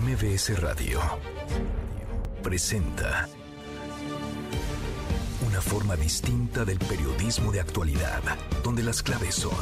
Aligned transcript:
MBS 0.00 0.58
Radio 0.58 1.02
presenta 2.42 3.28
una 5.46 5.60
forma 5.60 5.96
distinta 5.96 6.64
del 6.64 6.78
periodismo 6.78 7.52
de 7.52 7.60
actualidad, 7.60 8.22
donde 8.64 8.82
las 8.82 9.02
claves 9.02 9.34
son 9.34 9.52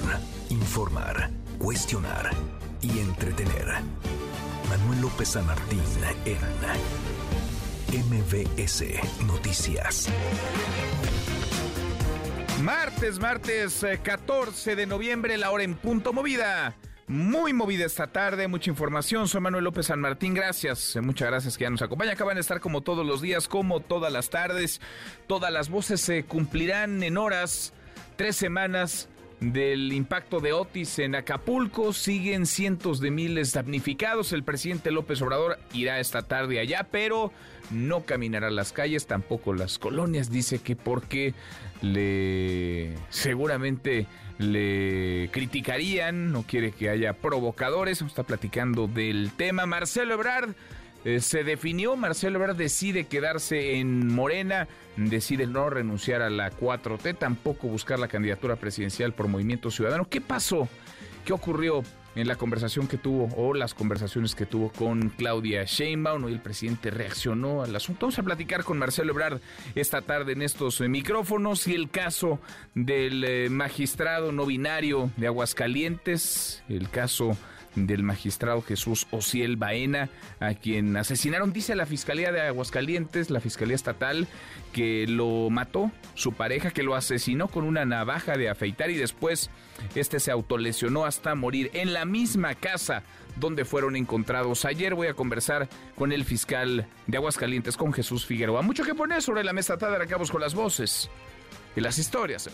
informar, 0.50 1.30
cuestionar 1.58 2.30
y 2.80 3.00
entretener. 3.00 3.66
Manuel 4.68 5.00
López 5.00 5.30
San 5.30 5.46
Martín 5.46 5.82
en 6.24 8.06
MBS 8.08 8.84
Noticias. 9.26 10.08
Martes, 12.62 13.18
martes 13.18 13.84
14 14.00 14.76
de 14.76 14.86
noviembre, 14.86 15.36
la 15.36 15.50
hora 15.50 15.64
en 15.64 15.74
punto 15.74 16.12
movida. 16.12 16.76
Muy 17.10 17.52
movida 17.52 17.86
esta 17.86 18.06
tarde, 18.06 18.46
mucha 18.46 18.70
información. 18.70 19.26
Soy 19.26 19.40
Manuel 19.40 19.64
López 19.64 19.86
San 19.86 19.98
Martín, 19.98 20.32
gracias. 20.32 20.96
Muchas 21.02 21.26
gracias 21.26 21.58
que 21.58 21.64
ya 21.64 21.70
nos 21.70 21.82
acompaña. 21.82 22.12
Acaban 22.12 22.36
de 22.36 22.40
estar 22.40 22.60
como 22.60 22.82
todos 22.82 23.04
los 23.04 23.20
días, 23.20 23.48
como 23.48 23.80
todas 23.80 24.12
las 24.12 24.30
tardes. 24.30 24.80
Todas 25.26 25.52
las 25.52 25.70
voces 25.70 26.00
se 26.00 26.22
cumplirán 26.22 27.02
en 27.02 27.16
horas, 27.16 27.72
tres 28.14 28.36
semanas 28.36 29.08
del 29.40 29.92
impacto 29.92 30.38
de 30.38 30.52
Otis 30.52 31.00
en 31.00 31.16
Acapulco. 31.16 31.92
Siguen 31.92 32.46
cientos 32.46 33.00
de 33.00 33.10
miles 33.10 33.54
damnificados. 33.54 34.32
El 34.32 34.44
presidente 34.44 34.92
López 34.92 35.20
Obrador 35.20 35.58
irá 35.72 35.98
esta 35.98 36.22
tarde 36.22 36.60
allá, 36.60 36.86
pero 36.92 37.32
no 37.72 38.04
caminará 38.04 38.52
las 38.52 38.72
calles, 38.72 39.08
tampoco 39.08 39.52
las 39.52 39.80
colonias. 39.80 40.30
Dice 40.30 40.60
que 40.60 40.76
porque 40.76 41.34
le 41.82 42.94
seguramente 43.08 44.06
le 44.40 45.28
criticarían, 45.32 46.32
no 46.32 46.42
quiere 46.44 46.72
que 46.72 46.88
haya 46.88 47.12
provocadores, 47.12 48.00
está 48.00 48.22
platicando 48.22 48.86
del 48.86 49.32
tema. 49.36 49.66
Marcelo 49.66 50.14
Ebrard 50.14 50.54
eh, 51.04 51.20
se 51.20 51.44
definió, 51.44 51.94
Marcelo 51.94 52.38
Ebrard 52.38 52.56
decide 52.56 53.04
quedarse 53.04 53.76
en 53.78 54.08
Morena, 54.08 54.66
decide 54.96 55.46
no 55.46 55.68
renunciar 55.68 56.22
a 56.22 56.30
la 56.30 56.50
4T, 56.50 57.18
tampoco 57.18 57.68
buscar 57.68 57.98
la 57.98 58.08
candidatura 58.08 58.56
presidencial 58.56 59.12
por 59.12 59.28
Movimiento 59.28 59.70
Ciudadano. 59.70 60.08
¿Qué 60.08 60.22
pasó? 60.22 60.68
¿Qué 61.24 61.34
ocurrió? 61.34 61.82
En 62.14 62.28
la 62.28 62.36
conversación 62.36 62.86
que 62.86 62.98
tuvo 62.98 63.28
o 63.36 63.54
las 63.54 63.74
conversaciones 63.74 64.34
que 64.34 64.46
tuvo 64.46 64.70
con 64.70 65.10
Claudia 65.10 65.64
Sheinbaum. 65.64 66.24
Hoy 66.24 66.32
el 66.32 66.40
presidente 66.40 66.90
reaccionó 66.90 67.62
al 67.62 67.74
asunto. 67.74 68.06
Vamos 68.06 68.18
a 68.18 68.22
platicar 68.22 68.64
con 68.64 68.78
Marcelo 68.78 69.12
Ebrard 69.12 69.40
esta 69.74 70.02
tarde 70.02 70.32
en 70.32 70.42
estos 70.42 70.80
eh, 70.80 70.88
micrófonos 70.88 71.66
y 71.68 71.74
el 71.74 71.90
caso 71.90 72.40
del 72.74 73.24
eh, 73.24 73.48
magistrado 73.50 74.32
no 74.32 74.46
binario 74.46 75.10
de 75.16 75.26
Aguascalientes, 75.26 76.62
el 76.68 76.88
caso 76.90 77.36
del 77.74 78.02
magistrado 78.02 78.62
Jesús 78.62 79.06
Ociel 79.10 79.56
Baena, 79.56 80.10
a 80.40 80.54
quien 80.54 80.96
asesinaron, 80.96 81.52
dice 81.52 81.74
la 81.74 81.86
Fiscalía 81.86 82.32
de 82.32 82.40
Aguascalientes, 82.40 83.30
la 83.30 83.40
Fiscalía 83.40 83.74
Estatal, 83.74 84.26
que 84.72 85.06
lo 85.06 85.50
mató 85.50 85.90
su 86.14 86.32
pareja, 86.32 86.70
que 86.70 86.82
lo 86.82 86.94
asesinó 86.94 87.48
con 87.48 87.64
una 87.64 87.84
navaja 87.84 88.36
de 88.36 88.48
afeitar 88.48 88.90
y 88.90 88.96
después 88.96 89.50
este 89.94 90.20
se 90.20 90.30
autolesionó 90.30 91.04
hasta 91.04 91.34
morir 91.34 91.70
en 91.74 91.92
la 91.92 92.04
misma 92.04 92.54
casa 92.54 93.02
donde 93.36 93.64
fueron 93.64 93.96
encontrados. 93.96 94.64
Ayer 94.64 94.94
voy 94.94 95.08
a 95.08 95.14
conversar 95.14 95.68
con 95.96 96.12
el 96.12 96.24
fiscal 96.24 96.86
de 97.06 97.16
Aguascalientes, 97.16 97.76
con 97.76 97.92
Jesús 97.92 98.26
Figueroa. 98.26 98.62
Mucho 98.62 98.84
que 98.84 98.94
poner 98.94 99.22
sobre 99.22 99.44
la 99.44 99.52
mesa, 99.52 99.76
de 99.76 99.96
acabos 99.96 100.30
con 100.30 100.40
las 100.40 100.54
voces 100.54 101.10
y 101.76 101.80
las 101.80 101.98
historias. 101.98 102.50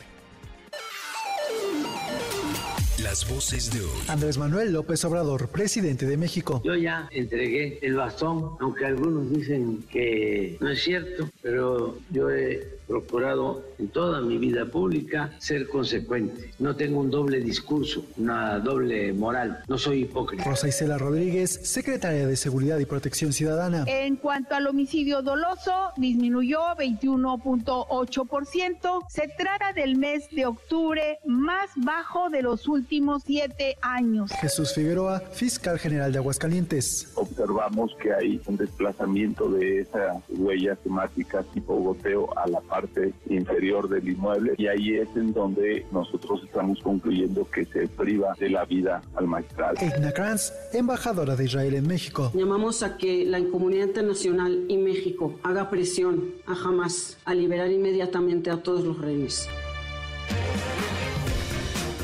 Las 3.16 3.30
voces 3.30 3.72
de 3.72 3.80
hoy. 3.80 4.02
Andrés 4.08 4.36
Manuel 4.36 4.74
López 4.74 5.02
Obrador, 5.06 5.48
presidente 5.48 6.04
de 6.04 6.18
México. 6.18 6.60
Yo 6.62 6.74
ya 6.74 7.08
entregué 7.10 7.78
el 7.80 7.94
bastón, 7.94 8.58
aunque 8.60 8.84
algunos 8.84 9.30
dicen 9.30 9.82
que 9.90 10.58
no 10.60 10.68
es 10.68 10.82
cierto, 10.82 11.30
pero 11.40 11.96
yo 12.10 12.28
he 12.28 12.76
procurado 12.86 13.64
en 13.78 13.88
toda 13.88 14.20
mi 14.20 14.36
vida 14.38 14.66
pública 14.66 15.32
ser 15.38 15.68
consecuente. 15.68 16.52
No 16.58 16.76
tengo 16.76 17.00
un 17.00 17.10
doble 17.10 17.40
discurso, 17.40 18.04
una 18.16 18.58
doble 18.58 19.12
moral. 19.12 19.62
No 19.68 19.78
soy 19.78 20.02
hipócrita. 20.02 20.44
Rosa 20.44 20.68
Isela 20.68 20.98
Rodríguez, 20.98 21.60
secretaria 21.64 22.26
de 22.26 22.36
Seguridad 22.36 22.78
y 22.78 22.86
Protección 22.86 23.32
Ciudadana. 23.32 23.84
En 23.86 24.16
cuanto 24.16 24.54
al 24.54 24.66
homicidio 24.66 25.22
doloso, 25.22 25.92
disminuyó 25.96 26.60
21.8%. 26.76 29.06
Se 29.08 29.28
trata 29.36 29.72
del 29.72 29.96
mes 29.96 30.28
de 30.30 30.46
octubre 30.46 31.18
más 31.24 31.70
bajo 31.76 32.30
de 32.30 32.42
los 32.42 32.68
últimos 32.68 33.22
siete 33.24 33.76
años. 33.82 34.30
Jesús 34.40 34.74
Figueroa, 34.74 35.20
fiscal 35.32 35.78
general 35.78 36.12
de 36.12 36.18
Aguascalientes. 36.18 37.12
Observamos 37.14 37.94
que 38.00 38.12
hay 38.12 38.40
un 38.46 38.56
desplazamiento 38.56 39.48
de 39.50 39.80
esa 39.80 40.22
huella 40.28 40.76
temática 40.76 41.42
tipo 41.54 41.74
goteo 41.76 42.36
a 42.36 42.46
la 42.48 42.60
parte 42.76 43.14
inferior 43.30 43.88
del 43.88 44.06
inmueble 44.06 44.54
y 44.58 44.66
ahí 44.66 44.96
es 44.96 45.08
en 45.16 45.32
donde 45.32 45.86
nosotros 45.92 46.42
estamos 46.44 46.78
concluyendo 46.80 47.48
que 47.50 47.64
se 47.64 47.88
priva 47.88 48.34
de 48.38 48.50
la 48.50 48.66
vida 48.66 49.00
al 49.14 49.26
magistrado. 49.26 49.76
Edna 49.80 50.12
Kranz, 50.12 50.52
embajadora 50.74 51.36
de 51.36 51.44
Israel 51.44 51.74
en 51.74 51.86
México. 51.86 52.30
Llamamos 52.34 52.82
a 52.82 52.98
que 52.98 53.24
la 53.24 53.38
comunidad 53.50 53.86
internacional 53.86 54.66
y 54.68 54.76
México 54.76 55.38
haga 55.42 55.70
presión 55.70 56.32
a 56.46 56.52
Hamas 56.52 57.16
a 57.24 57.34
liberar 57.34 57.70
inmediatamente 57.70 58.50
a 58.50 58.62
todos 58.62 58.84
los 58.84 59.00
rehenes. 59.00 59.48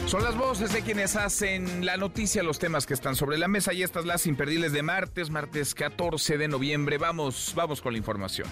Son 0.07 0.23
las 0.23 0.37
voces 0.37 0.73
de 0.73 0.83
quienes 0.83 1.17
hacen 1.17 1.85
la 1.85 1.97
noticia, 1.97 2.43
los 2.43 2.59
temas 2.59 2.87
que 2.87 2.95
están 2.95 3.15
sobre 3.15 3.39
la 3.39 3.49
mesa 3.49 3.73
y 3.73 3.83
estas 3.83 4.05
las 4.07 4.27
imperdibles 4.27 4.73
de 4.73 4.83
martes, 4.83 5.31
martes 5.31 5.75
14 5.75 6.39
de 6.39 6.49
noviembre. 6.49 6.99
Vamos, 6.99 7.53
vamos 7.55 7.81
con 7.81 7.93
la 7.93 7.99
información 7.99 8.49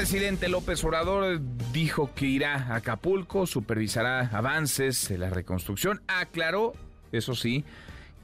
presidente 0.00 0.48
López 0.48 0.82
Obrador 0.82 1.42
dijo 1.74 2.10
que 2.14 2.24
irá 2.24 2.54
a 2.54 2.76
Acapulco, 2.76 3.46
supervisará 3.46 4.30
avances 4.32 5.10
de 5.10 5.18
la 5.18 5.28
reconstrucción. 5.28 6.00
Aclaró, 6.08 6.72
eso 7.12 7.34
sí, 7.34 7.66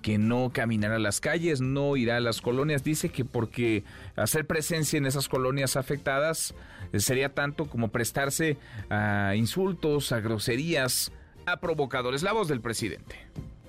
que 0.01 0.17
no 0.17 0.53
caminará 0.55 0.97
a 0.97 0.99
las 0.99 1.21
calles, 1.21 1.61
no 1.61 1.99
irá 1.99 2.17
a 2.17 2.21
las 2.21 2.41
colonias. 2.41 2.83
Dice 2.83 3.11
que 3.11 3.27
porque 3.27 3.85
hacer 4.17 4.47
presencia 4.47 4.97
en 4.97 5.05
esas 5.05 5.29
colonias 5.29 5.77
afectadas 5.77 6.55
eh, 6.95 7.01
sería 7.01 7.35
tanto 7.35 7.67
como 7.67 7.89
prestarse 7.89 8.57
a 8.89 9.35
insultos, 9.37 10.13
a 10.13 10.21
groserías, 10.21 11.13
a 11.45 11.61
provocadores. 11.61 12.23
La 12.23 12.33
voz 12.33 12.49
del 12.49 12.63
presidente. 12.63 13.17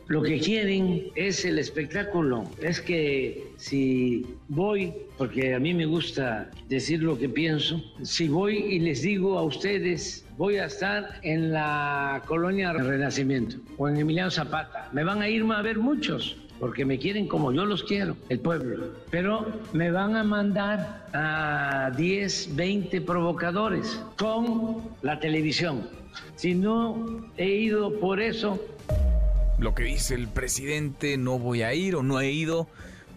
Lo 0.07 0.21
que 0.21 0.39
quieren 0.39 1.07
es 1.15 1.43
el 1.43 1.59
espectáculo. 1.59 2.49
Es 2.61 2.79
que 2.79 3.47
si 3.57 4.25
voy, 4.47 4.93
porque 5.17 5.53
a 5.53 5.59
mí 5.59 5.73
me 5.73 5.85
gusta 5.85 6.49
decir 6.69 7.03
lo 7.03 7.17
que 7.17 7.27
pienso, 7.27 7.83
si 8.03 8.29
voy 8.29 8.55
y 8.57 8.79
les 8.79 9.01
digo 9.01 9.37
a 9.37 9.43
ustedes, 9.43 10.25
voy 10.37 10.57
a 10.57 10.65
estar 10.65 11.19
en 11.23 11.51
la 11.51 12.23
colonia 12.25 12.71
Renacimiento 12.71 13.57
o 13.77 13.89
en 13.89 13.97
Emiliano 13.97 14.31
Zapata, 14.31 14.89
me 14.93 15.03
van 15.03 15.21
a 15.21 15.29
ir 15.29 15.43
a 15.51 15.61
ver 15.61 15.77
muchos 15.77 16.37
porque 16.59 16.85
me 16.85 16.97
quieren 16.97 17.27
como 17.27 17.51
yo 17.51 17.65
los 17.65 17.83
quiero, 17.83 18.15
el 18.29 18.39
pueblo. 18.39 18.93
Pero 19.11 19.45
me 19.73 19.91
van 19.91 20.15
a 20.15 20.23
mandar 20.23 21.05
a 21.13 21.91
10, 21.95 22.55
20 22.55 23.01
provocadores 23.01 24.01
con 24.17 24.81
la 25.01 25.19
televisión. 25.19 25.87
Si 26.35 26.55
no 26.55 27.29
he 27.37 27.47
ido 27.47 27.99
por 27.99 28.19
eso, 28.19 28.59
lo 29.59 29.73
que 29.73 29.83
dice 29.83 30.15
el 30.15 30.27
presidente, 30.27 31.17
no 31.17 31.39
voy 31.39 31.63
a 31.63 31.73
ir 31.73 31.95
o 31.95 32.03
no 32.03 32.19
he 32.19 32.31
ido 32.31 32.67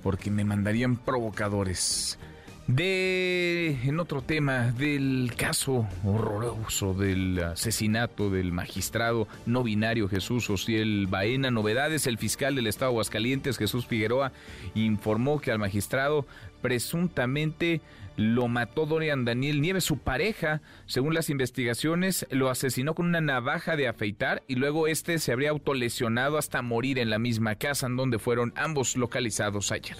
porque 0.03 0.31
me 0.31 0.45
mandarían 0.45 0.97
provocadores. 0.97 2.19
De, 2.67 3.81
en 3.83 3.99
otro 3.99 4.23
tema, 4.23 4.71
del 4.71 5.33
caso 5.37 5.89
horroroso 6.05 6.95
del 6.95 7.43
asesinato 7.43 8.31
del 8.31 8.53
magistrado 8.53 9.27
no 9.45 9.65
binario 9.65 10.09
Jesús 10.09 10.49
Ociel 10.49 11.09
Baena. 11.09 11.51
Novedades, 11.51 12.07
el 12.07 12.17
fiscal 12.17 12.55
del 12.55 12.69
estado 12.69 12.93
de 12.93 12.95
Aguascalientes, 12.95 13.59
Jesús 13.59 13.87
Figueroa, 13.87 14.31
informó 14.77 15.41
que 15.41 15.51
al 15.51 15.59
magistrado 15.59 16.27
presuntamente 16.63 17.81
lo 18.21 18.49
mató 18.49 18.85
Dorian 18.85 19.25
Daniel 19.25 19.63
Nieves, 19.63 19.85
su 19.85 19.97
pareja, 19.99 20.61
según 20.85 21.15
las 21.15 21.31
investigaciones, 21.31 22.27
lo 22.31 22.51
asesinó 22.51 22.95
con 22.95 23.07
una 23.07 23.23
navaja 23.23 23.77
de 23.77 23.89
afeitar 23.89 24.43
y 24.47 24.57
luego 24.57 24.87
este 24.87 25.19
se 25.19 25.33
habría 25.33 25.51
autolesionado 25.51 26.37
hasta 26.37 26.61
morir 26.61 26.99
en 26.99 27.09
la 27.09 27.19
misma 27.19 27.55
casa 27.55 27.87
en 27.87 27.97
donde 27.97 28.19
fueron 28.19 28.53
ambos 28.57 28.95
localizados 28.97 29.73
ayer. 29.73 29.97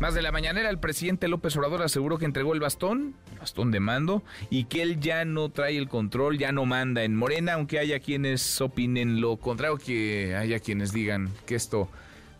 Más 0.00 0.14
de 0.14 0.22
la 0.22 0.32
mañanera, 0.32 0.70
el 0.70 0.78
presidente 0.78 1.28
López 1.28 1.56
Obrador 1.56 1.82
aseguró 1.82 2.18
que 2.18 2.24
entregó 2.24 2.52
el 2.52 2.60
bastón, 2.60 3.14
bastón 3.38 3.70
de 3.70 3.80
mando, 3.80 4.24
y 4.50 4.64
que 4.64 4.82
él 4.82 5.00
ya 5.00 5.24
no 5.24 5.50
trae 5.50 5.76
el 5.76 5.88
control, 5.88 6.38
ya 6.38 6.50
no 6.50 6.66
manda 6.66 7.04
en 7.04 7.14
Morena, 7.14 7.54
aunque 7.54 7.78
haya 7.78 8.00
quienes 8.00 8.60
opinen 8.60 9.20
lo 9.20 9.36
contrario, 9.36 9.78
que 9.78 10.34
haya 10.36 10.58
quienes 10.58 10.92
digan 10.92 11.30
que 11.46 11.54
esto 11.54 11.88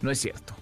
no 0.03 0.11
es 0.11 0.19
cierto. 0.19 0.55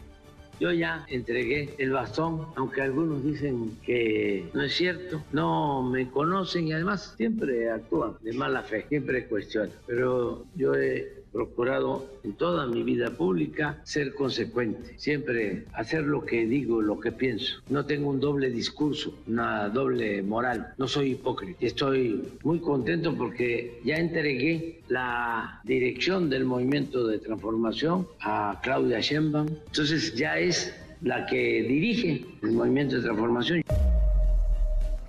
Yo 0.58 0.72
ya 0.72 1.04
entregué 1.08 1.74
el 1.78 1.92
bastón, 1.92 2.46
aunque 2.56 2.80
algunos 2.80 3.22
dicen 3.22 3.78
que 3.84 4.50
no 4.54 4.62
es 4.62 4.74
cierto, 4.74 5.22
no 5.32 5.82
me 5.82 6.10
conocen 6.10 6.68
y 6.68 6.72
además 6.72 7.14
siempre 7.16 7.70
actúan 7.70 8.16
de 8.22 8.32
mala 8.32 8.62
fe, 8.62 8.86
siempre 8.88 9.26
cuestionan. 9.28 9.76
Pero 9.86 10.46
yo 10.54 10.74
he 10.74 11.15
procurado 11.36 12.06
en 12.24 12.32
toda 12.32 12.66
mi 12.66 12.82
vida 12.82 13.10
pública 13.10 13.78
ser 13.84 14.14
consecuente, 14.14 14.98
siempre 14.98 15.66
hacer 15.74 16.04
lo 16.04 16.24
que 16.24 16.46
digo, 16.46 16.80
lo 16.80 16.98
que 16.98 17.12
pienso. 17.12 17.60
No 17.68 17.84
tengo 17.84 18.08
un 18.08 18.20
doble 18.20 18.48
discurso, 18.48 19.12
una 19.26 19.68
doble 19.68 20.22
moral, 20.22 20.72
no 20.78 20.88
soy 20.88 21.10
hipócrita. 21.10 21.58
Estoy 21.60 22.26
muy 22.42 22.58
contento 22.60 23.14
porque 23.14 23.82
ya 23.84 23.96
entregué 23.96 24.80
la 24.88 25.60
dirección 25.64 26.30
del 26.30 26.46
movimiento 26.46 27.06
de 27.06 27.18
transformación 27.18 28.08
a 28.20 28.58
Claudia 28.62 29.00
Sheinbaum. 29.00 29.48
Entonces 29.66 30.14
ya 30.14 30.38
es 30.38 30.74
la 31.02 31.26
que 31.26 31.62
dirige 31.68 32.24
el 32.42 32.52
movimiento 32.52 32.96
de 32.96 33.02
transformación. 33.02 33.62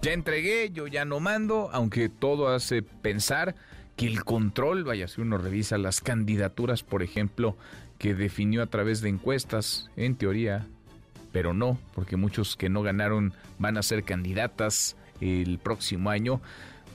Ya 0.02 0.12
entregué, 0.12 0.72
yo 0.74 0.88
ya 0.88 1.06
no 1.06 1.22
mando, 1.22 1.70
aunque 1.72 2.10
todo 2.10 2.50
hace 2.50 2.82
pensar 2.82 3.56
que 3.98 4.06
el 4.06 4.24
control, 4.24 4.84
vaya, 4.84 5.08
si 5.08 5.20
uno 5.20 5.38
revisa 5.38 5.78
las 5.78 6.00
candidaturas, 6.00 6.84
por 6.84 7.04
ejemplo, 7.04 7.58
que 7.98 8.14
definió 8.14 8.62
a 8.62 8.68
través 8.68 9.02
de 9.02 9.10
encuestas, 9.10 9.90
en 9.98 10.16
teoría, 10.16 10.68
pero 11.34 11.54
no, 11.54 11.78
porque 11.96 12.16
muchos 12.16 12.56
que 12.56 12.70
no 12.70 12.84
ganaron 12.84 13.34
van 13.58 13.76
a 13.76 13.84
ser 13.84 14.04
candidatas 14.04 14.96
el 15.20 15.58
próximo 15.58 16.12
año 16.12 16.42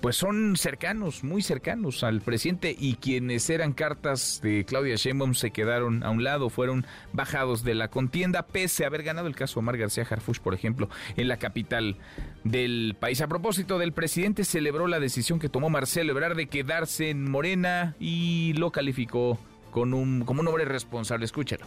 pues 0.02 0.16
son 0.16 0.56
cercanos, 0.56 1.22
muy 1.22 1.42
cercanos 1.42 2.02
al 2.02 2.22
presidente 2.22 2.74
y 2.76 2.96
quienes 2.96 3.48
eran 3.48 3.72
cartas 3.72 4.40
de 4.42 4.64
Claudia 4.64 4.96
Sheinbaum 4.96 5.34
se 5.34 5.52
quedaron 5.52 6.02
a 6.02 6.10
un 6.10 6.24
lado, 6.24 6.50
fueron 6.50 6.84
bajados 7.12 7.62
de 7.62 7.76
la 7.76 7.86
contienda 7.86 8.42
pese 8.42 8.82
a 8.82 8.88
haber 8.88 9.04
ganado 9.04 9.28
el 9.28 9.36
caso 9.36 9.60
Omar 9.60 9.78
García 9.78 10.04
Harfuch, 10.10 10.40
por 10.40 10.54
ejemplo, 10.54 10.88
en 11.16 11.28
la 11.28 11.36
capital 11.36 11.98
del 12.42 12.96
país. 12.98 13.20
A 13.20 13.28
propósito 13.28 13.78
del 13.78 13.92
presidente 13.92 14.42
celebró 14.42 14.88
la 14.88 14.98
decisión 14.98 15.38
que 15.38 15.48
tomó 15.48 15.70
Marcelo 15.70 16.10
Ebrard 16.10 16.36
de 16.36 16.48
quedarse 16.48 17.10
en 17.10 17.30
Morena 17.30 17.94
y 18.00 18.54
lo 18.54 18.72
calificó 18.72 19.38
con 19.70 19.94
un 19.94 20.24
como 20.24 20.40
un 20.40 20.48
hombre 20.48 20.64
responsable. 20.64 21.26
Escúchelo. 21.26 21.64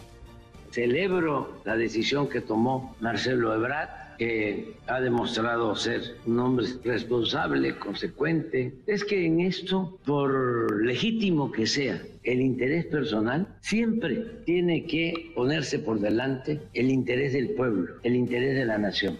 Celebro 0.72 1.62
la 1.64 1.74
decisión 1.74 2.28
que 2.28 2.42
tomó 2.42 2.94
Marcelo 3.00 3.54
Ebrard 3.54 4.05
que 4.18 4.74
ha 4.86 5.00
demostrado 5.00 5.74
ser 5.76 6.16
un 6.26 6.38
hombre 6.40 6.66
responsable, 6.84 7.78
consecuente, 7.78 8.74
es 8.86 9.04
que 9.04 9.26
en 9.26 9.40
esto, 9.40 9.98
por 10.04 10.84
legítimo 10.84 11.52
que 11.52 11.66
sea 11.66 12.02
el 12.24 12.40
interés 12.40 12.86
personal, 12.86 13.46
siempre 13.60 14.24
tiene 14.44 14.84
que 14.84 15.32
ponerse 15.34 15.78
por 15.78 16.00
delante 16.00 16.60
el 16.74 16.90
interés 16.90 17.32
del 17.32 17.50
pueblo, 17.50 17.94
el 18.02 18.16
interés 18.16 18.56
de 18.56 18.64
la 18.64 18.78
nación. 18.78 19.16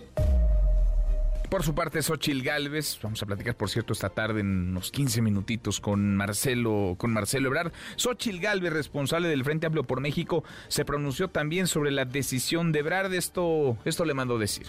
Por 1.49 1.63
su 1.63 1.77
parte, 1.77 2.03
Xochil 2.03 2.43
Gálvez, 2.43 2.99
vamos 3.03 3.23
a 3.23 3.27
platicar, 3.27 3.57
por 3.57 3.71
cierto, 3.71 3.93
esta 3.93 4.09
tarde 4.09 4.41
en 4.41 4.71
unos 4.71 4.91
15 4.91 5.23
minutitos 5.23 5.81
con 5.81 6.17
Marcelo, 6.17 6.97
con 6.99 7.13
Marcelo 7.13 7.49
Ebrard. 7.49 7.73
Xochil 7.95 8.41
Gálvez, 8.41 8.73
responsable 8.73 9.29
del 9.29 9.45
Frente 9.45 9.67
Amplio 9.67 9.85
por 9.85 10.01
México, 10.01 10.43
se 10.67 10.85
pronunció 10.85 11.29
también 11.29 11.69
sobre 11.69 11.93
la 11.93 12.05
decisión 12.05 12.73
de 12.73 12.81
Ebrard. 12.81 13.15
Esto, 13.15 13.79
esto 13.85 14.05
le 14.05 14.15
mandó 14.15 14.39
decir. 14.39 14.67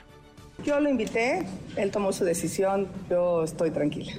Yo 0.64 0.80
lo 0.80 0.90
invité, 0.90 1.46
él 1.78 1.90
tomó 1.90 2.14
su 2.14 2.24
decisión, 2.24 2.88
yo 3.10 3.44
estoy 3.44 3.72
tranquila. 3.72 4.14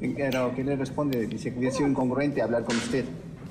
Pero, 0.00 0.52
¿qué 0.54 0.64
le 0.64 0.74
responde? 0.74 1.26
Dice 1.26 1.52
que 1.52 1.58
hubiera 1.58 1.74
sido 1.74 1.88
incongruente 1.88 2.42
hablar 2.42 2.64
con 2.64 2.76
usted. 2.76 3.04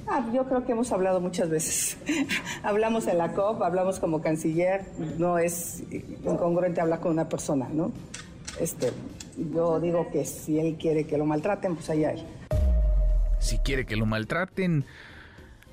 Ah, 0.07 0.23
yo 0.33 0.45
creo 0.45 0.65
que 0.65 0.73
hemos 0.73 0.91
hablado 0.91 1.19
muchas 1.19 1.49
veces. 1.49 1.97
hablamos 2.63 3.07
en 3.07 3.17
la 3.17 3.33
COP, 3.33 3.61
hablamos 3.63 3.99
como 3.99 4.21
canciller, 4.21 4.85
no 5.17 5.39
es 5.39 5.83
incongruente 5.91 6.81
hablar 6.81 6.99
con 6.99 7.11
una 7.11 7.27
persona, 7.27 7.67
¿no? 7.71 7.91
Este, 8.59 8.91
yo 9.53 9.79
digo 9.79 10.09
que 10.11 10.25
si 10.25 10.59
él 10.59 10.77
quiere 10.79 11.05
que 11.05 11.17
lo 11.17 11.25
maltraten, 11.25 11.75
pues 11.75 11.89
allá 11.89 12.11
él. 12.11 12.23
Si 13.39 13.57
quiere 13.57 13.85
que 13.85 13.95
lo 13.95 14.05
maltraten, 14.05 14.85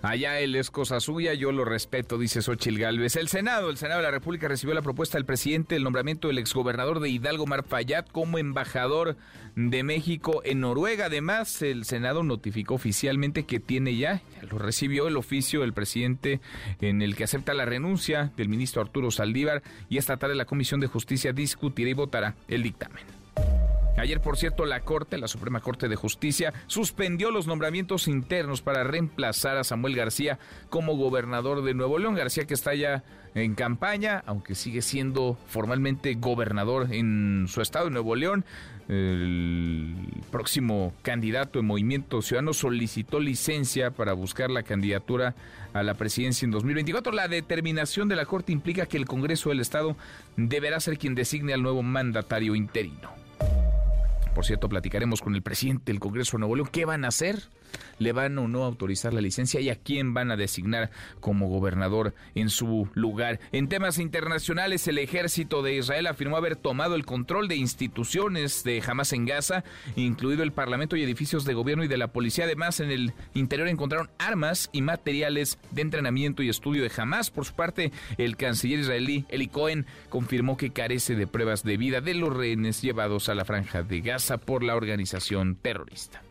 Allá 0.03 0.41
él 0.41 0.57
es 0.57 0.73
cosa 0.73 0.99
suya, 0.99 1.33
yo 1.35 1.53
lo 1.53 1.65
respeto, 1.65 2.19
dice 2.19 2.43
Xochil 2.43 2.77
Gálvez. 2.77 3.15
El 3.15 3.29
Senado, 3.29 3.71
el 3.71 3.77
Senado 3.77 4.01
de 4.01 4.07
la 4.07 4.11
República 4.11 4.49
recibió 4.49 4.75
la 4.75 4.83
propuesta 4.83 5.17
del 5.17 5.25
presidente 5.25 5.77
del 5.77 5.85
nombramiento 5.85 6.27
del 6.27 6.39
exgobernador 6.39 6.99
de 6.99 7.09
Hidalgo, 7.09 7.47
Mar 7.47 7.63
Fayad, 7.63 8.07
como 8.07 8.39
embajador 8.39 9.17
de 9.55 9.85
México 9.85 10.43
en 10.45 10.59
Noruega. 10.59 11.07
Además, 11.07 11.63
el 11.63 11.85
Senado 11.85 12.25
notificó 12.25 12.75
oficialmente 12.75 13.45
que 13.45 13.61
tiene 13.61 13.97
ya, 13.97 14.23
ya 14.35 14.49
lo 14.51 14.59
recibió 14.59 15.07
el 15.07 15.17
oficio 15.17 15.61
del 15.61 15.73
presidente 15.73 16.41
en 16.81 17.01
el 17.01 17.15
que 17.15 17.23
acepta 17.23 17.55
la 17.55 17.65
renuncia 17.65 18.33
del 18.37 18.49
ministro 18.49 18.83
Arturo 18.83 19.13
Saldívar 19.13 19.63
y 19.89 19.99
esta 19.99 20.17
tarde 20.17 20.35
la 20.35 20.47
Comisión 20.47 20.81
de 20.81 20.89
Justicia 20.89 21.33
discutirá 21.33 21.91
y 21.91 21.95
votará 21.95 22.35
el 22.49 22.65
dictamen. 22.65 23.12
Ayer, 23.97 24.21
por 24.21 24.37
cierto, 24.37 24.65
la 24.65 24.81
Corte, 24.81 25.19
la 25.19 25.29
Suprema 25.29 25.61
Corte 25.61 25.89
de 25.89 25.97
Justicia, 25.97 26.53
suspendió 26.67 27.31
los 27.31 27.47
nombramientos 27.47 28.09
internos 28.09 28.63
para 28.63 28.85
reemplazar 28.85 29.59
a 29.59 29.65
Samuel 29.65 29.95
García 29.95 30.39
como 30.71 30.97
gobernador 30.97 31.63
de 31.63 31.75
Nuevo 31.75 31.99
León. 31.99 32.15
García 32.15 32.47
que 32.47 32.55
está 32.55 32.75
ya 32.75 33.05
en 33.35 33.55
campaña, 33.55 34.23
aunque 34.27 34.55
sigue 34.55 34.83
siendo 34.83 35.39
formalmente 35.47 36.15
gobernador 36.15 36.89
en 36.91 37.47
su 37.49 37.61
estado, 37.61 37.87
de 37.87 37.93
Nuevo 37.93 38.17
León. 38.17 38.45
El 38.89 39.95
próximo 40.31 40.93
candidato 41.03 41.59
en 41.59 41.67
Movimiento 41.67 42.21
Ciudadano 42.21 42.53
solicitó 42.53 43.21
licencia 43.21 43.91
para 43.91 44.13
buscar 44.13 44.51
la 44.51 44.65
candidatura 44.65 45.35
a 45.73 45.83
la 45.83 45.95
presidencia 45.95 46.45
en 46.45 46.51
2024. 46.51 47.13
La 47.13 47.29
determinación 47.29 48.09
de 48.09 48.17
la 48.17 48.27
Corte 48.27 48.53
implica 48.53 48.87
que 48.87 48.97
el 48.97 49.07
Congreso 49.07 49.51
del 49.51 49.61
Estado 49.61 49.97
deberá 50.37 50.81
ser 50.81 50.99
quien 50.99 51.15
designe 51.15 51.55
al 51.55 51.63
nuevo 51.63 51.83
mandatario 51.83 52.55
interino. 52.55 53.22
Por 54.35 54.47
cierto, 54.47 54.69
platicaremos 54.69 55.21
con 55.21 55.35
el 55.35 55.43
presidente 55.43 55.93
del 55.93 56.01
Congreso 56.01 56.37
de 56.37 56.41
Nuevo 56.41 56.57
León. 56.57 56.69
¿Qué 56.73 56.85
van 56.85 57.05
a 57.05 57.09
hacer? 57.09 57.37
¿Le 57.99 58.13
van 58.13 58.39
o 58.39 58.49
no 58.49 58.65
autorizar 58.65 59.15
la 59.15 59.21
licencia? 59.21 59.61
¿Y 59.61 59.71
a 59.71 59.77
quién 59.77 60.15
van 60.15 60.31
a 60.31 60.37
designar 60.37 60.91
como 61.21 61.49
gobernador 61.49 62.15
en 62.35 62.51
su 62.51 62.89
lugar? 62.95 63.41
En 63.53 63.69
temas 63.69 63.99
internacionales, 63.99 64.87
el 64.89 64.99
ejército 64.99 65.63
de 65.63 65.77
Israel 65.77 66.07
afirmó 66.07 66.37
haber 66.37 66.57
tomado 66.57 66.95
el 66.95 67.05
control 67.05 67.49
de 67.49 67.57
instituciones 67.57 68.65
de 68.65 68.83
Hamas 68.87 69.13
en 69.13 69.27
Gaza, 69.27 69.65
incluido 69.97 70.43
el 70.43 70.53
Parlamento 70.53 70.97
y 70.97 71.03
edificios 71.03 71.45
de 71.45 71.55
gobierno 71.55 71.85
y 71.85 71.89
de 71.89 71.97
la 71.97 72.09
policía. 72.09 72.45
Además, 72.45 72.81
en 72.81 72.91
el 72.91 73.13
interior 73.35 73.69
encontraron 73.69 74.11
armas 74.19 74.71
y 74.73 74.83
materiales 74.83 75.59
de 75.71 75.83
entrenamiento 75.83 76.43
y 76.43 76.49
estudio 76.49 76.83
de 76.83 76.93
Hamas. 76.97 77.31
Por 77.31 77.45
su 77.45 77.55
parte, 77.55 77.93
el 78.19 78.37
canciller 78.37 78.81
israelí 78.81 79.25
Eli 79.29 79.49
Cohen 79.49 79.87
confirmó 80.09 80.57
que 80.57 80.71
carece 80.71 81.15
de 81.15 81.27
pruebas 81.27 81.63
de 81.63 81.77
vida 81.77 82.01
de 82.01 82.15
los 82.15 82.35
rehenes 82.35 82.83
llevados 82.83 83.29
a 83.29 83.35
la 83.35 83.45
franja 83.45 83.83
de 83.83 84.01
Gaza 84.01 84.39
por 84.39 84.63
la 84.63 84.77
organización 84.77 85.57
terrorista. 85.57 86.23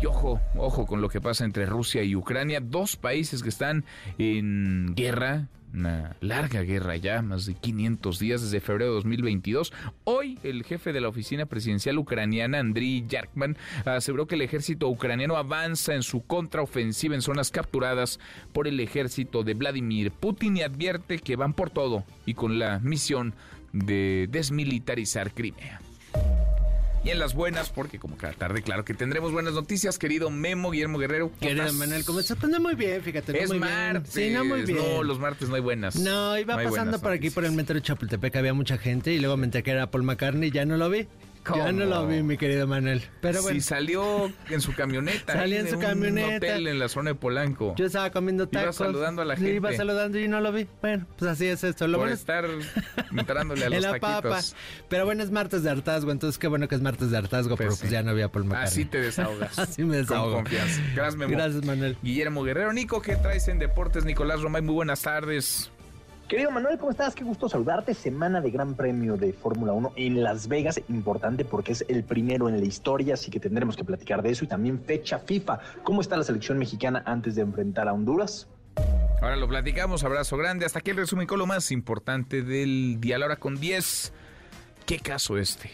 Y 0.00 0.06
ojo, 0.06 0.40
ojo 0.56 0.86
con 0.86 1.00
lo 1.00 1.08
que 1.08 1.20
pasa 1.20 1.44
entre 1.44 1.66
Rusia 1.66 2.02
y 2.02 2.16
Ucrania, 2.16 2.60
dos 2.60 2.96
países 2.96 3.42
que 3.42 3.48
están 3.48 3.84
en 4.18 4.94
guerra, 4.94 5.48
una 5.72 6.16
larga 6.20 6.62
guerra 6.62 6.96
ya, 6.96 7.20
más 7.22 7.46
de 7.46 7.54
500 7.54 8.18
días 8.18 8.42
desde 8.42 8.60
febrero 8.60 8.90
de 8.90 8.96
2022. 8.96 9.72
Hoy 10.04 10.38
el 10.42 10.64
jefe 10.64 10.92
de 10.92 11.00
la 11.00 11.08
oficina 11.08 11.46
presidencial 11.46 11.98
ucraniana, 11.98 12.58
Andriy 12.58 13.06
Yarkman, 13.08 13.56
aseguró 13.84 14.26
que 14.26 14.36
el 14.36 14.42
ejército 14.42 14.88
ucraniano 14.88 15.36
avanza 15.36 15.94
en 15.94 16.02
su 16.02 16.24
contraofensiva 16.26 17.14
en 17.14 17.22
zonas 17.22 17.50
capturadas 17.50 18.20
por 18.52 18.68
el 18.68 18.78
ejército 18.80 19.42
de 19.42 19.54
Vladimir 19.54 20.12
Putin 20.12 20.56
y 20.56 20.62
advierte 20.62 21.18
que 21.18 21.36
van 21.36 21.54
por 21.54 21.70
todo 21.70 22.04
y 22.24 22.34
con 22.34 22.58
la 22.58 22.78
misión 22.78 23.34
de 23.72 24.28
desmilitarizar 24.30 25.32
Crimea 25.34 25.80
y 27.04 27.10
en 27.10 27.18
las 27.18 27.34
buenas, 27.34 27.68
porque 27.68 27.98
como 27.98 28.16
cada 28.16 28.32
tarde, 28.32 28.62
claro 28.62 28.84
que 28.84 28.94
tendremos 28.94 29.30
buenas 29.30 29.52
noticias, 29.52 29.98
querido 29.98 30.30
Memo 30.30 30.70
Guillermo 30.70 30.98
Guerrero. 30.98 31.30
Querido 31.38 31.70
Manuel, 31.74 32.04
¿cómo 32.04 32.20
estás? 32.20 32.38
Pues 32.40 32.58
muy 32.58 32.74
bien, 32.74 33.02
fíjate. 33.02 33.42
Es 33.42 33.50
muy 33.50 33.58
martes. 33.58 34.14
Bien. 34.14 34.30
Sí, 34.30 34.34
no, 34.34 34.44
muy 34.44 34.62
bien. 34.62 34.78
No, 34.78 35.02
los 35.02 35.18
martes 35.18 35.48
no 35.48 35.54
hay 35.56 35.60
buenas. 35.60 35.96
No, 35.96 36.38
iba 36.38 36.56
pasando 36.56 36.98
por 36.98 37.12
aquí 37.12 37.28
por 37.30 37.44
el 37.44 37.52
metro 37.52 37.74
de 37.74 37.82
Chapultepec, 37.82 38.34
había 38.36 38.54
mucha 38.54 38.78
gente 38.78 39.12
y 39.12 39.18
luego 39.18 39.36
me 39.36 39.44
enteré 39.44 39.62
que 39.62 39.70
era 39.72 39.90
Paul 39.90 40.04
McCartney 40.04 40.48
y 40.48 40.52
ya 40.52 40.64
no 40.64 40.78
lo 40.78 40.88
vi. 40.88 41.06
Ya 41.54 41.72
no 41.72 41.84
lo 41.84 42.06
vi, 42.06 42.22
mi 42.22 42.36
querido 42.36 42.66
Manuel. 42.66 43.02
Pero 43.20 43.42
bueno. 43.42 43.60
Sí, 43.60 43.60
salió 43.60 44.32
en 44.48 44.60
su 44.60 44.74
camioneta. 44.74 45.34
Salió 45.34 45.60
en 45.60 45.68
su 45.68 45.78
camioneta. 45.78 46.28
Un 46.28 46.36
hotel 46.36 46.68
en 46.68 46.78
la 46.78 46.88
zona 46.88 47.10
de 47.10 47.14
Polanco. 47.16 47.74
Yo 47.76 47.86
estaba 47.86 48.10
comiendo 48.10 48.48
tacos. 48.48 48.76
Iba 48.76 48.86
saludando 48.86 49.22
a 49.22 49.24
la 49.24 49.36
gente. 49.36 49.54
Iba 49.54 49.72
saludando 49.72 50.18
y 50.18 50.28
no 50.28 50.40
lo 50.40 50.52
vi. 50.52 50.66
Bueno, 50.80 51.06
pues 51.18 51.30
así 51.30 51.46
es 51.46 51.62
esto. 51.64 51.86
Lo 51.86 51.98
Por 51.98 52.08
estar 52.08 52.46
entrándole 53.10 53.64
a 53.66 53.68
los 53.68 53.76
en 53.76 53.82
la 53.82 53.98
taquitos. 53.98 54.22
Papa. 54.22 54.40
Pero 54.88 55.04
bueno, 55.04 55.22
es 55.22 55.30
martes 55.30 55.62
de 55.62 55.70
hartazgo, 55.70 56.10
entonces 56.12 56.38
qué 56.38 56.48
bueno 56.48 56.68
que 56.68 56.74
es 56.74 56.80
martes 56.80 57.10
de 57.10 57.18
hartazgo, 57.18 57.56
pero 57.56 57.76
pues 57.76 57.90
ya 57.90 58.02
no 58.02 58.10
había 58.10 58.30
Paul 58.30 58.44
McCartney. 58.44 58.68
Así 58.68 58.84
te 58.84 59.00
desahogas. 59.00 59.58
así 59.58 59.84
me 59.84 59.98
desahogo. 59.98 60.34
Con 60.34 60.44
confianza. 60.44 60.80
Gracias, 60.94 61.16
Memo. 61.16 61.32
Gracias, 61.32 61.64
Manuel. 61.64 61.96
Guillermo 62.02 62.42
Guerrero. 62.42 62.72
Nico, 62.72 63.02
¿qué 63.02 63.16
traes 63.16 63.48
en 63.48 63.58
Deportes? 63.58 64.04
Nicolás 64.04 64.40
Romay, 64.40 64.62
muy 64.62 64.74
buenas 64.74 65.02
tardes. 65.02 65.70
Querido 66.28 66.50
Manuel, 66.50 66.78
¿cómo 66.78 66.90
estás? 66.90 67.14
Qué 67.14 67.22
gusto 67.22 67.50
saludarte. 67.50 67.92
Semana 67.92 68.40
de 68.40 68.50
Gran 68.50 68.74
Premio 68.74 69.18
de 69.18 69.34
Fórmula 69.34 69.74
1 69.74 69.92
en 69.96 70.22
Las 70.22 70.48
Vegas. 70.48 70.80
Importante 70.88 71.44
porque 71.44 71.72
es 71.72 71.84
el 71.86 72.02
primero 72.02 72.48
en 72.48 72.58
la 72.58 72.64
historia, 72.64 73.14
así 73.14 73.30
que 73.30 73.38
tendremos 73.38 73.76
que 73.76 73.84
platicar 73.84 74.22
de 74.22 74.30
eso. 74.30 74.44
Y 74.44 74.48
también 74.48 74.80
fecha 74.80 75.18
FIFA. 75.18 75.58
¿Cómo 75.82 76.00
está 76.00 76.16
la 76.16 76.24
selección 76.24 76.56
mexicana 76.56 77.02
antes 77.04 77.34
de 77.34 77.42
enfrentar 77.42 77.88
a 77.88 77.92
Honduras? 77.92 78.48
Ahora 79.20 79.36
lo 79.36 79.46
platicamos. 79.46 80.02
Abrazo 80.02 80.38
grande. 80.38 80.64
Hasta 80.64 80.78
aquí 80.78 80.92
el 80.92 80.96
resumen 80.96 81.26
con 81.26 81.38
lo 81.38 81.46
más 81.46 81.70
importante 81.70 82.42
del 82.42 82.96
día. 83.00 83.18
La 83.18 83.26
hora 83.26 83.36
con 83.36 83.60
10. 83.60 84.12
¿Qué 84.86 85.00
caso 85.00 85.36
este? 85.36 85.70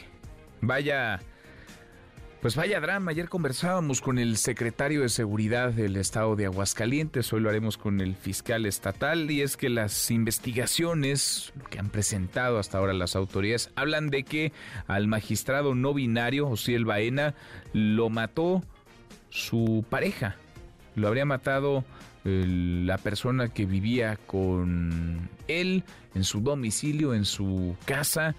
Vaya 0.60 1.20
Pues 2.40 2.56
vaya 2.56 2.80
drama, 2.80 3.10
ayer 3.10 3.28
conversábamos 3.28 4.00
con 4.00 4.18
el 4.18 4.38
secretario 4.38 5.02
de 5.02 5.10
Seguridad 5.10 5.74
del 5.74 5.96
Estado 5.96 6.36
de 6.36 6.46
Aguascalientes, 6.46 7.30
hoy 7.34 7.42
lo 7.42 7.50
haremos 7.50 7.76
con 7.76 8.00
el 8.00 8.16
fiscal 8.16 8.64
estatal, 8.64 9.30
y 9.30 9.42
es 9.42 9.58
que 9.58 9.68
las 9.68 10.10
investigaciones 10.10 11.52
que 11.68 11.78
han 11.78 11.90
presentado 11.90 12.58
hasta 12.58 12.78
ahora 12.78 12.94
las 12.94 13.14
autoridades 13.14 13.70
hablan 13.76 14.08
de 14.08 14.22
que 14.22 14.52
al 14.86 15.06
magistrado 15.06 15.74
no 15.74 15.92
binario, 15.92 16.48
Osiel 16.48 16.86
Baena, 16.86 17.34
lo 17.74 18.08
mató 18.08 18.62
su 19.28 19.84
pareja, 19.90 20.36
lo 20.94 21.08
habría 21.08 21.26
matado 21.26 21.84
la 22.24 22.96
persona 22.96 23.48
que 23.48 23.66
vivía 23.66 24.16
con 24.16 25.28
él 25.46 25.84
en 26.14 26.24
su 26.24 26.40
domicilio, 26.40 27.12
en 27.12 27.26
su 27.26 27.76
casa, 27.84 28.34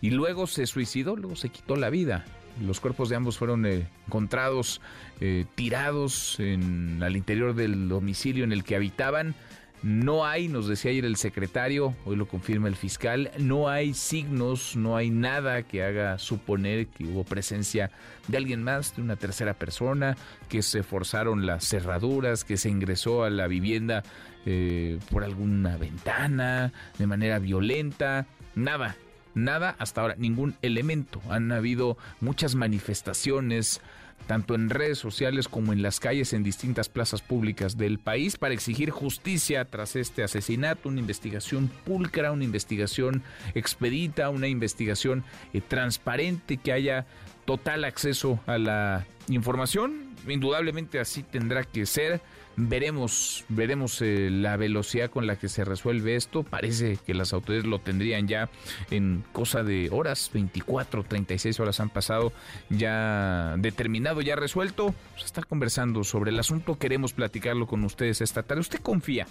y 0.00 0.10
luego 0.10 0.48
se 0.48 0.66
suicidó, 0.66 1.14
luego 1.14 1.36
se 1.36 1.50
quitó 1.50 1.76
la 1.76 1.90
vida. 1.90 2.24
Los 2.60 2.80
cuerpos 2.80 3.08
de 3.08 3.16
ambos 3.16 3.38
fueron 3.38 3.66
eh, 3.66 3.86
encontrados 4.06 4.80
eh, 5.20 5.44
tirados 5.54 6.40
en, 6.40 7.02
al 7.02 7.16
interior 7.16 7.54
del 7.54 7.88
domicilio 7.88 8.44
en 8.44 8.52
el 8.52 8.64
que 8.64 8.76
habitaban. 8.76 9.34
No 9.82 10.24
hay, 10.24 10.48
nos 10.48 10.66
decía 10.66 10.90
ayer 10.90 11.04
el 11.04 11.16
secretario, 11.16 11.94
hoy 12.06 12.16
lo 12.16 12.26
confirma 12.26 12.66
el 12.66 12.76
fiscal, 12.76 13.30
no 13.38 13.68
hay 13.68 13.92
signos, 13.92 14.74
no 14.74 14.96
hay 14.96 15.10
nada 15.10 15.62
que 15.62 15.84
haga 15.84 16.18
suponer 16.18 16.86
que 16.86 17.04
hubo 17.04 17.24
presencia 17.24 17.90
de 18.26 18.38
alguien 18.38 18.62
más, 18.62 18.96
de 18.96 19.02
una 19.02 19.16
tercera 19.16 19.54
persona, 19.54 20.16
que 20.48 20.62
se 20.62 20.82
forzaron 20.82 21.44
las 21.44 21.68
cerraduras, 21.68 22.42
que 22.42 22.56
se 22.56 22.70
ingresó 22.70 23.22
a 23.22 23.30
la 23.30 23.46
vivienda 23.48 24.02
eh, 24.46 24.98
por 25.10 25.24
alguna 25.24 25.76
ventana, 25.76 26.72
de 26.98 27.06
manera 27.06 27.38
violenta, 27.38 28.26
nada, 28.54 28.96
nada 29.36 29.76
hasta 29.78 30.00
ahora, 30.00 30.16
ningún 30.18 30.56
elemento. 30.62 31.22
Han 31.28 31.52
habido 31.52 31.96
muchas 32.20 32.56
manifestaciones, 32.56 33.80
tanto 34.26 34.54
en 34.54 34.70
redes 34.70 34.98
sociales 34.98 35.46
como 35.46 35.72
en 35.72 35.82
las 35.82 36.00
calles 36.00 36.32
en 36.32 36.42
distintas 36.42 36.88
plazas 36.88 37.22
públicas 37.22 37.76
del 37.76 37.98
país 37.98 38.36
para 38.38 38.54
exigir 38.54 38.90
justicia 38.90 39.64
tras 39.66 39.94
este 39.94 40.24
asesinato, 40.24 40.88
una 40.88 41.00
investigación 41.00 41.70
pulcra, 41.84 42.32
una 42.32 42.44
investigación 42.44 43.22
expedita, 43.54 44.30
una 44.30 44.48
investigación 44.48 45.22
eh, 45.52 45.60
transparente 45.60 46.56
que 46.56 46.72
haya 46.72 47.06
total 47.44 47.84
acceso 47.84 48.40
a 48.46 48.58
la 48.58 49.06
información. 49.28 50.16
Indudablemente 50.26 50.98
así 50.98 51.22
tendrá 51.22 51.62
que 51.62 51.86
ser 51.86 52.20
Veremos, 52.58 53.44
veremos 53.50 54.00
eh, 54.00 54.30
la 54.30 54.56
velocidad 54.56 55.10
con 55.10 55.26
la 55.26 55.36
que 55.36 55.48
se 55.48 55.62
resuelve 55.64 56.16
esto. 56.16 56.42
Parece 56.42 56.98
que 57.04 57.12
las 57.12 57.34
autoridades 57.34 57.68
lo 57.68 57.80
tendrían 57.80 58.28
ya 58.28 58.48
en 58.90 59.24
cosa 59.32 59.62
de 59.62 59.90
horas, 59.92 60.30
24, 60.32 61.04
36 61.04 61.60
horas 61.60 61.80
han 61.80 61.90
pasado, 61.90 62.32
ya 62.70 63.56
determinado, 63.58 64.22
ya 64.22 64.36
resuelto. 64.36 64.94
A 65.16 65.24
estar 65.24 65.46
conversando 65.46 66.02
sobre 66.02 66.30
el 66.30 66.38
asunto. 66.38 66.78
Queremos 66.78 67.12
platicarlo 67.12 67.66
con 67.66 67.84
ustedes 67.84 68.22
esta 68.22 68.42
tarde. 68.42 68.62
¿Usted 68.62 68.80
confía 68.80 69.26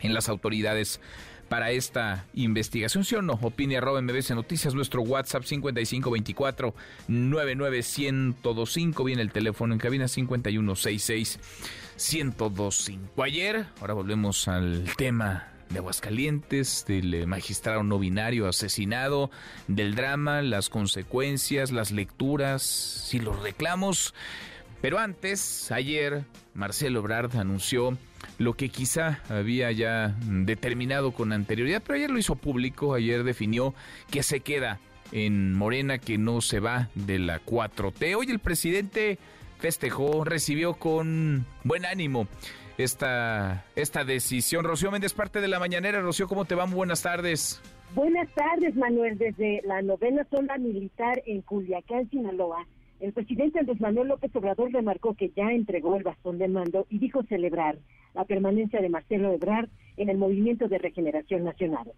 en 0.00 0.14
las 0.14 0.28
autoridades? 0.28 1.00
para 1.48 1.70
esta 1.72 2.24
investigación, 2.32 3.04
¿sí 3.04 3.14
o 3.16 3.22
no? 3.22 3.34
Opine 3.42 3.76
arroba 3.76 4.00
MBC 4.00 4.30
Noticias, 4.30 4.74
nuestro 4.74 5.02
WhatsApp 5.02 5.44
5524 5.44 6.74
99125, 7.06 9.04
viene 9.04 9.20
el 9.20 9.30
teléfono 9.30 9.74
en 9.74 9.78
cabina 9.78 10.08
5166 10.08 11.38
1025. 11.96 13.22
Ayer, 13.22 13.66
ahora 13.80 13.94
volvemos 13.94 14.48
al 14.48 14.84
tema 14.96 15.48
de 15.70 15.78
Aguascalientes, 15.78 16.84
del 16.86 17.14
eh, 17.14 17.26
magistrado 17.26 17.82
no 17.82 17.98
binario 17.98 18.48
asesinado, 18.48 19.30
del 19.68 19.94
drama, 19.94 20.42
las 20.42 20.68
consecuencias, 20.68 21.72
las 21.72 21.90
lecturas 21.90 23.10
y 23.12 23.20
los 23.20 23.40
reclamos. 23.42 24.14
Pero 24.80 24.98
antes, 24.98 25.72
ayer, 25.72 26.24
Marcelo 26.52 27.00
Brard 27.02 27.36
anunció 27.36 27.96
lo 28.38 28.54
que 28.54 28.68
quizá 28.68 29.20
había 29.28 29.72
ya 29.72 30.16
determinado 30.20 31.12
con 31.12 31.32
anterioridad, 31.32 31.82
pero 31.84 31.96
ayer 31.96 32.10
lo 32.10 32.18
hizo 32.18 32.36
público, 32.36 32.94
ayer 32.94 33.24
definió 33.24 33.74
que 34.10 34.22
se 34.22 34.40
queda 34.40 34.80
en 35.12 35.54
Morena, 35.54 35.98
que 35.98 36.18
no 36.18 36.40
se 36.40 36.60
va 36.60 36.90
de 36.94 37.18
la 37.18 37.40
4T. 37.40 38.16
Hoy 38.16 38.26
el 38.30 38.40
presidente 38.40 39.18
festejó, 39.58 40.24
recibió 40.24 40.74
con 40.74 41.46
buen 41.62 41.84
ánimo 41.84 42.26
esta, 42.78 43.64
esta 43.76 44.04
decisión. 44.04 44.64
Rocío 44.64 44.90
Méndez, 44.90 45.14
parte 45.14 45.40
de 45.40 45.48
la 45.48 45.58
mañanera. 45.58 46.00
Rocío, 46.00 46.28
¿cómo 46.28 46.44
te 46.44 46.54
va? 46.54 46.64
buenas 46.66 47.02
tardes. 47.02 47.60
Buenas 47.94 48.28
tardes, 48.34 48.74
Manuel. 48.74 49.18
Desde 49.18 49.62
la 49.64 49.82
novena 49.82 50.26
zona 50.30 50.58
militar 50.58 51.22
en 51.26 51.42
Culiacán, 51.42 52.10
Sinaloa, 52.10 52.66
el 53.00 53.12
presidente 53.12 53.58
Andrés 53.58 53.80
Manuel 53.80 54.08
López 54.08 54.34
Obrador 54.34 54.72
remarcó 54.72 55.14
que 55.14 55.30
ya 55.36 55.52
entregó 55.52 55.96
el 55.96 56.02
bastón 56.02 56.38
de 56.38 56.48
mando 56.48 56.86
y 56.90 56.98
dijo 56.98 57.22
celebrar 57.24 57.78
la 58.14 58.24
permanencia 58.24 58.80
de 58.80 58.88
Marcelo 58.88 59.32
Ebrard 59.32 59.68
en 59.96 60.08
el 60.08 60.18
Movimiento 60.18 60.68
de 60.68 60.78
Regeneración 60.78 61.44
Nacional. 61.44 61.92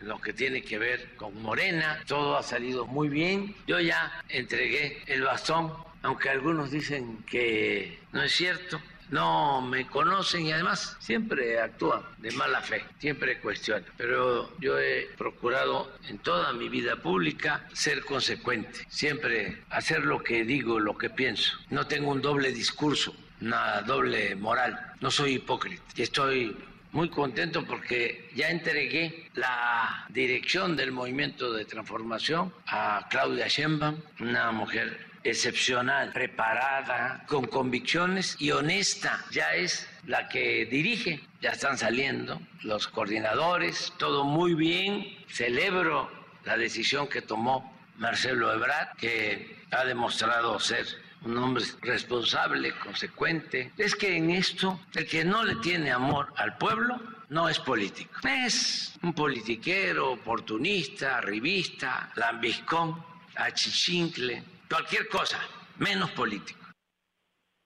Lo 0.00 0.20
que 0.20 0.32
tiene 0.32 0.62
que 0.62 0.78
ver 0.78 1.14
con 1.16 1.40
Morena, 1.42 2.02
todo 2.06 2.36
ha 2.36 2.42
salido 2.42 2.86
muy 2.86 3.08
bien. 3.08 3.54
Yo 3.66 3.80
ya 3.80 4.12
entregué 4.28 5.02
el 5.06 5.22
bastón, 5.22 5.72
aunque 6.02 6.28
algunos 6.30 6.70
dicen 6.70 7.24
que 7.26 7.98
no 8.12 8.22
es 8.22 8.32
cierto 8.32 8.80
no 9.10 9.60
me 9.60 9.86
conocen 9.86 10.46
y 10.46 10.52
además 10.52 10.96
siempre 10.98 11.60
actúan 11.60 12.02
de 12.18 12.30
mala 12.32 12.60
fe, 12.60 12.84
siempre 12.98 13.38
cuestionan. 13.38 13.84
Pero 13.96 14.50
yo 14.58 14.78
he 14.78 15.08
procurado 15.16 15.92
en 16.08 16.18
toda 16.18 16.52
mi 16.52 16.68
vida 16.68 16.96
pública 16.96 17.66
ser 17.72 18.04
consecuente, 18.04 18.86
siempre 18.88 19.62
hacer 19.70 20.04
lo 20.04 20.22
que 20.22 20.44
digo, 20.44 20.80
lo 20.80 20.96
que 20.96 21.10
pienso. 21.10 21.56
No 21.70 21.86
tengo 21.86 22.10
un 22.10 22.22
doble 22.22 22.52
discurso, 22.52 23.14
una 23.40 23.82
doble 23.82 24.34
moral, 24.34 24.94
no 25.00 25.10
soy 25.10 25.34
hipócrita 25.34 25.82
y 25.96 26.02
estoy 26.02 26.56
muy 26.94 27.08
contento 27.10 27.64
porque 27.66 28.30
ya 28.36 28.50
entregué 28.50 29.28
la 29.34 30.06
dirección 30.10 30.76
del 30.76 30.92
movimiento 30.92 31.52
de 31.52 31.64
transformación 31.64 32.54
a 32.68 33.08
Claudia 33.10 33.48
Sheinbaum, 33.48 34.00
una 34.20 34.52
mujer 34.52 35.04
excepcional, 35.24 36.12
preparada, 36.12 37.24
con 37.26 37.46
convicciones 37.46 38.36
y 38.38 38.52
honesta. 38.52 39.24
Ya 39.32 39.54
es 39.54 39.88
la 40.06 40.28
que 40.28 40.66
dirige, 40.66 41.20
ya 41.42 41.50
están 41.50 41.76
saliendo 41.76 42.40
los 42.62 42.86
coordinadores, 42.86 43.92
todo 43.98 44.22
muy 44.22 44.54
bien. 44.54 45.16
Celebro 45.28 46.08
la 46.44 46.56
decisión 46.56 47.08
que 47.08 47.22
tomó 47.22 47.76
Marcelo 47.96 48.52
Ebrard, 48.52 48.96
que 48.98 49.64
ha 49.72 49.84
demostrado 49.84 50.60
ser 50.60 50.86
un 51.24 51.38
hombre 51.38 51.64
responsable, 51.82 52.72
consecuente. 52.82 53.72
Es 53.76 53.94
que 53.94 54.16
en 54.16 54.30
esto, 54.30 54.80
el 54.94 55.06
que 55.06 55.24
no 55.24 55.44
le 55.44 55.56
tiene 55.56 55.90
amor 55.90 56.32
al 56.36 56.56
pueblo, 56.56 57.00
no 57.30 57.48
es 57.48 57.58
político. 57.60 58.12
Es 58.26 58.98
un 59.02 59.12
politiquero, 59.12 60.12
oportunista, 60.12 61.20
revista, 61.20 62.10
lambiscón, 62.16 62.96
achichincle, 63.36 64.42
cualquier 64.68 65.08
cosa, 65.08 65.38
menos 65.78 66.10
político. 66.12 66.60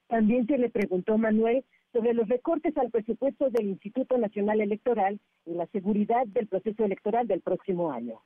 También 0.09 0.47
se 0.47 0.57
le 0.57 0.71
preguntó 0.71 1.19
Manuel 1.19 1.65
sobre 1.93 2.15
los 2.15 2.29
recortes 2.29 2.77
al 2.77 2.91
presupuesto 2.91 3.51
del 3.51 3.67
Instituto 3.67 4.17
Nacional 4.19 4.61
Electoral 4.61 5.21
y 5.45 5.55
la 5.55 5.67
seguridad 5.67 6.27
del 6.27 6.47
proceso 6.47 6.85
electoral 6.85 7.27
del 7.27 7.41
próximo 7.41 7.93
año. 7.93 8.23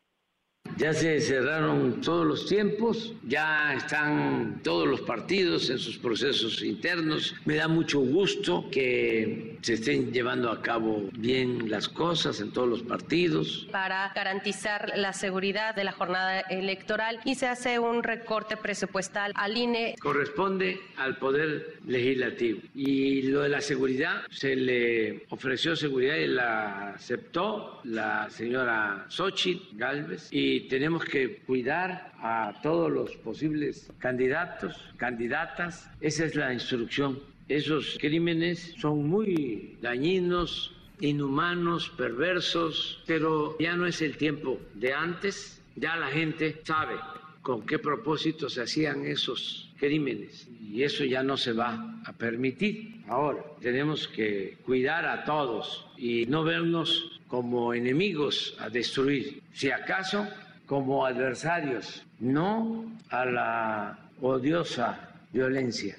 Ya 0.83 0.93
se 0.93 1.21
cerraron 1.21 2.01
todos 2.01 2.27
los 2.27 2.47
tiempos, 2.47 3.15
ya 3.29 3.73
están 3.73 4.61
todos 4.65 4.89
los 4.89 5.01
partidos 5.03 5.71
en 5.71 5.79
sus 5.79 5.97
procesos 5.97 6.61
internos. 6.61 7.37
Me 7.45 7.55
da 7.55 7.69
mucho 7.69 8.01
gusto 8.01 8.69
que 8.69 9.59
se 9.63 9.75
estén 9.75 10.13
llevando 10.13 10.51
a 10.51 10.61
cabo 10.61 11.09
bien 11.13 11.71
las 11.71 11.89
cosas 11.89 12.41
en 12.41 12.51
todos 12.53 12.69
los 12.69 12.83
partidos. 12.83 13.69
Para 13.71 14.11
garantizar 14.13 14.93
la 14.97 15.13
seguridad 15.13 15.77
de 15.77 15.85
la 15.85 15.93
jornada 15.93 16.41
electoral 16.41 17.21
y 17.25 17.37
se 17.37 17.47
hace 17.47 17.79
un 17.79 18.03
recorte 18.03 18.57
presupuestal 18.57 19.31
al 19.37 19.57
INE. 19.57 19.95
Corresponde 20.01 20.81
al 20.97 21.17
Poder 21.19 21.77
Legislativo. 21.87 22.61
Y 22.75 23.23
lo 23.23 23.43
de 23.43 23.51
la 23.51 23.61
seguridad, 23.61 24.23
se 24.31 24.57
le 24.57 25.27
ofreció 25.29 25.77
seguridad 25.77 26.17
y 26.17 26.27
la 26.27 26.89
aceptó 26.95 27.81
la 27.85 28.29
señora 28.31 29.07
Xochitl 29.09 29.77
Galvez. 29.77 30.29
Y 30.33 30.52
tenemos 30.61 31.05
que 31.05 31.39
cuidar 31.39 32.13
a 32.21 32.61
todos 32.63 32.91
los 32.91 33.17
posibles 33.17 33.91
candidatos, 33.99 34.93
candidatas. 34.97 35.91
Esa 36.01 36.25
es 36.25 36.35
la 36.35 36.53
instrucción. 36.53 37.19
Esos 37.49 37.99
crímenes 38.01 38.75
son 38.79 39.09
muy 39.09 39.77
dañinos, 39.83 40.75
inhumanos, 41.01 41.91
perversos, 41.91 43.03
pero 43.07 43.57
ya 43.59 43.77
no 43.77 43.87
es 43.87 44.01
el 44.01 44.17
tiempo 44.17 44.61
de 44.75 44.93
antes. 44.93 45.61
Ya 45.77 45.97
la 45.97 46.09
gente 46.09 46.61
sabe 46.65 46.95
con 47.43 47.67
qué 47.67 47.79
propósito 47.79 48.49
se 48.49 48.63
hacían 48.63 49.05
esos 49.05 49.71
crímenes 49.79 50.49
y 50.73 50.85
eso 50.85 51.05
ya 51.05 51.23
no 51.23 51.37
se 51.37 51.53
va 51.53 52.01
a 52.05 52.13
permitir. 52.13 53.03
Ahora 53.09 53.45
tenemos 53.61 54.07
que 54.09 54.57
cuidar 54.65 55.05
a 55.07 55.25
todos 55.25 55.87
y 55.99 56.25
no 56.27 56.45
vernos 56.45 57.12
como 57.33 57.73
enemigos 57.73 58.55
a 58.59 58.69
destruir. 58.69 59.43
Si 59.55 59.71
acaso 59.71 60.29
como 60.67 61.07
adversarios, 61.07 62.07
no 62.21 62.93
a 63.09 63.25
la 63.25 64.11
odiosa 64.21 65.17
violencia. 65.33 65.97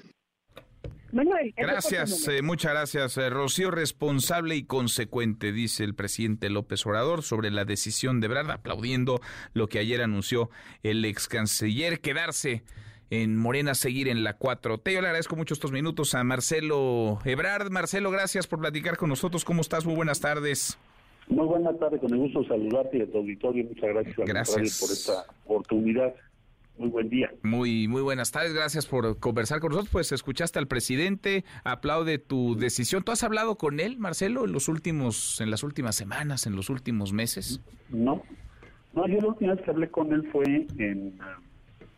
Manuel. 1.10 1.52
Gracias, 1.56 2.28
eh, 2.28 2.40
muchas 2.40 2.70
gracias. 2.70 3.16
Eh, 3.18 3.30
Rocío, 3.30 3.72
responsable 3.72 4.54
y 4.54 4.62
consecuente, 4.62 5.50
dice 5.50 5.82
el 5.82 5.96
presidente 5.96 6.50
López 6.50 6.86
Obrador 6.86 7.24
sobre 7.24 7.50
la 7.50 7.64
decisión 7.64 8.20
de 8.20 8.28
Brad, 8.28 8.52
aplaudiendo 8.52 9.20
lo 9.54 9.66
que 9.66 9.80
ayer 9.80 10.02
anunció 10.02 10.50
el 10.84 11.04
ex 11.04 11.26
canciller, 11.26 12.00
quedarse 12.00 12.62
en 13.10 13.36
Morena, 13.36 13.74
seguir 13.74 14.06
en 14.06 14.22
la 14.22 14.38
4T. 14.38 14.92
Yo 14.92 15.00
le 15.00 15.08
agradezco 15.08 15.34
mucho 15.34 15.54
estos 15.54 15.72
minutos 15.72 16.14
a 16.14 16.22
Marcelo 16.22 17.18
Ebrard. 17.24 17.72
Marcelo, 17.72 18.12
gracias 18.12 18.46
por 18.46 18.60
platicar 18.60 18.96
con 18.96 19.08
nosotros. 19.08 19.44
¿Cómo 19.44 19.62
estás? 19.62 19.84
Muy 19.84 19.96
buenas 19.96 20.20
tardes. 20.20 20.78
Muy 21.28 21.46
buenas 21.46 21.78
tardes, 21.78 22.00
con 22.00 22.12
el 22.12 22.18
gusto 22.18 22.44
saludarte 22.44 22.98
y 22.98 23.02
a 23.02 23.06
tu 23.10 23.18
auditorio. 23.18 23.64
Muchas 23.64 23.90
gracias, 23.90 24.16
gracias. 24.16 24.80
por 24.80 24.90
esta 24.90 25.34
oportunidad. 25.44 26.14
Muy 26.76 26.88
buen 26.88 27.08
día. 27.08 27.30
Muy, 27.42 27.86
muy 27.86 28.02
buenas 28.02 28.32
tardes. 28.32 28.52
Gracias 28.52 28.86
por 28.86 29.18
conversar 29.20 29.60
con 29.60 29.70
nosotros. 29.70 29.92
Pues 29.92 30.10
escuchaste 30.10 30.58
al 30.58 30.66
presidente, 30.66 31.44
aplaude 31.62 32.18
tu 32.18 32.56
decisión. 32.56 33.04
¿Tú 33.04 33.12
has 33.12 33.22
hablado 33.22 33.56
con 33.56 33.78
él, 33.78 33.96
Marcelo, 33.98 34.44
en 34.44 34.52
los 34.52 34.68
últimos, 34.68 35.40
en 35.40 35.50
las 35.50 35.62
últimas 35.62 35.94
semanas, 35.94 36.46
en 36.46 36.56
los 36.56 36.70
últimos 36.70 37.12
meses? 37.12 37.60
No, 37.90 38.22
no. 38.92 39.06
Yo 39.06 39.18
la 39.20 39.28
última 39.28 39.54
vez 39.54 39.64
que 39.64 39.70
hablé 39.70 39.88
con 39.88 40.12
él 40.12 40.28
fue 40.32 40.66
en 40.78 41.16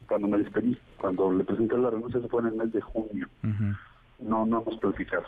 cuando 0.06 0.28
me 0.28 0.38
despedí, 0.38 0.78
cuando 0.98 1.32
le 1.32 1.44
presenté 1.44 1.76
la 1.78 1.90
renuncia, 1.90 2.20
se 2.20 2.28
fue 2.28 2.42
en 2.42 2.48
el 2.48 2.54
mes 2.54 2.72
de 2.72 2.80
junio. 2.80 3.28
No, 4.18 4.46
no 4.46 4.62
hemos 4.62 4.78
platicado. 4.78 5.24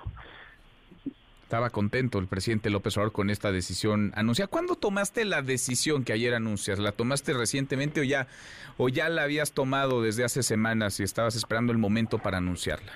Estaba 1.49 1.71
contento 1.71 2.19
el 2.19 2.26
presidente 2.26 2.69
López 2.69 2.99
Obrador 2.99 3.12
con 3.14 3.31
esta 3.31 3.50
decisión 3.50 4.12
anunciada. 4.14 4.49
¿Cuándo 4.49 4.75
tomaste 4.75 5.25
la 5.25 5.40
decisión 5.40 6.05
que 6.05 6.12
ayer 6.12 6.35
anuncias? 6.35 6.78
¿La 6.78 6.93
tomaste 6.93 7.33
recientemente 7.33 8.02
o 8.02 8.05
ya, 8.05 8.26
o 8.76 8.90
ya 8.90 9.09
la 9.09 9.23
habías 9.23 9.52
tomado 9.52 10.02
desde 10.02 10.25
hace 10.25 10.43
semanas 10.43 11.00
y 11.00 11.05
estabas 11.05 11.37
esperando 11.37 11.73
el 11.73 11.78
momento 11.78 12.19
para 12.19 12.37
anunciarla? 12.37 12.93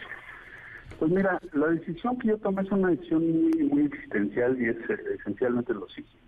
Pues 0.98 1.10
mira, 1.10 1.40
la 1.54 1.68
decisión 1.68 2.18
que 2.18 2.28
yo 2.28 2.36
tomé 2.36 2.60
es 2.60 2.70
una 2.70 2.90
decisión 2.90 3.22
muy, 3.26 3.52
muy 3.64 3.86
existencial 3.86 4.60
y 4.60 4.68
es 4.68 4.76
eh, 4.90 4.98
esencialmente 5.18 5.72
lo 5.72 5.88
siguiente. 5.88 6.18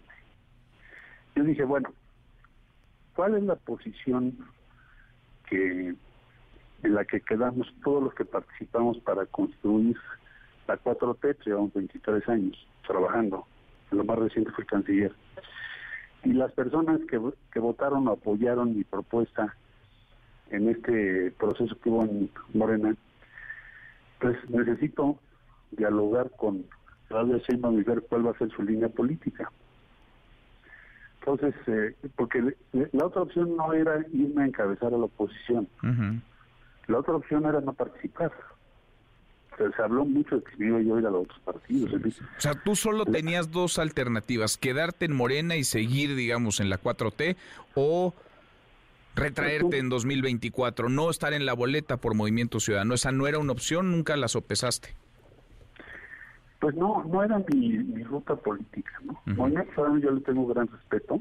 Yo 1.37 1.45
dije, 1.45 1.65
bueno, 1.65 1.93
¿cuál 3.15 3.35
es 3.35 3.43
la 3.43 3.57
posición 3.57 4.35
que 5.51 5.95
en 6.85 6.95
la 6.95 7.05
que 7.05 7.21
quedamos 7.21 7.71
todos 7.85 8.03
los 8.03 8.15
que 8.15 8.25
participamos 8.25 8.99
para 9.01 9.27
construir 9.27 9.99
la 10.67 10.79
4T, 10.79 11.37
llevamos 11.45 11.73
23 11.75 12.29
años 12.29 12.67
trabajando, 12.87 13.47
lo 13.91 14.05
más 14.05 14.19
reciente 14.19 14.51
fue 14.53 14.65
el 14.65 14.71
canciller. 14.71 15.13
Y 16.25 16.33
las 16.33 16.53
personas 16.53 17.01
que, 17.09 17.21
que 17.53 17.61
votaron 17.61 18.09
o 18.09 18.13
apoyaron 18.13 18.77
mi 18.77 18.85
propuesta 18.85 19.55
en 20.51 20.69
este 20.69 21.33
proceso 21.33 21.77
que 21.81 21.91
hubo 21.91 22.05
en 22.05 22.31
Morena, 22.55 22.97
pues 24.21 24.37
necesito 24.49 25.19
dialogar 25.73 26.31
con 26.37 26.65
Claudia 27.09 27.39
Sheinbaum 27.39 27.79
y 27.79 27.83
ver 27.83 28.03
cuál 28.09 28.27
va 28.27 28.31
a 28.31 28.39
ser 28.39 28.51
su 28.51 28.63
línea 28.63 28.89
política. 28.89 29.51
Entonces, 31.21 31.55
eh, 31.67 31.95
porque 32.17 32.55
la 32.93 33.07
otra 33.07 33.23
opción 33.23 33.57
no 33.57 33.73
era 33.73 34.05
irme 34.13 34.43
a 34.43 34.47
encabezar 34.47 34.93
a 34.93 34.99
la 34.99 35.05
oposición. 35.05 35.67
La 36.87 36.99
otra 36.99 37.17
opción 37.17 37.47
era 37.47 37.61
no 37.61 37.73
participar. 37.73 38.33
Se 39.57 39.83
habló 39.83 40.05
mucho 40.05 40.37
de 40.37 40.43
que 40.43 40.65
iba 40.65 40.81
yo 40.81 40.97
a 40.97 41.01
ir 41.01 41.07
a 41.07 41.11
los 41.11 41.25
otros 41.25 41.41
partidos. 41.41 41.93
O 41.93 42.41
sea, 42.41 42.55
tú 42.55 42.77
solo 42.77 43.05
tenías 43.05 43.51
dos 43.51 43.79
alternativas, 43.79 44.57
quedarte 44.57 45.05
en 45.05 45.15
Morena 45.15 45.57
y 45.57 45.65
seguir, 45.65 46.15
digamos, 46.15 46.61
en 46.61 46.71
la 46.71 46.81
4T 46.81 47.37
o 47.75 48.15
retraerte 49.15 49.79
en 49.79 49.89
2024, 49.89 50.89
no 50.89 51.11
estar 51.11 51.33
en 51.33 51.47
la 51.47 51.55
boleta 51.55 51.97
por 51.97 52.15
Movimiento 52.15 52.61
Ciudadano. 52.61 52.95
Esa 52.95 53.13
no 53.13 53.27
era 53.27 53.39
una 53.39 53.53
opción, 53.53 53.91
nunca 53.91 54.17
la 54.17 54.29
sopesaste. 54.29 54.89
Pues 56.61 56.75
no, 56.77 57.05
no 57.05 57.23
era 57.23 57.41
mi, 57.53 58.03
ruta 58.05 58.35
política, 58.37 58.99
¿no? 59.05 59.99
yo 59.99 60.11
le 60.11 60.21
tengo 60.23 60.47
gran 60.47 60.67
respeto 60.67 61.21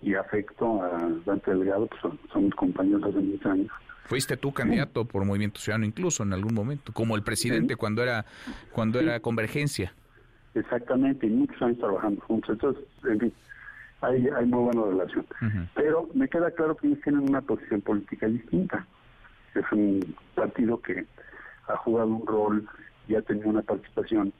y 0.00 0.14
afecto 0.14 0.82
a 0.82 1.10
Dante 1.24 1.52
Delgado, 1.52 1.86
pues 1.86 2.00
son, 2.32 2.44
mis 2.44 2.54
compañeros 2.54 3.02
hace 3.04 3.18
muchos 3.18 3.46
años. 3.46 3.72
Fuiste 4.04 4.36
tú 4.36 4.52
candidato 4.52 5.04
por 5.04 5.24
Movimiento 5.24 5.60
Ciudadano 5.60 5.86
incluso 5.86 6.22
en 6.22 6.32
algún 6.32 6.54
momento, 6.54 6.92
como 6.92 7.16
el 7.16 7.22
presidente 7.22 7.76
cuando 7.76 8.02
era 8.02 8.24
cuando 8.72 9.00
era 9.00 9.20
Convergencia. 9.20 9.94
Exactamente, 10.54 11.26
y 11.26 11.30
muchos 11.30 11.60
años 11.62 11.78
trabajando 11.78 12.20
juntos. 12.22 12.50
Entonces, 12.50 12.84
en 13.04 13.20
fin, 13.20 13.32
hay, 14.02 14.28
hay 14.28 14.46
muy 14.46 14.64
buena 14.64 14.82
relación. 14.82 15.26
Pero 15.74 16.08
me 16.14 16.28
queda 16.28 16.50
claro 16.50 16.76
que 16.76 16.88
ellos 16.88 17.00
tienen 17.02 17.28
una 17.28 17.40
posición 17.40 17.80
política 17.80 18.26
distinta. 18.26 18.86
Es 19.54 19.64
un 19.72 20.14
partido 20.34 20.80
que 20.80 21.06
ha 21.68 21.76
jugado 21.78 22.08
un 22.08 22.26
rol 22.26 22.68
y 23.08 23.14
ha 23.14 23.22
tenido 23.22 23.48
una 23.48 23.62
participación 23.62 24.32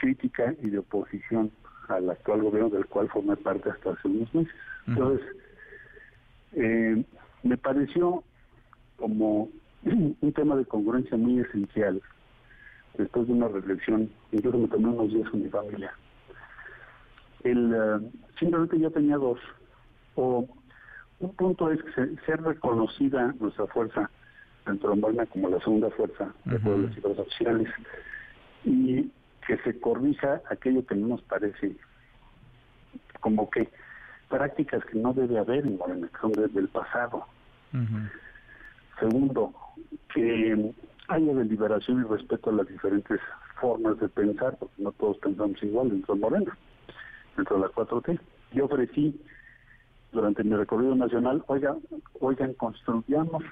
crítica 0.00 0.54
y 0.62 0.70
de 0.70 0.78
oposición 0.78 1.50
al 1.88 2.10
actual 2.10 2.42
gobierno 2.42 2.70
del 2.70 2.86
cual 2.86 3.08
formé 3.08 3.36
parte 3.36 3.70
hasta 3.70 3.90
hace 3.90 4.08
unos 4.08 4.34
meses. 4.34 4.54
Entonces, 4.86 5.26
eh, 6.52 7.04
me 7.42 7.56
pareció 7.56 8.22
como 8.96 9.48
un 9.84 10.32
tema 10.34 10.56
de 10.56 10.64
congruencia 10.64 11.16
muy 11.16 11.40
esencial 11.40 12.02
después 12.96 13.26
de 13.26 13.32
una 13.34 13.48
reflexión, 13.48 14.10
incluso 14.32 14.58
me 14.58 14.68
tomé 14.68 14.88
unos 14.88 15.12
días 15.12 15.28
con 15.30 15.42
mi 15.42 15.48
familia. 15.48 15.92
El, 17.44 17.74
eh, 17.74 18.10
simplemente 18.38 18.78
yo 18.78 18.90
tenía 18.90 19.16
dos. 19.16 19.38
O 20.14 20.48
un 21.20 21.34
punto 21.34 21.70
es 21.70 21.82
que 21.82 22.16
ser 22.26 22.42
reconocida 22.42 23.34
nuestra 23.38 23.66
fuerza 23.66 24.10
dentro 24.66 24.90
de 24.90 24.96
Morena 24.96 25.26
como 25.26 25.48
la 25.48 25.60
segunda 25.60 25.90
fuerza 25.90 26.34
de 26.44 26.58
pueblos 26.58 26.96
y 26.96 27.00
los 27.00 27.18
oficiales 27.18 27.68
y 28.64 29.10
que 29.46 29.56
se 29.58 29.78
corrija 29.78 30.42
aquello 30.50 30.84
que 30.84 30.96
no 30.96 31.08
nos 31.08 31.22
parece 31.22 31.76
como 33.20 33.48
que 33.48 33.68
prácticas 34.28 34.84
que 34.86 34.98
no 34.98 35.12
debe 35.12 35.38
haber 35.38 35.64
en 35.66 35.78
Morena, 35.78 36.08
que 36.08 36.20
son 36.20 36.32
desde 36.32 36.60
el 36.60 36.68
pasado. 36.68 37.26
Segundo, 38.98 39.52
que 40.12 40.74
haya 41.08 41.34
deliberación 41.34 42.02
y 42.02 42.08
respeto 42.08 42.50
a 42.50 42.54
las 42.54 42.68
diferentes 42.68 43.20
formas 43.60 43.98
de 44.00 44.08
pensar, 44.08 44.56
porque 44.58 44.74
no 44.82 44.92
todos 44.92 45.18
pensamos 45.18 45.62
igual 45.62 45.90
dentro 45.90 46.14
de 46.14 46.20
Morena, 46.20 46.58
dentro 47.36 47.56
de 47.56 47.62
la 47.62 47.68
4T. 47.68 48.18
Yo 48.52 48.64
ofrecí 48.64 49.20
durante 50.12 50.42
mi 50.44 50.56
recorrido 50.56 50.94
nacional, 50.94 51.44
oiga, 51.46 51.76
oigan, 52.20 52.54
construyamos 52.54 53.42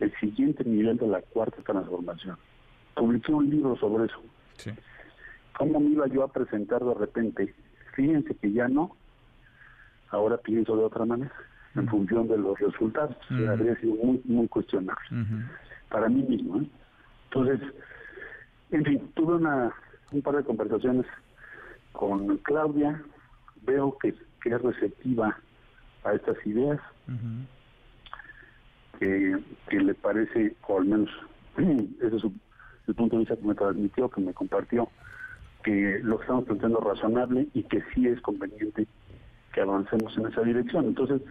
el 0.00 0.12
siguiente 0.18 0.64
nivel 0.64 0.96
de 0.96 1.08
la 1.08 1.22
cuarta 1.22 1.62
transformación. 1.62 2.36
Publiqué 2.94 3.32
un 3.32 3.50
libro 3.50 3.76
sobre 3.76 4.06
eso. 4.06 4.20
Sí. 4.56 4.70
¿Cómo 5.56 5.80
me 5.80 5.90
iba 5.90 6.06
yo 6.08 6.24
a 6.24 6.32
presentar 6.32 6.84
de 6.84 6.94
repente? 6.94 7.54
Fíjense 7.94 8.34
que 8.36 8.52
ya 8.52 8.68
no, 8.68 8.96
ahora 10.10 10.36
pienso 10.38 10.76
de 10.76 10.84
otra 10.84 11.04
manera, 11.04 11.32
en 11.74 11.88
función 11.88 12.28
de 12.28 12.38
los 12.38 12.58
resultados. 12.58 13.16
Habría 13.30 13.76
sido 13.76 13.94
muy, 13.96 14.20
muy 14.24 14.48
cuestionable 14.48 15.08
para 15.88 16.08
mí 16.08 16.22
mismo. 16.22 16.60
¿eh? 16.60 16.66
Entonces, 17.30 17.60
en 18.70 18.84
fin, 18.84 19.10
tuve 19.14 19.34
una, 19.34 19.72
un 20.12 20.22
par 20.22 20.36
de 20.36 20.44
conversaciones 20.44 21.06
con 21.92 22.36
Claudia, 22.38 23.02
veo 23.62 23.96
que, 23.98 24.14
que 24.42 24.50
es 24.50 24.62
receptiva 24.62 25.36
a 26.04 26.12
estas 26.14 26.36
ideas, 26.46 26.80
que, 28.98 29.38
que 29.68 29.80
le 29.80 29.94
parece, 29.94 30.54
o 30.66 30.78
al 30.78 30.84
menos 30.86 31.10
ese 31.56 32.16
es 32.16 32.24
el 32.86 32.94
punto 32.94 33.16
de 33.16 33.20
vista 33.20 33.36
que 33.36 33.46
me 33.46 33.54
transmitió, 33.54 34.08
que 34.08 34.20
me 34.20 34.32
compartió, 34.32 34.88
que 35.62 36.00
lo 36.02 36.20
estamos 36.20 36.44
planteando 36.44 36.80
razonable 36.80 37.48
y 37.52 37.62
que 37.64 37.82
sí 37.94 38.06
es 38.06 38.20
conveniente 38.20 38.86
que 39.52 39.60
avancemos 39.60 40.16
en 40.16 40.26
esa 40.26 40.42
dirección. 40.42 40.86
Entonces, 40.86 41.22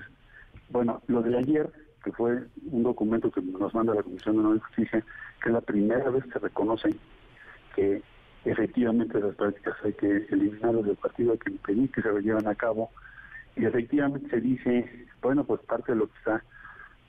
bueno, 0.70 1.02
lo 1.08 1.22
de 1.22 1.38
ayer, 1.38 1.70
que 2.04 2.12
fue 2.12 2.44
un 2.72 2.84
documento 2.84 3.32
que 3.32 3.42
nos 3.42 3.74
manda 3.74 3.96
la 3.96 4.04
Comisión 4.04 4.38
de 4.38 4.44
Nueva 4.44 4.66
Justicia, 4.66 5.04
que 5.42 5.50
es 5.50 5.54
la 5.54 5.62
primera 5.62 6.10
vez 6.10 6.24
que 6.26 6.40
reconoce 6.40 6.96
que 7.76 8.02
efectivamente 8.46 9.20
las 9.20 9.36
prácticas 9.36 9.76
hay 9.84 9.94
que 9.94 10.26
eliminarlas 10.30 10.86
del 10.86 10.96
partido, 10.96 11.34
hay 11.34 11.38
que 11.38 11.52
impedir 11.52 11.92
que 11.92 12.02
se 12.02 12.22
lleven 12.22 12.48
a 12.48 12.56
cabo, 12.56 12.90
y 13.56 13.66
efectivamente 13.66 14.30
se 14.30 14.42
dice, 14.42 15.08
bueno, 15.22 15.44
pues 15.44 15.62
parte 15.62 15.92
de 15.94 16.00
lo 16.00 16.08
que 16.08 16.18
está 16.20 16.44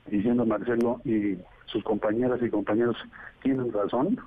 diciendo 0.07 0.45
Marcelo 0.45 1.01
y 1.05 1.37
sus 1.65 1.83
compañeras 1.83 2.41
y 2.41 2.49
compañeros 2.49 2.97
tienen 3.41 3.71
razón, 3.71 4.17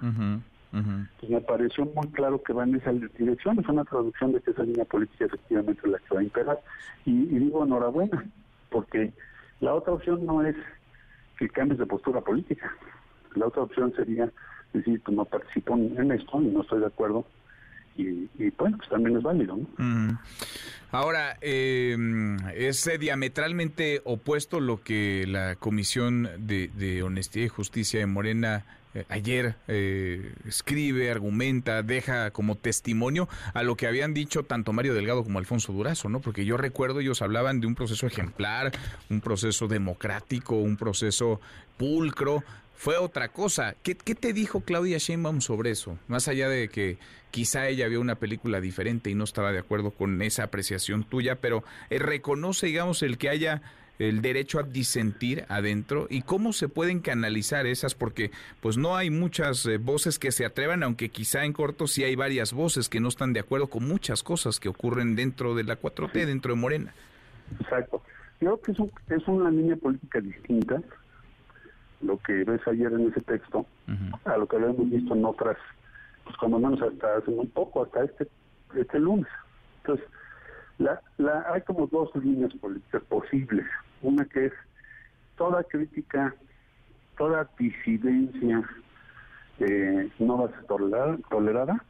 pues 1.21 1.31
me 1.31 1.41
pareció 1.41 1.85
muy 1.85 2.09
claro 2.09 2.43
que 2.43 2.53
va 2.53 2.65
en 2.65 2.77
esa 2.77 2.93
dirección, 2.93 3.59
es 3.59 3.69
una 3.69 3.85
traducción 3.85 4.33
de 4.33 4.41
que 4.41 4.53
esa 4.53 4.63
línea 4.63 4.85
política 4.85 5.27
efectivamente 5.27 5.83
es 5.85 5.91
la 5.91 5.99
que 5.99 6.15
va 6.15 6.21
a 6.21 6.25
imperar. 6.25 6.61
Y, 7.05 7.13
digo 7.27 7.65
enhorabuena, 7.65 8.25
porque 8.73 9.13
la 9.61 9.75
otra 9.75 9.93
opción 9.93 10.27
no 10.27 10.45
es 10.45 10.57
que 11.39 11.49
cambies 11.49 11.79
de 11.79 11.87
postura 11.87 12.21
política. 12.21 12.73
La 13.35 13.47
otra 13.47 13.63
opción 13.63 13.95
sería 13.95 14.31
decir, 14.73 15.01
pues 15.05 15.17
no 15.17 15.25
participo 15.25 15.77
en 15.77 16.11
esto 16.11 16.43
y 16.43 16.47
no 16.47 16.63
estoy 16.63 16.81
de 16.81 16.87
acuerdo, 16.87 17.25
y, 17.97 18.51
bueno, 18.57 18.77
pues 18.79 18.89
también 18.89 19.17
es 19.17 19.23
válido. 19.23 19.59
Ahora, 20.91 21.37
eh, 21.41 21.97
es 22.55 22.91
diametralmente 22.99 24.01
opuesto 24.05 24.61
lo 24.61 24.83
que 24.83 25.27
la 25.27 25.57
Comisión 25.57 26.29
de, 26.39 27.03
Honestidad 27.03 27.47
y 27.47 27.49
Justicia 27.49 28.01
de 28.01 28.07
Morena 28.07 28.65
eh, 28.95 29.05
ayer 29.09 29.57
eh, 29.69 30.35
escribe, 30.47 31.11
argumenta, 31.11 31.83
deja 31.83 32.31
como 32.31 32.57
testimonio 32.57 33.29
a 33.55 33.63
lo 33.63 33.77
que 33.77 33.87
habían 33.87 34.15
dicho 34.15 34.43
tanto 34.45 34.73
Mario 34.73 34.95
Delgado 34.95 35.25
como 35.25 35.39
Alfonso 35.39 35.73
Durazo, 35.73 36.09
¿no? 36.09 36.21
Porque 36.21 36.45
yo 36.45 36.57
recuerdo 36.57 37.01
ellos 37.01 37.23
hablaban 37.23 37.61
de 37.61 37.67
un 37.67 37.75
proceso 37.75 38.07
ejemplar, 38.07 38.73
un 39.11 39.21
proceso 39.21 39.69
democrático, 39.69 40.57
un 40.57 40.77
proceso 40.77 41.41
pulcro, 41.77 42.45
fue 42.83 42.97
otra 42.97 43.29
cosa. 43.29 43.77
¿Qué, 43.85 43.95
te 43.95 44.33
dijo 44.33 44.63
Claudia 44.63 44.99
Sheinbaum 44.99 45.41
sobre 45.41 45.71
eso? 45.71 45.99
Más 46.09 46.27
allá 46.27 46.49
de 46.49 46.69
que 46.69 46.99
quizá 47.31 47.69
ella 47.69 47.87
vio 47.87 48.01
una 48.01 48.17
película 48.17 48.61
diferente 48.61 49.09
y 49.09 49.15
no 49.15 49.23
estaba 49.23 49.53
de 49.53 49.61
acuerdo 49.61 49.93
con 49.93 50.21
esa 50.21 50.43
apreciación 50.43 51.05
tuya, 51.05 51.37
pero 51.37 51.63
eh, 51.91 52.01
reconoce, 52.01 52.67
digamos, 52.67 53.03
el 53.03 53.19
que 53.19 53.29
haya 53.29 53.63
el 54.09 54.23
derecho 54.23 54.59
a 54.59 54.63
disentir 54.63 55.45
adentro 55.49 56.07
y 56.11 56.23
cómo 56.23 56.53
se 56.53 56.69
pueden 56.69 57.01
canalizar 57.01 57.67
esas 57.67 57.95
porque 57.95 58.31
pues 58.61 58.77
no 58.77 58.97
hay 58.97 59.11
muchas 59.11 59.67
eh, 59.67 59.79
voces 59.79 60.19
que 60.19 60.33
se 60.33 60.45
atrevan 60.45 60.83
aunque 60.83 61.09
quizá 61.09 61.45
en 61.45 61.53
corto 61.53 61.87
sí 61.87 62.05
hay 62.05 62.17
varias 62.17 62.53
voces 62.53 62.89
que 62.89 63.01
no 63.01 63.09
están 63.09 63.33
de 63.33 63.41
acuerdo 63.41 63.69
con 63.69 63.87
muchas 63.87 64.23
cosas 64.23 64.61
que 64.61 64.69
ocurren 64.69 65.17
dentro 65.17 65.55
de 65.55 65.65
la 65.65 65.81
4T, 65.81 66.27
dentro 66.27 66.55
de 66.55 66.61
Morena. 66.61 66.95
Exacto. 67.61 68.03
Creo 68.39 68.61
que 68.61 68.73
es 68.73 69.29
una 69.29 69.51
línea 69.51 69.77
política 69.77 70.21
distinta 70.21 70.83
lo 72.03 72.19
que 72.19 72.45
ves 72.45 72.61
ayer 72.67 72.93
en 72.93 73.09
ese 73.09 73.21
texto 73.23 73.67
a 74.25 74.37
lo 74.37 74.47
que 74.47 74.57
habíamos 74.57 74.91
visto 74.91 75.15
en 75.15 75.25
otras, 75.25 75.57
pues 76.25 76.37
como 76.37 76.59
menos 76.59 76.81
hasta 76.83 77.17
hace 77.17 77.31
muy 77.31 77.47
poco, 77.47 77.85
hasta 77.85 78.05
este, 78.05 78.29
este 78.75 78.99
lunes. 78.99 79.29
Entonces, 79.79 80.07
la, 80.79 81.01
la, 81.19 81.45
hay 81.53 81.63
como 81.63 81.87
dos 81.87 82.11
líneas 82.17 82.53
políticas 82.55 83.03
posibles. 83.05 83.67
Una 84.03 84.25
que 84.27 84.47
es 84.47 84.53
toda 85.37 85.63
crítica, 85.65 86.35
toda 87.17 87.49
disidencia 87.59 88.63
eh, 89.59 90.11
no 90.19 90.39
va 90.39 90.47
a 90.47 90.51
ser 90.51 90.65
tolerada, 90.65 91.19
tolerada. 91.31 91.85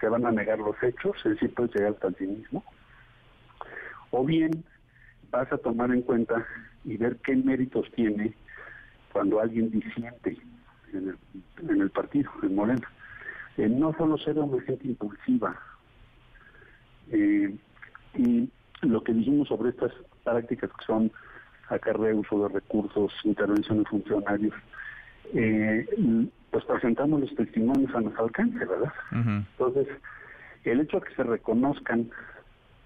se 0.00 0.08
van 0.08 0.26
a 0.26 0.32
negar 0.32 0.58
los 0.58 0.80
hechos, 0.82 1.16
es 1.18 1.32
decir, 1.32 1.54
puede 1.54 1.70
llegar 1.74 1.92
hasta 1.92 2.08
el 2.08 2.16
cinismo. 2.16 2.64
O 4.10 4.24
bien 4.24 4.64
vas 5.30 5.50
a 5.52 5.58
tomar 5.58 5.90
en 5.92 6.02
cuenta 6.02 6.46
y 6.84 6.96
ver 6.96 7.16
qué 7.18 7.36
méritos 7.36 7.90
tiene 7.92 8.34
cuando 9.12 9.40
alguien 9.40 9.70
disiente 9.70 10.38
en 10.92 11.08
el, 11.08 11.18
en 11.70 11.80
el 11.80 11.90
partido, 11.90 12.30
en 12.42 12.54
Morena. 12.54 12.88
Eh, 13.56 13.68
no 13.68 13.94
solo 13.96 14.18
ser 14.18 14.38
una 14.38 14.62
gente 14.62 14.88
impulsiva. 14.88 15.58
Eh, 17.10 17.56
y 18.14 18.50
lo 18.82 19.02
que 19.02 19.12
dijimos 19.12 19.48
sobre 19.48 19.70
estas 19.70 19.92
prácticas 20.24 20.70
que 20.70 20.84
son 20.84 21.10
acarreo 21.68 22.18
uso 22.18 22.46
de 22.46 22.54
recursos, 22.54 23.12
intervención 23.24 23.78
de 23.78 23.84
funcionarios, 23.86 24.54
eh, 25.34 25.86
pues 26.50 26.64
presentamos 26.64 27.20
los 27.20 27.34
testimonios 27.34 27.94
a 27.94 28.00
nuestro 28.00 28.24
alcance, 28.24 28.58
¿verdad? 28.58 28.92
Entonces, 29.12 29.88
el 30.64 30.80
hecho 30.80 31.00
de 31.00 31.06
que 31.06 31.14
se 31.14 31.22
reconozcan, 31.22 32.10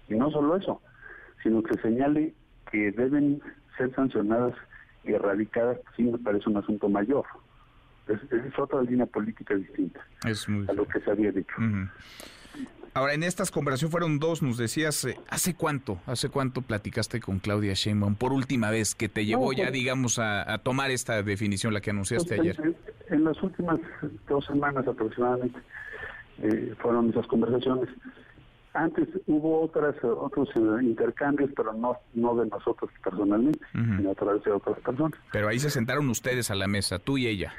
y 0.07 0.15
no 0.15 0.31
solo 0.31 0.55
eso, 0.55 0.81
sino 1.43 1.61
que 1.63 1.77
señale 1.79 2.33
que 2.71 2.91
deben 2.91 3.41
ser 3.77 3.93
sancionadas 3.93 4.53
erradicadas, 5.03 5.79
sí 5.95 6.03
me 6.03 6.17
parece 6.17 6.49
un 6.49 6.57
asunto 6.57 6.87
mayor. 6.89 7.25
Es, 8.07 8.19
otra 8.57 8.81
línea 8.83 9.05
política 9.05 9.53
distinta 9.53 9.99
a 10.23 10.73
lo 10.73 10.87
que 10.87 10.99
se 11.01 11.11
había 11.11 11.31
dicho. 11.31 11.55
Ahora, 12.93 13.13
en 13.13 13.23
estas 13.23 13.51
conversaciones 13.51 13.91
fueron 13.91 14.19
dos, 14.19 14.41
nos 14.41 14.57
decías, 14.57 15.05
eh, 15.05 15.19
¿hace 15.29 15.55
cuánto? 15.55 15.99
¿Hace 16.05 16.29
cuánto 16.29 16.61
platicaste 16.61 17.19
con 17.19 17.39
Claudia 17.39 17.73
Sheinbaum 17.73 18.15
por 18.15 18.33
última 18.33 18.71
vez 18.71 18.95
que 18.95 19.09
te 19.09 19.25
llevó 19.25 19.53
ya, 19.53 19.65
pues, 19.65 19.73
digamos, 19.73 20.19
a, 20.19 20.57
tomar 20.59 20.91
esta 20.91 21.21
definición, 21.21 21.73
la 21.73 21.81
que 21.81 21.91
anunciaste 21.91 22.35
pues, 22.35 22.59
ayer? 22.59 22.75
En, 23.09 23.23
las 23.23 23.41
últimas 23.43 23.79
dos 24.27 24.45
semanas 24.45 24.87
aproximadamente 24.87 25.59
eh, 26.41 26.73
fueron 26.79 27.09
esas 27.09 27.27
conversaciones. 27.27 27.89
Antes 28.73 29.07
hubo 29.25 29.61
otras 29.61 29.95
otros 30.03 30.49
eh, 30.55 30.83
intercambios, 30.83 31.49
pero 31.55 31.73
no 31.73 31.97
no 32.13 32.35
de 32.35 32.47
nosotros 32.47 32.91
personalmente, 33.03 33.59
sino 33.71 34.11
a 34.11 34.15
través 34.15 34.43
de 34.43 34.51
otras 34.51 34.79
personas. 34.79 35.19
Pero 35.31 35.47
ahí 35.47 35.59
se 35.59 35.69
sentaron 35.69 36.07
ustedes 36.09 36.51
a 36.51 36.55
la 36.55 36.67
mesa, 36.67 36.99
tú 36.99 37.17
y 37.17 37.27
ella. 37.27 37.53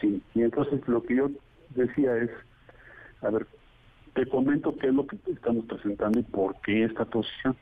Sí, 0.00 0.22
y 0.34 0.42
entonces 0.42 0.86
lo 0.86 1.02
que 1.02 1.16
yo 1.16 1.30
decía 1.70 2.16
es, 2.18 2.30
a 3.22 3.30
ver, 3.30 3.46
te 4.14 4.26
comento 4.26 4.76
qué 4.76 4.88
es 4.88 4.94
lo 4.94 5.06
que 5.06 5.18
estamos 5.26 5.64
presentando 5.66 6.20
y 6.20 6.22
por 6.22 6.56
qué 6.60 6.84
esta 6.84 7.04
posición. 7.04 7.56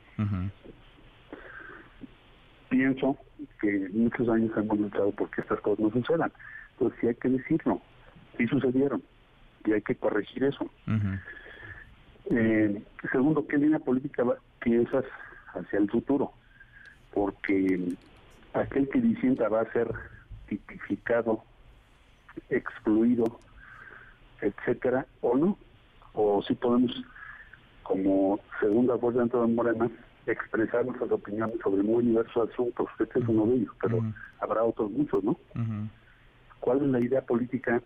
Pienso 2.69 3.17
que 3.59 3.89
muchos 3.91 4.29
años 4.29 4.51
hemos 4.55 4.79
luchado 4.79 5.11
porque 5.11 5.41
estas 5.41 5.59
cosas 5.61 5.79
no 5.79 5.91
sucedan. 5.91 6.31
Entonces 6.73 6.99
sí 7.01 7.07
hay 7.07 7.15
que 7.15 7.29
decirlo, 7.29 7.81
sí 8.37 8.47
sucedieron 8.47 9.03
y 9.65 9.73
hay 9.73 9.81
que 9.81 9.95
corregir 9.95 10.43
eso. 10.43 10.69
Eh, 12.29 12.81
segundo, 13.11 13.45
¿qué 13.47 13.57
línea 13.57 13.79
política 13.79 14.23
piensas 14.59 15.05
hacia 15.53 15.79
el 15.79 15.89
futuro? 15.89 16.31
Porque 17.13 17.95
aquel 18.53 18.89
que 18.89 19.01
disienta 19.01 19.49
va 19.49 19.61
a 19.61 19.71
ser 19.71 19.91
tipificado, 20.47 21.43
excluido, 22.49 23.39
etcétera, 24.41 25.05
o 25.21 25.35
no. 25.35 25.57
O 26.13 26.41
si 26.43 26.53
podemos, 26.55 26.91
como 27.83 28.39
segunda 28.59 28.95
voz 28.95 29.15
dentro 29.15 29.41
de 29.41 29.53
Morena, 29.53 29.89
expresar 30.25 30.85
nuestras 30.85 31.11
opiniones 31.11 31.55
sobre 31.63 31.83
muy 31.83 32.03
diversos 32.05 32.49
asuntos. 32.49 32.87
Este 32.99 33.19
es 33.19 33.27
uno 33.27 33.45
de 33.47 33.55
ellos, 33.55 33.73
pero 33.81 33.99
habrá 34.39 34.63
otros 34.63 34.91
muchos, 34.91 35.23
¿no? 35.23 35.37
¿Cuál 36.59 36.77
es 36.77 36.87
la 36.87 36.99
idea 36.99 37.21
política 37.21 37.81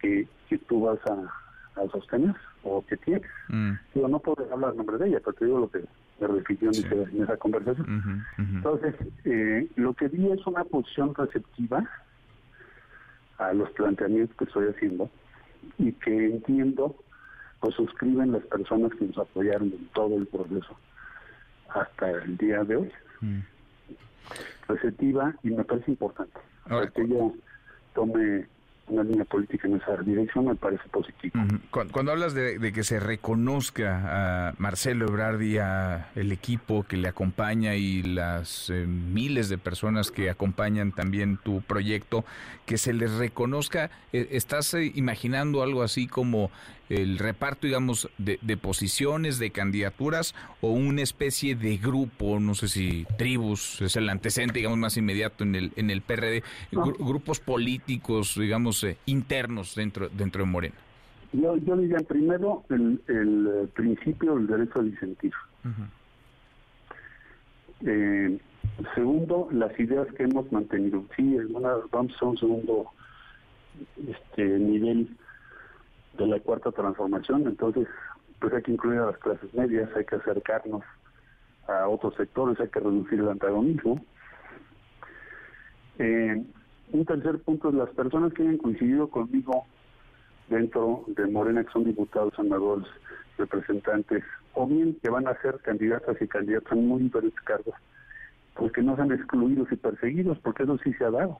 que, 0.00 0.26
que 0.48 0.58
tú 0.58 0.82
vas 0.82 0.98
a, 1.06 1.80
a 1.80 1.88
sostener 1.88 2.34
o 2.62 2.84
que 2.86 2.96
tiene. 2.96 3.22
Mm. 3.48 3.72
Yo 3.94 4.08
no 4.08 4.18
puedo 4.18 4.46
hablar 4.52 4.72
en 4.72 4.78
nombre 4.78 4.98
de 4.98 5.08
ella, 5.08 5.20
pero 5.24 5.32
te 5.34 5.44
digo 5.44 5.60
lo 5.60 5.70
que 5.70 5.84
me 6.20 6.26
repitió 6.26 6.70
en, 6.70 7.22
esa 7.22 7.36
conversación. 7.36 8.24
Entonces, 8.38 8.94
eh, 9.24 9.68
lo 9.76 9.94
que 9.94 10.08
vi 10.08 10.30
es 10.30 10.46
una 10.46 10.64
posición 10.64 11.14
receptiva 11.14 11.88
a 13.38 13.52
los 13.52 13.70
planteamientos 13.70 14.36
que 14.36 14.44
estoy 14.44 14.68
haciendo 14.68 15.10
y 15.78 15.92
que 15.92 16.26
entiendo, 16.26 16.94
pues 17.62 17.76
suscriben 17.76 18.32
las 18.32 18.42
personas 18.42 18.92
que 18.98 19.04
nos 19.06 19.18
apoyaron 19.18 19.68
en 19.68 19.86
todo 19.94 20.16
el 20.16 20.26
proceso 20.26 20.76
hasta 21.68 22.10
el 22.10 22.36
día 22.36 22.64
de 22.64 22.76
hoy. 22.76 22.92
Mm. 23.20 23.38
Receptiva 24.66 25.32
y 25.44 25.50
me 25.50 25.62
parece 25.62 25.92
importante. 25.92 26.40
que 26.92 27.02
ella 27.02 27.30
tome 27.94 28.46
una 28.88 29.04
línea 29.04 29.24
política 29.24 29.68
en 29.68 29.76
esa 29.76 29.96
dirección 29.98 30.46
me 30.46 30.56
parece 30.56 30.82
positivo. 30.88 31.34
cuando, 31.70 32.10
hablas 32.10 32.34
de, 32.34 32.72
que 32.72 32.82
se 32.82 32.98
reconozca 32.98 34.48
a 34.48 34.54
Marcelo 34.58 35.06
Ebrard 35.06 35.40
y 35.40 35.58
a 35.58 36.10
el 36.16 36.32
equipo 36.32 36.82
que 36.82 36.96
le 36.96 37.08
acompaña 37.08 37.76
y 37.76 38.02
las 38.02 38.70
eh, 38.70 38.86
miles 38.86 39.48
de 39.48 39.56
personas 39.56 40.10
que 40.10 40.30
acompañan 40.30 40.92
también 40.92 41.38
tu 41.38 41.62
proyecto, 41.62 42.24
que 42.66 42.76
se 42.76 42.92
les 42.92 43.12
reconozca, 43.12 43.90
eh, 44.12 44.28
¿estás 44.32 44.74
eh, 44.74 44.90
imaginando 44.94 45.62
algo 45.62 45.82
así 45.82 46.08
como 46.08 46.50
el 46.88 47.18
reparto, 47.18 47.66
digamos, 47.66 48.08
de, 48.18 48.56
posiciones, 48.56 49.38
de 49.38 49.50
candidaturas 49.50 50.34
o 50.60 50.70
una 50.70 51.02
especie 51.02 51.54
de 51.54 51.76
grupo, 51.76 52.38
no 52.38 52.54
sé 52.54 52.68
si 52.68 53.06
tribus 53.16 53.80
es 53.80 53.96
el 53.96 54.08
antecedente, 54.08 54.58
digamos, 54.58 54.78
más 54.78 54.96
inmediato 54.96 55.44
en 55.44 55.54
el, 55.54 55.72
en 55.76 55.90
el 55.90 56.02
PRD, 56.02 56.42
grupos 56.70 57.40
políticos, 57.40 58.36
digamos, 58.38 58.84
eh, 58.84 58.96
internos 59.06 59.74
dentro, 59.74 60.08
dentro 60.08 60.44
de 60.44 60.50
Morena? 60.50 60.74
Yo, 61.32 61.56
yo 61.56 61.76
diría 61.76 61.98
primero 62.00 62.64
el, 62.68 63.00
el 63.08 63.46
eh, 63.46 63.68
principio 63.74 64.36
del 64.36 64.46
derecho 64.46 64.80
a 64.80 64.82
disentir. 64.82 65.32
Eh, 67.84 68.38
segundo, 68.94 69.48
las 69.50 69.78
ideas 69.78 70.06
que 70.14 70.24
hemos 70.24 70.50
mantenido. 70.52 71.04
Sí, 71.16 71.36
vamos 71.90 72.12
a 72.20 72.24
un 72.24 72.38
segundo 72.38 72.90
este 74.06 74.44
nivel 74.58 75.08
de 76.18 76.26
la 76.26 76.40
cuarta 76.40 76.70
transformación, 76.72 77.46
entonces 77.46 77.88
pues 78.40 78.52
hay 78.54 78.62
que 78.62 78.72
incluir 78.72 78.98
a 78.98 79.06
las 79.06 79.18
clases 79.18 79.52
medias, 79.54 79.88
hay 79.96 80.04
que 80.04 80.16
acercarnos 80.16 80.82
a 81.68 81.88
otros 81.88 82.14
sectores, 82.16 82.58
hay 82.60 82.68
que 82.68 82.80
reducir 82.80 83.20
el 83.20 83.28
antagonismo. 83.28 84.04
Eh, 85.98 86.42
un 86.92 87.04
tercer 87.06 87.38
punto 87.40 87.68
es 87.68 87.74
las 87.76 87.90
personas 87.90 88.32
que 88.32 88.42
hayan 88.42 88.58
coincidido 88.58 89.08
conmigo 89.08 89.64
dentro 90.48 91.04
de 91.06 91.26
Morena, 91.26 91.64
que 91.64 91.72
son 91.72 91.84
diputados, 91.84 92.34
senadores, 92.36 92.86
representantes, 93.38 94.24
o 94.54 94.66
bien 94.66 94.98
que 95.02 95.08
van 95.08 95.26
a 95.28 95.40
ser 95.40 95.58
candidatas 95.60 96.20
y 96.20 96.26
candidatos 96.26 96.72
en 96.72 96.86
muy 96.86 97.02
diferentes 97.02 97.40
cargos, 97.44 97.74
pues 98.54 98.72
que 98.72 98.82
no 98.82 98.96
sean 98.96 99.12
excluidos 99.12 99.70
y 99.70 99.76
perseguidos, 99.76 100.38
porque 100.40 100.64
eso 100.64 100.76
sí 100.78 100.92
se 100.94 101.04
ha 101.04 101.10
dado. 101.10 101.38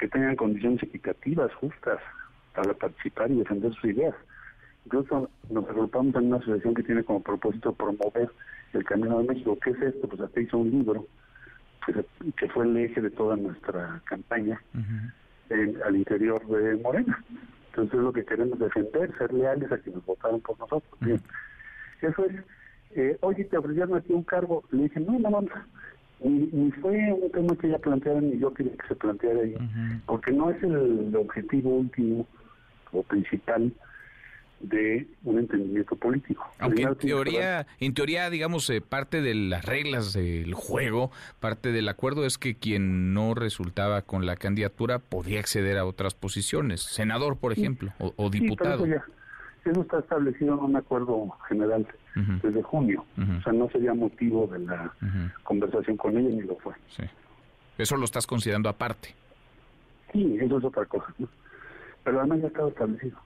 Que 0.00 0.08
tengan 0.08 0.34
condiciones 0.36 0.82
equitativas, 0.82 1.52
justas, 1.54 2.00
para 2.54 2.74
participar 2.74 3.30
y 3.30 3.36
defender 3.36 3.72
sus 3.74 3.84
ideas. 3.84 4.14
Incluso 4.84 5.30
nos 5.50 5.68
agrupamos 5.68 6.14
en 6.16 6.26
una 6.26 6.36
asociación 6.36 6.74
que 6.74 6.82
tiene 6.82 7.04
como 7.04 7.22
propósito 7.22 7.72
promover 7.72 8.30
el 8.72 8.84
Camino 8.84 9.18
de 9.18 9.28
México. 9.28 9.58
¿Qué 9.62 9.70
es 9.70 9.80
esto? 9.80 10.08
Pues 10.08 10.20
hasta 10.20 10.40
hizo 10.40 10.58
un 10.58 10.70
libro 10.70 11.06
que, 12.36 12.48
fue 12.48 12.64
el 12.64 12.76
eje 12.76 13.00
de 13.00 13.10
toda 13.10 13.36
nuestra 13.36 14.00
campaña 14.04 14.60
al 15.84 15.96
interior 15.96 16.44
de 16.46 16.76
Morena. 16.76 17.22
Entonces 17.70 17.94
es 17.94 18.00
lo 18.00 18.12
que 18.12 18.24
queremos 18.24 18.58
defender, 18.58 19.16
ser 19.16 19.32
leales 19.32 19.70
a 19.72 19.78
quienes 19.78 20.04
votaron 20.04 20.40
por 20.40 20.58
nosotros. 20.58 20.92
Bien. 21.00 21.20
Eso 22.02 22.26
es, 22.26 22.32
eh, 22.94 23.16
oye, 23.20 23.44
te 23.44 23.56
ofrecieron 23.56 23.96
aquí 23.96 24.12
un 24.12 24.24
cargo. 24.24 24.64
Le 24.70 24.84
dije, 24.84 25.00
no, 25.00 25.18
no, 25.18 25.30
no, 25.30 25.44
ni, 26.20 26.70
fue 26.72 27.12
un 27.12 27.30
tema 27.30 27.56
que 27.56 27.68
ella 27.68 27.78
planteara 27.78 28.20
ni 28.20 28.38
yo 28.38 28.52
quería 28.52 28.76
que 28.76 28.88
se 28.88 28.94
planteara 28.94 29.40
ahí, 29.40 29.54
porque 30.06 30.32
no 30.32 30.50
es 30.50 30.62
el 30.62 31.14
objetivo 31.16 31.70
último 31.78 32.26
o 32.92 33.02
principal 33.02 33.72
de 34.62 35.06
un 35.24 35.38
entendimiento 35.38 35.96
político. 35.96 36.48
Aunque 36.58 36.82
en 36.82 36.94
teoría, 36.94 37.66
en 37.80 37.94
teoría, 37.94 38.30
digamos, 38.30 38.70
eh, 38.70 38.80
parte 38.80 39.20
de 39.20 39.34
las 39.34 39.64
reglas 39.64 40.12
del 40.12 40.54
juego, 40.54 41.10
parte 41.40 41.72
del 41.72 41.88
acuerdo 41.88 42.24
es 42.24 42.38
que 42.38 42.54
quien 42.54 43.12
no 43.12 43.34
resultaba 43.34 44.02
con 44.02 44.24
la 44.24 44.36
candidatura 44.36 45.00
podía 45.00 45.40
acceder 45.40 45.78
a 45.78 45.84
otras 45.84 46.14
posiciones, 46.14 46.82
senador, 46.82 47.36
por 47.36 47.52
ejemplo, 47.52 47.92
o, 47.98 48.30
diputado. 48.30 48.86
eso, 48.86 49.82
está 49.82 49.98
establecido 49.98 50.54
en 50.54 50.60
un 50.60 50.76
acuerdo 50.76 51.28
general 51.48 51.86
desde 52.42 52.62
junio, 52.62 53.04
o 53.16 53.42
sea, 53.42 53.52
no 53.52 53.68
sería 53.70 53.94
motivo 53.94 54.46
de 54.46 54.60
la 54.60 54.92
conversación 55.42 55.96
con 55.96 56.16
ella 56.16 56.28
ni 56.28 56.42
lo 56.42 56.56
fue. 56.56 56.74
Sí. 56.88 57.02
Eso 57.78 57.96
lo 57.96 58.04
estás 58.04 58.26
considerando 58.26 58.68
aparte. 58.68 59.14
Sí, 60.12 60.36
eso 60.40 60.58
es 60.58 60.64
otra 60.64 60.84
cosa. 60.84 61.06
Pero 62.04 62.18
además 62.20 62.40
ya 62.40 62.48
estaba 62.48 62.68
establecido. 62.68 63.18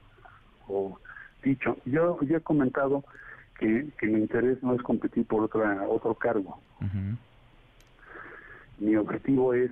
O 0.68 0.98
dicho. 1.42 1.76
Yo, 1.84 2.18
ya 2.22 2.38
he 2.38 2.40
comentado 2.40 3.04
que, 3.58 3.90
mi 4.02 4.20
interés 4.20 4.62
no 4.62 4.74
es 4.74 4.82
competir 4.82 5.26
por 5.26 5.44
otra 5.44 5.84
otro 5.88 6.14
cargo. 6.14 6.60
Mi 8.78 8.94
objetivo 8.96 9.54
es, 9.54 9.70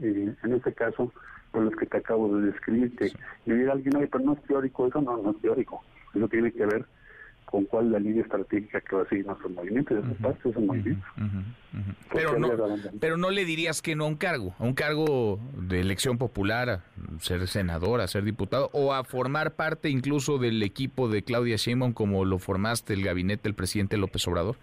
eh, 0.00 0.34
en 0.42 0.52
este 0.52 0.72
caso, 0.72 1.12
por 1.52 1.62
los 1.62 1.76
que 1.76 1.86
te 1.86 1.98
acabo 1.98 2.36
de 2.36 2.46
describir, 2.46 2.96
que 2.96 3.12
me 3.46 3.54
diga 3.54 3.72
alguien, 3.72 3.96
oye, 3.96 4.08
pero 4.08 4.24
no 4.24 4.32
es 4.32 4.42
teórico, 4.42 4.88
eso 4.88 5.00
no, 5.00 5.16
no 5.18 5.30
es 5.30 5.40
teórico. 5.40 5.84
Eso 6.12 6.28
tiene 6.28 6.50
que 6.50 6.66
ver 6.66 6.84
con 7.44 7.64
cuál 7.66 7.86
es 7.86 7.92
la 7.92 7.98
línea 7.98 8.22
estratégica 8.22 8.80
que 8.80 8.96
va 8.96 9.02
a 9.02 9.08
seguir 9.08 9.26
nuestro 9.26 9.48
movimiento, 9.48 9.94
de 9.94 10.00
uh 10.00 10.14
parte 10.16 10.40
de 10.44 10.50
ese 10.50 10.60
movimiento. 10.60 11.06
Pero, 12.12 12.38
no, 12.38 12.50
pero 13.00 13.16
no 13.16 13.30
le 13.30 13.44
dirías 13.44 13.82
que 13.82 13.94
no 13.96 14.04
a 14.04 14.08
un 14.08 14.16
cargo, 14.16 14.54
a 14.58 14.64
un 14.64 14.74
cargo 14.74 15.38
de 15.56 15.80
elección 15.80 16.18
popular, 16.18 16.68
a 16.68 16.82
ser 17.20 17.46
senador, 17.46 18.00
a 18.00 18.06
ser 18.06 18.24
diputado, 18.24 18.70
o 18.72 18.92
a 18.92 19.04
formar 19.04 19.54
parte 19.54 19.88
incluso 19.88 20.38
del 20.38 20.62
equipo 20.62 21.08
de 21.08 21.22
Claudia 21.22 21.56
Sheinbaum 21.56 21.92
como 21.92 22.24
lo 22.24 22.38
formaste 22.38 22.94
el 22.94 23.04
gabinete 23.04 23.44
del 23.44 23.54
presidente 23.54 23.96
López 23.96 24.26
Obrador. 24.28 24.56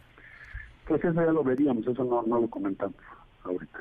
Pues 0.88 1.04
eso 1.04 1.13
ya 1.13 1.32
lo 1.32 1.44
veríamos, 1.44 1.86
eso 1.88 2.04
no, 2.04 2.24
no 2.24 2.41
lo 2.41 2.50
comentamos 2.50 2.96
ahorita. 3.44 3.80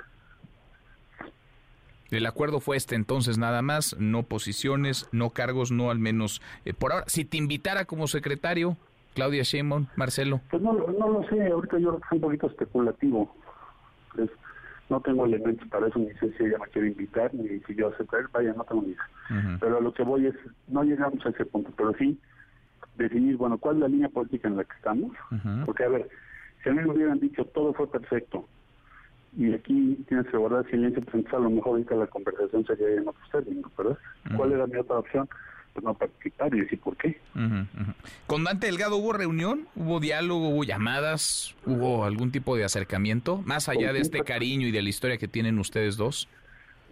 El 2.11 2.27
acuerdo 2.27 2.59
fue 2.59 2.77
este 2.77 2.97
entonces 2.97 3.39
nada 3.39 3.63
más, 3.63 3.97
no 3.99 4.25
posiciones, 4.25 5.09
no 5.13 5.31
cargos, 5.31 5.71
no 5.71 5.91
al 5.91 6.01
menos 6.01 6.43
eh, 6.65 6.75
por 6.75 6.93
ahora. 6.93 7.05
Si 7.07 7.25
te 7.25 7.37
invitara 7.37 7.85
como 7.85 8.09
secretario, 8.09 8.77
Claudia 9.21 9.43
Sheinbaum, 9.43 9.87
Marcelo. 9.97 10.41
Pues 10.51 10.63
no, 10.63 10.73
no 10.73 11.09
lo 11.11 11.29
sé, 11.29 11.47
ahorita 11.47 11.79
yo 11.79 12.01
soy 12.09 12.17
un 12.17 12.21
poquito 12.23 12.47
especulativo. 12.47 13.31
Pues, 14.15 14.31
no 14.89 14.99
tengo 15.03 15.27
elementos 15.27 15.69
para 15.69 15.89
eso, 15.89 15.99
ni 15.99 16.11
sé 16.15 16.33
si 16.39 16.45
ella 16.45 16.57
me 16.59 16.67
quiere 16.69 16.89
invitar, 16.89 17.35
ni 17.35 17.61
si 17.61 17.75
yo 17.75 17.89
aceptar, 17.89 18.31
vaya, 18.33 18.55
no 18.55 18.65
tengo 18.65 18.81
ni 18.81 18.93
idea. 18.93 19.59
Pero 19.61 19.77
a 19.77 19.81
lo 19.83 19.93
que 19.93 20.05
voy 20.05 20.27
es, 20.27 20.35
no 20.69 20.85
llegamos 20.85 21.25
a 21.27 21.29
ese 21.29 21.45
punto, 21.45 21.71
pero 21.77 21.93
sí 21.99 22.19
definir, 22.97 23.37
bueno, 23.37 23.59
cuál 23.59 23.77
es 23.77 23.83
la 23.83 23.89
línea 23.89 24.09
política 24.09 24.49
en 24.49 24.57
la 24.57 24.65
que 24.65 24.75
estamos. 24.75 25.13
Porque, 25.67 25.85
a 25.85 25.89
ver, 25.91 26.09
si 26.63 26.71
a 26.71 26.73
mí 26.73 26.81
me 26.81 26.93
hubieran 26.93 27.21
dicho 27.21 27.45
todo 27.45 27.75
fue 27.75 27.91
perfecto, 27.91 28.49
y 29.37 29.53
aquí 29.53 30.03
tienes 30.09 30.29
que 30.29 30.39
guardar 30.39 30.65
silencio, 30.71 31.03
pues 31.03 31.15
entonces 31.15 31.39
a 31.39 31.43
lo 31.43 31.51
mejor 31.51 31.73
ahorita 31.73 31.95
la 31.95 32.07
conversación 32.07 32.65
sería 32.65 32.89
en 32.89 33.07
otros 33.07 33.31
términos, 33.31 33.71
¿verdad? 33.77 33.99
¿Cuál 34.35 34.53
era 34.53 34.67
mi 34.67 34.77
otra 34.77 34.99
opción? 34.99 35.29
Pues 35.73 35.85
no 35.85 35.95
participar 35.95 36.55
y 36.55 36.61
decir 36.61 36.81
por 36.81 36.97
qué. 36.97 37.21
¿Con 38.27 38.45
Dante 38.45 38.67
Delgado 38.67 38.97
hubo 38.97 39.13
reunión? 39.13 39.67
¿Hubo 39.77 40.01
diálogo? 40.01 40.49
¿Hubo 40.51 40.65
llamadas? 40.65 41.55
¿Hubo 41.67 42.05
algún 42.05 42.33
tipo 42.33 42.57
de 42.57 42.65
acercamiento? 42.65 43.43
Más 43.45 43.69
allá 43.69 43.93
de 43.93 44.01
este 44.01 44.23
cariño 44.23 44.67
y 44.67 44.71
de 44.71 44.83
la 44.83 44.89
historia 44.89 45.19
que 45.19 45.29
tienen 45.29 45.59
ustedes 45.59 45.97
dos. 45.97 46.29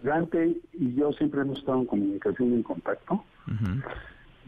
Dante 0.03 0.55
y 0.73 0.95
yo 0.95 1.11
siempre 1.13 1.41
hemos 1.41 1.59
estado 1.59 1.79
en 1.79 1.85
comunicación 1.85 2.51
y 2.51 2.55
en 2.55 2.63
contacto. 2.63 3.23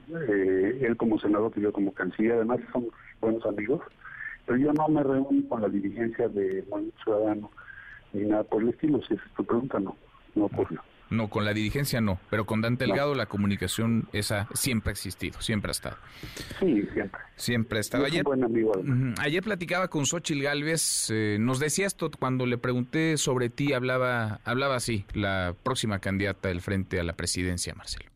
Eh, 0.10 0.80
él 0.82 0.98
como 0.98 1.20
senador 1.20 1.52
y 1.56 1.62
yo 1.62 1.72
como 1.72 1.94
canciller, 1.94 2.34
además 2.34 2.60
somos 2.72 2.89
buenos 3.20 3.46
amigos. 3.46 3.82
Pero 4.46 4.58
yo 4.58 4.74
no 4.74 4.88
me 4.88 5.04
reuní 5.04 5.44
con 5.44 5.62
la 5.62 5.70
dirigencia 5.70 6.28
de 6.28 6.65
Movimiento 6.70 7.04
Ciudadano 7.04 7.52
ni 8.13 8.24
nada 8.26 8.44
por 8.44 8.62
el 8.62 8.70
estilo. 8.70 9.02
Si 9.04 9.13
es 9.13 9.20
tu 9.36 9.44
pregunta, 9.44 9.80
no, 9.80 9.96
no 10.36 10.46
ocurrió. 10.46 10.82
No, 11.12 11.28
con 11.28 11.43
la 11.43 11.54
dirigencia 11.54 12.00
no, 12.00 12.19
pero 12.30 12.45
con 12.45 12.62
Dante 12.62 12.86
Delgado 12.86 13.13
la 13.15 13.26
comunicación 13.26 14.08
esa 14.13 14.47
siempre 14.54 14.91
ha 14.91 14.93
existido, 14.93 15.41
siempre 15.41 15.69
ha 15.69 15.74
estado. 15.74 15.97
Sí, 16.60 16.88
siempre. 16.93 17.21
Siempre 17.36 17.78
ha 17.78 17.82
estado. 17.82 18.06
Ayer, 18.06 18.24
ayer 19.19 19.43
platicaba 19.43 19.89
con 19.89 20.06
Xochil 20.06 20.41
Gálvez, 20.41 21.10
eh, 21.12 21.38
nos 21.39 21.60
decía 21.60 21.86
esto 21.86 22.10
cuando 22.17 22.45
le 22.45 22.58
pregunté 22.58 23.17
sobre 23.17 23.50
ti, 23.50 23.74
hablaba, 23.74 24.39
hablaba 24.45 24.78
así, 24.78 25.06
la 25.13 25.54
próxima 25.63 26.00
candidata 26.00 26.47
del 26.47 26.62
frente 26.62 27.00
a 27.00 27.04
la 27.04 27.13
presidencia, 27.13 27.76
Marcelo. 27.76 28.10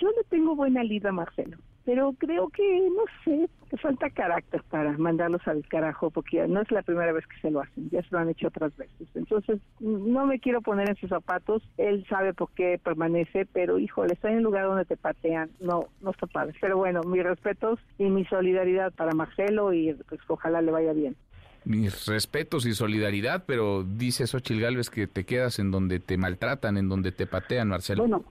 Yo 0.00 0.08
le 0.08 0.24
tengo 0.30 0.54
buena 0.54 0.84
lida, 0.84 1.10
Marcelo 1.10 1.58
pero 1.84 2.12
creo 2.18 2.48
que, 2.48 2.88
no 2.90 3.04
sé, 3.24 3.48
que 3.70 3.76
falta 3.76 4.10
carácter 4.10 4.62
para 4.68 4.96
mandarlos 4.98 5.46
al 5.46 5.66
carajo, 5.66 6.10
porque 6.10 6.46
no 6.46 6.60
es 6.60 6.70
la 6.70 6.82
primera 6.82 7.12
vez 7.12 7.26
que 7.26 7.40
se 7.40 7.50
lo 7.50 7.60
hacen, 7.60 7.88
ya 7.90 8.02
se 8.02 8.08
lo 8.10 8.18
han 8.18 8.28
hecho 8.28 8.48
otras 8.48 8.76
veces. 8.76 9.08
Entonces, 9.14 9.60
no 9.80 10.26
me 10.26 10.40
quiero 10.40 10.60
poner 10.60 10.90
en 10.90 10.96
sus 10.96 11.08
zapatos, 11.08 11.62
él 11.78 12.04
sabe 12.08 12.34
por 12.34 12.50
qué 12.52 12.80
permanece, 12.82 13.46
pero 13.52 13.78
híjole, 13.78 14.14
está 14.14 14.30
en 14.30 14.38
un 14.38 14.44
lugar 14.44 14.66
donde 14.66 14.84
te 14.84 14.96
patean, 14.96 15.50
no, 15.60 15.86
no 16.00 16.10
está 16.10 16.26
padre. 16.26 16.54
Pero 16.60 16.76
bueno, 16.76 17.02
mis 17.02 17.22
respetos 17.22 17.78
y 17.98 18.04
mi 18.04 18.24
solidaridad 18.26 18.92
para 18.92 19.12
Marcelo 19.12 19.72
y 19.72 19.94
pues 20.08 20.20
ojalá 20.28 20.60
le 20.62 20.72
vaya 20.72 20.92
bien 20.92 21.16
mis 21.64 22.06
respetos 22.06 22.64
y 22.64 22.72
solidaridad, 22.72 23.44
pero 23.46 23.84
dice 23.84 24.26
Xochil 24.26 24.60
Gálvez 24.60 24.88
que 24.88 25.06
te 25.06 25.24
quedas 25.24 25.58
en 25.58 25.70
donde 25.70 26.00
te 26.00 26.16
maltratan, 26.16 26.78
en 26.78 26.88
donde 26.88 27.12
te 27.12 27.26
patean, 27.26 27.68
Marcelo. 27.68 28.02
Bueno, 28.02 28.24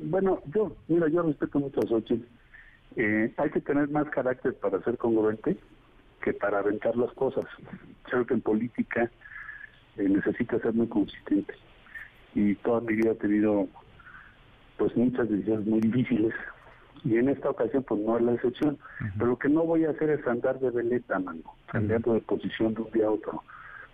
bueno, 0.00 0.42
yo, 0.52 0.76
mira, 0.88 1.08
yo 1.08 1.22
respeto 1.22 1.60
mucho 1.60 1.80
a 1.80 1.86
Xochitl 1.86 2.26
eh, 2.96 3.32
hay 3.36 3.50
que 3.50 3.60
tener 3.60 3.88
más 3.88 4.08
carácter 4.10 4.54
para 4.54 4.82
ser 4.82 4.96
congruente 4.98 5.56
que 6.22 6.32
para 6.32 6.58
aventar 6.58 6.96
las 6.96 7.12
cosas. 7.12 7.44
Creo 8.04 8.26
que 8.26 8.34
en 8.34 8.40
política 8.40 9.10
eh, 9.96 10.08
necesita 10.08 10.58
ser 10.60 10.72
muy 10.72 10.86
consistente. 10.86 11.54
Y 12.34 12.54
toda 12.56 12.80
mi 12.80 12.94
vida 12.94 13.12
he 13.12 13.16
tenido 13.16 13.68
pues 14.76 14.96
muchas 14.96 15.28
decisiones 15.28 15.66
muy 15.66 15.80
difíciles 15.80 16.34
y 17.04 17.18
en 17.18 17.28
esta 17.28 17.50
ocasión 17.50 17.82
pues 17.82 18.00
no 18.00 18.16
es 18.16 18.24
la 18.24 18.32
excepción. 18.32 18.78
Pero 19.18 19.26
lo 19.30 19.38
que 19.38 19.48
no 19.48 19.62
voy 19.64 19.84
a 19.84 19.90
hacer 19.90 20.10
es 20.10 20.26
andar 20.26 20.58
de 20.58 20.70
veleta, 20.70 21.18
mano, 21.18 21.42
cambiando 21.66 22.14
de 22.14 22.20
posición 22.20 22.74
de 22.74 22.82
un 22.82 22.90
día 22.90 23.06
a 23.06 23.10
otro, 23.10 23.42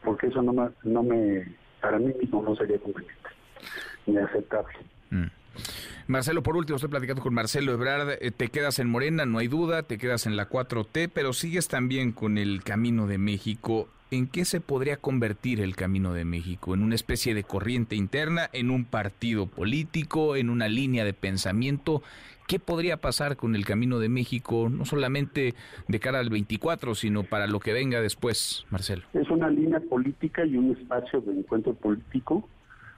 porque 0.05 0.29
eso 0.29 0.41
no 0.43 0.53
me, 0.53 0.71
no 0.85 1.03
me 1.03 1.57
para 1.81 1.99
mí 1.99 2.13
mismo 2.21 2.43
no 2.43 2.55
sería 2.55 2.79
conveniente 2.79 3.31
ni 4.07 4.17
aceptable. 4.17 4.75
Mm. 5.11 5.27
Marcelo, 6.07 6.43
por 6.43 6.57
último, 6.57 6.77
estoy 6.77 6.91
platicando 6.91 7.23
con 7.23 7.35
Marcelo 7.35 7.73
Ebrard. 7.73 8.19
Eh, 8.21 8.33
te 8.33 8.49
quedas 8.49 8.79
en 8.79 8.89
Morena, 8.89 9.27
no 9.27 9.39
hay 9.39 9.49
duda, 9.49 9.85
te 9.85 9.97
quedas 9.97 10.27
en 10.27 10.37
la 10.37 10.49
4T, 10.49 11.11
pero 11.13 11.33
sigues 11.33 11.69
también 11.69 12.13
con 12.13 12.37
el 12.37 12.63
Camino 12.65 13.07
de 13.07 13.19
México. 13.19 13.89
¿En 14.11 14.27
qué 14.27 14.45
se 14.45 14.61
podría 14.61 14.97
convertir 14.97 15.61
el 15.61 15.77
Camino 15.77 16.13
de 16.13 16.25
México? 16.25 16.75
¿En 16.75 16.83
una 16.83 16.97
especie 16.97 17.33
de 17.33 17.45
corriente 17.45 17.95
interna? 17.95 18.51
¿En 18.53 18.73
un 18.73 18.85
partido 18.85 19.47
político? 19.47 20.35
¿En 20.35 20.51
una 20.51 20.69
línea 20.69 21.05
de 21.05 21.13
pensamiento? 21.13 22.03
¿Qué 22.49 22.59
podría 22.59 22.97
pasar 22.97 23.37
con 23.37 23.55
el 23.55 23.65
Camino 23.65 24.01
de 24.01 24.09
México, 24.09 24.69
no 24.69 24.85
solamente 24.85 25.55
de 25.87 26.01
cara 26.01 26.19
al 26.19 26.31
24, 26.31 26.97
sino 26.97 27.23
para 27.23 27.47
lo 27.47 27.61
que 27.61 27.73
venga 27.73 28.01
después, 28.01 28.67
Marcelo? 28.71 29.05
Es 29.13 29.31
una 29.31 29.49
línea 29.49 29.79
política 29.79 30.45
y 30.45 30.57
un 30.57 30.73
espacio 30.73 31.21
de 31.21 31.39
encuentro 31.39 31.75
político 31.75 32.49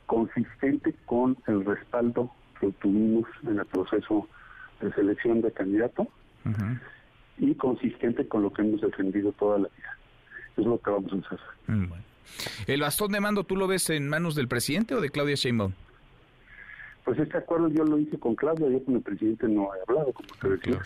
consistente 0.07 0.95
con 1.05 1.37
el 1.47 1.67
respaldo 1.67 2.31
que 2.63 2.69
obtuvimos 2.69 3.29
en 3.43 3.59
el 3.59 3.67
proceso 3.67 4.29
de 4.81 4.93
selección 4.93 5.43
de 5.43 5.51
candidato 5.51 6.07
y 7.39 7.55
consistente 7.57 8.29
con 8.29 8.43
lo 8.43 8.53
que 8.53 8.63
hemos 8.63 8.81
defendido 8.81 9.33
toda 9.33 9.59
la 9.59 9.69
vida. 9.77 9.99
Es 10.57 10.65
lo 10.65 10.79
que 10.79 10.91
vamos 10.91 11.13
a 11.13 11.17
hacer. 11.17 11.41
Mm, 11.67 11.93
¿El 12.69 12.81
bastón 12.81 13.11
de 13.11 13.21
mando 13.21 13.43
tú 13.43 13.57
lo 13.57 13.67
ves 13.67 13.91
en 13.91 14.09
manos 14.09 14.37
del 14.37 14.47
presidente 14.47 14.95
o 14.95 15.01
de 15.01 15.11
Claudia 15.11 15.35
Sheinbaum? 15.35 15.73
Pues 17.05 17.19
este 17.19 17.37
acuerdo 17.37 17.69
yo 17.69 17.83
lo 17.83 17.99
hice 17.99 18.17
con 18.17 18.37
Claudia, 18.37 18.69
yo 18.69 18.85
con 18.85 18.95
el 18.95 19.03
presidente 19.03 19.49
no 19.49 19.75
he 19.75 19.81
hablado, 19.89 20.13
como 20.13 20.29
te 20.41 20.49
decía. 20.51 20.83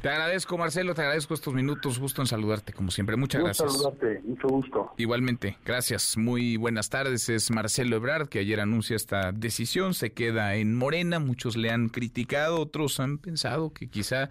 Te 0.00 0.08
agradezco, 0.10 0.56
Marcelo, 0.56 0.94
te 0.94 1.00
agradezco 1.02 1.34
estos 1.34 1.52
minutos, 1.52 1.98
gusto 1.98 2.22
en 2.22 2.28
saludarte, 2.28 2.72
como 2.72 2.92
siempre. 2.92 3.16
Muchas 3.16 3.42
gracias. 3.42 3.72
saludarte, 3.72 4.20
mucho 4.24 4.46
gusto. 4.46 4.92
Igualmente, 4.96 5.58
gracias. 5.64 6.16
Muy 6.16 6.56
buenas 6.56 6.88
tardes. 6.88 7.28
Es 7.28 7.50
Marcelo 7.50 7.96
Ebrard, 7.96 8.28
que 8.28 8.38
ayer 8.38 8.60
anuncia 8.60 8.94
esta 8.94 9.32
decisión, 9.32 9.94
se 9.94 10.12
queda 10.12 10.54
en 10.54 10.76
Morena. 10.76 11.18
Muchos 11.18 11.56
le 11.56 11.72
han 11.72 11.88
criticado, 11.88 12.60
otros 12.60 13.00
han 13.00 13.18
pensado 13.18 13.72
que 13.72 13.88
quizá 13.88 14.28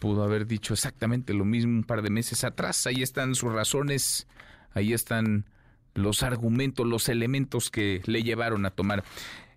pudo 0.00 0.22
haber 0.22 0.46
dicho 0.46 0.74
exactamente 0.74 1.32
lo 1.32 1.46
mismo 1.46 1.72
un 1.72 1.84
par 1.84 2.02
de 2.02 2.10
meses 2.10 2.44
atrás. 2.44 2.86
Ahí 2.86 3.02
están 3.02 3.34
sus 3.34 3.50
razones, 3.50 4.28
ahí 4.74 4.92
están 4.92 5.46
los 5.94 6.22
argumentos, 6.22 6.86
los 6.86 7.08
elementos 7.08 7.70
que 7.70 8.02
le 8.04 8.22
llevaron 8.22 8.66
a 8.66 8.70
tomar 8.70 9.02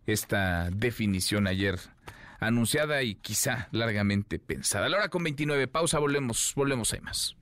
esta 0.08 0.70
definición 0.72 1.48
ayer 1.48 1.80
anunciada 2.40 3.04
y 3.04 3.16
quizá 3.16 3.68
largamente 3.72 4.40
pensada. 4.40 4.86
A 4.86 4.90
la 4.90 4.98
hora 4.98 5.10
con 5.10 5.24
29, 5.24 5.68
pausa, 5.68 6.00
volvemos, 6.00 6.54
volvemos, 6.56 6.94
hay 6.94 7.02
más. 7.02 7.36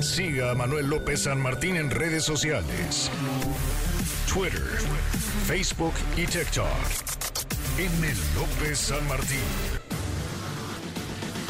Siga 0.00 0.50
a 0.50 0.54
Manuel 0.54 0.88
López 0.88 1.22
San 1.22 1.40
Martín 1.40 1.76
en 1.76 1.90
redes 1.90 2.24
sociales. 2.24 3.10
Twitter, 4.32 4.62
Facebook 5.46 5.94
y 6.16 6.26
TikTok. 6.26 6.66
M. 7.78 8.08
López 8.34 8.78
San 8.78 9.06
Martín. 9.08 9.38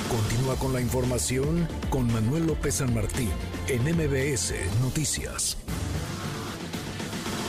Continúa 0.08 0.56
con 0.56 0.72
la 0.72 0.80
información 0.80 1.66
con 1.88 2.12
Manuel 2.12 2.46
López 2.46 2.74
San 2.74 2.92
Martín 2.92 3.30
en 3.68 3.82
MBS 3.82 4.52
Noticias. 4.82 5.56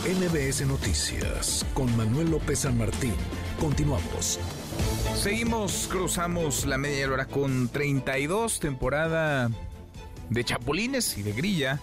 MBS 0.05 0.65
Noticias 0.65 1.65
con 1.73 1.95
Manuel 1.97 2.31
López 2.31 2.59
San 2.59 2.77
Martín. 2.77 3.15
Continuamos. 3.63 4.41
Seguimos, 5.15 5.87
cruzamos 5.89 6.65
la 6.65 6.77
media 6.77 7.09
hora 7.09 7.27
con 7.27 7.69
32, 7.69 8.59
temporada 8.59 9.49
de 10.29 10.43
Chapulines 10.43 11.17
y 11.17 11.23
de 11.23 11.31
Grilla. 11.31 11.79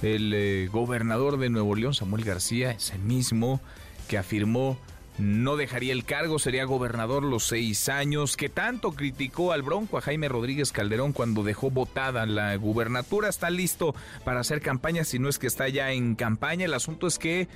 El 0.00 0.32
eh, 0.32 0.68
gobernador 0.70 1.36
de 1.38 1.50
Nuevo 1.50 1.74
León, 1.74 1.92
Samuel 1.92 2.22
García, 2.22 2.70
es 2.70 2.92
el 2.92 3.00
mismo 3.00 3.60
que 4.06 4.16
afirmó 4.16 4.78
no 5.18 5.56
dejaría 5.56 5.92
el 5.92 6.04
cargo, 6.04 6.38
sería 6.38 6.64
gobernador 6.64 7.24
los 7.24 7.48
seis 7.48 7.88
años, 7.88 8.36
que 8.36 8.48
tanto 8.48 8.92
criticó 8.92 9.50
al 9.50 9.62
bronco 9.62 9.98
a 9.98 10.00
Jaime 10.00 10.28
Rodríguez 10.28 10.70
Calderón 10.70 11.12
cuando 11.12 11.42
dejó 11.42 11.72
votada 11.72 12.26
la 12.26 12.54
gubernatura. 12.54 13.28
Está 13.28 13.50
listo 13.50 13.96
para 14.24 14.38
hacer 14.38 14.60
campaña, 14.60 15.02
si 15.02 15.18
no 15.18 15.28
es 15.28 15.40
que 15.40 15.48
está 15.48 15.68
ya 15.68 15.90
en 15.90 16.14
campaña. 16.14 16.66
El 16.66 16.74
asunto 16.74 17.08
es 17.08 17.18
que 17.18 17.48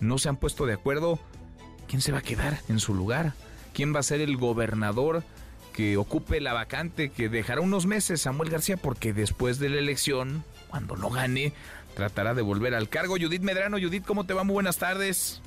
no 0.00 0.16
se 0.16 0.30
han 0.30 0.36
puesto 0.36 0.64
de 0.64 0.72
acuerdo 0.72 1.20
quién 1.90 2.00
se 2.00 2.12
va 2.12 2.18
a 2.18 2.22
quedar 2.22 2.58
en 2.68 2.78
su 2.78 2.94
lugar, 2.94 3.32
quién 3.74 3.92
va 3.92 3.98
a 3.98 4.04
ser 4.04 4.20
el 4.20 4.36
gobernador 4.36 5.24
que 5.74 5.96
ocupe 5.96 6.40
la 6.40 6.52
vacante 6.52 7.10
que 7.10 7.28
dejará 7.28 7.60
unos 7.60 7.86
meses 7.86 8.22
Samuel 8.22 8.48
García, 8.48 8.76
porque 8.76 9.12
después 9.12 9.58
de 9.58 9.70
la 9.70 9.78
elección, 9.78 10.44
cuando 10.68 10.96
no 10.96 11.10
gane, 11.10 11.52
tratará 11.96 12.34
de 12.34 12.42
volver 12.42 12.76
al 12.76 12.88
cargo. 12.88 13.16
Judith 13.20 13.42
Medrano, 13.42 13.76
Judith, 13.76 14.04
¿cómo 14.06 14.24
te 14.24 14.34
va? 14.34 14.44
Muy 14.44 14.54
buenas 14.54 14.78
tardes. 14.78 15.42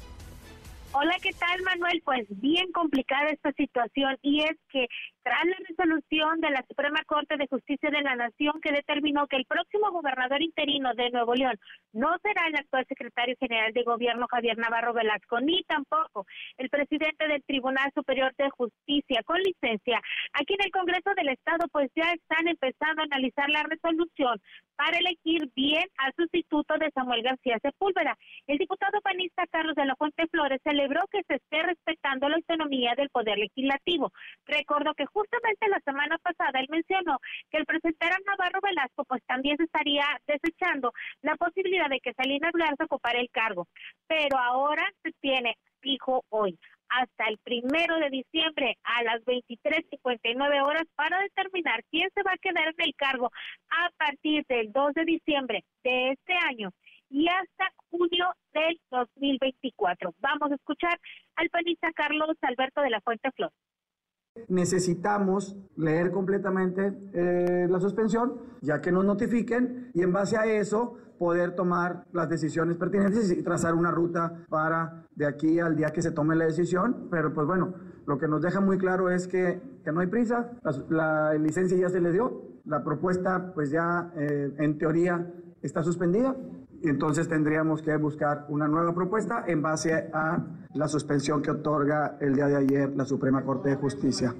Hola, 0.91 1.15
¿qué 1.21 1.31
tal, 1.31 1.61
Manuel? 1.63 2.01
Pues 2.03 2.25
bien 2.29 2.69
complicada 2.73 3.29
esta 3.29 3.53
situación 3.53 4.17
y 4.21 4.41
es 4.43 4.57
que 4.69 4.87
tras 5.23 5.45
la 5.45 5.55
resolución 5.67 6.41
de 6.41 6.51
la 6.51 6.63
Suprema 6.67 7.01
Corte 7.05 7.37
de 7.37 7.47
Justicia 7.47 7.89
de 7.89 8.01
la 8.01 8.15
Nación 8.15 8.59
que 8.61 8.71
determinó 8.71 9.25
que 9.27 9.37
el 9.37 9.45
próximo 9.45 9.89
gobernador 9.91 10.41
interino 10.41 10.93
de 10.93 11.09
Nuevo 11.11 11.33
León 11.33 11.57
no 11.93 12.15
será 12.21 12.47
el 12.47 12.55
actual 12.55 12.85
secretario 12.87 13.35
general 13.39 13.71
de 13.73 13.83
gobierno 13.83 14.27
Javier 14.29 14.57
Navarro 14.57 14.93
Velasco, 14.93 15.39
ni 15.39 15.63
tampoco 15.63 16.25
el 16.57 16.69
presidente 16.69 17.27
del 17.27 17.43
Tribunal 17.43 17.89
Superior 17.95 18.33
de 18.37 18.49
Justicia 18.49 19.23
con 19.23 19.39
licencia. 19.39 20.01
Aquí 20.33 20.55
en 20.55 20.65
el 20.65 20.71
Congreso 20.71 21.11
del 21.15 21.29
Estado 21.29 21.67
pues 21.71 21.89
ya 21.95 22.11
están 22.11 22.47
empezando 22.47 23.01
a 23.01 23.05
analizar 23.05 23.49
la 23.49 23.63
resolución 23.63 24.41
para 24.75 24.97
elegir 24.97 25.49
bien 25.55 25.85
al 25.97 26.13
sustituto 26.15 26.75
de 26.77 26.91
Samuel 26.91 27.23
García 27.23 27.59
Sepúlveda. 27.61 28.17
El 28.47 28.57
diputado 28.57 28.99
panista 29.01 29.47
Carlos 29.47 29.75
de 29.75 29.85
la 29.85 29.95
Fuente 29.95 30.27
Flores 30.27 30.59
celebró 30.63 31.01
que 31.11 31.23
se 31.27 31.35
esté 31.35 31.63
respetando 31.63 32.27
la 32.27 32.35
autonomía 32.35 32.93
del 32.97 33.09
Poder 33.09 33.37
Legislativo. 33.37 34.11
Recuerdo 34.45 34.93
que 34.95 35.05
justamente 35.13 35.67
la 35.69 35.79
semana 35.79 36.17
pasada 36.17 36.59
él 36.59 36.67
mencionó 36.69 37.19
que 37.49 37.57
el 37.57 37.65
presentar 37.65 38.11
a 38.11 38.17
Navarro 38.25 38.59
Velasco 38.61 39.05
pues 39.05 39.23
también 39.25 39.57
se 39.57 39.63
estaría 39.63 40.05
desechando 40.27 40.91
la 41.21 41.35
posibilidad 41.35 41.89
de 41.89 41.99
que 41.99 42.13
Salinas 42.13 42.51
Garza 42.53 42.85
ocupara 42.85 43.19
el 43.19 43.29
cargo. 43.29 43.67
Pero 44.07 44.37
ahora 44.37 44.83
se 45.03 45.11
tiene 45.21 45.55
fijo 45.79 46.23
hoy 46.29 46.57
hasta 46.89 47.25
el 47.25 47.37
primero 47.39 47.97
de 47.97 48.09
diciembre 48.09 48.77
a 48.83 49.03
las 49.03 49.21
23.59 49.25 50.63
horas 50.63 50.83
para 50.95 51.19
determinar 51.19 51.83
quién 51.89 52.09
se 52.13 52.23
va 52.23 52.33
a 52.33 52.37
quedar 52.37 52.67
en 52.67 52.85
el 52.85 52.95
cargo 52.95 53.31
a 53.69 53.89
partir 53.97 54.45
del 54.47 54.71
2 54.71 54.93
de 54.93 55.05
diciembre 55.05 55.63
de 55.83 56.11
este 56.11 56.33
año 56.33 56.71
y 57.09 57.27
hasta 57.27 57.71
junio 57.91 58.33
del 58.53 58.79
2024. 58.89 60.13
Vamos 60.19 60.51
a 60.51 60.55
escuchar 60.55 60.99
al 61.35 61.49
panista 61.49 61.91
Carlos 61.93 62.35
Alberto 62.41 62.81
de 62.81 62.89
la 62.89 63.01
Fuente 63.01 63.31
Flor. 63.31 63.51
Necesitamos 64.47 65.55
leer 65.75 66.11
completamente 66.11 66.93
eh, 67.13 67.67
la 67.69 67.79
suspensión, 67.79 68.33
ya 68.61 68.81
que 68.81 68.91
nos 68.91 69.05
notifiquen, 69.05 69.91
y 69.93 70.01
en 70.01 70.11
base 70.11 70.37
a 70.37 70.45
eso 70.45 70.97
poder 71.19 71.55
tomar 71.55 72.05
las 72.11 72.27
decisiones 72.29 72.77
pertinentes 72.77 73.31
y 73.31 73.43
trazar 73.43 73.75
una 73.75 73.91
ruta 73.91 74.45
para 74.49 75.05
de 75.15 75.27
aquí 75.27 75.59
al 75.59 75.75
día 75.75 75.91
que 75.91 76.01
se 76.01 76.11
tome 76.11 76.35
la 76.35 76.45
decisión. 76.45 77.07
Pero 77.11 77.31
pues 77.31 77.45
bueno, 77.45 77.75
lo 78.07 78.17
que 78.17 78.27
nos 78.27 78.41
deja 78.41 78.59
muy 78.59 78.77
claro 78.79 79.11
es 79.11 79.27
que, 79.27 79.61
que 79.83 79.91
no 79.91 79.99
hay 79.99 80.07
prisa, 80.07 80.51
la, 80.89 81.33
licencia 81.35 81.77
ya 81.77 81.89
se 81.89 82.01
le 82.01 82.11
dio, 82.11 82.41
la 82.65 82.83
propuesta 82.83 83.53
pues 83.53 83.69
ya 83.69 84.11
eh, 84.15 84.51
en 84.57 84.77
teoría 84.79 85.31
está 85.61 85.83
suspendida 85.83 86.35
entonces 86.89 87.27
tendríamos 87.27 87.81
que 87.81 87.95
buscar 87.97 88.45
una 88.49 88.67
nueva 88.67 88.93
propuesta 88.93 89.45
en 89.47 89.61
base 89.61 90.09
a 90.13 90.45
la 90.73 90.87
suspensión 90.87 91.41
que 91.41 91.51
otorga 91.51 92.17
el 92.19 92.35
día 92.35 92.47
de 92.47 92.57
ayer 92.57 92.95
la 92.95 93.05
Suprema 93.05 93.43
Corte 93.43 93.69
de 93.69 93.75
Justicia. 93.75 94.33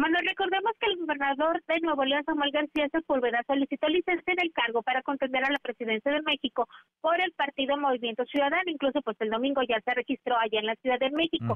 Manuel, 0.00 0.24
recordemos 0.26 0.72
que 0.80 0.86
el 0.86 0.96
gobernador 0.96 1.62
de 1.68 1.78
Nuevo 1.80 2.06
León, 2.06 2.22
Samuel 2.24 2.50
García 2.52 2.88
Sepúlveda, 2.88 3.42
solicitó 3.46 3.86
licencia 3.86 4.32
en 4.32 4.40
el 4.40 4.52
cargo 4.52 4.82
para 4.82 5.02
contender 5.02 5.44
a 5.44 5.50
la 5.50 5.58
presidencia 5.58 6.10
de 6.10 6.22
México 6.22 6.66
por 7.02 7.20
el 7.20 7.32
partido 7.32 7.76
Movimiento 7.76 8.24
Ciudadano. 8.24 8.62
Incluso, 8.70 9.02
pues 9.02 9.20
el 9.20 9.28
domingo 9.28 9.60
ya 9.68 9.78
se 9.82 9.92
registró 9.92 10.38
allá 10.38 10.58
en 10.58 10.64
la 10.64 10.74
Ciudad 10.76 10.98
de 10.98 11.10
México. 11.10 11.54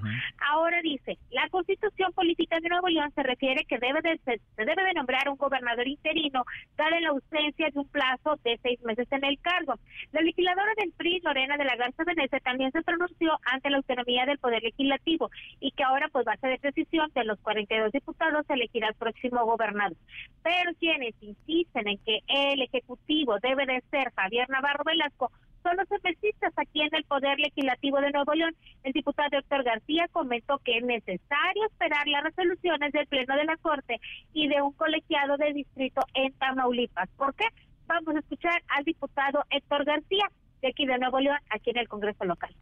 Ahora 0.50 0.82
dice, 0.82 1.16
la 1.30 1.48
constitución 1.48 2.12
política 2.12 2.60
de 2.60 2.68
Nuevo 2.68 2.88
León 2.88 3.10
se 3.14 3.22
refiere 3.22 3.64
que 3.64 3.78
debe 3.78 4.02
de, 4.02 4.20
se 4.26 4.38
debe 4.62 4.84
de 4.84 4.92
nombrar 4.92 5.26
un 5.30 5.36
gobernador 5.36 5.88
interino, 5.88 6.44
dada 6.76 7.00
la 7.00 7.08
ausencia 7.16 7.70
de 7.70 7.78
un 7.78 7.88
plazo 7.88 8.38
de 8.44 8.60
seis 8.62 8.78
meses 8.82 9.08
en 9.10 9.24
el 9.24 9.40
cargo. 9.40 9.76
La 10.12 10.20
legisladora 10.20 10.72
del 10.76 10.92
PRI, 10.92 11.20
Lorena 11.20 11.56
de 11.56 11.64
la 11.64 11.76
Garza 11.76 12.04
Venecia, 12.04 12.40
también 12.40 12.70
se 12.72 12.82
pronunció 12.82 13.38
ante 13.46 13.70
la 13.70 13.78
autonomía 13.78 14.26
del 14.26 14.36
Poder 14.36 14.62
Legislativo 14.62 15.30
y 15.60 15.70
que 15.70 15.82
ahora, 15.82 16.08
pues, 16.12 16.26
va 16.28 16.32
a 16.32 16.36
ser 16.36 16.60
decisión 16.60 17.10
de 17.14 17.24
los 17.24 17.40
42 17.40 17.90
diputados 17.90 18.33
se 18.42 18.54
elegirá 18.54 18.88
el 18.88 18.94
próximo 18.94 19.44
gobernador. 19.44 19.96
Pero 20.42 20.72
quienes 20.78 21.14
insisten 21.20 21.88
en 21.88 21.98
que 21.98 22.20
el 22.26 22.62
Ejecutivo 22.62 23.38
debe 23.40 23.66
de 23.66 23.82
ser 23.90 24.12
Javier 24.14 24.48
Navarro 24.50 24.84
Velasco 24.84 25.30
son 25.62 25.76
los 25.78 25.90
especialistas 25.90 26.52
aquí 26.56 26.82
en 26.82 26.94
el 26.94 27.04
Poder 27.04 27.38
Legislativo 27.40 27.98
de 28.00 28.10
Nuevo 28.10 28.34
León. 28.34 28.54
El 28.82 28.92
diputado 28.92 29.38
Héctor 29.38 29.64
García 29.64 30.06
comentó 30.12 30.58
que 30.58 30.76
es 30.76 30.84
necesario 30.84 31.64
esperar 31.70 32.06
las 32.06 32.24
resoluciones 32.24 32.92
del 32.92 33.06
Pleno 33.06 33.34
de 33.34 33.44
la 33.44 33.56
Corte 33.56 33.98
y 34.34 34.48
de 34.48 34.60
un 34.60 34.72
colegiado 34.72 35.38
de 35.38 35.54
distrito 35.54 36.02
en 36.12 36.32
Tamaulipas. 36.34 37.08
¿Por 37.16 37.34
qué? 37.34 37.46
Vamos 37.86 38.14
a 38.14 38.18
escuchar 38.18 38.62
al 38.68 38.84
diputado 38.84 39.42
Héctor 39.50 39.84
García 39.86 40.24
de 40.60 40.68
aquí 40.68 40.86
de 40.86 40.98
Nuevo 40.98 41.20
León, 41.20 41.38
aquí 41.48 41.70
en 41.70 41.78
el 41.78 41.88
Congreso 41.88 42.24
local. 42.24 42.54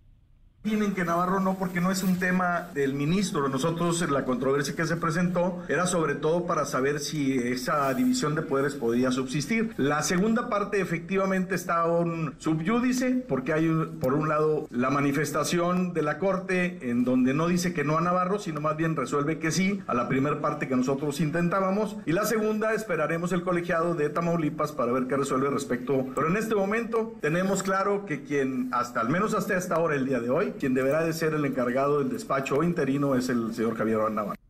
Tienen 0.62 0.94
que 0.94 1.05
Navarro 1.05 1.40
no, 1.40 1.59
porque 1.59 1.81
no 1.81 1.90
es 1.90 2.05
un 2.05 2.20
tema 2.20 2.68
del 2.72 2.94
ministro. 2.94 3.48
Nosotros, 3.48 4.09
la 4.09 4.25
controversia 4.25 4.77
que 4.77 4.85
se 4.85 4.96
presentó 4.96 5.61
era 5.68 5.88
sobre 5.88 6.14
todo 6.14 6.46
para 6.46 6.66
saber 6.66 7.01
si 7.01 7.37
esa 7.37 7.92
división 7.94 8.37
de 8.37 8.42
poderes 8.42 8.77
podía 8.77 9.11
subsistir. 9.11 9.75
La 9.77 10.05
segunda 10.05 10.48
parte, 10.48 10.81
efectivamente, 10.81 11.57
está 11.57 11.85
un 11.87 12.37
subyúdice, 12.38 13.25
porque 13.29 13.53
hay, 13.53 13.68
por 14.01 14.14
un 14.14 14.29
lado, 14.29 14.68
la 14.70 14.90
manifestación 14.90 15.94
de 15.94 16.03
la 16.03 16.18
Corte 16.18 16.79
en 16.88 17.03
donde 17.03 17.35
no 17.35 17.48
dice 17.48 17.75
que 17.75 17.83
no 17.83 17.98
a 17.98 18.01
Navarro, 18.01 18.38
sino 18.38 18.61
más 18.61 18.77
bien 18.77 18.94
resuelve 18.94 19.40
que 19.40 19.51
sí 19.51 19.83
a 19.88 19.94
la 19.94 20.09
primera 20.09 20.40
parte 20.40 20.68
que 20.68 20.77
nosotros 20.77 21.20
intentábamos. 21.20 21.96
Y 22.07 22.12
la 22.12 22.25
segunda, 22.25 22.72
esperaremos 22.72 23.33
el 23.33 23.42
colegiado 23.42 23.96
de 23.96 24.11
Tamaulipas 24.11 24.70
para 24.70 24.92
ver 24.92 25.09
qué 25.09 25.16
resuelve 25.16 25.51
respecto. 25.51 26.07
Pero 26.14 26.29
en 26.29 26.37
este 26.37 26.55
momento, 26.55 27.16
tenemos 27.20 27.64
claro 27.64 28.07
que 28.07 28.22
quien, 28.22 28.68
hasta 28.70 29.01
al 29.01 29.09
menos 29.09 29.35
hasta 29.35 29.57
esta 29.57 29.81
hora, 29.81 29.96
el 29.96 30.07
día 30.07 30.20
de 30.20 30.31
hoy, 30.31 30.52
quien 30.59 30.75
deberá 30.75 31.05
de 31.05 31.12
ser 31.12 31.35
el 31.35 31.45
encargado 31.45 31.98
del 31.98 32.11
despacho 32.11 32.63
interino 32.63 33.15
es 33.15 33.29
el 33.29 33.53
señor 33.55 33.77
Javier 33.77 34.11
Navarro. 34.11 34.40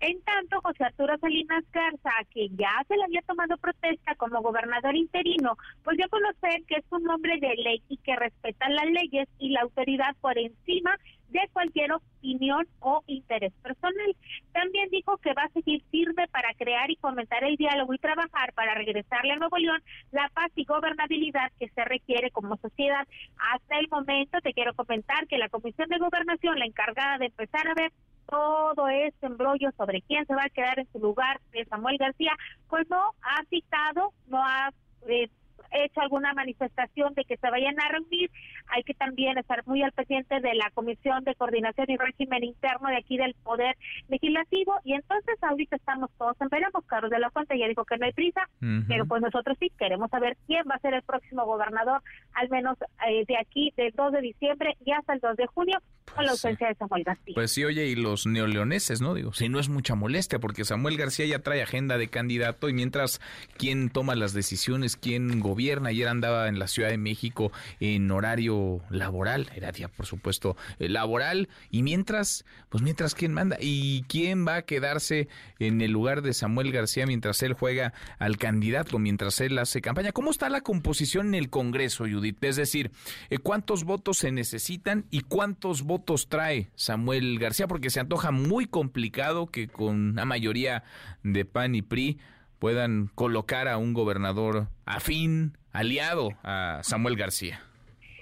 En 0.00 0.20
tanto, 0.22 0.60
José 0.60 0.84
Arturo 0.84 1.16
Salinas 1.18 1.64
Garza, 1.72 2.10
que 2.30 2.48
ya 2.50 2.84
se 2.86 2.96
le 2.96 3.04
había 3.04 3.22
tomado 3.22 3.56
protesta 3.56 4.14
como 4.16 4.42
gobernador 4.42 4.94
interino, 4.94 5.56
pues 5.82 5.96
dio 5.96 6.04
a 6.04 6.10
conocer 6.10 6.64
que 6.68 6.76
es 6.76 6.84
un 6.90 7.08
hombre 7.08 7.38
de 7.40 7.56
ley 7.56 7.82
y 7.88 7.96
que 7.98 8.14
respeta 8.14 8.68
las 8.68 8.84
leyes 8.86 9.26
y 9.38 9.50
la 9.50 9.62
autoridad 9.62 10.14
por 10.20 10.36
encima 10.36 10.98
de 11.28 11.40
cualquier 11.52 11.92
opinión 11.92 12.66
o 12.80 13.02
interés 13.06 13.52
personal. 13.62 14.16
También 14.52 14.88
dijo 14.90 15.16
que 15.18 15.34
va 15.34 15.44
a 15.44 15.50
seguir 15.50 15.82
firme 15.90 16.28
para 16.28 16.54
crear 16.54 16.90
y 16.90 16.96
fomentar 16.96 17.44
el 17.44 17.56
diálogo 17.56 17.94
y 17.94 17.98
trabajar 17.98 18.52
para 18.54 18.74
regresarle 18.74 19.32
a 19.32 19.36
Nuevo 19.36 19.58
León 19.58 19.82
la 20.12 20.28
paz 20.34 20.50
y 20.54 20.64
gobernabilidad 20.64 21.52
que 21.58 21.68
se 21.68 21.84
requiere 21.84 22.30
como 22.30 22.56
sociedad. 22.56 23.06
Hasta 23.52 23.78
el 23.78 23.88
momento 23.88 24.40
te 24.40 24.52
quiero 24.52 24.74
comentar 24.74 25.26
que 25.26 25.38
la 25.38 25.48
Comisión 25.48 25.88
de 25.88 25.98
Gobernación, 25.98 26.58
la 26.58 26.66
encargada 26.66 27.18
de 27.18 27.26
empezar 27.26 27.66
a 27.68 27.74
ver 27.74 27.92
todo 28.28 28.88
este 28.88 29.26
embrollo 29.26 29.70
sobre 29.76 30.02
quién 30.02 30.26
se 30.26 30.34
va 30.34 30.44
a 30.44 30.50
quedar 30.50 30.78
en 30.78 30.90
su 30.92 30.98
lugar 30.98 31.40
de 31.52 31.64
Samuel 31.66 31.96
García, 31.98 32.32
pues 32.68 32.88
no 32.90 33.12
ha 33.22 33.44
citado, 33.44 34.12
no 34.26 34.44
ha 34.44 34.70
eh, 35.08 35.28
hecho 35.72 36.00
alguna 36.00 36.32
manifestación 36.34 37.14
de 37.14 37.24
que 37.24 37.36
se 37.36 37.50
vayan 37.50 37.78
a 37.80 37.88
reunir. 37.88 38.30
Hay 38.68 38.82
que 38.82 38.94
también 38.94 39.38
estar 39.38 39.66
muy 39.66 39.82
al 39.82 39.92
pendiente 39.92 40.40
de 40.40 40.54
la 40.54 40.70
Comisión 40.74 41.24
de 41.24 41.34
Coordinación 41.34 41.86
y 41.88 41.96
Régimen 41.96 42.44
Interno 42.44 42.88
de 42.88 42.96
aquí 42.96 43.16
del 43.16 43.34
Poder 43.34 43.76
Legislativo. 44.08 44.74
Y 44.84 44.94
entonces 44.94 45.36
ahorita 45.42 45.76
estamos 45.76 46.10
todos 46.18 46.36
en 46.40 46.48
veremos. 46.48 46.84
Carlos 46.86 47.10
de 47.10 47.18
la 47.18 47.30
Fuente 47.30 47.58
ya 47.58 47.68
dijo 47.68 47.84
que 47.84 47.98
no 47.98 48.06
hay 48.06 48.12
prisa, 48.12 48.48
pero 48.88 49.06
pues 49.06 49.22
nosotros 49.22 49.56
sí 49.60 49.70
queremos 49.78 50.10
saber 50.10 50.36
quién 50.46 50.64
va 50.70 50.76
a 50.76 50.80
ser 50.80 50.94
el 50.94 51.02
próximo 51.02 51.44
gobernador, 51.44 52.02
al 52.34 52.48
menos 52.48 52.76
eh, 53.06 53.24
de 53.26 53.36
aquí, 53.36 53.72
del 53.76 53.92
2 53.92 54.12
de 54.12 54.20
diciembre 54.20 54.76
y 54.84 54.92
hasta 54.92 55.14
el 55.14 55.20
2 55.20 55.36
de 55.36 55.46
junio, 55.46 55.78
con 56.16 56.24
la 56.24 56.32
pues 56.32 56.44
ausencia 56.44 56.68
de 56.68 56.74
Samuel 56.74 57.04
García. 57.04 57.34
Pues 57.34 57.52
sí, 57.52 57.64
oye, 57.64 57.86
y 57.86 57.94
los 57.94 58.26
neoleoneses, 58.26 59.00
¿no? 59.00 59.14
Digo, 59.14 59.32
si 59.32 59.48
no 59.48 59.60
es 59.60 59.68
mucha 59.68 59.94
molestia, 59.94 60.38
porque 60.38 60.64
Samuel 60.64 60.96
García 60.96 61.26
ya 61.26 61.40
trae 61.40 61.62
agenda 61.62 61.98
de 61.98 62.08
candidato 62.08 62.68
y 62.68 62.72
mientras 62.72 63.20
quién 63.56 63.90
toma 63.90 64.14
las 64.14 64.32
decisiones, 64.32 64.96
quién 64.96 65.40
gobierna, 65.40 65.90
ayer 65.90 66.08
andaba 66.08 66.48
en 66.48 66.58
la 66.58 66.66
Ciudad 66.66 66.88
de 66.88 66.98
México 66.98 67.52
en 67.80 68.10
horario 68.10 68.80
laboral, 68.90 69.50
era 69.54 69.72
día, 69.72 69.88
por 69.88 70.06
supuesto, 70.06 70.56
eh, 70.78 70.88
laboral, 70.88 71.48
y 71.70 71.82
mientras, 71.82 72.44
pues 72.68 72.82
mientras 72.82 73.14
quién 73.14 73.32
manda, 73.32 73.56
y 73.60 74.04
quién 74.08 74.46
va 74.46 74.56
a 74.56 74.62
quedarse 74.62 75.28
en 75.58 75.80
el 75.80 75.90
lugar 75.92 76.22
de 76.22 76.32
Samuel 76.32 76.72
García 76.72 77.06
mientras 77.06 77.42
él 77.42 77.52
juega 77.52 77.92
al 78.18 78.38
candidato, 78.38 78.98
mientras 78.98 79.40
él 79.40 79.58
hace 79.58 79.80
campaña. 79.80 80.12
¿Cómo 80.12 80.30
está 80.30 80.48
la 80.48 80.60
composición 80.60 81.28
en 81.28 81.34
el 81.34 81.50
Congreso, 81.50 82.04
Judith? 82.04 82.42
Es 82.42 82.56
decir, 82.56 82.90
eh, 83.30 83.38
¿cuántos 83.38 83.84
votos 83.84 84.18
se 84.18 84.32
necesitan 84.32 85.04
y 85.10 85.20
cuántos 85.20 85.82
votos 85.82 86.05
votos 86.06 86.28
trae 86.28 86.68
Samuel 86.76 87.36
García? 87.40 87.66
Porque 87.66 87.90
se 87.90 87.98
antoja 87.98 88.30
muy 88.30 88.66
complicado 88.66 89.48
que 89.48 89.66
con 89.66 90.10
una 90.12 90.24
mayoría 90.24 90.84
de 91.24 91.44
PAN 91.44 91.74
y 91.74 91.82
PRI 91.82 92.20
puedan 92.60 93.08
colocar 93.16 93.66
a 93.66 93.76
un 93.76 93.92
gobernador 93.92 94.68
afín, 94.84 95.58
aliado 95.72 96.30
a 96.44 96.78
Samuel 96.84 97.16
García. 97.16 97.60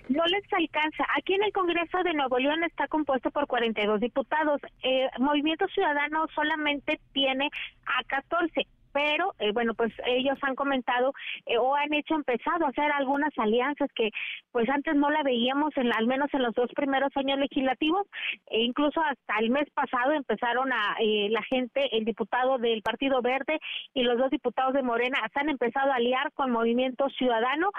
No 0.09 0.25
les 0.25 0.45
alcanza. 0.53 1.05
Aquí 1.19 1.35
en 1.35 1.45
el 1.45 1.53
Congreso 1.53 2.03
de 2.05 2.15
Nuevo 2.15 2.39
León 2.39 2.65
está 2.65 2.89
compuesto 2.89 3.31
por 3.31 3.47
42 3.47 4.01
diputados. 4.01 4.63
Eh, 4.83 5.09
Movimiento 5.19 5.67
Ciudadano 5.69 6.27
solamente 6.35 6.99
tiene 7.13 7.51
a 7.85 8.03
14 8.05 8.67
pero 8.95 9.35
eh, 9.41 9.51
bueno, 9.53 9.75
pues 9.75 9.93
ellos 10.07 10.39
han 10.43 10.55
comentado 10.55 11.13
eh, 11.47 11.59
o 11.59 11.75
han 11.75 11.93
hecho, 11.93 12.15
empezado 12.15 12.65
a 12.65 12.69
hacer 12.69 12.91
algunas 12.93 13.37
alianzas 13.37 13.91
que 13.93 14.11
pues 14.53 14.69
antes 14.71 14.95
no 14.95 15.11
la 15.11 15.25
veíamos, 15.25 15.77
en, 15.77 15.93
al 15.93 16.07
menos 16.07 16.33
en 16.33 16.43
los 16.43 16.55
dos 16.55 16.71
primeros 16.75 17.11
años 17.17 17.39
legislativos, 17.41 18.07
e 18.47 18.61
incluso 18.63 19.01
hasta 19.01 19.41
el 19.41 19.51
mes 19.51 19.69
pasado 19.75 20.13
empezaron 20.13 20.73
a 20.73 20.97
eh, 21.01 21.29
la 21.31 21.43
gente, 21.43 21.89
el 21.97 22.05
diputado 22.05 22.59
del 22.59 22.83
Partido 22.83 23.21
Verde 23.21 23.59
y 23.93 24.05
los 24.05 24.17
dos 24.17 24.31
diputados 24.31 24.73
de 24.75 24.85
Morena 24.85 25.19
se 25.33 25.41
han 25.41 25.49
empezado 25.49 25.91
a 25.91 25.97
aliar 25.97 26.33
con 26.33 26.53
Movimiento 26.53 27.09
Ciudadano, 27.11 27.71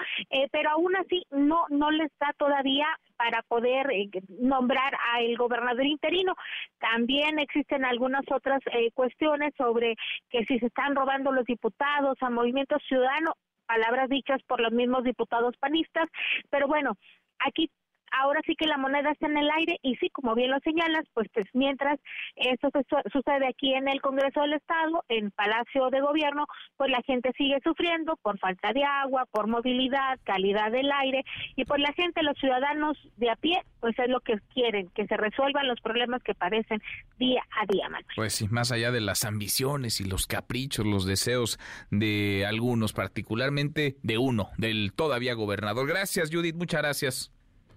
pero 0.52 0.70
aún 0.70 0.94
así 0.96 1.24
no, 1.30 1.64
no 1.70 1.90
les 1.90 2.10
da 2.18 2.34
todavía 2.36 2.86
para 3.16 3.42
poder 3.42 3.90
eh, 3.90 4.08
nombrar 4.28 4.94
al 5.14 5.36
gobernador 5.36 5.84
interino. 5.84 6.34
También 6.78 7.38
existen 7.38 7.84
algunas 7.84 8.22
otras 8.30 8.60
eh, 8.72 8.90
cuestiones 8.92 9.52
sobre 9.56 9.96
que 10.30 10.44
si 10.44 10.58
se 10.58 10.66
están 10.66 10.94
robando 10.94 11.32
los 11.32 11.44
diputados 11.44 12.16
a 12.20 12.30
Movimiento 12.30 12.76
Ciudadano, 12.86 13.34
palabras 13.66 14.08
dichas 14.08 14.40
por 14.46 14.60
los 14.60 14.72
mismos 14.72 15.04
diputados 15.04 15.56
panistas, 15.58 16.08
pero 16.50 16.68
bueno, 16.68 16.96
aquí 17.40 17.70
ahora 18.12 18.40
sí 18.46 18.54
que 18.56 18.66
la 18.66 18.78
moneda 18.78 19.10
está 19.10 19.26
en 19.26 19.36
el 19.36 19.50
aire 19.50 19.78
y 19.82 19.96
sí, 19.96 20.10
como 20.10 20.34
bien 20.34 20.50
lo 20.50 20.58
señalas, 20.60 21.04
pues, 21.14 21.28
pues 21.32 21.46
mientras 21.52 21.98
esto 22.36 22.70
sucede 23.12 23.46
aquí 23.48 23.74
en 23.74 23.88
el 23.88 24.00
Congreso 24.00 24.40
del 24.40 24.54
Estado, 24.54 25.04
en 25.08 25.30
Palacio 25.30 25.90
de 25.90 26.00
Gobierno, 26.00 26.46
pues 26.76 26.90
la 26.90 27.02
gente 27.02 27.32
sigue 27.36 27.58
sufriendo 27.62 28.16
por 28.16 28.38
falta 28.38 28.72
de 28.72 28.84
agua, 28.84 29.26
por 29.30 29.46
movilidad, 29.46 30.18
calidad 30.24 30.70
del 30.70 30.90
aire 30.90 31.24
y 31.56 31.64
por 31.64 31.80
la 31.80 31.92
gente, 31.92 32.22
los 32.22 32.36
ciudadanos 32.38 32.96
de 33.16 33.30
a 33.30 33.36
pie, 33.36 33.62
pues 33.80 33.98
es 33.98 34.08
lo 34.08 34.20
que 34.20 34.38
quieren, 34.52 34.88
que 34.94 35.06
se 35.06 35.16
resuelvan 35.16 35.68
los 35.68 35.80
problemas 35.80 36.22
que 36.22 36.34
padecen 36.34 36.80
día 37.18 37.42
a 37.50 37.66
día, 37.72 37.88
Manuel. 37.88 38.06
Pues 38.16 38.34
sí, 38.34 38.48
más 38.48 38.72
allá 38.72 38.90
de 38.90 39.00
las 39.00 39.24
ambiciones 39.24 40.00
y 40.00 40.04
los 40.04 40.26
caprichos, 40.26 40.86
los 40.86 41.06
deseos 41.06 41.58
de 41.90 42.46
algunos, 42.46 42.92
particularmente 42.92 43.96
de 44.02 44.18
uno, 44.18 44.50
del 44.58 44.92
todavía 44.94 45.34
gobernador. 45.34 45.86
Gracias, 45.86 46.30
Judith, 46.32 46.56
muchas 46.56 46.82
gracias. 46.82 47.35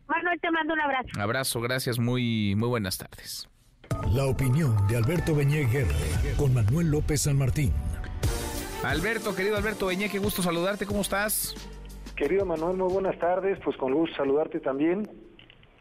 Manuel, 0.10 0.40
te 0.42 0.50
mando 0.50 0.74
un 0.74 0.82
abrazo. 0.82 1.08
Abrazo, 1.20 1.62
gracias, 1.62 2.00
muy, 2.00 2.56
muy 2.56 2.68
buenas 2.68 2.98
tardes. 2.98 3.48
La 4.12 4.26
opinión 4.26 4.76
de 4.88 4.98
Alberto 4.98 5.36
Beñé 5.36 5.68
con 6.36 6.54
Manuel 6.54 6.90
López 6.90 7.22
San 7.22 7.38
Martín. 7.38 7.72
Alberto, 8.84 9.36
querido 9.36 9.58
Alberto 9.58 9.88
Beñé, 9.88 10.10
qué 10.10 10.20
gusto 10.20 10.42
saludarte, 10.42 10.86
¿cómo 10.86 11.02
estás? 11.02 11.54
Querido 12.16 12.46
Manuel, 12.46 12.78
muy 12.78 12.92
buenas 12.92 13.20
tardes, 13.20 13.60
pues 13.64 13.78
con 13.78 13.94
gusto 13.94 14.16
saludarte 14.18 14.60
también. 14.60 15.08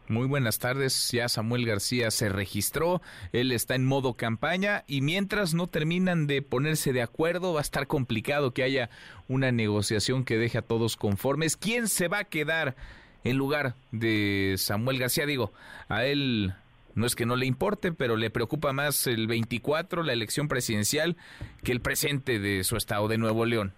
Muy 0.07 0.27
buenas 0.27 0.57
tardes, 0.57 1.11
ya 1.11 1.29
Samuel 1.29 1.65
García 1.65 2.09
se 2.09 2.29
registró, 2.29 3.01
él 3.31 3.51
está 3.51 3.75
en 3.75 3.85
modo 3.85 4.15
campaña 4.15 4.83
y 4.87 5.01
mientras 5.01 5.53
no 5.53 5.67
terminan 5.67 6.25
de 6.25 6.41
ponerse 6.41 6.93
de 6.93 7.03
acuerdo 7.03 7.53
va 7.53 7.59
a 7.59 7.61
estar 7.61 7.87
complicado 7.87 8.51
que 8.51 8.63
haya 8.63 8.89
una 9.27 9.51
negociación 9.51 10.23
que 10.23 10.37
deje 10.37 10.57
a 10.57 10.63
todos 10.63 10.97
conformes. 10.97 11.57
¿Quién 11.57 11.87
se 11.87 12.07
va 12.07 12.19
a 12.19 12.23
quedar 12.23 12.75
en 13.23 13.37
lugar 13.37 13.75
de 13.91 14.55
Samuel 14.57 14.99
García. 14.99 15.25
Digo, 15.25 15.51
a 15.87 16.05
él 16.05 16.53
no 16.95 17.05
es 17.05 17.15
que 17.15 17.25
no 17.25 17.35
le 17.35 17.45
importe, 17.45 17.91
pero 17.91 18.17
le 18.17 18.29
preocupa 18.29 18.73
más 18.73 19.07
el 19.07 19.27
24, 19.27 20.03
la 20.03 20.13
elección 20.13 20.47
presidencial, 20.47 21.15
que 21.63 21.71
el 21.71 21.81
presente 21.81 22.39
de 22.39 22.63
su 22.63 22.75
estado 22.75 23.07
de 23.07 23.17
Nuevo 23.17 23.45
León. 23.45 23.73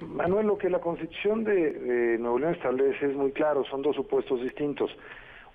Manuel, 0.00 0.46
lo 0.46 0.58
que 0.58 0.70
la 0.70 0.78
Constitución 0.78 1.44
de, 1.44 2.16
Nuevo 2.18 2.38
León 2.38 2.54
establece 2.54 3.06
es 3.06 3.14
muy 3.14 3.32
claro, 3.32 3.64
son 3.64 3.82
dos 3.82 3.96
supuestos 3.96 4.40
distintos. 4.42 4.90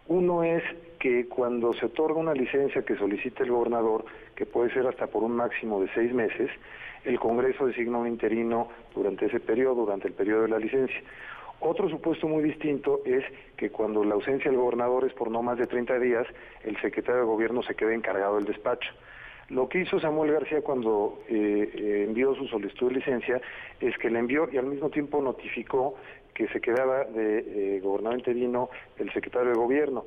Uno 0.08 0.44
es 0.44 0.64
que 1.00 1.28
cuando 1.28 1.74
se 1.74 1.88
otorga 1.88 2.20
una 2.20 2.34
licencia 2.34 2.84
que 2.84 2.96
solicita 2.96 3.44
el 3.44 3.52
gobernador, 3.52 4.06
que 4.36 4.46
puede 4.46 4.72
ser 4.72 4.86
hasta 4.86 5.08
por 5.08 5.24
un 5.24 5.36
máximo 5.36 5.82
de 5.82 5.90
seis 5.96 6.14
meses, 6.14 6.52
el 7.06 7.20
Congreso 7.20 7.66
designa 7.68 7.98
un 7.98 8.08
interino 8.08 8.70
durante 8.94 9.26
ese 9.26 9.40
periodo, 9.40 9.76
durante 9.76 10.08
el 10.08 10.14
periodo 10.14 10.44
de 10.44 10.50
la 10.50 10.60
licencia. 10.60 11.02
Otro 11.60 11.90
supuesto 11.90 12.28
muy 12.28 12.44
distinto 12.44 13.02
es 13.06 13.24
que 13.58 13.70
cuando 13.70 14.04
la 14.04 14.16
ausencia 14.16 14.52
del 14.52 14.60
gobernador 14.60 15.06
es 15.06 15.14
por 15.14 15.32
no 15.32 15.42
más 15.42 15.58
de 15.58 15.66
30 15.66 16.00
días, 16.00 16.28
el 16.64 16.80
secretario 16.82 17.22
de 17.22 17.28
gobierno 17.28 17.64
se 17.64 17.76
queda 17.76 17.94
encargado 17.94 18.36
del 18.36 18.46
despacho. 18.46 18.92
Lo 19.50 19.70
que 19.70 19.82
hizo 19.82 20.00
Samuel 20.00 20.32
García 20.32 20.62
cuando 20.62 21.20
eh, 21.30 21.70
eh, 21.76 22.06
envió 22.08 22.34
su 22.34 22.48
solicitud 22.48 22.90
de 22.90 22.96
licencia 22.96 23.40
es 23.80 23.96
que 24.00 24.10
le 24.10 24.20
envió 24.20 24.50
y 24.52 24.58
al 24.58 24.66
mismo 24.66 24.90
tiempo 24.90 25.22
notificó 25.22 25.96
que 26.34 26.48
se 26.48 26.60
quedaba 26.60 27.06
de 27.06 27.78
eh, 27.78 27.80
gobernador 27.80 28.18
interino 28.18 28.70
el 28.98 29.12
secretario 29.14 29.50
de 29.50 29.56
gobierno. 29.56 30.04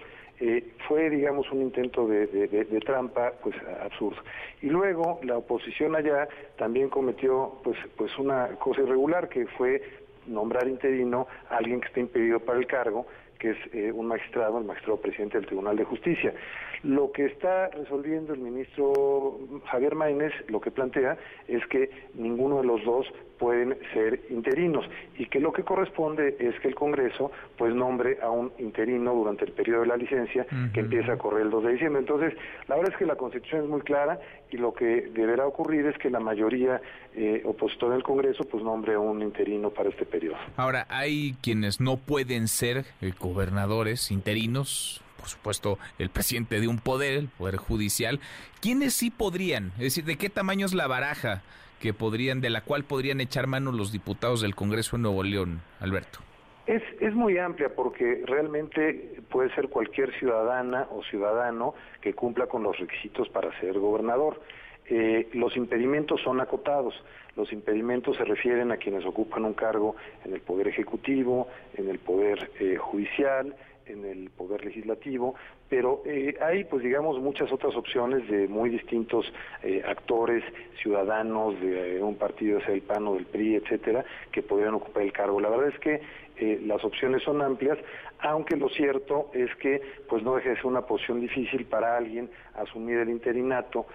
fue, 0.87 1.11
digamos, 1.11 1.51
un 1.51 1.63
intento 1.63 2.07
de, 2.07 2.27
de, 2.27 2.81
trampa, 2.81 3.33
pues 3.43 3.57
absurdo. 3.83 4.23
Y 4.63 4.69
luego 4.69 5.19
la 5.23 5.37
oposición 5.37 5.97
allá 5.97 6.29
también 6.57 6.89
cometió, 6.91 7.55
pues, 7.65 7.77
pues 7.97 8.17
una 8.19 8.49
cosa 8.59 8.83
irregular 8.83 9.29
que 9.29 9.47
fue 9.47 9.83
nombrar 10.29 10.69
interino 10.69 11.27
a 11.51 11.57
alguien 11.57 11.81
que 11.81 11.89
esté 11.89 12.01
impedido 12.01 12.41
para 12.41 12.59
el 12.59 12.67
cargo, 12.67 13.07
que 13.39 13.51
es 13.51 13.57
eh, 13.73 13.93
un 13.93 14.07
magistrado, 14.07 14.59
el 14.59 14.65
magistrado 14.65 15.01
presidente 15.01 15.39
del 15.39 15.47
Tribunal 15.47 15.77
de 15.77 15.85
Justicia. 15.85 16.35
Lo 16.83 17.13
que 17.13 17.27
está 17.27 17.69
resolviendo 17.69 18.33
el 18.35 18.41
ministro 18.41 19.39
Javier 19.67 19.95
Maínez, 19.95 20.33
lo 20.49 20.61
que 20.61 20.71
plantea 20.71 21.17
es 21.47 21.67
que 21.67 21.91
ninguno 22.15 22.59
de 22.59 22.65
los 22.65 22.85
dos 22.85 23.07
pueden 23.39 23.79
ser 23.95 24.21
interinos 24.31 24.85
y 25.17 25.27
que 25.27 25.41
lo 25.41 25.53
que 25.53 25.63
corresponde 25.63 26.37
es 26.39 26.59
que 26.61 26.69
el 26.69 26.75
Congreso 26.75 27.31
pues 27.57 27.75
nombre 27.75 28.19
a 28.23 28.31
un 28.31 28.53
interino 28.59 29.15
durante 29.15 29.45
el 29.45 29.53
periodo 29.53 29.83
de 29.83 29.87
la 29.87 29.97
licencia 29.97 30.47
que 30.73 30.81
empieza 30.81 31.13
a 31.13 31.19
correr 31.19 31.43
el 31.43 31.51
2 31.51 31.65
de 31.65 31.73
diciembre. 31.73 32.01
Entonces, 32.01 32.35
la 32.67 32.77
verdad 32.77 32.93
es 32.93 32.99
que 32.99 33.07
la 33.07 33.17
Constitución 33.17 33.63
es 33.63 33.69
muy 33.69 33.81
clara 33.83 34.19
y 34.51 34.57
lo 34.57 34.73
que 34.73 35.09
deberá 35.13 35.47
ocurrir 35.47 35.87
es 35.87 35.97
que 35.99 36.11
la 36.11 36.21
mayoría 36.21 36.81
eh, 37.15 37.43
opositora 37.45 37.95
del 37.95 38.03
Congreso 38.03 38.45
pues 38.45 38.63
nombre 38.63 38.95
a 38.95 38.99
un 38.99 39.23
interino 39.23 39.71
para 39.71 39.89
este 39.91 40.05
periodo. 40.05 40.37
Ahora, 40.57 40.87
hay 40.89 41.35
quienes 41.43 41.81
no 41.81 41.97
pueden 41.97 42.49
ser 42.49 42.85
eh, 43.01 43.13
gobernadores 43.19 44.11
interinos, 44.11 45.03
por 45.29 45.55
supuesto, 45.55 45.79
el 45.99 46.09
presidente 46.09 46.61
de 46.61 46.69
un 46.69 46.79
poder, 46.79 47.19
el 47.19 47.29
poder 47.29 47.57
judicial. 47.57 48.21
¿Quiénes 48.61 48.95
sí 48.95 49.11
podrían? 49.11 49.73
Es 49.77 49.85
decir, 49.85 50.05
¿de 50.05 50.17
qué 50.17 50.31
tamaño 50.31 50.65
es 50.65 50.75
la 50.75 50.87
baraja 50.87 51.43
que 51.81 51.93
podrían, 51.93 52.41
de 52.41 52.51
la 52.51 52.63
cual 52.63 52.85
podrían 52.85 53.21
echar 53.21 53.47
mano 53.47 53.71
los 53.71 53.93
diputados 53.93 54.41
del 54.41 54.55
Congreso 54.55 54.97
de 54.97 55.03
Nuevo 55.03 55.23
León, 55.23 55.61
Alberto? 55.81 56.21
Es, 56.67 56.83
es 57.01 57.15
muy 57.15 57.39
amplia 57.39 57.69
porque 57.75 58.23
realmente 58.27 59.23
puede 59.31 59.55
ser 59.55 59.69
cualquier 59.69 60.13
ciudadana 60.19 60.87
o 60.91 61.03
ciudadano 61.05 61.75
que 62.01 62.15
cumpla 62.15 62.47
con 62.47 62.63
los 62.63 62.79
requisitos 62.79 63.29
para 63.29 63.59
ser 63.61 63.79
gobernador. 63.79 64.41
Eh, 64.87 65.29
los 65.35 65.57
impedimentos 65.57 66.21
son 66.23 66.41
acotados. 66.41 66.95
Los 67.37 67.53
impedimentos 67.53 68.17
se 68.17 68.25
refieren 68.25 68.73
a 68.73 68.79
quienes 68.79 69.05
ocupan 69.05 69.45
un 69.45 69.55
cargo 69.55 69.95
en 70.25 70.33
el 70.33 70.41
Poder 70.41 70.69
Ejecutivo, 70.69 71.49
en 71.77 71.89
el 71.89 71.99
Poder 71.99 72.51
eh, 72.59 72.77
Judicial, 72.77 73.55
en 73.89 74.05
el 74.05 74.31
Poder 74.31 74.65
Legislativo, 74.65 75.35
pero 75.69 76.03
eh, 76.07 76.37
hay, 76.41 76.65
pues 76.65 76.83
digamos, 76.83 77.19
muchas 77.21 77.51
otras 77.53 77.75
opciones 77.77 78.29
de 78.29 78.49
muy 78.49 78.71
distintos 78.71 79.33
eh, 79.63 79.83
actores, 79.87 80.43
ciudadanos 80.83 81.61
de 81.61 82.03
un 82.03 82.17
partido, 82.17 82.61
sea 82.61 82.75
el 82.75 82.83
PAN 82.83 83.07
o 83.07 83.15
del 83.15 83.27
PRI, 83.27 83.57
etcétera, 83.57 84.05
que 84.33 84.43
podrían 84.43 84.75
ocupar 84.75 85.03
el 85.03 85.13
cargo. 85.13 85.41
La 85.41 85.49
verdad 85.49 85.69
es 85.69 85.79
que 85.81 86.01
eh, 86.37 86.61
las 86.65 86.85
opciones 86.85 87.23
son 87.23 87.43
amplias, 87.43 87.79
aunque 88.21 88.57
lo 88.57 88.69
cierto 88.69 89.31
es 89.33 89.55
que 89.57 89.81
pues 90.09 90.23
no 90.23 90.37
deja 90.37 90.51
de 90.51 90.57
ser 90.57 90.67
una 90.67 90.83
posición 90.83 91.21
difícil 91.21 91.65
para 91.67 91.97
alguien 91.97 92.31
asumir 92.55 92.99
el 92.99 93.11
interinato 93.11 93.87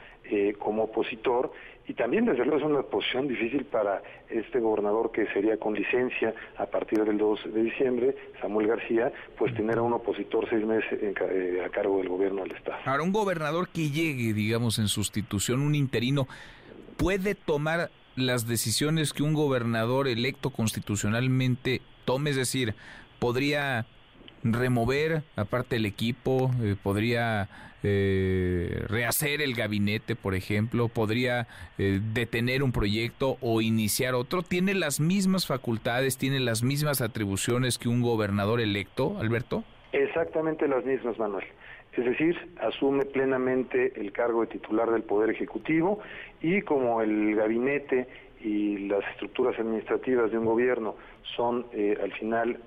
como 0.57 0.83
opositor 0.83 1.51
y 1.87 1.93
también 1.93 2.25
desde 2.25 2.45
luego 2.45 2.57
es 2.57 2.63
una 2.63 2.81
posición 2.83 3.27
difícil 3.27 3.65
para 3.65 4.01
este 4.29 4.59
gobernador 4.59 5.11
que 5.11 5.27
sería 5.33 5.57
con 5.57 5.73
licencia 5.73 6.33
a 6.57 6.65
partir 6.65 7.03
del 7.03 7.17
2 7.17 7.53
de 7.53 7.63
diciembre, 7.63 8.15
Samuel 8.41 8.67
García, 8.67 9.11
pues 9.37 9.53
tener 9.53 9.77
a 9.77 9.81
un 9.81 9.93
opositor 9.93 10.47
seis 10.49 10.65
meses 10.65 10.99
a 11.65 11.69
cargo 11.69 11.97
del 11.97 12.07
gobierno 12.07 12.43
del 12.43 12.53
Estado. 12.53 12.77
Ahora, 12.85 13.03
un 13.03 13.11
gobernador 13.11 13.67
que 13.67 13.89
llegue, 13.89 14.33
digamos, 14.33 14.79
en 14.79 14.87
sustitución, 14.87 15.61
un 15.61 15.75
interino, 15.75 16.27
¿puede 16.97 17.35
tomar 17.35 17.89
las 18.15 18.47
decisiones 18.47 19.11
que 19.11 19.23
un 19.23 19.33
gobernador 19.33 20.07
electo 20.07 20.51
constitucionalmente 20.51 21.81
tome? 22.05 22.29
Es 22.29 22.37
decir, 22.37 22.75
¿podría 23.19 23.85
remover 24.43 25.23
aparte 25.35 25.75
el 25.75 25.85
equipo? 25.85 26.49
Eh, 26.61 26.75
¿Podría 26.81 27.49
eh, 27.83 28.83
rehacer 28.87 29.41
el 29.41 29.53
gabinete, 29.55 30.15
por 30.15 30.35
ejemplo? 30.35 30.87
¿Podría 30.87 31.47
eh, 31.77 31.99
detener 32.13 32.63
un 32.63 32.71
proyecto 32.71 33.37
o 33.41 33.61
iniciar 33.61 34.15
otro? 34.15 34.41
¿Tiene 34.41 34.73
las 34.73 34.99
mismas 34.99 35.45
facultades, 35.45 36.17
tiene 36.17 36.39
las 36.39 36.63
mismas 36.63 37.01
atribuciones 37.01 37.77
que 37.77 37.89
un 37.89 38.01
gobernador 38.01 38.61
electo, 38.61 39.17
Alberto? 39.19 39.63
Exactamente 39.91 40.67
las 40.67 40.85
mismas, 40.85 41.19
Manuel. 41.19 41.45
Es 41.95 42.05
decir, 42.05 42.35
asume 42.59 43.05
plenamente 43.05 43.93
el 43.99 44.11
cargo 44.11 44.41
de 44.41 44.47
titular 44.47 44.89
del 44.89 45.03
Poder 45.03 45.29
Ejecutivo 45.29 45.99
y 46.41 46.61
como 46.61 47.01
el 47.01 47.35
gabinete 47.35 48.07
y 48.41 48.87
las 48.87 49.07
estructuras 49.11 49.57
administrativas 49.59 50.31
de 50.31 50.37
un 50.37 50.45
gobierno 50.45 50.95
son 51.35 51.67
eh, 51.71 51.97
al 52.01 52.11
final 52.13 52.59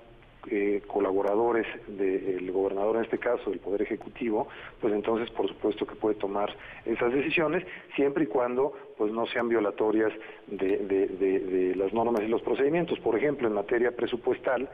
eh, 0.49 0.81
colaboradores 0.87 1.65
del 1.87 2.51
gobernador, 2.51 2.97
en 2.97 3.03
este 3.03 3.17
caso 3.17 3.49
del 3.49 3.59
Poder 3.59 3.81
Ejecutivo, 3.81 4.47
pues 4.79 4.93
entonces 4.93 5.29
por 5.31 5.47
supuesto 5.47 5.85
que 5.85 5.95
puede 5.95 6.15
tomar 6.15 6.55
esas 6.85 7.13
decisiones, 7.13 7.65
siempre 7.95 8.23
y 8.23 8.27
cuando 8.27 8.73
pues 8.97 9.11
no 9.11 9.25
sean 9.27 9.47
violatorias 9.47 10.11
de, 10.47 11.73
las 11.75 11.93
normas 11.93 12.23
y 12.23 12.27
los 12.27 12.41
procedimientos. 12.41 12.99
Por 12.99 13.15
ejemplo, 13.15 13.47
en 13.47 13.53
materia 13.53 13.95
presupuestal, 13.95 14.67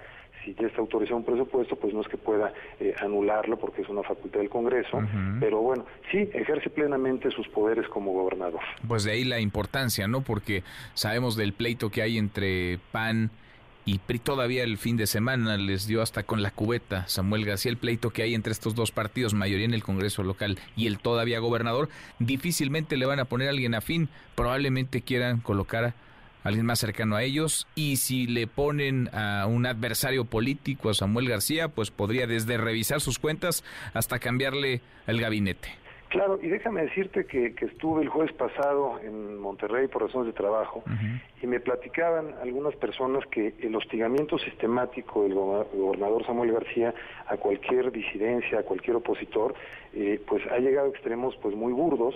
si 0.44 0.54
ya 0.56 0.68
está 0.68 0.80
autorizado 0.80 1.18
un 1.18 1.26
presupuesto, 1.26 1.76
pues 1.76 1.94
no 1.94 2.02
es 2.02 2.08
que 2.08 2.18
pueda 2.18 2.54
eh, 2.80 2.96
anularlo 3.02 3.58
porque 3.58 3.82
es 3.82 3.90
una 3.90 4.04
facultad 4.04 4.40
del 4.40 4.50
Congreso, 4.50 5.02
pero 5.40 5.62
bueno, 5.62 5.86
sí, 6.12 6.30
ejerce 6.34 6.70
plenamente 6.70 7.32
sus 7.32 7.48
poderes 7.50 7.88
como 7.90 8.14
gobernador. 8.14 8.62
Pues 8.88 9.04
de 9.04 9.12
ahí 9.12 9.24
la 9.24 9.40
importancia, 9.40 10.08
¿no? 10.08 10.22
Porque 10.22 10.64
sabemos 10.94 11.36
del 11.36 11.54
pleito 11.54 11.90
que 11.90 12.02
hay 12.02 12.18
entre 12.18 12.80
PAN, 12.92 13.30
y 13.86 14.00
todavía 14.20 14.64
el 14.64 14.78
fin 14.78 14.98
de 14.98 15.08
semana 15.08 15.58
les 15.58 15.88
dio 15.88 16.02
hasta 16.02 16.24
con 16.24 16.42
la 16.42 16.52
cubeta 16.52 17.08
Samuel 17.08 17.46
García 17.46 17.72
el 17.72 17.78
pleito 17.78 18.12
que 18.12 18.24
hay 18.24 18.34
entre 18.34 18.54
estos 18.54 18.76
dos 18.76 18.92
partidos, 18.92 19.34
mayoría 19.34 19.66
en 19.66 19.74
el 19.74 19.84
Congreso 19.84 20.24
local 20.24 20.60
y 20.76 20.88
el 20.88 21.00
todavía 21.00 21.40
gobernador, 21.40 21.90
difícilmente 22.20 22.98
le 22.98 23.06
van 23.06 23.20
a 23.20 23.26
poner 23.26 23.48
a 23.48 23.52
alguien 23.52 23.76
afín, 23.76 24.10
probablemente 24.36 25.02
quieran 25.02 25.40
colocar 25.40 25.86
a 25.86 25.94
alguien 26.44 26.66
más 26.66 26.80
cercano 26.80 27.16
a 27.16 27.24
ellos 27.24 27.68
y 27.76 27.98
si 27.98 28.28
le 28.28 28.48
ponen 28.48 29.10
a 29.14 29.46
un 29.48 29.66
adversario 29.66 30.26
político 30.26 30.90
a 30.90 30.94
Samuel 30.94 31.30
García, 31.30 31.68
pues 31.68 31.92
podría 31.92 32.28
desde 32.28 32.58
revisar 32.58 33.02
sus 33.02 33.20
cuentas 33.20 33.64
hasta 33.94 34.20
cambiarle 34.20 34.82
el 35.08 35.20
gabinete. 35.20 35.83
Claro, 36.14 36.38
y 36.40 36.48
déjame 36.48 36.84
decirte 36.84 37.26
que, 37.26 37.56
estuve 37.60 38.04
el 38.04 38.10
jueves 38.10 38.32
pasado 38.34 39.00
en 39.04 39.40
Monterrey 39.40 39.88
por 39.88 40.04
razones 40.04 40.28
de 40.28 40.34
trabajo 40.34 40.84
y 41.42 41.48
me 41.48 41.60
platicaban 41.60 42.36
algunas 42.40 42.76
personas 42.76 43.26
que 43.32 43.56
el 43.60 43.76
hostigamiento 43.76 44.38
sistemático 44.38 45.24
del 45.24 45.34
gobernador 45.34 46.24
Samuel 46.24 46.52
García 46.52 46.94
a 47.26 47.38
cualquier 47.38 47.92
disidencia, 47.92 48.60
a 48.60 48.64
cualquier 48.64 48.98
opositor, 48.98 49.56
eh, 49.96 50.20
pues 50.28 50.44
ha 50.52 50.58
llegado 50.60 50.88
a 50.88 50.90
extremos 50.90 51.36
pues 51.42 51.56
muy 51.56 51.74
burdos 51.74 52.16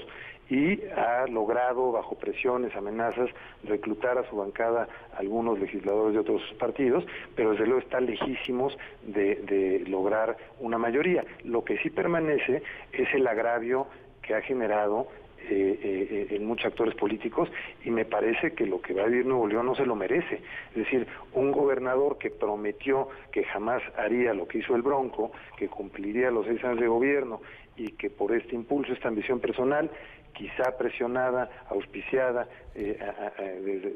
y 0.49 0.81
ha 0.95 1.27
logrado, 1.27 1.91
bajo 1.91 2.15
presiones, 2.15 2.75
amenazas, 2.75 3.29
reclutar 3.63 4.17
a 4.17 4.29
su 4.29 4.37
bancada 4.37 4.87
algunos 5.17 5.59
legisladores 5.59 6.13
de 6.13 6.19
otros 6.19 6.41
partidos, 6.57 7.05
pero 7.35 7.51
desde 7.51 7.65
luego 7.65 7.81
está 7.81 7.99
lejísimos 7.99 8.77
de, 9.03 9.35
de 9.35 9.83
lograr 9.89 10.37
una 10.59 10.77
mayoría. 10.77 11.25
Lo 11.43 11.65
que 11.65 11.77
sí 11.79 11.89
permanece 11.89 12.63
es 12.93 13.13
el 13.13 13.27
agravio 13.27 13.87
que 14.21 14.35
ha 14.35 14.41
generado 14.41 15.07
eh, 15.49 15.79
eh, 15.81 16.35
en 16.35 16.45
muchos 16.45 16.65
actores 16.65 16.93
políticos 16.95 17.49
y 17.85 17.89
me 17.89 18.03
parece 18.03 18.51
que 18.51 18.65
lo 18.65 18.81
que 18.81 18.93
va 18.93 19.03
a 19.03 19.05
vivir 19.05 19.25
Nuevo 19.25 19.47
León 19.47 19.67
no 19.67 19.75
se 19.75 19.85
lo 19.85 19.95
merece. 19.95 20.41
Es 20.71 20.75
decir, 20.75 21.07
un 21.33 21.53
gobernador 21.53 22.17
que 22.17 22.29
prometió 22.29 23.07
que 23.31 23.45
jamás 23.45 23.81
haría 23.97 24.33
lo 24.33 24.45
que 24.45 24.57
hizo 24.57 24.75
el 24.75 24.81
Bronco, 24.81 25.31
que 25.55 25.69
cumpliría 25.69 26.31
los 26.31 26.47
seis 26.47 26.61
años 26.65 26.81
de 26.81 26.87
gobierno 26.87 27.39
y 27.77 27.91
que 27.91 28.09
por 28.09 28.35
este 28.35 28.55
impulso, 28.55 28.93
esta 28.93 29.07
ambición 29.07 29.39
personal, 29.39 29.89
quizá 30.37 30.77
presionada, 30.77 31.49
auspiciada 31.69 32.47
eh, 32.75 32.99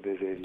desde, 0.04 0.40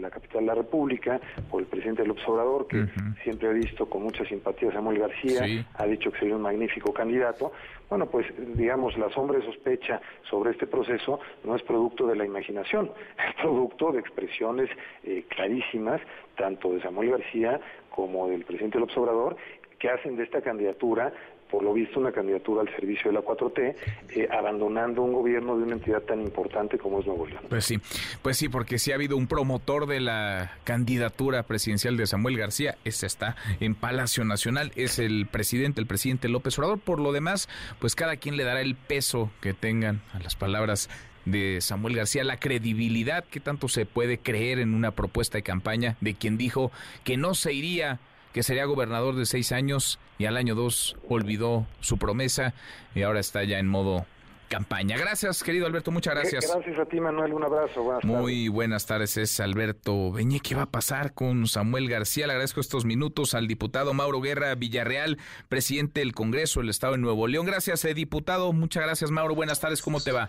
la 0.00 0.08
capital 0.08 0.40
de 0.42 0.46
la 0.46 0.54
República 0.54 1.20
por 1.50 1.60
el 1.60 1.66
presidente 1.66 2.06
López 2.06 2.26
Obrador, 2.28 2.68
que 2.68 2.86
siempre 3.24 3.48
ha 3.48 3.52
visto 3.52 3.86
con 3.86 4.04
mucha 4.04 4.24
simpatía 4.24 4.68
a 4.68 4.72
Samuel 4.72 5.00
García, 5.00 5.42
ha 5.74 5.86
dicho 5.86 6.12
que 6.12 6.20
sería 6.20 6.36
un 6.36 6.42
magnífico 6.42 6.92
candidato. 6.92 7.52
Bueno, 7.88 8.06
pues 8.06 8.26
digamos, 8.54 8.96
la 8.96 9.10
sombra 9.10 9.38
de 9.38 9.44
sospecha 9.44 10.00
sobre 10.30 10.52
este 10.52 10.68
proceso 10.68 11.18
no 11.42 11.56
es 11.56 11.62
producto 11.62 12.06
de 12.06 12.14
la 12.14 12.24
imaginación, 12.24 12.92
es 13.28 13.34
producto 13.42 13.90
de 13.90 13.98
expresiones 13.98 14.70
eh, 15.02 15.24
clarísimas, 15.28 16.00
tanto 16.36 16.72
de 16.72 16.80
Samuel 16.80 17.10
García 17.10 17.60
como 17.90 18.28
del 18.28 18.44
presidente 18.44 18.78
López 18.78 18.96
Obrador, 18.96 19.36
que 19.80 19.88
hacen 19.88 20.16
de 20.16 20.22
esta 20.22 20.40
candidatura 20.42 21.12
por 21.50 21.62
lo 21.62 21.72
visto, 21.72 22.00
una 22.00 22.12
candidatura 22.12 22.62
al 22.62 22.68
servicio 22.74 23.10
de 23.10 23.14
la 23.14 23.22
4T, 23.22 23.74
eh, 24.10 24.28
abandonando 24.30 25.02
un 25.02 25.12
gobierno 25.12 25.56
de 25.56 25.64
una 25.64 25.74
entidad 25.74 26.02
tan 26.02 26.20
importante 26.20 26.78
como 26.78 27.00
es 27.00 27.06
Nuevo 27.06 27.26
León. 27.26 27.42
Pues 27.48 27.64
sí, 27.64 27.78
pues 28.22 28.36
sí, 28.36 28.48
porque 28.48 28.78
si 28.78 28.92
ha 28.92 28.94
habido 28.94 29.16
un 29.16 29.26
promotor 29.26 29.86
de 29.86 30.00
la 30.00 30.52
candidatura 30.64 31.42
presidencial 31.42 31.96
de 31.96 32.06
Samuel 32.06 32.36
García, 32.36 32.76
ese 32.84 33.06
está 33.06 33.36
en 33.60 33.74
Palacio 33.74 34.24
Nacional, 34.24 34.72
es 34.76 34.98
el 34.98 35.26
presidente, 35.26 35.80
el 35.80 35.86
presidente 35.86 36.28
López 36.28 36.58
Obrador. 36.58 36.78
Por 36.78 37.00
lo 37.00 37.12
demás, 37.12 37.48
pues 37.78 37.94
cada 37.94 38.16
quien 38.16 38.36
le 38.36 38.44
dará 38.44 38.60
el 38.60 38.76
peso 38.76 39.30
que 39.40 39.54
tengan 39.54 40.02
a 40.12 40.20
las 40.20 40.36
palabras 40.36 40.88
de 41.24 41.60
Samuel 41.60 41.96
García, 41.96 42.24
la 42.24 42.38
credibilidad 42.38 43.24
que 43.24 43.40
tanto 43.40 43.68
se 43.68 43.86
puede 43.86 44.18
creer 44.18 44.58
en 44.58 44.74
una 44.74 44.92
propuesta 44.92 45.38
de 45.38 45.42
campaña 45.42 45.96
de 46.00 46.14
quien 46.14 46.38
dijo 46.38 46.72
que 47.04 47.16
no 47.16 47.34
se 47.34 47.52
iría 47.52 48.00
que 48.32 48.42
sería 48.42 48.64
gobernador 48.64 49.16
de 49.16 49.26
seis 49.26 49.52
años 49.52 49.98
y 50.18 50.26
al 50.26 50.36
año 50.36 50.54
dos 50.54 50.96
olvidó 51.08 51.66
su 51.80 51.98
promesa 51.98 52.54
y 52.94 53.02
ahora 53.02 53.20
está 53.20 53.44
ya 53.44 53.58
en 53.58 53.68
modo 53.68 54.06
campaña. 54.50 54.98
Gracias, 54.98 55.42
querido 55.42 55.66
Alberto, 55.66 55.92
muchas 55.92 56.14
gracias. 56.14 56.52
Gracias 56.52 56.78
a 56.78 56.84
ti, 56.84 57.00
Manuel, 57.00 57.32
un 57.32 57.44
abrazo. 57.44 57.82
Buenas 57.82 58.04
Muy 58.04 58.48
buenas 58.48 58.84
tardes, 58.84 59.16
es 59.16 59.38
Alberto 59.40 60.10
Beñé. 60.10 60.40
¿Qué 60.40 60.54
va 60.54 60.62
a 60.62 60.70
pasar 60.70 61.14
con 61.14 61.46
Samuel 61.46 61.88
García? 61.88 62.26
Le 62.26 62.32
agradezco 62.32 62.60
estos 62.60 62.84
minutos 62.84 63.34
al 63.34 63.46
diputado 63.46 63.94
Mauro 63.94 64.20
Guerra 64.20 64.54
Villarreal, 64.56 65.18
presidente 65.48 66.00
del 66.00 66.12
Congreso 66.12 66.60
del 66.60 66.68
Estado 66.68 66.94
de 66.94 66.98
Nuevo 66.98 67.28
León. 67.28 67.46
Gracias, 67.46 67.84
eh, 67.84 67.94
diputado. 67.94 68.52
Muchas 68.52 68.82
gracias, 68.82 69.10
Mauro. 69.12 69.36
Buenas 69.36 69.60
tardes, 69.60 69.82
¿cómo 69.82 70.00
te 70.00 70.10
va? 70.10 70.28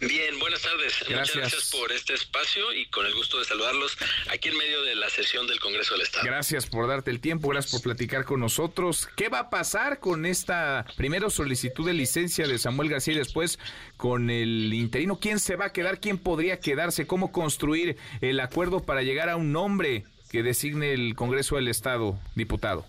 Bien, 0.00 0.38
buenas 0.38 0.62
tardes. 0.62 0.94
Muchas 1.08 1.34
gracias 1.34 1.70
por 1.70 1.92
este 1.92 2.14
espacio 2.14 2.72
y 2.72 2.86
con 2.86 3.06
el 3.06 3.14
gusto 3.14 3.38
de 3.38 3.44
saludarlos 3.44 3.96
aquí 4.28 4.48
en 4.48 4.58
medio 4.58 4.82
de 4.82 4.94
la 4.94 5.08
sesión 5.08 5.46
del 5.46 5.60
Congreso 5.60 5.94
del 5.94 6.02
Estado. 6.02 6.24
Gracias 6.24 6.66
por 6.66 6.88
darte 6.88 7.10
el 7.10 7.20
tiempo, 7.20 7.48
gracias 7.48 7.72
por 7.72 7.82
platicar 7.82 8.24
con 8.24 8.40
nosotros. 8.40 9.08
¿Qué 9.16 9.28
va 9.28 9.40
a 9.40 9.50
pasar 9.50 10.00
con 10.00 10.26
esta 10.26 10.84
primero 10.96 11.30
solicitud 11.30 11.86
de 11.86 11.92
licencia 11.92 12.46
de 12.46 12.58
Samuel 12.58 12.88
García 12.88 13.14
y 13.14 13.18
después 13.18 13.58
con 13.96 14.30
el 14.30 14.72
interino? 14.74 15.18
¿Quién 15.20 15.38
se 15.38 15.56
va 15.56 15.66
a 15.66 15.72
quedar? 15.72 16.00
¿Quién 16.00 16.18
podría 16.18 16.60
quedarse? 16.60 17.06
¿Cómo 17.06 17.32
construir 17.32 17.96
el 18.20 18.40
acuerdo 18.40 18.80
para 18.80 19.02
llegar 19.02 19.28
a 19.28 19.36
un 19.36 19.52
nombre 19.52 20.04
que 20.30 20.42
designe 20.42 20.92
el 20.92 21.14
Congreso 21.14 21.56
del 21.56 21.68
Estado, 21.68 22.18
diputado? 22.34 22.86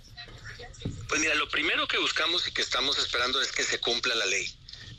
Pues 1.08 1.22
mira, 1.22 1.36
lo 1.36 1.47
primero 1.49 1.88
que 1.88 1.97
buscamos 1.97 2.47
y 2.47 2.51
que 2.51 2.62
estamos 2.62 2.97
esperando 2.99 3.41
es 3.41 3.51
que 3.51 3.64
se 3.64 3.80
cumpla 3.80 4.16
la 4.16 4.26
ley 4.26 4.47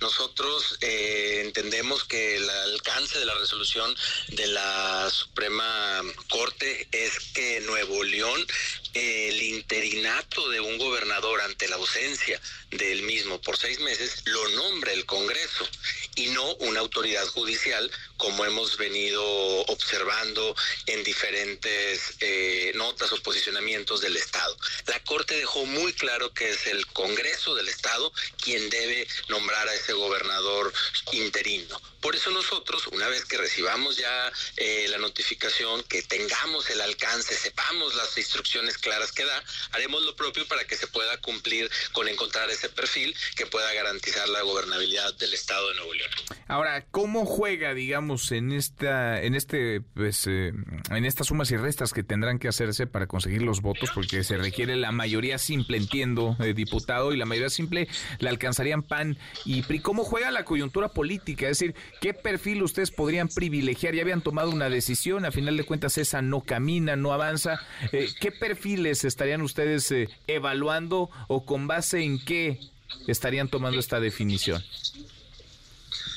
Nosotros 0.01 0.78
eh, 0.80 1.42
entendemos 1.44 2.05
que 2.05 2.36
el 2.36 2.49
alcance 2.49 3.18
de 3.18 3.24
la 3.24 3.34
resolución 3.34 3.94
de 4.28 4.47
la 4.49 5.09
Suprema 5.11 6.03
Corte 6.28 6.88
es 6.92 7.18
que 7.32 7.61
Nuevo 7.61 8.03
León, 8.05 8.47
el 8.94 9.42
interinato 9.42 10.49
de 10.51 10.61
un 10.61 10.78
gobernador 10.78 11.40
ante 11.40 11.68
la 11.68 11.76
ausencia 11.76 12.40
del 12.70 13.03
mismo 13.03 13.40
por 13.40 13.57
seis 13.57 13.80
meses, 13.80 14.22
lo 14.26 14.49
nombre 14.51 14.92
el 14.92 15.07
Congreso 15.07 15.68
y 16.14 16.26
no 16.28 16.55
una 16.57 16.80
autoridad 16.80 17.26
judicial 17.28 17.90
como 18.17 18.45
hemos 18.45 18.77
venido 18.77 19.23
observando 19.67 20.55
en 20.87 21.05
diferentes 21.05 22.17
eh, 22.21 22.73
notas 22.75 23.12
o 23.12 23.23
posicionamientos 23.23 24.01
del 24.01 24.17
Estado. 24.17 24.57
La 24.87 25.03
Corte 25.05 25.37
dejó 25.37 25.64
muy 25.67 25.93
claro 25.93 26.33
que 26.33 26.51
es 26.51 26.67
el 26.67 26.87
Congreso 26.89 27.55
del 27.55 27.69
Estado 27.69 28.12
quien 28.43 28.69
debe 28.71 29.07
nombrar 29.29 29.69
a 29.69 29.75
ese 29.75 29.93
gobernador 29.93 30.73
interino. 31.12 31.81
Por 32.07 32.15
eso 32.15 32.31
nosotros, 32.31 32.87
una 32.93 33.09
vez 33.09 33.25
que 33.25 33.37
recibamos 33.37 33.97
ya 33.97 34.33
eh, 34.57 34.87
la 34.91 34.99
notificación, 34.99 35.83
que 35.89 36.03
tengamos 36.03 36.71
el 36.71 36.81
alcance, 36.81 37.35
sepamos 37.35 37.97
las 37.97 38.17
instrucciones 38.17 38.79
claras 38.79 39.11
que 39.11 39.25
da, 39.25 39.43
haremos 39.73 40.05
lo 40.05 40.15
propio 40.15 40.47
para 40.47 40.65
que 40.67 40.77
se 40.77 40.87
pueda 40.87 41.21
cumplir 41.21 41.69
con 41.91 42.07
encontrar 42.07 42.49
ese 42.49 42.69
perfil 42.69 43.13
que 43.35 43.47
pueda 43.47 43.75
garantizar 43.75 44.29
la 44.29 44.43
gobernabilidad 44.43 45.15
del 45.15 45.35
Estado 45.35 45.69
de 45.71 45.75
Nuevo 45.75 45.95
León. 45.95 46.11
Ahora, 46.47 46.87
¿cómo 46.93 47.27
juega, 47.27 47.75
digamos, 47.75 48.31
en 48.31 48.53
esta, 48.53 49.21
en 49.21 49.35
este, 49.35 49.81
pues, 49.81 50.29
eh, 50.29 50.53
en 50.91 51.05
estas 51.05 51.27
sumas 51.27 51.51
y 51.51 51.57
restas 51.57 51.93
que 51.93 52.05
tendrán 52.05 52.39
que 52.39 52.47
hacerse 52.47 52.87
para 52.87 53.09
conseguir 53.09 53.43
los 53.43 53.63
votos? 53.63 53.91
Porque 53.93 54.23
se 54.23 54.37
requiere 54.37 54.77
la 54.77 54.93
mayoría 54.93 55.39
simple, 55.39 55.77
entiendo, 55.77 56.37
eh, 56.39 56.55
diputado, 56.55 57.13
y 57.13 57.17
la 57.17 57.25
mayoría 57.25 57.51
simple 57.51 57.89
la 58.21 58.31
alcanzarían 58.31 58.85
PAN 58.85 59.19
y 59.45 59.63
PRI. 59.63 59.81
¿Cómo 59.81 60.05
juega 60.05 60.31
la 60.31 60.45
coyuntura 60.45 60.87
política? 60.87 61.49
Es 61.49 61.59
decir, 61.59 61.75
¿qué 62.01 62.14
perfil 62.14 62.62
ustedes 62.62 62.90
podrían 62.90 63.28
privilegiar? 63.28 63.94
Ya 63.94 64.03
habían 64.03 64.22
tomado 64.22 64.51
una 64.51 64.68
decisión, 64.68 65.24
a 65.24 65.32
final 65.32 65.57
de 65.57 65.64
cuentas 65.64 65.99
esa 65.99 66.22
no 66.22 66.40
camina, 66.42 66.97
no 66.97 67.12
avanza. 67.12 67.61
Eh, 67.92 68.09
¿Qué 68.20 68.32
perfiles 68.32 69.05
estarían 69.05 69.42
ustedes 69.42 69.92
evaluando 70.26 71.11
o 71.28 71.44
con 71.44 71.66
base 71.66 72.03
en 72.03 72.18
qué 72.24 72.59
estarían 73.07 73.49
tomando 73.49 73.80
esta 73.80 74.01
definición? 74.01 74.62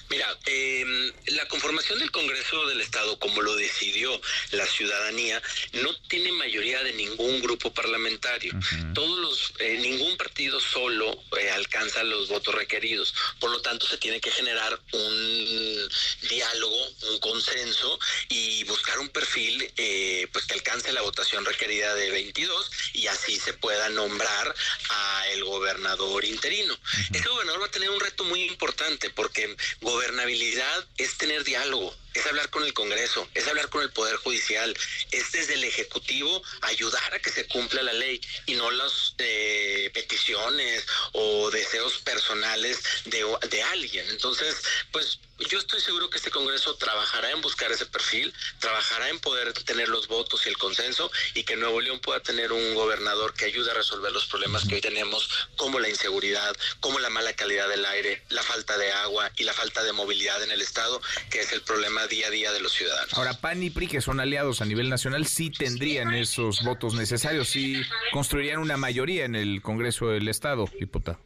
Mira, 0.09 0.37
eh, 0.47 1.13
la 1.27 1.47
conformación 1.47 1.99
del 1.99 2.09
Congreso 2.11 2.65
del 2.67 2.81
Estado, 2.81 3.19
como 3.19 3.41
lo 3.41 3.55
decidió 3.55 4.19
la 4.51 4.65
ciudadanía, 4.65 5.41
no 5.73 5.95
tiene 6.07 6.31
mayoría 6.31 6.83
de 6.83 6.93
ningún 6.93 7.41
grupo 7.41 7.71
parlamentario. 7.73 8.53
Todos 8.93 9.19
los, 9.19 9.53
eh, 9.59 9.77
ningún 9.79 10.17
partido 10.17 10.59
solo 10.59 11.23
eh, 11.39 11.51
alcanza 11.51 12.03
los 12.03 12.27
votos 12.29 12.55
requeridos. 12.55 13.13
Por 13.39 13.51
lo 13.51 13.61
tanto, 13.61 13.85
se 13.85 13.97
tiene 13.97 14.19
que 14.19 14.31
generar 14.31 14.79
un 14.93 15.89
diálogo, 16.27 16.87
un 17.11 17.19
consenso 17.19 17.99
y 18.29 18.63
buscar 18.63 18.99
un 18.99 19.09
perfil, 19.09 19.71
eh, 19.77 20.27
pues 20.31 20.45
que 20.45 20.55
alcance 20.55 20.91
la 20.91 21.01
votación 21.01 21.45
requerida 21.45 21.93
de 21.93 22.09
22 22.09 22.71
y 22.93 23.07
así 23.07 23.39
se 23.39 23.53
pueda 23.53 23.89
nombrar 23.89 24.55
a 24.89 25.27
el 25.33 25.43
gobernador 25.43 26.25
interino. 26.25 26.77
Ese 27.13 27.27
gobernador 27.29 27.61
va 27.61 27.65
a 27.67 27.71
tener 27.71 27.89
un 27.91 27.99
reto 27.99 28.23
muy 28.23 28.43
importante 28.43 29.09
porque 29.11 29.55
gobernabilidad 29.99 30.85
es 30.97 31.17
tener 31.17 31.43
diálogo, 31.43 31.93
es 32.13 32.25
hablar 32.25 32.49
con 32.49 32.63
el 32.63 32.73
Congreso, 32.73 33.27
es 33.33 33.47
hablar 33.47 33.69
con 33.69 33.81
el 33.81 33.91
Poder 33.91 34.15
Judicial, 34.17 34.75
es 35.11 35.31
desde 35.31 35.55
el 35.55 35.63
Ejecutivo 35.63 36.41
ayudar 36.61 37.13
a 37.13 37.19
que 37.19 37.29
se 37.29 37.47
cumpla 37.47 37.83
la 37.83 37.93
ley 37.93 38.19
y 38.45 38.55
no 38.55 38.71
las 38.71 39.15
eh, 39.17 39.89
peticiones 39.93 40.85
o 41.13 41.51
deseos 41.51 41.99
personales 41.99 42.79
de, 43.05 43.25
de 43.49 43.63
alguien. 43.63 44.07
Entonces, 44.09 44.55
pues 44.91 45.19
yo 45.47 45.57
estoy 45.57 45.79
seguro 45.79 46.09
que 46.09 46.17
este 46.17 46.31
Congreso 46.31 46.75
trabajará 46.75 47.31
en 47.31 47.41
buscar 47.41 47.71
ese 47.71 47.85
perfil, 47.85 48.33
trabajará 48.59 49.09
en 49.09 49.19
poder 49.19 49.53
tener 49.53 49.87
los 49.87 50.07
votos 50.07 50.45
y 50.45 50.49
el 50.49 50.57
consenso 50.57 51.09
y 51.33 51.43
que 51.43 51.55
Nuevo 51.55 51.79
León 51.79 51.99
pueda 51.99 52.19
tener 52.19 52.51
un 52.51 52.75
gobernador 52.75 53.33
que 53.33 53.45
ayude 53.45 53.71
a 53.71 53.75
resolver 53.75 54.11
los 54.11 54.25
problemas 54.25 54.67
que 54.67 54.75
hoy 54.75 54.81
tenemos, 54.81 55.29
como 55.55 55.79
la 55.79 55.87
inseguridad, 55.87 56.55
como 56.81 56.99
la 56.99 57.09
mala 57.09 57.33
calidad 57.33 57.69
del 57.69 57.85
aire, 57.85 58.21
la 58.29 58.43
falta 58.43 58.77
de 58.77 58.91
agua 58.91 59.31
y 59.37 59.43
la 59.43 59.53
falta 59.53 59.81
de 59.83 59.93
movilidad 59.93 60.43
en 60.43 60.51
el 60.51 60.61
Estado, 60.61 61.01
que 61.29 61.39
es 61.39 61.51
el 61.53 61.61
problema 61.61 61.98
día 62.07 62.27
a 62.27 62.29
día 62.29 62.51
de 62.51 62.61
los 62.61 62.73
ciudadanos. 62.73 63.13
Ahora, 63.13 63.33
PAN 63.33 63.63
y 63.63 63.69
PRI, 63.69 63.87
que 63.87 64.01
son 64.01 64.19
aliados 64.19 64.61
a 64.61 64.65
nivel 64.65 64.89
nacional, 64.89 65.25
sí 65.25 65.49
tendrían 65.49 66.13
esos 66.13 66.63
votos 66.63 66.95
necesarios, 66.95 67.49
sí 67.49 67.81
construirían 68.11 68.59
una 68.59 68.77
mayoría 68.77 69.25
en 69.25 69.35
el 69.35 69.61
Congreso 69.61 70.07
del 70.07 70.27
Estado, 70.27 70.65
diputado. 70.79 71.19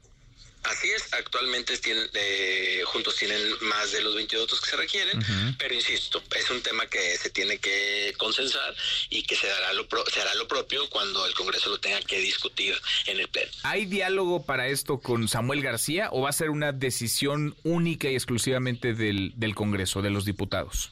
Así 0.64 0.90
es, 0.90 1.12
actualmente 1.14 1.78
tienen, 1.78 2.10
eh, 2.14 2.82
juntos 2.86 3.16
tienen 3.18 3.42
más 3.62 3.92
de 3.92 4.02
los 4.02 4.16
22 4.16 4.46
votos 4.46 4.62
que 4.62 4.70
se 4.70 4.78
requieren, 4.78 5.20
pero 5.58 5.74
insisto, 5.74 6.24
es 6.36 6.50
un 6.50 6.62
tema 6.62 6.88
que 6.88 7.18
se 7.18 7.30
tiene 7.30 7.58
que 7.58 8.14
consensar 8.18 8.74
y 9.10 9.24
que 9.24 9.36
se, 9.36 9.48
dará 9.48 9.74
lo 9.74 9.88
se 10.12 10.22
hará 10.22 10.34
lo 10.36 10.48
propio 10.48 10.90
cuando 10.90 11.26
el 11.26 11.34
Congreso 11.34 11.70
lo 11.70 11.80
tenga 11.80 12.00
que 12.02 12.20
discutir 12.20 12.76
en 13.08 13.20
el 13.20 13.28
Pleno. 13.28 13.52
¿Hay 13.64 13.86
diálogo 13.86 14.46
para 14.46 14.68
esto 14.68 15.00
con 15.00 15.28
Samuel 15.28 15.62
García 15.62 16.10
o 16.12 16.22
va 16.22 16.30
a 16.30 16.34
ser 16.34 16.50
una 16.50 16.72
decisión 16.72 17.56
única 17.64 18.10
y 18.10 18.16
exclusivamente 18.16 18.94
del, 18.94 19.34
del 19.36 19.56
Congreso, 19.56 20.02
de 20.02 20.12
los 20.12 20.24
diputados? 20.24 20.90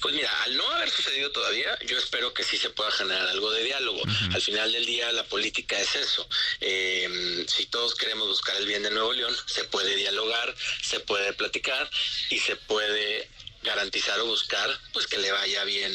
Pues 0.00 0.14
mira, 0.14 0.30
al 0.42 0.56
no 0.56 0.68
haber 0.72 0.90
sucedido 0.90 1.30
todavía, 1.30 1.78
yo 1.86 1.98
espero 1.98 2.32
que 2.34 2.44
sí 2.44 2.56
se 2.56 2.70
pueda 2.70 2.90
generar 2.90 3.26
algo 3.28 3.50
de 3.50 3.64
diálogo. 3.64 4.02
Al 4.32 4.42
final 4.42 4.72
del 4.72 4.86
día, 4.86 5.10
la 5.12 5.24
política 5.24 5.78
es 5.80 5.94
eso. 5.94 6.28
Eh, 6.60 7.44
si 7.48 7.66
todos 7.66 7.94
queremos 7.94 8.28
buscar 8.28 8.56
el 8.56 8.66
bien 8.66 8.82
de 8.82 8.90
Nuevo 8.90 9.12
León, 9.12 9.34
se 9.46 9.64
puede 9.64 9.96
dialogar, 9.96 10.54
se 10.82 11.00
puede 11.00 11.32
platicar 11.32 11.88
y 12.30 12.38
se 12.38 12.56
puede 12.56 13.28
garantizar 13.66 14.18
o 14.20 14.26
buscar 14.26 14.68
pues 14.92 15.06
que 15.06 15.18
le 15.18 15.30
vaya 15.32 15.64
bien 15.64 15.92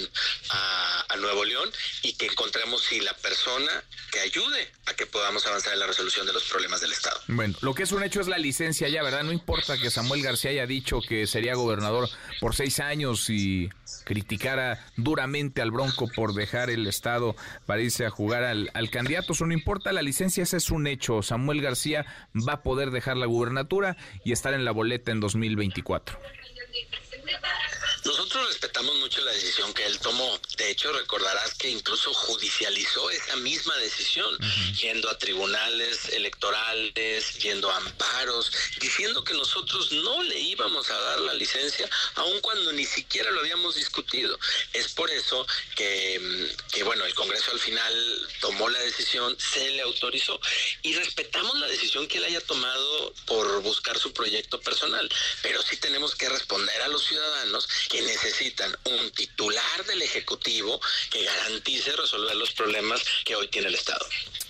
a, 0.49 1.05
Nuevo 1.21 1.45
León 1.45 1.69
y 2.01 2.13
que 2.13 2.25
encontremos 2.25 2.83
si 2.83 2.99
la 2.99 3.13
persona 3.17 3.83
que 4.11 4.21
ayude 4.21 4.71
a 4.87 4.95
que 4.95 5.05
podamos 5.05 5.45
avanzar 5.45 5.73
en 5.73 5.79
la 5.79 5.85
resolución 5.85 6.25
de 6.25 6.33
los 6.33 6.45
problemas 6.45 6.81
del 6.81 6.91
Estado. 6.91 7.21
Bueno, 7.27 7.55
lo 7.61 7.75
que 7.75 7.83
es 7.83 7.91
un 7.91 8.03
hecho 8.03 8.21
es 8.21 8.27
la 8.27 8.39
licencia 8.39 8.89
ya, 8.89 9.03
¿verdad? 9.03 9.21
No 9.21 9.31
importa 9.31 9.77
que 9.77 9.91
Samuel 9.91 10.23
García 10.23 10.49
haya 10.49 10.65
dicho 10.65 10.99
que 11.07 11.27
sería 11.27 11.53
gobernador 11.53 12.09
por 12.39 12.55
seis 12.55 12.79
años 12.79 13.29
y 13.29 13.69
criticara 14.03 14.83
duramente 14.97 15.61
al 15.61 15.69
Bronco 15.69 16.07
por 16.07 16.33
dejar 16.33 16.71
el 16.71 16.87
Estado 16.87 17.35
para 17.67 17.81
irse 17.81 18.07
a 18.07 18.09
jugar 18.09 18.43
al, 18.43 18.71
al 18.73 18.89
candidato. 18.89 19.33
Eso 19.33 19.45
no 19.45 19.53
importa, 19.53 19.91
la 19.91 20.01
licencia 20.01 20.41
ese 20.41 20.57
es 20.57 20.71
un 20.71 20.87
hecho. 20.87 21.21
Samuel 21.21 21.61
García 21.61 22.05
va 22.35 22.53
a 22.53 22.63
poder 22.63 22.89
dejar 22.89 23.17
la 23.17 23.27
gubernatura 23.27 23.95
y 24.25 24.31
estar 24.31 24.55
en 24.55 24.65
la 24.65 24.71
boleta 24.71 25.11
en 25.11 25.19
2024. 25.19 26.19
Nosotros 28.03 28.47
respetamos 28.47 28.95
mucho 28.95 29.21
la 29.21 29.31
decisión 29.31 29.73
que 29.73 29.85
él 29.85 29.99
tomó. 29.99 30.39
De 30.57 30.71
hecho, 30.71 30.91
recordarás 30.91 31.53
que 31.55 31.69
incluso 31.69 32.13
judicializó 32.13 33.09
esa 33.11 33.35
misma 33.37 33.75
decisión, 33.77 34.33
uh 34.33 34.37
-huh. 34.37 34.73
yendo 34.73 35.09
a 35.09 35.17
tribunales 35.17 36.09
electorales, 36.09 37.37
yendo 37.39 37.69
a 37.69 37.77
amparos, 37.77 38.51
diciendo 38.79 39.23
que 39.23 39.33
nosotros 39.33 39.91
no 39.91 40.23
le 40.23 40.39
íbamos 40.39 40.89
a 40.89 40.99
dar 40.99 41.19
la 41.21 41.33
licencia, 41.33 41.87
aun 42.15 42.39
cuando 42.41 42.71
ni 42.73 42.85
siquiera 42.85 43.29
lo 43.31 43.41
habíamos 43.41 43.75
discutido. 43.75 44.37
Es 44.73 44.89
por 44.93 45.11
eso 45.11 45.45
que, 45.75 46.49
que 46.71 46.83
bueno, 46.83 47.05
el 47.05 47.13
Congreso 47.13 47.51
al 47.51 47.59
final 47.59 48.27
tomó 48.39 48.67
la 48.69 48.79
decisión, 48.79 49.37
se 49.39 49.69
le 49.71 49.81
autorizó 49.81 50.39
y 50.81 50.93
respetamos 50.93 51.59
la 51.59 51.67
decisión 51.67 52.07
que 52.07 52.17
él 52.17 52.25
haya 52.25 52.41
tomado 52.41 53.13
por 53.25 53.61
buscar 53.61 53.97
su 53.99 54.11
proyecto 54.13 54.59
personal, 54.61 55.07
pero 55.41 55.61
sí 55.61 55.77
tenemos 55.77 56.15
que 56.15 56.29
responder 56.29 56.81
a 56.81 56.87
los 56.87 57.05
ciudadanos 57.05 57.67
que 57.91 58.01
necesitan 58.01 58.71
un 58.85 59.11
titular 59.11 59.85
del 59.85 60.01
Ejecutivo 60.01 60.79
que 61.09 61.23
garantice 61.25 61.91
resolver 61.91 62.35
los 62.37 62.51
problemas 62.53 63.03
que 63.25 63.35
hoy 63.35 63.49
tiene 63.49 63.67
el 63.67 63.75
Estado. 63.75 64.05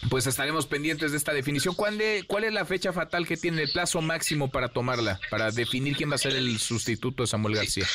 Pues 0.10 0.28
estaremos 0.28 0.68
pendientes 0.68 1.12
de 1.12 1.18
esta 1.18 1.34
definición. 1.34 1.74
¿Cuál, 1.74 1.98
de, 1.98 2.24
¿Cuál 2.28 2.44
es 2.44 2.54
la 2.54 2.66
fecha 2.66 2.94
fatal 2.94 3.28
que 3.28 3.38
tiene 3.38 3.64
el 3.64 3.72
plazo 3.72 4.02
máximo 4.02 4.52
para 4.52 4.70
tomarla, 4.70 5.20
para 5.30 5.52
definir 5.52 5.96
quién 5.96 6.12
va 6.12 6.16
a 6.16 6.20
ser 6.20 6.36
el 6.36 6.60
sustituto 6.60 7.24
de 7.24 7.28
Samuel 7.28 7.56
García? 7.56 7.88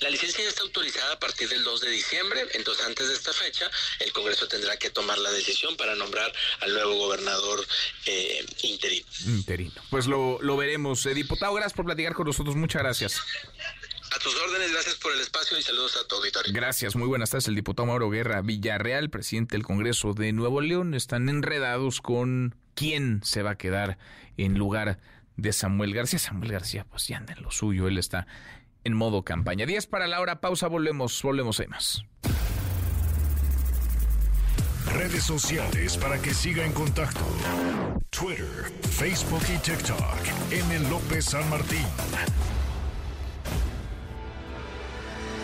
La 0.00 0.10
licencia 0.10 0.42
ya 0.42 0.48
está 0.48 0.62
autorizada 0.62 1.14
a 1.14 1.18
partir 1.18 1.48
del 1.48 1.62
2 1.64 1.80
de 1.80 1.90
diciembre, 1.90 2.46
entonces 2.54 2.86
antes 2.86 3.08
de 3.08 3.14
esta 3.14 3.32
fecha 3.32 3.70
el 4.00 4.12
Congreso 4.12 4.48
tendrá 4.48 4.76
que 4.76 4.90
tomar 4.90 5.18
la 5.18 5.30
decisión 5.32 5.76
para 5.76 5.94
nombrar 5.94 6.32
al 6.60 6.72
nuevo 6.72 6.94
gobernador 6.94 7.66
eh, 8.06 8.46
interino. 8.62 9.06
Interino. 9.26 9.82
Pues 9.90 10.06
lo, 10.06 10.38
lo 10.40 10.56
veremos. 10.56 11.04
Eh, 11.06 11.14
diputado, 11.14 11.52
gracias 11.54 11.74
por 11.74 11.84
platicar 11.84 12.14
con 12.14 12.26
nosotros. 12.26 12.56
Muchas 12.56 12.82
gracias. 12.82 13.20
A 14.14 14.18
tus 14.20 14.34
órdenes, 14.36 14.72
gracias 14.72 14.94
por 14.96 15.12
el 15.12 15.20
espacio 15.20 15.58
y 15.58 15.62
saludos 15.62 15.98
a 16.02 16.08
tu 16.08 16.16
auditorio. 16.16 16.52
Gracias, 16.54 16.96
muy 16.96 17.06
buenas 17.06 17.30
tardes. 17.30 17.48
El 17.48 17.54
diputado 17.54 17.86
Mauro 17.86 18.08
Guerra 18.08 18.40
Villarreal, 18.40 19.10
presidente 19.10 19.54
del 19.56 19.64
Congreso 19.64 20.14
de 20.14 20.32
Nuevo 20.32 20.60
León, 20.60 20.94
están 20.94 21.28
enredados 21.28 22.00
con 22.00 22.54
quién 22.74 23.20
se 23.22 23.42
va 23.42 23.50
a 23.50 23.58
quedar 23.58 23.98
en 24.36 24.56
lugar 24.56 24.98
de 25.36 25.52
Samuel 25.52 25.94
García. 25.94 26.18
Samuel 26.18 26.52
García, 26.52 26.86
pues 26.88 27.06
ya 27.06 27.18
anda 27.18 27.34
en 27.34 27.42
lo 27.42 27.50
suyo, 27.50 27.86
él 27.86 27.98
está 27.98 28.26
en 28.84 28.94
modo 28.94 29.24
campaña. 29.24 29.66
10 29.66 29.86
para 29.88 30.06
la 30.06 30.20
hora, 30.20 30.40
pausa, 30.40 30.68
volvemos, 30.68 31.20
volvemos, 31.22 31.60
hay 31.60 31.66
más. 31.66 32.02
Redes 34.86 35.24
sociales 35.24 35.98
para 35.98 36.20
que 36.20 36.32
siga 36.32 36.64
en 36.64 36.72
contacto: 36.72 37.26
Twitter, 38.08 38.72
Facebook 38.90 39.42
y 39.54 39.58
TikTok. 39.58 40.50
M. 40.50 40.88
López 40.88 41.26
San 41.26 41.48
Martín. 41.50 41.84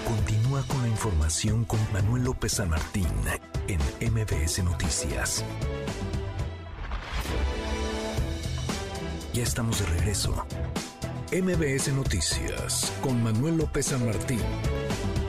Continúa 0.04 0.62
con 0.68 0.82
la 0.82 0.88
información 0.88 1.64
con 1.64 1.80
Manuel 1.92 2.24
López 2.24 2.52
San 2.52 2.68
Martín 2.68 3.08
en 3.68 3.80
MBS 4.12 4.62
Noticias. 4.62 5.44
Ya 9.32 9.42
estamos 9.42 9.80
de 9.80 9.86
regreso. 9.86 10.46
MBS 11.32 11.88
Noticias 11.92 12.92
con 13.00 13.22
Manuel 13.22 13.56
López 13.56 13.86
San 13.86 14.04
Martín. 14.04 14.40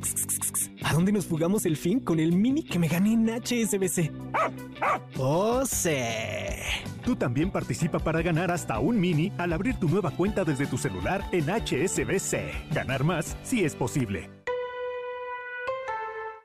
¿a 0.83 0.93
dónde 0.93 1.11
nos 1.11 1.27
jugamos 1.27 1.65
el 1.65 1.77
fin 1.77 1.99
con 1.99 2.19
el 2.19 2.33
mini 2.33 2.63
que 2.63 2.79
me 2.79 2.87
gané 2.87 3.13
en 3.13 3.27
HSBC? 3.29 4.11
¡Oh, 5.17 5.63
sí! 5.65 5.97
Tú 7.03 7.15
también 7.15 7.51
participa 7.51 7.99
para 7.99 8.21
ganar 8.21 8.51
hasta 8.51 8.79
un 8.79 8.99
mini 8.99 9.31
al 9.37 9.53
abrir 9.53 9.75
tu 9.75 9.87
nueva 9.87 10.11
cuenta 10.11 10.43
desde 10.43 10.65
tu 10.65 10.77
celular 10.77 11.23
en 11.31 11.49
HSBC. 11.49 12.73
Ganar 12.73 13.03
más 13.03 13.37
si 13.43 13.63
es 13.63 13.75
posible. 13.75 14.29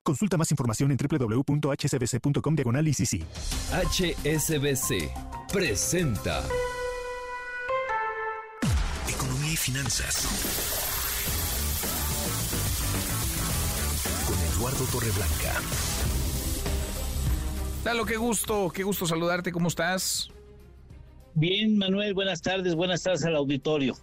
Consulta 0.02 0.36
más 0.36 0.50
información 0.50 0.90
en 0.90 0.98
www.hsbc.com 0.98 2.54
diagonal 2.54 2.86
ICC. 2.86 3.24
HSBC 3.72 5.10
presenta 5.50 6.42
Economía 9.08 9.52
y 9.52 9.56
finanzas. 9.56 10.73
Eduardo 14.64 14.86
Torreblanca. 14.86 15.60
Lalo, 17.84 18.06
qué 18.06 18.16
gusto, 18.16 18.72
qué 18.74 18.82
gusto 18.82 19.04
saludarte. 19.04 19.52
¿Cómo 19.52 19.68
estás? 19.68 20.30
Bien, 21.34 21.76
Manuel, 21.76 22.14
buenas 22.14 22.40
tardes, 22.40 22.74
buenas 22.74 23.02
tardes 23.02 23.26
al 23.26 23.36
auditorio. 23.36 23.94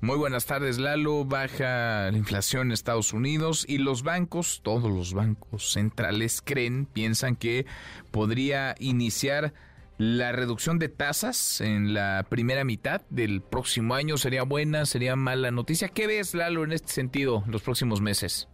Muy 0.00 0.16
buenas 0.16 0.44
tardes, 0.44 0.78
Lalo. 0.78 1.24
Baja 1.24 2.10
la 2.10 2.18
inflación 2.18 2.66
en 2.66 2.72
Estados 2.72 3.12
Unidos 3.12 3.64
y 3.68 3.78
los 3.78 4.02
bancos, 4.02 4.60
todos 4.64 4.90
los 4.90 5.14
bancos 5.14 5.70
centrales 5.70 6.42
creen, 6.44 6.86
piensan 6.86 7.36
que 7.36 7.66
podría 8.10 8.74
iniciar 8.80 9.54
la 9.98 10.32
reducción 10.32 10.80
de 10.80 10.88
tasas 10.88 11.60
en 11.60 11.94
la 11.94 12.26
primera 12.28 12.64
mitad 12.64 13.02
del 13.08 13.40
próximo 13.40 13.94
año. 13.94 14.18
¿Sería 14.18 14.42
buena, 14.42 14.84
sería 14.84 15.14
mala 15.14 15.52
noticia? 15.52 15.86
¿Qué 15.86 16.08
ves, 16.08 16.34
Lalo, 16.34 16.64
en 16.64 16.72
este 16.72 16.92
sentido 16.92 17.44
en 17.46 17.52
los 17.52 17.62
próximos 17.62 18.00
meses? 18.00 18.48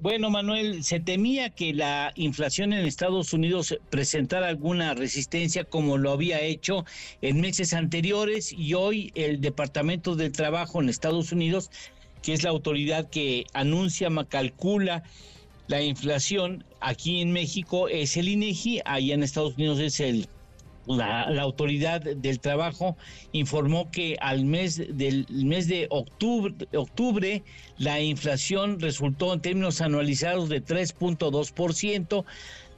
Bueno, 0.00 0.30
Manuel, 0.30 0.84
se 0.84 1.00
temía 1.00 1.50
que 1.50 1.74
la 1.74 2.12
inflación 2.14 2.72
en 2.72 2.86
Estados 2.86 3.32
Unidos 3.32 3.76
presentara 3.90 4.46
alguna 4.46 4.94
resistencia 4.94 5.64
como 5.64 5.98
lo 5.98 6.12
había 6.12 6.40
hecho 6.40 6.84
en 7.20 7.40
meses 7.40 7.74
anteriores 7.74 8.52
y 8.52 8.74
hoy 8.74 9.10
el 9.16 9.40
Departamento 9.40 10.14
del 10.14 10.30
Trabajo 10.30 10.80
en 10.80 10.88
Estados 10.88 11.32
Unidos, 11.32 11.70
que 12.22 12.32
es 12.32 12.44
la 12.44 12.50
autoridad 12.50 13.10
que 13.10 13.44
anuncia, 13.54 14.08
calcula 14.28 15.02
la 15.66 15.82
inflación 15.82 16.64
aquí 16.80 17.20
en 17.20 17.32
México, 17.32 17.88
es 17.88 18.16
el 18.16 18.28
INEGI, 18.28 18.82
allá 18.84 19.14
en 19.14 19.24
Estados 19.24 19.56
Unidos 19.56 19.80
es 19.80 19.98
el 19.98 20.28
la, 20.86 21.22
autoridad 21.40 22.00
del 22.00 22.40
trabajo 22.40 22.96
informó 23.32 23.90
que 23.90 24.16
al 24.20 24.44
mes 24.44 24.76
del 24.96 25.26
mes 25.30 25.68
de 25.68 25.86
octubre, 25.90 26.54
octubre 26.74 27.42
la 27.78 28.00
inflación 28.00 28.80
resultó 28.80 29.34
en 29.34 29.40
términos 29.40 29.80
anualizados 29.80 30.48
de 30.48 30.62
3.2%, 30.64 32.24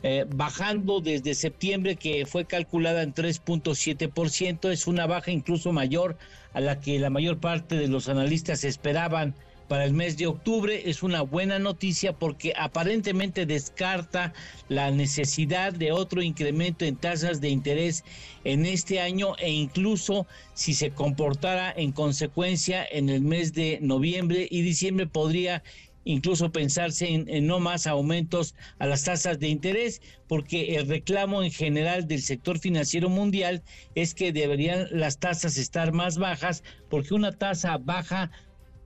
eh, 0.02 0.26
bajando 0.28 1.00
desde 1.00 1.34
septiembre 1.34 1.96
que 1.96 2.24
fue 2.24 2.44
calculada 2.44 3.02
en 3.02 3.12
3.7%, 3.12 4.70
es 4.70 4.86
una 4.86 5.06
baja 5.06 5.30
incluso 5.30 5.72
mayor 5.72 6.16
a 6.52 6.60
la 6.60 6.80
que 6.80 6.98
la 6.98 7.10
mayor 7.10 7.38
parte 7.38 7.76
de 7.76 7.88
los 7.88 8.08
analistas 8.08 8.64
esperaban 8.64 9.34
para 9.68 9.84
el 9.84 9.92
mes 9.92 10.16
de 10.16 10.26
octubre. 10.26 10.90
Es 10.90 11.02
una 11.02 11.22
buena 11.22 11.58
noticia 11.58 12.12
porque 12.12 12.52
aparentemente 12.56 13.46
descarta 13.46 14.32
la 14.68 14.90
necesidad 14.90 15.72
de 15.72 15.92
otro 15.92 16.22
incremento 16.22 16.84
en 16.84 16.96
tasas 16.96 17.40
de 17.40 17.50
interés 17.50 18.04
en 18.44 18.66
este 18.66 19.00
año 19.00 19.36
e 19.38 19.50
incluso 19.50 20.26
si 20.54 20.74
se 20.74 20.90
comportara 20.90 21.72
en 21.76 21.92
consecuencia 21.92 22.84
en 22.90 23.08
el 23.08 23.20
mes 23.20 23.52
de 23.52 23.78
noviembre 23.80 24.48
y 24.50 24.62
diciembre 24.62 25.06
podría 25.06 25.62
incluso 26.08 26.50
pensarse 26.50 27.06
en, 27.06 27.46
no 27.46 27.60
más 27.60 27.86
aumentos 27.86 28.54
a 28.78 28.86
las 28.86 29.04
tasas 29.04 29.38
de 29.38 29.48
interés, 29.48 30.00
porque 30.26 30.76
el 30.76 30.88
reclamo 30.88 31.42
en 31.42 31.50
general 31.50 32.08
del 32.08 32.22
sector 32.22 32.58
financiero 32.58 33.10
mundial 33.10 33.62
es 33.94 34.14
que 34.14 34.32
deberían 34.32 34.86
las 34.90 35.18
tasas 35.18 35.58
estar 35.58 35.92
más 35.92 36.16
bajas, 36.16 36.62
porque 36.88 37.12
una 37.12 37.32
tasa 37.32 37.76
baja 37.76 38.30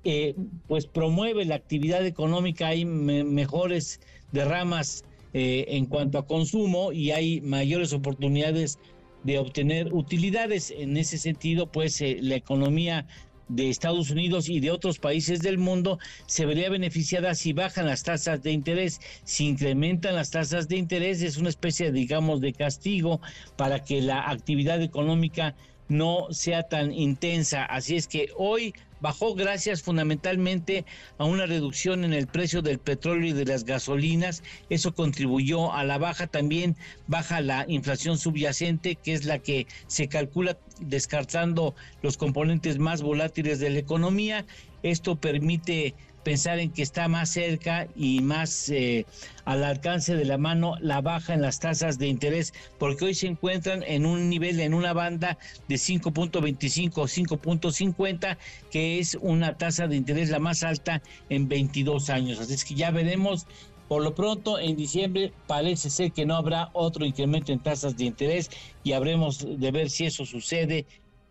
eh, 0.04 0.34
pues 0.68 0.86
promueve 0.86 1.44
la 1.44 1.54
actividad 1.54 2.04
económica, 2.04 2.68
hay 2.68 2.84
mejores 2.84 4.00
derramas 4.32 5.04
eh, 5.34 5.64
en 5.68 5.86
cuanto 5.86 6.18
a 6.18 6.26
consumo 6.26 6.92
y 6.92 7.10
hay 7.12 7.40
mayores 7.40 7.92
oportunidades 7.92 8.78
de 9.24 9.38
obtener 9.38 9.92
utilidades. 9.92 10.72
En 10.76 10.96
ese 10.96 11.18
sentido, 11.18 11.70
pues 11.70 12.00
eh, 12.00 12.18
la 12.20 12.34
economía 12.34 13.06
de 13.48 13.68
Estados 13.70 14.10
Unidos 14.10 14.48
y 14.48 14.60
de 14.60 14.70
otros 14.70 14.98
países 14.98 15.40
del 15.40 15.58
mundo 15.58 15.98
se 16.26 16.46
vería 16.46 16.70
beneficiada 16.70 17.34
si 17.34 17.52
bajan 17.52 17.86
las 17.86 18.02
tasas 18.02 18.42
de 18.42 18.52
interés, 18.52 19.00
si 19.24 19.46
incrementan 19.46 20.14
las 20.14 20.30
tasas 20.30 20.68
de 20.68 20.76
interés, 20.76 21.22
es 21.22 21.36
una 21.36 21.50
especie, 21.50 21.92
digamos, 21.92 22.40
de 22.40 22.52
castigo 22.52 23.20
para 23.56 23.84
que 23.84 24.00
la 24.00 24.30
actividad 24.30 24.82
económica 24.82 25.54
no 25.92 26.26
sea 26.30 26.64
tan 26.64 26.92
intensa. 26.92 27.64
Así 27.64 27.96
es 27.96 28.08
que 28.08 28.30
hoy 28.36 28.74
bajó 29.00 29.34
gracias 29.34 29.82
fundamentalmente 29.82 30.84
a 31.18 31.24
una 31.24 31.44
reducción 31.46 32.04
en 32.04 32.12
el 32.12 32.26
precio 32.26 32.62
del 32.62 32.78
petróleo 32.78 33.30
y 33.30 33.32
de 33.32 33.44
las 33.44 33.64
gasolinas. 33.64 34.42
Eso 34.70 34.94
contribuyó 34.94 35.72
a 35.72 35.84
la 35.84 35.98
baja. 35.98 36.26
También 36.26 36.76
baja 37.08 37.40
la 37.40 37.66
inflación 37.68 38.16
subyacente, 38.16 38.96
que 38.96 39.12
es 39.12 39.24
la 39.24 39.38
que 39.38 39.66
se 39.86 40.08
calcula 40.08 40.56
descartando 40.80 41.74
los 42.00 42.16
componentes 42.16 42.78
más 42.78 43.02
volátiles 43.02 43.60
de 43.60 43.70
la 43.70 43.78
economía. 43.78 44.46
Esto 44.82 45.16
permite 45.16 45.94
pensar 46.22 46.58
en 46.58 46.70
que 46.70 46.82
está 46.82 47.08
más 47.08 47.30
cerca 47.30 47.88
y 47.96 48.20
más 48.20 48.68
eh, 48.68 49.06
al 49.44 49.64
alcance 49.64 50.14
de 50.14 50.24
la 50.24 50.38
mano 50.38 50.76
la 50.80 51.00
baja 51.00 51.34
en 51.34 51.42
las 51.42 51.60
tasas 51.60 51.98
de 51.98 52.08
interés, 52.08 52.52
porque 52.78 53.06
hoy 53.06 53.14
se 53.14 53.26
encuentran 53.26 53.82
en 53.82 54.06
un 54.06 54.28
nivel, 54.28 54.60
en 54.60 54.74
una 54.74 54.92
banda 54.92 55.38
de 55.68 55.76
5.25 55.76 56.92
o 56.96 57.04
5.50, 57.04 58.36
que 58.70 58.98
es 58.98 59.16
una 59.20 59.56
tasa 59.56 59.86
de 59.86 59.96
interés 59.96 60.30
la 60.30 60.38
más 60.38 60.62
alta 60.62 61.02
en 61.28 61.48
22 61.48 62.10
años. 62.10 62.38
Así 62.40 62.54
es 62.54 62.64
que 62.64 62.74
ya 62.74 62.90
veremos. 62.90 63.46
Por 63.88 64.02
lo 64.02 64.14
pronto, 64.14 64.58
en 64.58 64.74
diciembre 64.74 65.34
parece 65.46 65.90
ser 65.90 66.12
que 66.12 66.24
no 66.24 66.36
habrá 66.36 66.70
otro 66.72 67.04
incremento 67.04 67.52
en 67.52 67.58
tasas 67.58 67.94
de 67.94 68.06
interés 68.06 68.48
y 68.82 68.92
habremos 68.92 69.44
de 69.60 69.70
ver 69.70 69.90
si 69.90 70.06
eso 70.06 70.24
sucede 70.24 70.86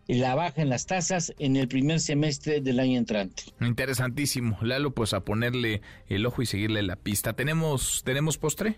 la 0.08 0.34
baja 0.34 0.62
en 0.62 0.68
las 0.68 0.86
tasas 0.86 1.32
en 1.38 1.56
el 1.56 1.68
primer 1.68 2.00
semestre 2.00 2.60
del 2.60 2.80
año 2.80 2.98
entrante. 2.98 3.44
Interesantísimo. 3.60 4.58
Lalo, 4.62 4.92
pues 4.92 5.14
a 5.14 5.24
ponerle 5.24 5.80
el 6.08 6.26
ojo 6.26 6.42
y 6.42 6.46
seguirle 6.46 6.82
la 6.82 6.96
pista. 6.96 7.34
¿Tenemos, 7.34 8.02
¿tenemos 8.04 8.38
postre? 8.38 8.76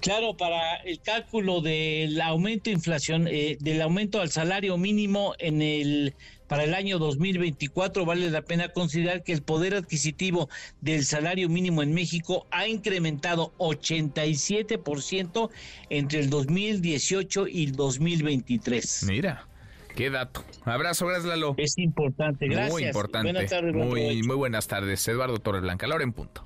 Claro, 0.00 0.36
para 0.36 0.76
el 0.76 1.00
cálculo 1.00 1.62
del 1.62 2.20
aumento 2.20 2.70
inflación, 2.70 3.26
eh, 3.28 3.56
del 3.60 3.80
aumento 3.80 4.20
al 4.20 4.30
salario 4.30 4.76
mínimo 4.76 5.34
en 5.38 5.62
el 5.62 6.14
para 6.48 6.64
el 6.64 6.74
año 6.74 6.98
2024 6.98 8.04
vale 8.04 8.30
la 8.30 8.42
pena 8.42 8.68
considerar 8.68 9.24
que 9.24 9.32
el 9.32 9.42
poder 9.42 9.74
adquisitivo 9.74 10.48
del 10.80 11.04
salario 11.04 11.48
mínimo 11.48 11.82
en 11.82 11.92
México 11.92 12.46
ha 12.52 12.68
incrementado 12.68 13.52
87% 13.58 15.50
entre 15.90 16.20
el 16.20 16.30
2018 16.30 17.48
y 17.48 17.64
el 17.64 17.72
2023. 17.72 19.06
Mira. 19.08 19.48
Qué 19.96 20.10
dato. 20.10 20.44
Abrazo, 20.64 21.06
gracias 21.06 21.26
Lalo. 21.26 21.54
Es 21.56 21.78
importante, 21.78 22.46
gracias. 22.46 22.70
Muy 22.70 22.84
importante. 22.84 23.32
Buenas 23.32 23.50
tardes, 23.50 23.74
muy, 23.74 24.22
muy 24.22 24.36
buenas 24.36 24.68
tardes. 24.68 25.08
Eduardo 25.08 25.38
Torreblanca, 25.38 25.86
Laura 25.86 26.04
en 26.04 26.12
punto. 26.12 26.44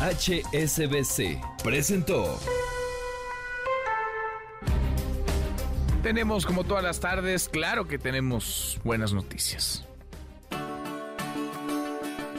HSBC 0.00 1.40
presentó. 1.62 2.38
Tenemos 6.02 6.44
como 6.44 6.64
todas 6.64 6.82
las 6.82 6.98
tardes, 6.98 7.48
claro 7.48 7.86
que 7.86 7.96
tenemos 7.96 8.80
buenas 8.82 9.12
noticias. 9.12 9.86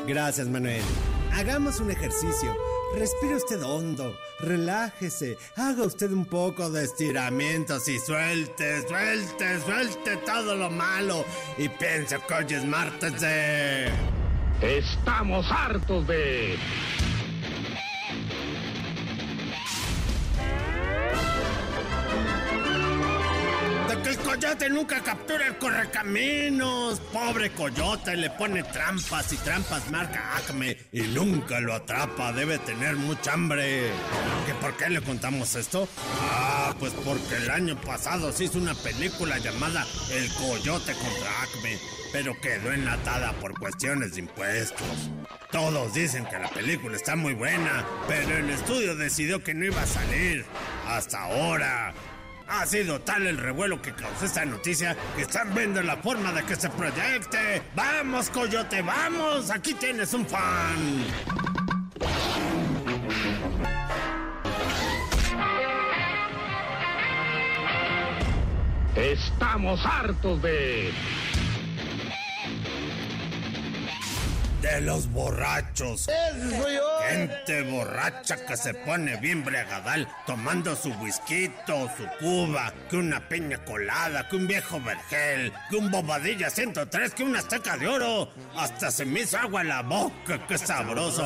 Gracias, 0.06 0.50
Manuel. 0.50 0.84
Hagamos 1.32 1.80
un 1.80 1.90
ejercicio. 1.90 2.54
Respire 2.98 3.38
usted 3.38 3.64
hondo, 3.64 4.14
relájese, 4.44 5.38
haga 5.56 5.84
usted 5.84 6.12
un 6.12 6.26
poco 6.26 6.70
de 6.70 6.84
estiramientos 6.84 7.88
y 7.88 8.00
suelte, 8.00 8.88
suelte, 8.88 9.60
suelte 9.62 10.18
todo 10.18 10.56
lo 10.56 10.70
malo 10.70 11.26
y 11.58 11.70
piense 11.70 12.18
que 12.28 12.34
hoy. 12.34 12.44
Estamos 14.62 15.46
hartos 15.52 16.08
de... 16.08 16.58
coyote 24.44 24.70
nunca 24.70 25.02
captura 25.02 25.48
el 25.48 25.58
correcaminos. 25.58 27.00
Pobre 27.14 27.52
coyote, 27.52 28.18
le 28.18 28.30
pone 28.30 28.62
trampas 28.64 29.32
y 29.32 29.38
trampas 29.38 29.90
marca 29.90 30.36
Acme 30.36 30.78
y 30.92 31.02
nunca 31.04 31.62
lo 31.62 31.74
atrapa. 31.74 32.34
Debe 32.34 32.58
tener 32.60 32.98
mucha 32.98 33.34
hambre. 33.34 33.90
¿Que 34.46 34.54
¿Por 34.56 34.76
qué 34.76 34.90
le 34.90 35.00
contamos 35.02 35.56
esto? 35.56 35.88
Ah, 36.30 36.76
pues 36.78 36.92
porque 37.06 37.38
el 37.38 37.50
año 37.52 37.80
pasado 37.80 38.34
se 38.34 38.46
hizo 38.46 38.58
una 38.58 38.76
película 38.76 39.38
llamada 39.38 39.88
El 40.12 40.30
Coyote 40.34 40.94
contra 40.94 41.42
Acme, 41.44 41.80
pero 42.12 42.34
quedó 42.42 42.74
enlatada 42.74 43.32
por 43.40 43.58
cuestiones 43.58 44.16
de 44.16 44.22
impuestos. 44.22 45.10
Todos 45.52 45.94
dicen 45.94 46.26
que 46.26 46.38
la 46.38 46.50
película 46.50 46.98
está 46.98 47.16
muy 47.16 47.34
buena, 47.34 47.86
pero 48.10 48.36
el 48.36 48.50
estudio 48.50 48.94
decidió 48.98 49.42
que 49.42 49.54
no 49.54 49.64
iba 49.64 49.82
a 49.82 49.88
salir. 49.88 50.44
Hasta 50.86 51.22
ahora. 51.22 51.94
Ha 52.48 52.66
sido 52.66 53.00
tal 53.02 53.26
el 53.26 53.38
revuelo 53.38 53.82
que 53.82 53.94
causó 53.94 54.26
esta 54.26 54.46
noticia 54.46 54.96
que 55.16 55.24
están 55.24 55.54
viendo 55.56 55.82
la 55.82 55.98
forma 55.98 56.32
de 56.32 56.44
que 56.44 56.56
se 56.56 56.70
proyecte. 56.70 57.62
¡Vamos, 57.76 58.30
Coyote, 58.30 58.82
vamos! 58.82 59.50
Aquí 59.50 59.74
tienes 59.74 60.14
un 60.14 60.26
fan. 60.26 61.06
Estamos 68.96 69.84
hartos 69.86 70.42
de... 70.42 70.92
de 74.64 74.82
los 74.82 75.12
borrachos. 75.12 76.10
Gente 77.10 77.62
borracha 77.64 78.46
que 78.46 78.56
se 78.56 78.74
pone 78.74 79.18
bien 79.18 79.44
bregadal 79.44 80.08
tomando 80.26 80.76
su 80.76 80.90
whisky, 80.94 81.52
su 81.68 82.08
cuba, 82.20 82.74
que 82.90 82.96
una 82.96 83.28
piña 83.28 83.58
colada, 83.66 84.28
que 84.30 84.38
un 84.38 84.48
viejo 84.48 84.80
vergel, 84.80 85.52
que 85.70 85.76
un 85.76 85.92
bobadilla 85.92 86.50
103, 86.50 87.14
que 87.14 87.24
una 87.24 87.40
azteca 87.40 87.78
de 87.78 87.88
oro. 87.88 88.30
Hasta 88.56 88.90
se 88.90 89.06
me 89.06 89.22
hizo 89.22 89.38
agua 89.38 89.64
la 89.66 89.82
boca, 89.82 90.48
qué 90.48 90.58
sabroso. 90.58 91.24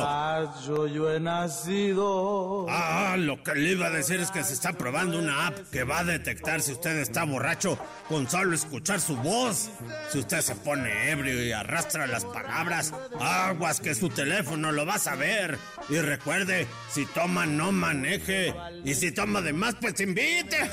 yo 0.66 1.14
he 1.14 1.20
nacido. 1.20 2.66
Ah, 2.68 3.14
lo 3.16 3.42
que 3.44 3.54
le 3.54 3.70
iba 3.70 3.86
a 3.86 3.90
decir 3.90 4.18
es 4.18 4.32
que 4.32 4.42
se 4.42 4.54
está 4.54 4.72
probando 4.72 5.18
una 5.18 5.46
app 5.46 5.58
que 5.70 5.84
va 5.84 6.00
a 6.00 6.04
detectar 6.04 6.60
si 6.60 6.72
usted 6.72 6.98
está 6.98 7.22
borracho 7.22 7.78
con 8.08 8.28
solo 8.28 8.54
escuchar 8.54 9.00
su 9.00 9.16
voz. 9.16 9.70
Si 10.10 10.18
usted 10.18 10.40
se 10.40 10.56
pone 10.56 11.10
ebrio 11.12 11.44
y 11.44 11.52
arrastra 11.52 12.08
las 12.08 12.24
palabras, 12.24 12.92
Aguas 13.28 13.80
que 13.80 13.94
su 13.94 14.08
teléfono 14.08 14.72
lo 14.72 14.86
va 14.86 14.94
a 14.94 14.98
saber. 14.98 15.58
Y 15.88 15.98
recuerde, 15.98 16.66
si 16.90 17.04
toma 17.06 17.44
no 17.44 17.72
maneje. 17.72 18.54
Y 18.84 18.94
si 18.94 19.12
toma 19.12 19.42
de 19.42 19.52
más, 19.52 19.74
pues 19.80 20.00
invite. 20.00 20.56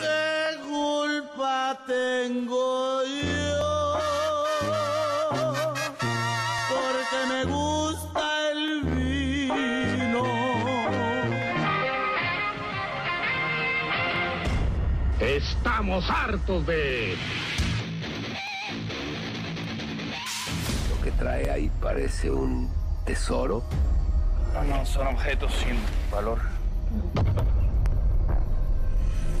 ¿Qué 0.00 0.58
culpa 0.62 1.78
tengo 1.86 3.02
yo? 3.04 3.98
Porque 6.68 7.26
me 7.28 7.44
gusta 7.44 8.50
el 8.52 8.82
vino. 8.84 10.24
Estamos 15.20 16.08
hartos 16.08 16.66
de... 16.66 17.16
trae 21.12 21.50
ahí 21.50 21.70
parece 21.80 22.30
un 22.30 22.70
tesoro. 23.04 23.62
No, 24.54 24.64
no, 24.64 24.86
son 24.86 25.06
objetos 25.08 25.52
sin 25.54 25.76
valor. 26.10 26.38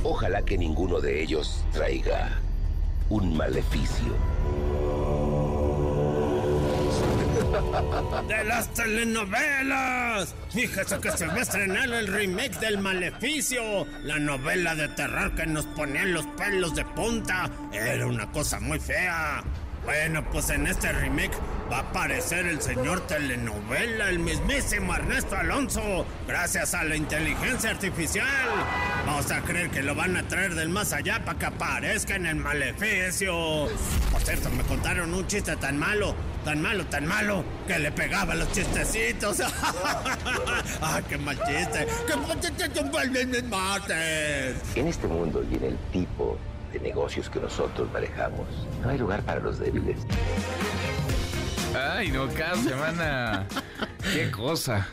Ojalá 0.02 0.42
que 0.42 0.56
ninguno 0.56 1.00
de 1.00 1.22
ellos 1.22 1.64
traiga 1.72 2.38
un 3.08 3.36
maleficio. 3.36 4.14
De 8.28 8.44
las 8.44 8.72
telenovelas. 8.74 10.34
Fíjese 10.50 10.98
que 11.00 11.10
se 11.12 11.26
va 11.26 11.34
a 11.34 11.40
estrenar 11.42 11.88
el 11.88 12.06
remake 12.06 12.58
del 12.58 12.78
Maleficio. 12.78 13.86
La 14.02 14.18
novela 14.18 14.74
de 14.74 14.88
terror 14.88 15.34
que 15.34 15.46
nos 15.46 15.66
ponían 15.66 16.12
los 16.12 16.26
pelos 16.26 16.74
de 16.74 16.84
punta. 16.84 17.50
Era 17.72 18.06
una 18.06 18.30
cosa 18.32 18.60
muy 18.60 18.78
fea. 18.78 19.42
Bueno, 19.86 20.24
pues 20.32 20.50
en 20.50 20.66
este 20.66 20.90
remake 20.90 21.30
va 21.70 21.76
a 21.76 21.80
aparecer 21.80 22.44
el 22.46 22.60
señor 22.60 23.06
telenovela, 23.06 24.08
el 24.08 24.18
mismísimo 24.18 24.92
Ernesto 24.92 25.36
Alonso, 25.36 26.04
gracias 26.26 26.74
a 26.74 26.82
la 26.82 26.96
inteligencia 26.96 27.70
artificial. 27.70 28.48
Vamos 29.06 29.30
a 29.30 29.42
creer 29.42 29.70
que 29.70 29.84
lo 29.84 29.94
van 29.94 30.16
a 30.16 30.26
traer 30.26 30.56
del 30.56 30.70
más 30.70 30.92
allá 30.92 31.24
para 31.24 31.38
que 31.38 31.46
aparezca 31.46 32.16
en 32.16 32.26
el 32.26 32.34
maleficio. 32.34 33.68
Por 34.10 34.20
cierto, 34.22 34.50
me 34.50 34.64
contaron 34.64 35.14
un 35.14 35.24
chiste 35.28 35.54
tan 35.56 35.78
malo, 35.78 36.16
tan 36.44 36.60
malo, 36.60 36.84
tan 36.86 37.06
malo, 37.06 37.44
que 37.68 37.78
le 37.78 37.92
pegaba 37.92 38.34
los 38.34 38.50
chistecitos. 38.50 39.40
¡Ah, 40.82 41.00
qué 41.08 41.16
mal 41.16 41.38
chiste! 41.46 41.86
¡Qué 42.08 43.42
martes! 43.42 44.56
En 44.74 44.88
este 44.88 45.06
mundo 45.06 45.44
y 45.48 45.64
el 45.64 45.78
tipo 45.92 46.36
de 46.78 46.88
negocios 46.88 47.30
que 47.30 47.40
nosotros 47.40 47.88
manejamos. 47.92 48.46
No 48.82 48.90
hay 48.90 48.98
lugar 48.98 49.22
para 49.22 49.40
los 49.40 49.58
débiles. 49.58 49.98
Ay, 51.74 52.10
no, 52.10 52.28
cada 52.28 52.56
semana. 52.56 53.46
Qué 54.12 54.30
cosa. 54.30 54.86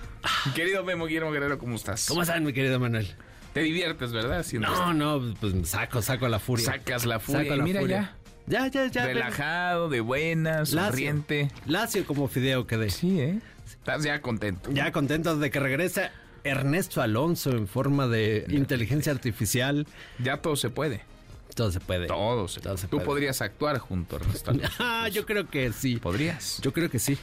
Querido 0.55 0.83
Memo 0.83 1.05
Guillermo 1.05 1.31
Guerrero, 1.31 1.57
¿cómo 1.57 1.75
estás? 1.75 2.05
¿Cómo 2.07 2.21
están, 2.21 2.43
mi 2.43 2.53
querido 2.53 2.79
Manuel? 2.79 3.07
Te 3.53 3.61
diviertes, 3.61 4.11
¿verdad? 4.11 4.45
no, 4.53 4.93
no, 4.93 5.35
pues 5.39 5.53
saco, 5.69 6.01
saco 6.01 6.27
la 6.27 6.39
furia. 6.39 6.65
Sacas 6.65 7.05
la 7.05 7.19
furia. 7.19 7.55
mira 7.57 7.81
ya. 7.83 8.15
Ya, 8.45 8.67
ya, 8.67 8.87
ya. 8.87 9.05
Relajado, 9.05 9.89
de 9.89 10.01
buenas, 10.01 10.69
sonriente. 10.69 11.49
Lacio 11.65 12.05
como 12.05 12.27
fideo 12.27 12.67
quedé. 12.67 12.89
Sí, 12.89 13.21
¿eh? 13.21 13.39
Estás 13.65 14.03
ya 14.03 14.21
contento. 14.21 14.71
Ya 14.71 14.91
contento 14.91 15.37
de 15.37 15.49
que 15.49 15.59
regrese 15.59 16.09
Ernesto 16.43 17.01
Alonso 17.01 17.51
en 17.51 17.67
forma 17.67 18.07
de 18.07 18.45
inteligencia 18.49 19.13
artificial. 19.13 19.87
Ya 20.19 20.37
todo 20.37 20.55
se 20.55 20.69
puede. 20.69 21.12
Todo 21.55 21.71
se 21.71 21.79
puede. 21.79 22.07
Todo 22.07 22.47
se, 22.47 22.61
Tú 22.89 23.03
podrías 23.03 23.41
actuar 23.41 23.77
junto 23.79 24.15
a 24.15 24.19
Ernesto. 24.19 24.51
ah, 24.79 25.07
yo 25.09 25.25
creo 25.25 25.49
que 25.49 25.71
sí. 25.71 25.97
¿Podrías? 25.97 26.59
Yo 26.61 26.73
creo 26.73 26.89
que 26.89 26.99
sí. 26.99 27.17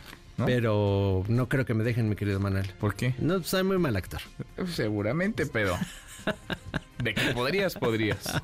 Pero 0.47 1.25
no 1.29 1.49
creo 1.49 1.67
que 1.67 1.75
me 1.75 1.85
dejen, 1.85 2.09
mi 2.09 2.17
querido 2.17 2.41
Manuel. 2.41 2.73
¿Por 2.81 2.95
qué? 2.95 3.15
No, 3.19 3.43
soy 3.43 3.63
muy 3.63 3.79
mal 3.79 3.97
actor. 3.97 4.23
Seguramente, 4.69 5.47
pero... 5.47 5.79
De 7.03 7.15
que 7.15 7.33
podrías, 7.33 7.75
podrías. 7.75 8.19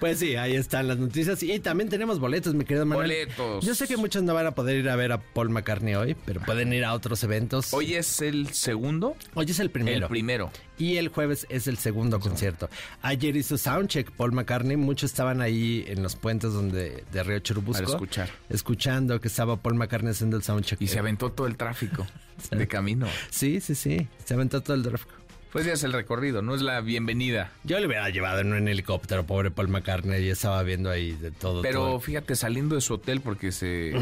Pues 0.00 0.18
sí, 0.18 0.36
ahí 0.36 0.54
están 0.54 0.88
las 0.88 0.98
noticias. 0.98 1.42
Y 1.42 1.58
también 1.60 1.88
tenemos 1.88 2.18
boletos, 2.18 2.54
mi 2.54 2.64
querido 2.64 2.84
Manuel. 2.84 3.08
Boletos. 3.08 3.64
Yo 3.64 3.74
sé 3.74 3.86
que 3.86 3.96
muchos 3.96 4.22
no 4.22 4.34
van 4.34 4.46
a 4.46 4.50
poder 4.54 4.76
ir 4.76 4.88
a 4.88 4.96
ver 4.96 5.12
a 5.12 5.18
Paul 5.18 5.50
McCartney 5.50 5.94
hoy, 5.94 6.16
pero 6.26 6.40
pueden 6.40 6.72
ir 6.72 6.84
a 6.84 6.92
otros 6.92 7.22
eventos. 7.24 7.72
¿Hoy 7.72 7.94
es 7.94 8.20
el 8.20 8.48
segundo? 8.52 9.16
Hoy 9.34 9.46
es 9.48 9.58
el 9.60 9.70
primero. 9.70 10.06
El 10.06 10.10
primero. 10.10 10.50
Y 10.76 10.96
el 10.96 11.08
jueves 11.08 11.46
es 11.48 11.66
el 11.68 11.78
segundo 11.78 12.18
concierto. 12.20 12.68
Ayer 13.00 13.36
hizo 13.36 13.56
soundcheck 13.56 14.10
Paul 14.10 14.32
McCartney. 14.32 14.76
Muchos 14.76 15.10
estaban 15.12 15.40
ahí 15.40 15.84
en 15.86 16.02
los 16.02 16.16
puentes 16.16 16.52
donde 16.52 17.04
de 17.12 17.22
Río 17.22 17.38
Churubusco. 17.38 17.84
Para 17.84 17.94
escuchar. 17.94 18.30
Escuchando 18.48 19.20
que 19.20 19.28
estaba 19.28 19.56
Paul 19.56 19.76
McCartney 19.76 20.10
haciendo 20.10 20.36
el 20.36 20.42
soundcheck. 20.42 20.80
Y 20.82 20.88
se 20.88 20.98
aventó 20.98 21.30
todo 21.30 21.46
el 21.46 21.56
tráfico 21.56 22.06
de 22.50 22.66
camino. 22.66 23.06
Sí, 23.30 23.60
sí, 23.60 23.74
sí. 23.74 24.08
Se 24.24 24.34
aventó 24.34 24.62
todo 24.62 24.76
el 24.76 24.82
tráfico. 24.82 25.12
Pues 25.54 25.66
ya 25.66 25.72
es 25.74 25.84
el 25.84 25.92
recorrido, 25.92 26.42
no 26.42 26.56
es 26.56 26.62
la 26.62 26.80
bienvenida. 26.80 27.52
Yo 27.62 27.78
le 27.78 27.86
hubiera 27.86 28.10
llevado 28.10 28.40
en 28.40 28.52
un 28.52 28.66
helicóptero, 28.66 29.24
pobre 29.24 29.52
Paul 29.52 29.68
McCartney, 29.68 30.24
y 30.24 30.28
estaba 30.28 30.60
viendo 30.64 30.90
ahí 30.90 31.12
de 31.12 31.30
todo. 31.30 31.62
Pero 31.62 31.78
todo. 31.78 32.00
fíjate, 32.00 32.34
saliendo 32.34 32.74
de 32.74 32.80
su 32.80 32.94
hotel, 32.94 33.20
porque 33.20 33.52
se 33.52 33.92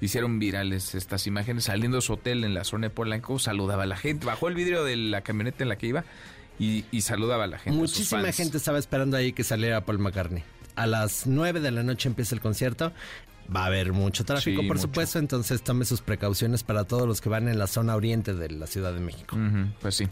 hicieron 0.00 0.38
virales 0.38 0.94
estas 0.94 1.26
imágenes, 1.26 1.64
saliendo 1.64 1.96
de 1.96 2.02
su 2.02 2.12
hotel 2.12 2.44
en 2.44 2.54
la 2.54 2.62
zona 2.62 2.86
de 2.86 2.90
Polanco, 2.90 3.40
saludaba 3.40 3.82
a 3.82 3.86
la 3.86 3.96
gente, 3.96 4.24
bajó 4.24 4.46
el 4.46 4.54
vidrio 4.54 4.84
de 4.84 4.94
la 4.94 5.22
camioneta 5.22 5.64
en 5.64 5.70
la 5.70 5.76
que 5.76 5.88
iba 5.88 6.04
y, 6.60 6.84
y 6.92 7.00
saludaba 7.00 7.44
a 7.44 7.48
la 7.48 7.58
gente. 7.58 7.76
Muchísima 7.76 8.30
gente 8.30 8.56
estaba 8.58 8.78
esperando 8.78 9.16
ahí 9.16 9.32
que 9.32 9.42
saliera 9.42 9.84
Paul 9.84 9.98
McCartney. 9.98 10.44
A 10.76 10.86
las 10.86 11.26
9 11.26 11.58
de 11.58 11.72
la 11.72 11.82
noche 11.82 12.08
empieza 12.10 12.36
el 12.36 12.40
concierto. 12.40 12.92
Va 13.54 13.64
a 13.64 13.66
haber 13.66 13.92
mucho 13.92 14.24
tráfico, 14.24 14.60
Sí, 14.62 14.68
por 14.68 14.76
mucho. 14.76 14.86
supuesto, 14.86 15.18
entonces 15.18 15.62
tome 15.62 15.84
sus 15.84 16.00
precauciones 16.00 16.62
para 16.62 16.84
todos 16.84 17.08
los 17.08 17.20
que 17.20 17.28
van 17.28 17.48
en 17.48 17.58
la 17.58 17.66
zona 17.66 17.96
oriente 17.96 18.34
de 18.34 18.50
la 18.52 18.68
Ciudad 18.68 18.94
de 18.94 19.00
México. 19.00 19.36
Pues 19.80 19.96
sí. 19.96 20.06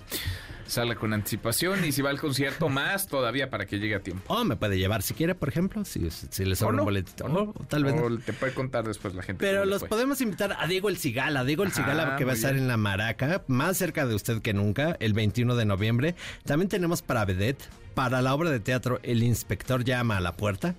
Sale 0.71 0.95
con 0.95 1.13
anticipación 1.13 1.85
y 1.85 1.91
si 1.91 2.01
va 2.01 2.11
al 2.11 2.21
concierto 2.21 2.69
más 2.69 3.09
todavía 3.09 3.51
para 3.51 3.67
que 3.67 3.81
llegue 3.81 3.97
a 3.97 4.01
tiempo. 4.05 4.33
O 4.33 4.45
me 4.45 4.55
puede 4.55 4.79
llevar 4.79 5.03
si 5.03 5.15
quiere, 5.15 5.35
por 5.35 5.49
ejemplo, 5.49 5.85
si, 5.85 6.09
si 6.11 6.45
le 6.45 6.55
sobra 6.55 6.77
no, 6.77 6.83
un 6.83 6.85
boletito. 6.85 7.25
o 7.25 7.29
no. 7.29 7.41
O 7.57 7.65
tal 7.69 7.83
vez 7.83 7.97
no. 7.97 8.03
O 8.03 8.19
te 8.19 8.33
puede 8.33 8.55
contar 8.55 8.87
después 8.87 9.17
la 9.17 9.25
gente. 9.25 9.45
Pero 9.45 9.65
los 9.65 9.83
podemos 9.83 10.21
invitar 10.21 10.57
a 10.57 10.69
Diego 10.69 10.89
El 10.89 10.97
Cigala. 10.97 11.45
Diego 11.45 11.65
El 11.65 11.73
Cigala 11.73 12.15
que 12.15 12.25
va 12.25 12.31
a 12.31 12.35
estar 12.37 12.55
en 12.55 12.69
la 12.69 12.77
Maraca, 12.77 13.43
más 13.49 13.79
cerca 13.79 14.07
de 14.07 14.15
usted 14.15 14.43
que 14.43 14.55
nunca, 14.55 14.97
el 15.01 15.13
21 15.13 15.57
de 15.57 15.65
noviembre. 15.65 16.15
También 16.45 16.69
tenemos 16.69 17.03
para 17.03 17.25
Vedette, 17.25 17.65
para 17.95 18.23
la 18.23 18.33
obra 18.33 18.51
de 18.51 18.61
teatro 18.61 19.01
El 19.03 19.25
Inspector 19.25 19.83
llama 19.83 20.19
a 20.19 20.21
la 20.21 20.37
puerta. 20.37 20.77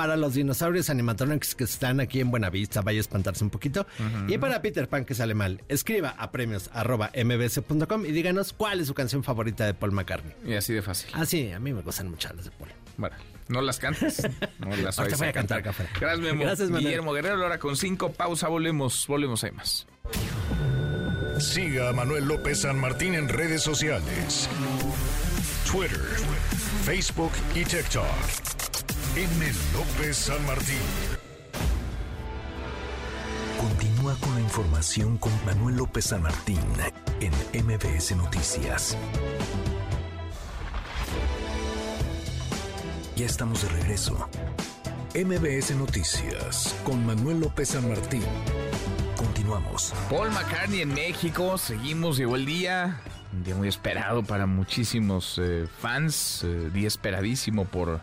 Para 0.00 0.16
los 0.16 0.32
dinosaurios 0.32 0.88
animatronics 0.88 1.54
que 1.54 1.64
están 1.64 2.00
aquí 2.00 2.20
en 2.20 2.30
Buenavista, 2.30 2.80
vaya 2.80 2.96
a 2.96 3.00
espantarse 3.02 3.44
un 3.44 3.50
poquito. 3.50 3.86
Y 4.28 4.38
para 4.38 4.62
Peter 4.62 4.88
Pan 4.88 5.04
que 5.04 5.14
sale 5.14 5.34
mal, 5.34 5.62
escriba 5.68 6.14
a 6.16 6.30
premios 6.32 6.70
arroba 6.72 7.10
mbs.com 7.14 8.06
y 8.06 8.10
díganos 8.10 8.54
cuál 8.54 8.80
es 8.80 8.86
su 8.86 8.94
canción 8.94 9.22
favorita 9.22 9.66
de 9.66 9.74
Paul 9.74 9.92
McCartney. 9.92 10.32
Y 10.46 10.54
así 10.54 10.72
de 10.72 10.80
fácil. 10.80 11.10
Ah, 11.12 11.26
sí, 11.26 11.52
a 11.52 11.60
mí 11.60 11.74
me 11.74 11.82
gustan 11.82 12.08
mucho 12.08 12.32
las 12.32 12.46
de 12.46 12.50
Paul. 12.50 12.70
Bueno, 12.96 13.14
no 13.48 13.60
las 13.60 13.78
cantes. 13.78 14.26
No 14.58 14.74
las 14.74 14.98
Ahorita 14.98 15.18
voy 15.18 15.28
a 15.28 15.32
cantar, 15.34 15.62
Café. 15.62 15.86
Gracias, 16.00 16.20
Memo. 16.20 16.44
Gracias, 16.44 16.70
Manuel. 16.70 16.84
Guillermo 16.86 17.12
Guerrero, 17.12 17.42
ahora 17.42 17.58
con 17.58 17.76
cinco. 17.76 18.10
Pausa, 18.10 18.48
volvemos. 18.48 19.06
Volvemos, 19.06 19.44
hay 19.44 19.50
más. 19.50 19.86
Siga 21.38 21.90
a 21.90 21.92
Manuel 21.92 22.24
López 22.24 22.62
San 22.62 22.80
Martín 22.80 23.14
en 23.16 23.28
redes 23.28 23.62
sociales. 23.62 24.48
Twitter, 25.70 26.00
Facebook 26.86 27.32
y 27.54 27.64
TikTok. 27.64 28.69
M. 29.16 29.26
López 29.74 30.16
San 30.16 30.46
Martín. 30.46 30.76
Continúa 33.58 34.14
con 34.20 34.34
la 34.36 34.40
información 34.40 35.18
con 35.18 35.32
Manuel 35.44 35.78
López 35.78 36.04
San 36.04 36.22
Martín 36.22 36.60
en 37.18 37.32
MBS 37.64 38.14
Noticias. 38.14 38.96
Ya 43.16 43.26
estamos 43.26 43.62
de 43.62 43.68
regreso. 43.70 44.28
MBS 45.16 45.74
Noticias 45.74 46.76
con 46.84 47.04
Manuel 47.04 47.40
López 47.40 47.70
San 47.70 47.88
Martín. 47.88 48.22
Continuamos. 49.16 49.92
Paul 50.08 50.30
McCartney 50.30 50.82
en 50.82 50.94
México, 50.94 51.58
seguimos, 51.58 52.16
llegó 52.16 52.36
el 52.36 52.46
día, 52.46 53.00
un 53.32 53.42
día 53.42 53.56
muy 53.56 53.66
esperado 53.66 54.22
para 54.22 54.46
muchísimos 54.46 55.36
eh, 55.42 55.66
fans, 55.80 56.44
eh, 56.44 56.70
día 56.72 56.86
esperadísimo 56.86 57.64
por, 57.64 58.00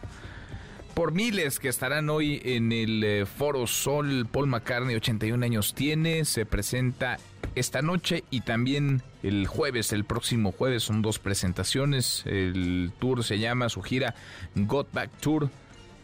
por 0.98 1.12
miles 1.12 1.60
que 1.60 1.70
estarán 1.70 2.10
hoy 2.10 2.41
en 2.43 2.72
el 2.72 3.04
eh, 3.04 3.26
Foro 3.28 3.68
Sol. 3.68 4.28
Paul 4.32 4.48
McCartney, 4.48 4.95
81 4.95 5.45
años 5.45 5.76
tiene, 5.76 6.26
se 6.26 6.48
presenta 6.48 7.20
esta 7.54 7.84
noche 7.84 8.24
y 8.32 8.41
también 8.41 9.04
el 9.22 9.45
jueves, 9.45 9.93
el 9.93 10.06
próximo 10.06 10.52
jueves, 10.52 10.82
son 10.82 11.04
dos 11.04 11.20
presentaciones. 11.20 12.24
El 12.26 12.91
tour 12.98 13.24
se 13.24 13.38
llama, 13.38 13.70
su 13.70 13.84
gira 13.84 14.16
Got 14.56 14.91
Back 14.91 15.12
Tour. 15.20 15.52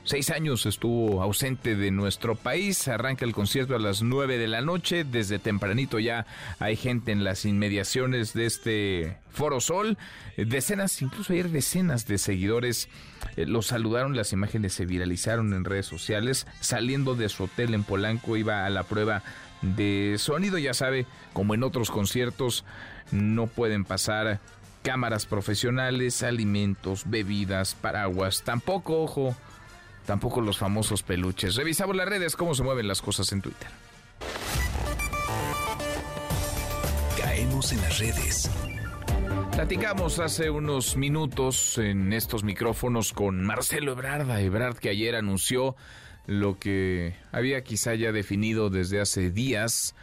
Seis 0.06 0.32
años 0.32 0.66
estuvo 0.66 1.22
ausente 1.24 1.78
de 1.78 1.90
nuestro 1.90 2.36
país. 2.36 2.90
Arranca 2.90 3.24
el 3.24 3.32
concierto 3.32 3.74
a 3.74 3.80
las 3.80 4.02
nueve 4.02 4.38
de 4.38 4.48
la 4.48 4.60
noche. 4.60 5.06
Desde 5.06 5.40
tempranito 5.40 5.98
ya 5.98 6.26
hay 6.60 6.76
gente 6.76 7.14
en 7.14 7.24
las 7.24 7.46
inmediaciones 7.46 8.34
de 8.34 8.46
este 8.46 9.18
Foro 9.32 9.62
Sol. 9.62 9.98
Eh, 10.36 10.44
Decenas, 10.44 11.02
incluso 11.02 11.32
ayer 11.32 11.50
decenas 11.50 12.06
de 12.06 12.18
seguidores 12.18 12.90
eh, 13.38 13.46
lo 13.46 13.62
saludaron. 13.62 14.18
Las 14.18 14.34
imágenes 14.34 14.74
se 14.74 14.86
viralizaron 14.86 15.54
en 15.54 15.64
redes 15.64 15.86
sociales. 15.86 16.48
Saliendo 16.60 17.16
de 17.16 17.30
su 17.30 17.46
hotel 17.46 17.74
en 17.74 17.86
Polanco 17.86 18.36
iba 18.36 18.66
a 18.66 18.70
la 18.70 18.84
prueba 18.84 19.24
de 19.62 20.18
sonido. 20.20 20.58
Ya 20.58 20.74
sabe, 20.74 21.06
como 21.32 21.54
en 21.54 21.64
otros 21.64 21.90
conciertos, 21.90 22.66
no 23.12 23.48
pueden 23.48 23.86
pasar 23.86 24.42
cámaras 24.84 25.26
profesionales, 25.26 26.24
alimentos, 26.24 27.04
bebidas, 27.06 27.74
paraguas. 27.74 28.44
Tampoco, 28.44 29.02
ojo, 29.02 29.34
tampoco 30.06 30.42
los 30.42 30.58
famosos 30.58 31.04
peluches. 31.04 31.56
Revisamos 31.56 31.96
las 31.96 32.08
redes, 32.08 32.36
cómo 32.36 32.56
se 32.56 32.64
mueven 32.64 32.88
las 32.88 33.02
cosas 33.02 33.32
en 33.32 33.42
Twitter. 33.42 33.68
Caemos 37.18 37.72
en 37.72 37.82
las 37.82 38.00
redes. 38.00 38.52
Platicamos 39.52 40.20
hace 40.20 40.50
unos 40.50 40.98
minutos 40.98 41.78
en 41.78 42.12
estos 42.12 42.44
micrófonos 42.44 43.14
con 43.14 43.44
Marcelo 43.44 43.92
Ebrard, 43.92 44.30
Ebrard 44.40 44.78
que 44.78 44.90
ayer 44.90 45.16
anunció 45.16 45.76
lo 46.26 46.58
que 46.58 47.16
había 47.32 47.64
quizá 47.64 47.94
ya 47.94 48.12
definido 48.12 48.70
desde 48.70 49.00
hace 49.00 49.30
días, 49.30 49.94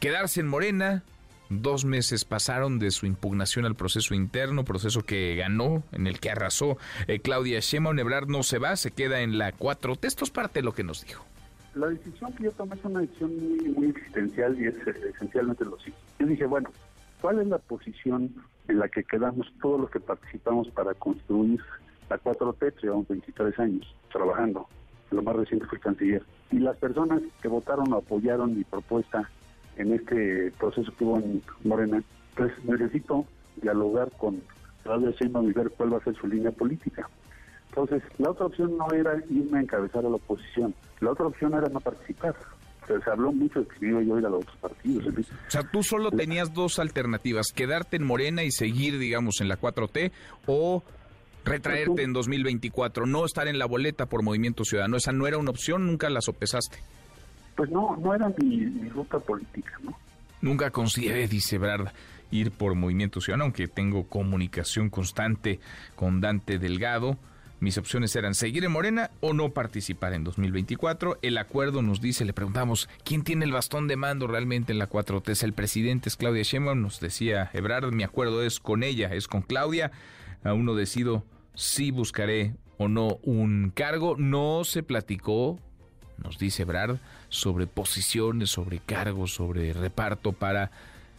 quedarse 0.00 0.40
en 0.40 0.48
Morena. 0.48 1.04
Dos 1.50 1.86
meses 1.86 2.26
pasaron 2.26 2.78
de 2.78 2.90
su 2.90 3.06
impugnación 3.06 3.64
al 3.64 3.74
proceso 3.74 4.14
interno, 4.14 4.64
proceso 4.64 5.02
que 5.02 5.34
ganó, 5.36 5.82
en 5.92 6.06
el 6.06 6.20
que 6.20 6.30
arrasó 6.30 6.76
eh, 7.06 7.20
Claudia 7.20 7.60
Sheinbaum. 7.60 7.98
Ebrard 7.98 8.28
no 8.28 8.42
se 8.42 8.58
va, 8.58 8.76
se 8.76 8.90
queda 8.90 9.20
en 9.20 9.38
la 9.38 9.52
4. 9.52 9.94
Esto 10.02 10.24
es 10.24 10.30
parte 10.30 10.60
de 10.60 10.64
lo 10.64 10.72
que 10.72 10.84
nos 10.84 11.06
dijo. 11.06 11.24
La 11.74 11.86
decisión 11.86 12.32
que 12.34 12.44
yo 12.44 12.52
tomé 12.52 12.74
es 12.74 12.84
una 12.84 13.00
decisión 13.00 13.36
muy, 13.36 13.68
muy 13.70 13.88
existencial 13.88 14.60
y 14.60 14.66
es 14.66 14.74
eh, 14.86 15.12
esencialmente 15.14 15.64
lo 15.64 15.78
siguiente. 15.78 16.00
Yo 16.18 16.26
dije, 16.26 16.44
bueno, 16.44 16.70
¿cuál 17.20 17.40
es 17.40 17.46
la 17.46 17.58
posición 17.58 18.34
en 18.68 18.78
la 18.78 18.88
que 18.88 19.04
quedamos 19.04 19.50
todos 19.62 19.80
los 19.80 19.90
que 19.90 20.00
participamos 20.00 20.68
para 20.70 20.92
construir 20.94 21.60
la 22.10 22.18
4T? 22.18 22.74
Llevamos 22.82 23.08
23 23.08 23.58
años 23.58 23.94
trabajando. 24.12 24.68
Lo 25.10 25.22
más 25.22 25.36
reciente 25.36 25.66
fue 25.66 25.80
canciller. 25.80 26.22
Y 26.50 26.58
las 26.58 26.76
personas 26.76 27.22
que 27.40 27.48
votaron 27.48 27.90
o 27.92 27.96
apoyaron 27.96 28.54
mi 28.54 28.64
propuesta 28.64 29.30
en 29.78 29.94
este 29.94 30.52
proceso 30.58 30.92
que 30.96 31.04
hubo 31.04 31.18
en 31.18 31.42
Morena, 31.64 32.02
pues 32.36 32.52
necesito 32.64 33.24
dialogar 33.56 34.10
con 34.18 34.42
Claudia 34.82 35.10
Sheinbaum 35.10 35.48
y 35.48 35.52
ver 35.52 35.70
cuál 35.70 35.94
va 35.94 35.98
a 35.98 36.04
ser 36.04 36.14
su 36.16 36.26
línea 36.26 36.50
política. 36.50 37.08
Entonces, 37.70 38.02
la 38.18 38.30
otra 38.30 38.46
opción 38.46 38.76
no 38.76 38.90
era 38.92 39.22
irme 39.30 39.58
a 39.58 39.62
encabezar 39.62 40.04
a 40.04 40.08
la 40.08 40.16
oposición, 40.16 40.74
la 41.00 41.12
otra 41.12 41.26
opción 41.26 41.54
era 41.54 41.68
no 41.68 41.80
participar. 41.80 42.34
Se 42.86 43.10
habló 43.10 43.32
mucho 43.32 43.60
de 43.60 43.66
que 43.66 43.86
iba 43.86 44.02
yo 44.02 44.16
a 44.16 44.18
ir 44.18 44.24
a 44.24 44.30
los 44.30 44.40
otros 44.40 44.56
partidos. 44.56 45.06
en 45.06 45.16
fin. 45.16 45.26
O 45.46 45.50
sea, 45.50 45.62
tú 45.70 45.82
solo 45.82 46.10
tenías 46.10 46.54
dos 46.54 46.78
alternativas, 46.78 47.52
quedarte 47.54 47.96
en 47.96 48.04
Morena 48.04 48.44
y 48.44 48.50
seguir, 48.50 48.98
digamos, 48.98 49.42
en 49.42 49.48
la 49.48 49.60
4T 49.60 50.10
o 50.46 50.82
retraerte 51.44 52.02
en 52.02 52.14
2024, 52.14 53.04
no 53.06 53.26
estar 53.26 53.46
en 53.46 53.58
la 53.58 53.66
boleta 53.66 54.06
por 54.06 54.22
Movimiento 54.22 54.64
Ciudadano. 54.64 54.96
Esa 54.96 55.12
no 55.12 55.26
era 55.26 55.36
una 55.36 55.50
opción, 55.50 55.86
nunca 55.86 56.08
la 56.08 56.22
sopesaste. 56.22 56.78
Pues 57.58 57.70
no, 57.70 57.96
no 57.96 58.14
era 58.14 58.32
mi, 58.40 58.88
ruta 58.88 59.18
política, 59.18 59.72
¿no? 59.82 59.98
Nunca 60.40 60.70
consideré, 60.70 61.26
dice 61.26 61.58
Brad, 61.58 61.88
ir 62.30 62.52
por 62.52 62.76
Movimiento 62.76 63.20
Ciudadano, 63.20 63.46
aunque 63.46 63.66
tengo 63.66 64.04
comunicación 64.04 64.90
constante 64.90 65.58
con 65.96 66.20
Dante 66.20 66.60
Delgado. 66.60 67.18
Mis 67.58 67.76
opciones 67.76 68.14
eran 68.14 68.36
seguir 68.36 68.64
en 68.64 68.70
Morena 68.70 69.10
o 69.18 69.32
no 69.32 69.50
participar 69.50 70.12
en 70.12 70.22
2024. 70.22 71.18
El 71.20 71.36
acuerdo 71.36 71.82
nos 71.82 72.00
dice, 72.00 72.24
le 72.24 72.32
preguntamos, 72.32 72.88
¿quién 73.02 73.24
tiene 73.24 73.44
el 73.44 73.50
bastón 73.50 73.88
de 73.88 73.96
mando 73.96 74.28
realmente 74.28 74.70
en 74.70 74.78
la 74.78 74.88
4T? 74.88 75.30
¿Es 75.30 75.42
el 75.42 75.52
presidente? 75.52 76.08
¿Es 76.08 76.16
Claudia 76.16 76.44
Sheinbaum? 76.44 76.80
Nos 76.80 77.00
decía 77.00 77.50
Ebrard, 77.54 77.90
mi 77.90 78.04
acuerdo 78.04 78.44
es 78.44 78.60
con 78.60 78.84
ella, 78.84 79.12
es 79.12 79.26
con 79.26 79.42
Claudia. 79.42 79.90
Aún 80.44 80.64
no 80.64 80.76
decido 80.76 81.24
si 81.54 81.90
buscaré 81.90 82.54
o 82.76 82.86
no 82.86 83.18
un 83.24 83.72
cargo. 83.74 84.14
No 84.16 84.62
se 84.62 84.84
platicó, 84.84 85.58
nos 86.22 86.38
dice 86.38 86.62
Ebrard, 86.62 86.98
sobre 87.28 87.66
posiciones, 87.66 88.50
sobre 88.50 88.78
cargos, 88.78 89.34
sobre 89.34 89.72
reparto 89.72 90.32
para 90.32 90.70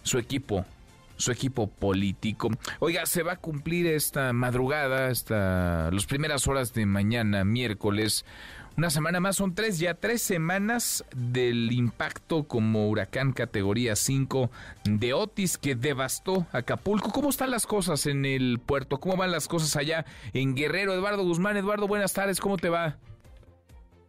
su 0.03 0.17
equipo 0.17 0.65
su 1.17 1.33
equipo 1.33 1.67
político. 1.67 2.49
Oiga, 2.79 3.05
se 3.05 3.23
va 3.23 3.33
a 3.33 3.35
cumplir 3.35 3.87
esta 3.87 4.31
madrugada, 4.31 5.07
hasta 5.07 5.91
las 5.91 6.05
primeras 6.05 6.47
horas 6.47 6.73
de 6.73 6.85
mañana, 6.85 7.43
miércoles, 7.43 8.23
una 8.79 8.89
semana 8.89 9.19
más, 9.19 9.35
son 9.35 9.55
tres, 9.55 9.77
ya 9.77 9.95
tres 9.95 10.21
semanas 10.21 11.03
del 11.13 11.73
impacto 11.73 12.45
como 12.45 12.87
huracán 12.87 13.33
categoría 13.33 13.97
5 13.97 14.49
de 14.85 15.13
Otis 15.13 15.57
que 15.57 15.75
devastó 15.75 16.47
Acapulco. 16.53 17.11
¿Cómo 17.11 17.29
están 17.29 17.51
las 17.51 17.67
cosas 17.67 18.05
en 18.05 18.23
el 18.23 18.57
puerto? 18.65 19.01
¿Cómo 19.01 19.17
van 19.17 19.33
las 19.33 19.49
cosas 19.49 19.75
allá 19.75 20.05
en 20.31 20.55
Guerrero? 20.55 20.93
Eduardo 20.93 21.25
Guzmán, 21.25 21.57
Eduardo, 21.57 21.89
buenas 21.89 22.13
tardes, 22.13 22.39
¿cómo 22.39 22.57
te 22.57 22.69
va? 22.69 22.95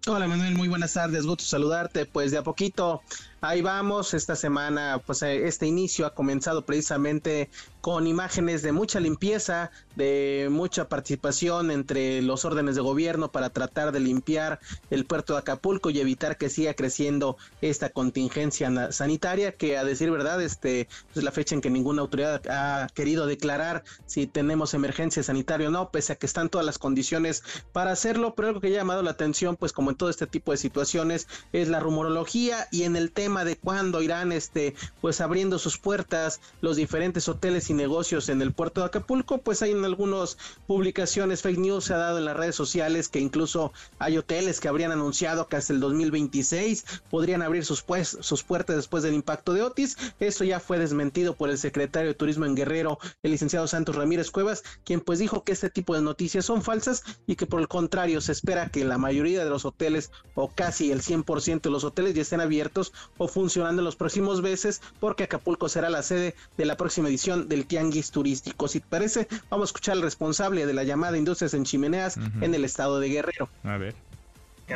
Hola 0.07 0.27
Manuel, 0.27 0.55
muy 0.55 0.67
buenas 0.69 0.95
tardes, 0.95 1.27
gusto 1.27 1.45
saludarte. 1.45 2.07
Pues 2.07 2.31
de 2.31 2.39
a 2.39 2.43
poquito 2.43 3.03
ahí 3.41 3.63
vamos. 3.63 4.15
Esta 4.15 4.37
semana, 4.37 5.01
pues 5.05 5.23
eh, 5.23 5.47
este 5.47 5.67
inicio 5.67 6.07
ha 6.07 6.15
comenzado 6.15 6.65
precisamente 6.65 7.49
con 7.81 8.07
imágenes 8.07 8.63
de 8.63 8.73
mucha 8.73 9.01
limpieza, 9.01 9.71
de 9.97 10.49
mucha 10.51 10.89
participación 10.89 11.71
entre 11.71 12.21
los 12.23 12.45
órdenes 12.45 12.75
de 12.75 12.83
gobierno 12.83 13.33
para 13.33 13.51
tratar 13.51 13.93
de 13.93 14.01
limpiar 14.01 14.61
el 14.91 15.07
puerto 15.07 15.33
de 15.33 15.41
Acapulco 15.41 15.91
y 15.91 16.01
evitar 16.01 16.37
que 16.37 16.51
siga 16.51 16.75
creciendo 16.75 17.39
esta 17.63 17.89
contingencia 17.89 18.93
sanitaria 18.93 19.53
que 19.53 19.79
a 19.79 19.85
decir 19.85 20.11
verdad 20.11 20.43
este 20.43 20.89
es 21.15 21.23
la 21.23 21.33
fecha 21.33 21.55
en 21.55 21.61
que 21.61 21.71
ninguna 21.71 22.03
autoridad 22.03 22.43
ha 22.49 22.89
querido 22.95 23.27
declarar 23.27 23.83
si 24.07 24.27
tenemos 24.27 24.75
emergencia 24.75 25.23
sanitaria 25.23 25.69
o 25.69 25.71
no, 25.71 25.91
pese 25.91 26.13
a 26.13 26.17
que 26.17 26.27
están 26.27 26.51
todas 26.51 26.67
las 26.67 26.79
condiciones 26.79 27.43
para 27.73 27.93
hacerlo, 27.93 28.35
pero 28.35 28.49
algo 28.49 28.61
que 28.61 28.69
ha 28.69 28.71
llamado 28.71 29.03
la 29.03 29.13
atención 29.13 29.57
pues 29.57 29.73
como 29.73 29.91
en 29.91 29.97
todo 29.97 30.11
este 30.11 30.27
tipo 30.27 30.53
de 30.53 30.59
situaciones 30.59 31.29
es 31.53 31.69
la 31.69 31.81
rumorología 31.81 32.69
y 32.71 32.83
en 32.83 32.97
el 32.97 33.11
tema 33.11 33.30
de 33.31 33.57
cuándo 33.57 34.03
irán 34.03 34.33
este 34.33 34.75
pues 35.01 35.21
abriendo 35.21 35.59
sus 35.59 35.79
puertas 35.79 36.41
los 36.61 36.77
diferentes 36.77 37.29
hoteles 37.29 37.71
y 37.71 37.75
negocios 37.75 38.29
en 38.29 38.43
el 38.43 38.53
puerto 38.53 38.81
de 38.81 38.89
Acapulco, 38.89 39.39
pues 39.39 39.63
hay 39.63 39.71
en 39.71 39.85
algunas 39.85 40.37
publicaciones 40.67 41.43
fake 41.43 41.59
news 41.59 41.85
se 41.85 41.95
ha 41.95 41.99
dado 41.99 42.19
en 42.19 42.25
las 42.25 42.37
redes 42.37 42.57
sociales 42.57 43.09
que 43.09 43.21
incluso 43.21 43.73
hay 43.99 44.19
hoteles 44.19 44.61
que 44.61 44.69
habrían 44.69 44.93
anunciado 44.93 45.49
que 45.49 45.57
hasta 45.57 45.73
el 45.73 45.81
2026 45.81 46.85
podrían 47.11 47.43
abrir 47.43 47.65
sus 47.65 47.83
pues, 47.83 48.19
sus 48.21 48.43
puertas 48.43 48.77
después 48.77 49.03
del 49.03 49.15
impacto 49.15 49.55
de 49.55 49.63
Otis. 49.63 49.97
Eso 50.19 50.45
ya 50.45 50.61
fue 50.61 50.79
desmentido 50.79 51.37
por 51.37 51.51
el 51.51 51.59
secretario 51.59 52.09
de 52.09 52.15
Turismo 52.15 52.47
en 52.47 52.57
Guerrero, 52.57 52.99
el 53.23 53.31
licenciado 53.31 53.67
Santos 53.67 53.97
Ramírez 53.97 54.31
Cuevas, 54.31 54.63
quien 54.85 55.01
pues 55.01 55.19
dijo 55.19 55.45
que 55.45 55.53
este 55.53 55.71
tipo 55.71 55.95
de 55.95 56.03
noticias 56.03 56.45
son 56.45 56.63
falsas 56.63 57.03
y 57.27 57.37
que 57.37 57.47
por 57.47 57.61
el 57.61 57.69
contrario 57.69 58.21
se 58.21 58.33
espera 58.33 58.71
que 58.71 58.85
la 58.85 58.99
mayoría 58.99 59.45
de 59.45 59.51
los 59.51 59.65
hoteles 59.65 60.11
o 60.35 60.49
casi 60.49 60.91
el 60.91 61.03
100% 61.03 61.61
de 61.63 61.71
los 61.71 61.85
hoteles 61.85 62.15
ya 62.15 62.23
estén 62.23 62.41
abiertos 62.41 62.93
o 63.21 63.29
funcionando 63.29 63.83
en 63.83 63.85
los 63.85 63.97
próximos 63.97 64.41
meses 64.41 64.81
porque 64.99 65.25
Acapulco 65.25 65.69
será 65.69 65.91
la 65.91 66.03
sede 66.03 66.35
de 66.57 66.65
la 66.65 66.79
próxima 66.79 67.09
edición 67.09 67.49
del 67.51 67.67
Tianguis 67.67 68.11
Turístico. 68.11 68.67
Si 68.67 68.81
te 68.81 68.87
parece, 68.89 69.29
vamos 69.51 69.69
a 69.69 69.69
escuchar 69.69 69.97
al 69.97 70.03
responsable 70.03 70.65
de 70.65 70.73
la 70.73 70.85
llamada 70.85 71.19
Industrias 71.19 71.53
en 71.53 71.65
Chimeneas 71.65 72.17
en 72.41 72.55
el 72.55 72.65
estado 72.65 72.99
de 72.99 73.11
Guerrero. 73.11 73.51
A 73.63 73.77
ver. 73.77 73.95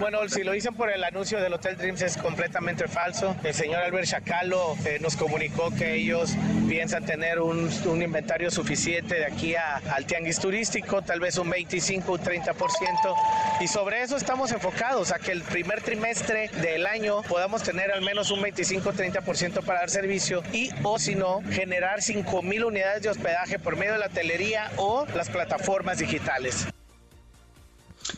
Bueno, 0.01 0.29
si 0.29 0.43
lo 0.43 0.53
dicen 0.53 0.75
por 0.75 0.91
el 0.91 1.05
anuncio 1.05 1.41
del 1.41 1.53
Hotel 1.53 1.77
Dreams 1.77 2.03
es 2.03 2.17
completamente 2.17 2.89
falso. 2.89 3.37
El 3.45 3.55
señor 3.55 3.83
Albert 3.83 4.07
Chacalo 4.07 4.77
eh, 4.85 4.99
nos 5.01 5.17
comunicó 5.17 5.71
que 5.71 5.95
ellos 5.95 6.35
piensan 6.69 7.05
tener 7.05 7.41
un, 7.41 7.71
inventario 8.03 8.51
suficiente 8.51 9.15
de 9.15 9.27
aquí 9.27 9.55
al 9.55 10.05
tianguis 10.07 10.41
turístico, 10.41 11.03
tal 11.03 11.21
vez 11.21 11.39
un 11.39 11.49
25 11.49 12.13
o 12.13 12.19
30%. 12.19 13.15
Y 13.61 13.69
sobre 13.69 14.03
eso 14.03 14.17
estamos 14.17 14.51
enfocados, 14.53 15.13
a 15.13 15.19
que 15.19 15.33
el 15.33 15.43
primer 15.43 15.81
trimestre 15.81 16.49
del 16.61 16.87
año 16.87 17.23
podamos 17.23 17.63
tener 17.63 17.93
al 17.93 18.03
menos 18.03 18.31
un 18.31 18.43
25 18.43 18.89
o 18.89 18.93
30% 18.93 19.63
para 19.63 19.81
dar 19.81 19.91
servicio 19.91 20.43
y, 20.53 20.71
o 20.83 20.99
si 20.99 21.15
no, 21.15 21.41
generar 21.51 22.03
5 22.03 22.43
mil 22.43 22.65
unidades 22.65 23.03
de 23.03 23.11
hospedaje 23.11 23.59
por 23.59 23.77
medio 23.77 23.93
de 23.93 23.99
la 24.01 24.09
telería 24.09 24.71
o 24.77 25.07
las 25.15 25.31
plataformas 25.31 25.99
digitales. 25.99 26.67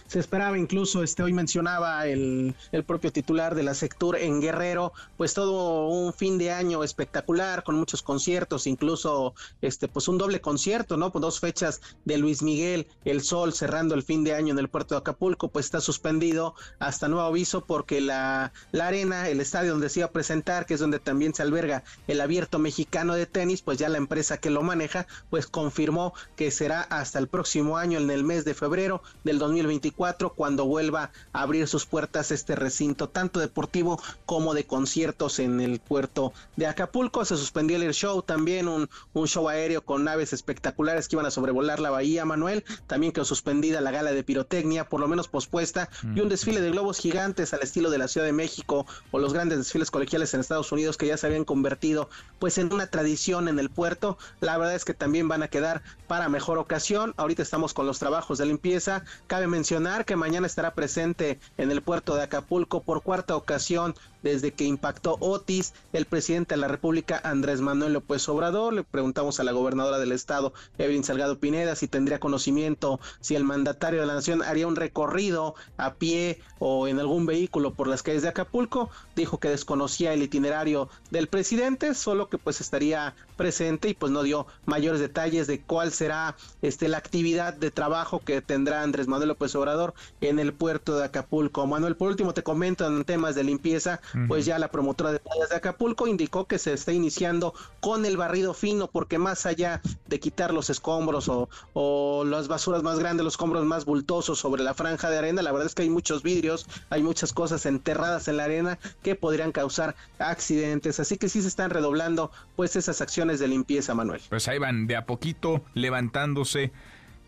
Se 0.06 0.20
esperaba 0.20 0.56
incluso, 0.56 1.02
este, 1.02 1.24
hoy 1.24 1.32
mencionaba 1.32 2.06
el, 2.06 2.54
el 2.70 2.84
propio 2.84 3.10
titular 3.10 3.56
de 3.56 3.64
la 3.64 3.74
sector 3.74 4.16
en 4.16 4.40
Guerrero, 4.40 4.92
pues 5.16 5.34
todo 5.34 5.88
un 5.88 6.12
fin 6.12 6.38
de 6.38 6.52
año 6.52 6.84
espectacular, 6.84 7.64
con 7.64 7.74
muchos 7.74 8.02
conciertos, 8.02 8.68
incluso 8.68 9.34
este, 9.62 9.88
pues 9.88 10.06
un 10.06 10.16
doble 10.16 10.40
concierto, 10.40 10.96
¿no? 10.96 11.10
Con 11.10 11.22
dos 11.22 11.40
fechas 11.40 11.80
de 12.04 12.18
Luis 12.18 12.40
Miguel, 12.42 12.86
El 13.04 13.20
Sol, 13.20 13.52
cerrando 13.52 13.96
el 13.96 14.04
fin 14.04 14.22
de 14.22 14.34
año 14.34 14.52
en 14.52 14.60
el 14.60 14.68
puerto 14.68 14.94
de 14.94 15.00
Acapulco, 15.00 15.48
pues 15.48 15.66
está 15.66 15.80
suspendido 15.80 16.54
hasta 16.78 17.08
nuevo 17.08 17.26
aviso 17.26 17.64
porque 17.64 18.00
la, 18.00 18.52
la 18.70 18.86
arena, 18.86 19.28
el 19.28 19.40
estadio 19.40 19.72
donde 19.72 19.88
se 19.88 20.00
iba 20.00 20.06
a 20.06 20.12
presentar, 20.12 20.66
que 20.66 20.74
es 20.74 20.80
donde 20.80 21.00
también 21.00 21.34
se 21.34 21.42
alberga 21.42 21.82
el 22.06 22.20
abierto 22.20 22.60
mexicano 22.60 23.14
de 23.14 23.26
tenis, 23.26 23.62
pues 23.62 23.78
ya 23.78 23.88
la 23.88 23.98
empresa 23.98 24.38
que 24.38 24.50
lo 24.50 24.62
maneja, 24.62 25.08
pues 25.30 25.48
confirmó 25.48 26.14
que 26.36 26.52
será 26.52 26.82
hasta 26.82 27.18
el 27.18 27.26
próximo 27.26 27.76
año, 27.76 27.98
en 27.98 28.08
el 28.10 28.22
mes 28.22 28.44
de 28.44 28.54
febrero 28.54 29.02
del 29.24 29.40
2024 29.40 29.95
cuando 30.34 30.66
vuelva 30.66 31.10
a 31.32 31.42
abrir 31.42 31.66
sus 31.66 31.86
puertas 31.86 32.30
este 32.30 32.54
recinto, 32.54 33.08
tanto 33.08 33.40
deportivo 33.40 34.00
como 34.26 34.54
de 34.54 34.64
conciertos 34.64 35.38
en 35.38 35.60
el 35.60 35.80
puerto 35.80 36.32
de 36.56 36.66
Acapulco. 36.66 37.24
Se 37.24 37.36
suspendió 37.36 37.76
el 37.76 37.82
air 37.82 37.94
show, 37.94 38.22
también 38.22 38.68
un, 38.68 38.88
un 39.14 39.26
show 39.26 39.48
aéreo 39.48 39.82
con 39.84 40.04
naves 40.04 40.32
espectaculares 40.32 41.08
que 41.08 41.16
iban 41.16 41.26
a 41.26 41.30
sobrevolar 41.30 41.80
la 41.80 41.90
bahía, 41.90 42.24
Manuel. 42.24 42.64
También 42.86 43.12
quedó 43.12 43.24
suspendida 43.24 43.80
la 43.80 43.90
gala 43.90 44.12
de 44.12 44.22
pirotecnia, 44.22 44.88
por 44.88 45.00
lo 45.00 45.08
menos 45.08 45.28
pospuesta, 45.28 45.88
y 46.14 46.20
un 46.20 46.28
desfile 46.28 46.60
de 46.60 46.70
globos 46.70 46.98
gigantes 46.98 47.54
al 47.54 47.62
estilo 47.62 47.90
de 47.90 47.98
la 47.98 48.08
Ciudad 48.08 48.26
de 48.26 48.32
México 48.32 48.86
o 49.10 49.18
los 49.18 49.32
grandes 49.32 49.58
desfiles 49.58 49.90
colegiales 49.90 50.34
en 50.34 50.40
Estados 50.40 50.70
Unidos 50.72 50.96
que 50.96 51.06
ya 51.06 51.16
se 51.16 51.26
habían 51.26 51.44
convertido 51.44 52.08
pues 52.38 52.58
en 52.58 52.72
una 52.72 52.86
tradición 52.88 53.48
en 53.48 53.58
el 53.58 53.70
puerto. 53.70 54.18
La 54.40 54.58
verdad 54.58 54.74
es 54.74 54.84
que 54.84 54.94
también 54.94 55.28
van 55.28 55.42
a 55.42 55.48
quedar 55.48 55.82
para 56.06 56.28
mejor 56.28 56.58
ocasión. 56.58 57.14
Ahorita 57.16 57.42
estamos 57.42 57.74
con 57.74 57.86
los 57.86 57.98
trabajos 57.98 58.38
de 58.38 58.46
limpieza. 58.46 59.04
Cabe 59.26 59.46
mencionar 59.46 59.85
que 60.04 60.16
mañana 60.16 60.48
estará 60.48 60.74
presente 60.74 61.38
en 61.58 61.70
el 61.70 61.80
puerto 61.80 62.16
de 62.16 62.24
Acapulco 62.24 62.82
por 62.82 63.02
cuarta 63.02 63.36
ocasión 63.36 63.94
desde 64.26 64.50
que 64.50 64.64
impactó 64.64 65.16
Otis, 65.20 65.72
el 65.92 66.04
presidente 66.04 66.56
de 66.56 66.60
la 66.60 66.66
República, 66.66 67.20
Andrés 67.22 67.60
Manuel 67.60 67.92
López 67.92 68.28
Obrador. 68.28 68.72
Le 68.72 68.82
preguntamos 68.82 69.38
a 69.38 69.44
la 69.44 69.52
gobernadora 69.52 70.00
del 70.00 70.10
estado, 70.10 70.52
Evelyn 70.78 71.04
Salgado 71.04 71.38
Pineda, 71.38 71.76
si 71.76 71.86
tendría 71.86 72.18
conocimiento, 72.18 72.98
si 73.20 73.36
el 73.36 73.44
mandatario 73.44 74.00
de 74.00 74.06
la 74.06 74.14
nación 74.14 74.42
haría 74.42 74.66
un 74.66 74.74
recorrido 74.74 75.54
a 75.76 75.94
pie 75.94 76.40
o 76.58 76.88
en 76.88 76.98
algún 76.98 77.24
vehículo 77.24 77.74
por 77.74 77.86
las 77.86 78.02
calles 78.02 78.22
de 78.22 78.28
Acapulco. 78.28 78.90
Dijo 79.14 79.38
que 79.38 79.48
desconocía 79.48 80.12
el 80.12 80.22
itinerario 80.22 80.88
del 81.12 81.28
presidente, 81.28 81.94
solo 81.94 82.28
que 82.28 82.36
pues 82.36 82.60
estaría 82.60 83.14
presente 83.36 83.88
y 83.90 83.94
pues 83.94 84.10
no 84.10 84.24
dio 84.24 84.48
mayores 84.64 85.00
detalles 85.00 85.46
de 85.46 85.60
cuál 85.60 85.92
será 85.92 86.34
este 86.62 86.88
la 86.88 86.98
actividad 86.98 87.54
de 87.54 87.70
trabajo 87.70 88.20
que 88.24 88.40
tendrá 88.40 88.82
Andrés 88.82 89.06
Manuel 89.06 89.28
López 89.28 89.54
Obrador 89.54 89.94
en 90.20 90.40
el 90.40 90.52
puerto 90.52 90.98
de 90.98 91.04
Acapulco. 91.04 91.66
Manuel, 91.66 91.94
por 91.94 92.08
último 92.08 92.34
te 92.34 92.42
comento 92.42 92.86
en 92.86 93.04
temas 93.04 93.36
de 93.36 93.44
limpieza, 93.44 94.00
pues 94.28 94.46
ya 94.46 94.58
la 94.58 94.70
promotora 94.70 95.12
de 95.12 95.18
playas 95.18 95.50
de 95.50 95.56
Acapulco 95.56 96.06
indicó 96.06 96.46
que 96.46 96.58
se 96.58 96.72
está 96.72 96.92
iniciando 96.92 97.54
con 97.80 98.06
el 98.06 98.16
barrido 98.16 98.54
fino, 98.54 98.88
porque 98.88 99.18
más 99.18 99.46
allá 99.46 99.80
de 100.06 100.20
quitar 100.20 100.52
los 100.52 100.70
escombros 100.70 101.28
o, 101.28 101.48
o 101.74 102.24
las 102.24 102.48
basuras 102.48 102.82
más 102.82 102.98
grandes, 102.98 103.24
los 103.24 103.34
escombros 103.34 103.64
más 103.64 103.84
bultosos 103.84 104.38
sobre 104.38 104.62
la 104.62 104.74
franja 104.74 105.10
de 105.10 105.18
arena, 105.18 105.42
la 105.42 105.52
verdad 105.52 105.66
es 105.66 105.74
que 105.74 105.82
hay 105.82 105.90
muchos 105.90 106.22
vidrios, 106.22 106.66
hay 106.90 107.02
muchas 107.02 107.32
cosas 107.32 107.66
enterradas 107.66 108.28
en 108.28 108.38
la 108.38 108.44
arena 108.44 108.78
que 109.02 109.14
podrían 109.14 109.52
causar 109.52 109.96
accidentes, 110.18 111.00
así 111.00 111.16
que 111.18 111.28
sí 111.28 111.42
se 111.42 111.48
están 111.48 111.70
redoblando 111.70 112.30
pues 112.54 112.76
esas 112.76 113.00
acciones 113.00 113.38
de 113.38 113.48
limpieza, 113.48 113.94
Manuel. 113.94 114.20
Pues 114.28 114.48
ahí 114.48 114.58
van 114.58 114.86
de 114.86 114.96
a 114.96 115.06
poquito 115.06 115.62
levantándose. 115.74 116.72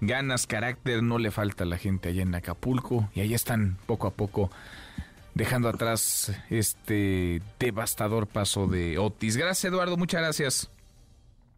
Ganas, 0.01 0.47
carácter, 0.47 1.03
no 1.03 1.19
le 1.19 1.33
falta 1.33 1.65
a 1.65 1.67
la 1.67 1.77
gente 1.77 2.11
allá 2.11 2.23
en 2.23 2.33
Acapulco 2.33 3.11
y 3.15 3.21
ahí 3.21 3.35
están 3.35 3.79
poco 3.87 4.07
a 4.07 4.13
poco 4.13 4.49
dejando 5.39 5.69
atrás 5.69 6.33
este 6.51 7.41
devastador 7.61 8.27
paso 8.27 8.67
de 8.67 8.99
Otis. 8.99 9.37
Gracias, 9.37 9.73
Eduardo, 9.73 9.97
muchas 9.97 10.21
gracias. 10.21 10.71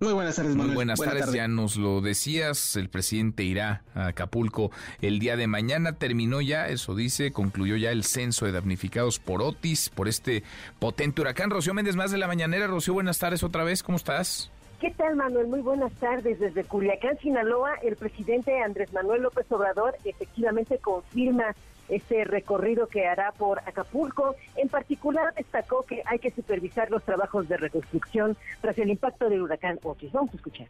Muy 0.01 0.13
buenas 0.13 0.37
tardes, 0.37 0.51
Manuel. 0.51 0.67
Muy 0.69 0.75
buenas 0.75 1.01
tardes, 1.01 1.33
ya 1.33 1.49
nos 1.49 1.77
lo 1.77 2.03
decías, 2.03 2.77
el 2.77 2.91
presidente 2.91 3.43
irá 3.43 3.83
a 3.95 4.09
Acapulco 4.09 4.71
el 5.01 5.19
día 5.19 5.37
de 5.37 5.47
mañana, 5.47 5.95
terminó 5.95 6.43
ya, 6.43 6.69
eso 6.69 6.95
dice, 6.95 7.33
concluyó 7.33 7.77
ya 7.77 7.91
el 7.91 8.05
censo 8.05 8.45
de 8.45 8.53
damnificados 8.53 9.19
por 9.19 9.41
Otis, 9.41 9.89
por 9.89 10.09
este 10.09 10.43
potente 10.79 11.23
huracán. 11.23 11.49
Rocío 11.49 11.73
Méndez, 11.73 11.97
más 11.97 12.11
de 12.11 12.19
la 12.19 12.27
mañanera. 12.27 12.67
Rocío, 12.67 12.93
buenas 12.93 13.19
tardes 13.19 13.43
otra 13.43 13.65
vez, 13.65 13.83
¿cómo 13.83 13.97
estás? 13.97 14.51
¿Qué 14.79 14.91
tal, 14.91 15.17
Manuel? 15.17 15.47
Muy 15.47 15.61
buenas 15.61 15.93
tardes. 15.93 16.39
Desde 16.39 16.65
Culiacán, 16.65 17.19
Sinaloa, 17.19 17.75
el 17.83 17.97
presidente 17.97 18.63
Andrés 18.63 18.93
Manuel 18.95 19.23
López 19.23 19.45
Obrador 19.51 19.95
efectivamente 20.05 20.79
confirma 20.79 21.55
este 21.91 22.25
recorrido 22.25 22.87
que 22.87 23.07
hará 23.07 23.33
por 23.33 23.59
Acapulco. 23.61 24.37
En 24.57 24.69
particular, 24.69 25.35
destacó 25.37 25.83
que 25.83 26.03
hay 26.07 26.19
que 26.19 26.31
supervisar 26.31 26.91
los 26.91 27.03
trabajos 27.03 27.49
de 27.49 27.57
reconstrucción 27.57 28.37
tras 28.61 28.79
el 28.79 28.91
impacto 28.91 29.29
del 29.29 29.43
huracán 29.43 29.79
Otis. 29.83 30.13
Vamos 30.13 30.33
a 30.33 30.37
escuchar. 30.37 30.69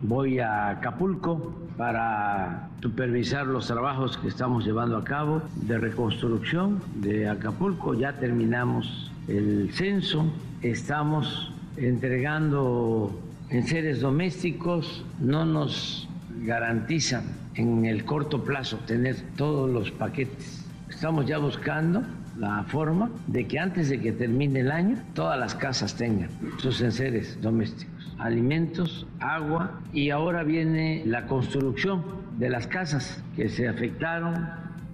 Voy 0.00 0.38
a 0.38 0.68
Acapulco 0.68 1.54
para 1.76 2.68
supervisar 2.80 3.46
los 3.46 3.66
trabajos 3.66 4.16
que 4.16 4.28
estamos 4.28 4.64
llevando 4.64 4.96
a 4.96 5.04
cabo 5.04 5.42
de 5.56 5.76
reconstrucción 5.78 6.80
de 6.94 7.28
Acapulco. 7.28 7.94
Ya 7.94 8.12
terminamos 8.12 9.10
el 9.26 9.72
censo, 9.72 10.24
estamos 10.62 11.52
entregando 11.76 13.12
enseres 13.50 14.00
domésticos 14.00 15.04
no 15.18 15.44
nos 15.44 16.08
garantizan 16.42 17.24
en 17.58 17.84
el 17.84 18.04
corto 18.04 18.42
plazo 18.44 18.78
tener 18.86 19.16
todos 19.36 19.68
los 19.68 19.90
paquetes. 19.90 20.64
Estamos 20.88 21.26
ya 21.26 21.38
buscando 21.38 22.02
la 22.38 22.62
forma 22.64 23.10
de 23.26 23.46
que 23.48 23.58
antes 23.58 23.88
de 23.88 24.00
que 24.00 24.12
termine 24.12 24.60
el 24.60 24.70
año 24.70 24.96
todas 25.12 25.38
las 25.38 25.56
casas 25.56 25.96
tengan 25.96 26.30
sus 26.58 26.80
enseres 26.80 27.40
domésticos, 27.42 28.14
alimentos, 28.18 29.06
agua 29.18 29.80
y 29.92 30.10
ahora 30.10 30.44
viene 30.44 31.02
la 31.04 31.26
construcción 31.26 32.04
de 32.38 32.48
las 32.48 32.68
casas 32.68 33.22
que 33.34 33.48
se 33.48 33.68
afectaron. 33.68 34.48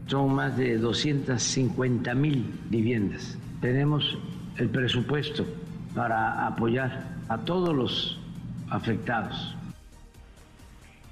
Son 0.06 0.34
más 0.34 0.56
de 0.56 0.78
250 0.78 2.14
mil 2.14 2.50
viviendas. 2.70 3.38
Tenemos 3.60 4.18
el 4.56 4.68
presupuesto 4.68 5.46
para 5.94 6.46
apoyar 6.46 7.08
a 7.28 7.38
todos 7.38 7.74
los 7.74 8.20
afectados. 8.70 9.54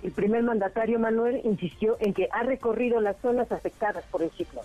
El 0.03 0.13
primer 0.13 0.43
mandatario 0.43 0.99
Manuel 0.99 1.41
insistió 1.45 1.97
en 2.01 2.13
que 2.13 2.29
ha 2.33 2.43
recorrido 2.43 3.01
las 3.01 3.17
zonas 3.23 3.51
afectadas 3.53 4.05
por 4.11 4.23
el 4.23 4.31
ciclón. 4.33 4.65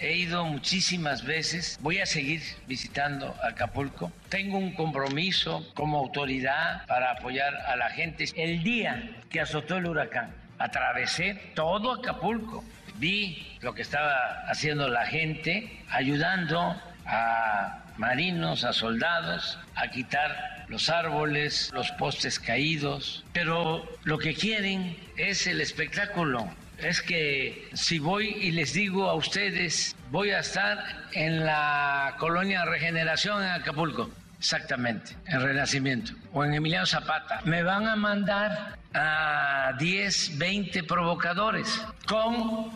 He 0.00 0.16
ido 0.16 0.46
muchísimas 0.46 1.26
veces, 1.26 1.78
voy 1.82 1.98
a 1.98 2.06
seguir 2.06 2.40
visitando 2.66 3.34
Acapulco. 3.42 4.10
Tengo 4.30 4.56
un 4.56 4.72
compromiso 4.72 5.62
como 5.74 5.98
autoridad 5.98 6.86
para 6.86 7.12
apoyar 7.12 7.54
a 7.54 7.76
la 7.76 7.90
gente. 7.90 8.24
El 8.34 8.62
día 8.62 9.18
que 9.28 9.42
azotó 9.42 9.76
el 9.76 9.86
huracán, 9.86 10.32
atravesé 10.58 11.34
todo 11.54 11.92
Acapulco. 11.92 12.64
Vi 12.96 13.58
lo 13.60 13.74
que 13.74 13.82
estaba 13.82 14.40
haciendo 14.48 14.88
la 14.88 15.04
gente, 15.04 15.84
ayudando 15.90 16.80
a 17.04 17.84
marinos, 18.00 18.64
a 18.64 18.72
soldados, 18.72 19.58
a 19.76 19.88
quitar 19.88 20.64
los 20.68 20.88
árboles, 20.88 21.70
los 21.74 21.90
postes 21.92 22.40
caídos. 22.40 23.24
Pero 23.32 23.86
lo 24.04 24.18
que 24.18 24.34
quieren 24.34 24.96
es 25.16 25.46
el 25.46 25.60
espectáculo. 25.60 26.48
Es 26.78 27.02
que 27.02 27.68
si 27.74 27.98
voy 27.98 28.28
y 28.28 28.52
les 28.52 28.72
digo 28.72 29.10
a 29.10 29.14
ustedes, 29.14 29.94
voy 30.10 30.30
a 30.30 30.38
estar 30.38 30.78
en 31.12 31.44
la 31.44 32.16
colonia 32.18 32.64
Regeneración 32.64 33.42
en 33.42 33.50
Acapulco, 33.50 34.10
exactamente, 34.38 35.14
en 35.26 35.42
Renacimiento, 35.42 36.12
o 36.32 36.42
en 36.42 36.54
Emiliano 36.54 36.86
Zapata, 36.86 37.42
me 37.44 37.62
van 37.62 37.86
a 37.86 37.96
mandar 37.96 38.78
a 38.94 39.74
10, 39.78 40.38
20 40.38 40.84
provocadores 40.84 41.84
con 42.06 42.70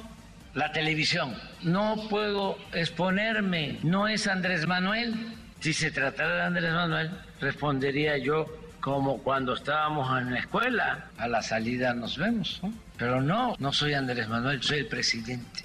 la 0.54 0.72
televisión. 0.72 1.34
No 1.62 1.96
puedo 2.08 2.56
exponerme, 2.72 3.78
no 3.82 4.08
es 4.08 4.26
Andrés 4.26 4.66
Manuel. 4.66 5.14
Si 5.60 5.72
se 5.72 5.90
tratara 5.90 6.36
de 6.36 6.42
Andrés 6.42 6.72
Manuel, 6.72 7.10
respondería 7.40 8.18
yo 8.18 8.46
como 8.80 9.18
cuando 9.22 9.54
estábamos 9.54 10.20
en 10.20 10.34
la 10.34 10.40
escuela, 10.40 11.06
a 11.16 11.26
la 11.26 11.42
salida 11.42 11.94
nos 11.94 12.18
vemos. 12.18 12.60
Pero 12.98 13.22
no, 13.22 13.54
no 13.58 13.72
soy 13.72 13.94
Andrés 13.94 14.28
Manuel, 14.28 14.62
soy 14.62 14.80
el 14.80 14.86
presidente. 14.86 15.64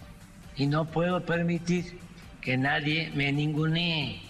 Y 0.55 0.67
no 0.67 0.85
puedo 0.85 1.25
permitir 1.25 1.99
que 2.41 2.57
nadie 2.57 3.11
me 3.13 3.31
ningunee. 3.31 4.21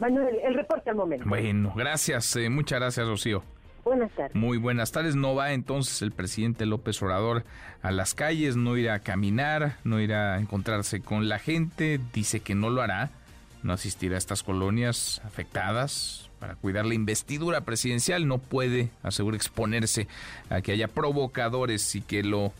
Manuel, 0.00 0.36
el 0.42 0.54
reporte 0.54 0.90
al 0.90 0.96
momento. 0.96 1.28
Bueno, 1.28 1.72
gracias, 1.76 2.34
eh, 2.36 2.48
muchas 2.48 2.80
gracias, 2.80 3.06
Rocío. 3.06 3.44
Buenas 3.84 4.12
tardes. 4.12 4.34
Muy 4.34 4.58
buenas 4.58 4.92
tardes. 4.92 5.16
No 5.16 5.34
va 5.34 5.52
entonces 5.52 6.02
el 6.02 6.12
presidente 6.12 6.66
López 6.66 7.02
Obrador 7.02 7.44
a 7.82 7.90
las 7.90 8.14
calles, 8.14 8.56
no 8.56 8.76
irá 8.76 8.94
a 8.94 8.98
caminar, 9.00 9.78
no 9.84 10.00
irá 10.00 10.34
a 10.34 10.38
encontrarse 10.38 11.00
con 11.00 11.28
la 11.28 11.38
gente. 11.38 12.00
Dice 12.12 12.40
que 12.40 12.54
no 12.54 12.70
lo 12.70 12.82
hará, 12.82 13.10
no 13.62 13.72
asistirá 13.72 14.14
a 14.14 14.18
estas 14.18 14.42
colonias 14.42 15.20
afectadas 15.24 16.30
para 16.38 16.54
cuidar 16.54 16.86
la 16.86 16.94
investidura 16.94 17.62
presidencial. 17.62 18.28
No 18.28 18.38
puede, 18.38 18.90
asegura, 19.02 19.36
exponerse 19.36 20.06
a 20.48 20.60
que 20.60 20.72
haya 20.72 20.88
provocadores 20.88 21.94
y 21.96 22.02
que 22.02 22.22
lo 22.22 22.52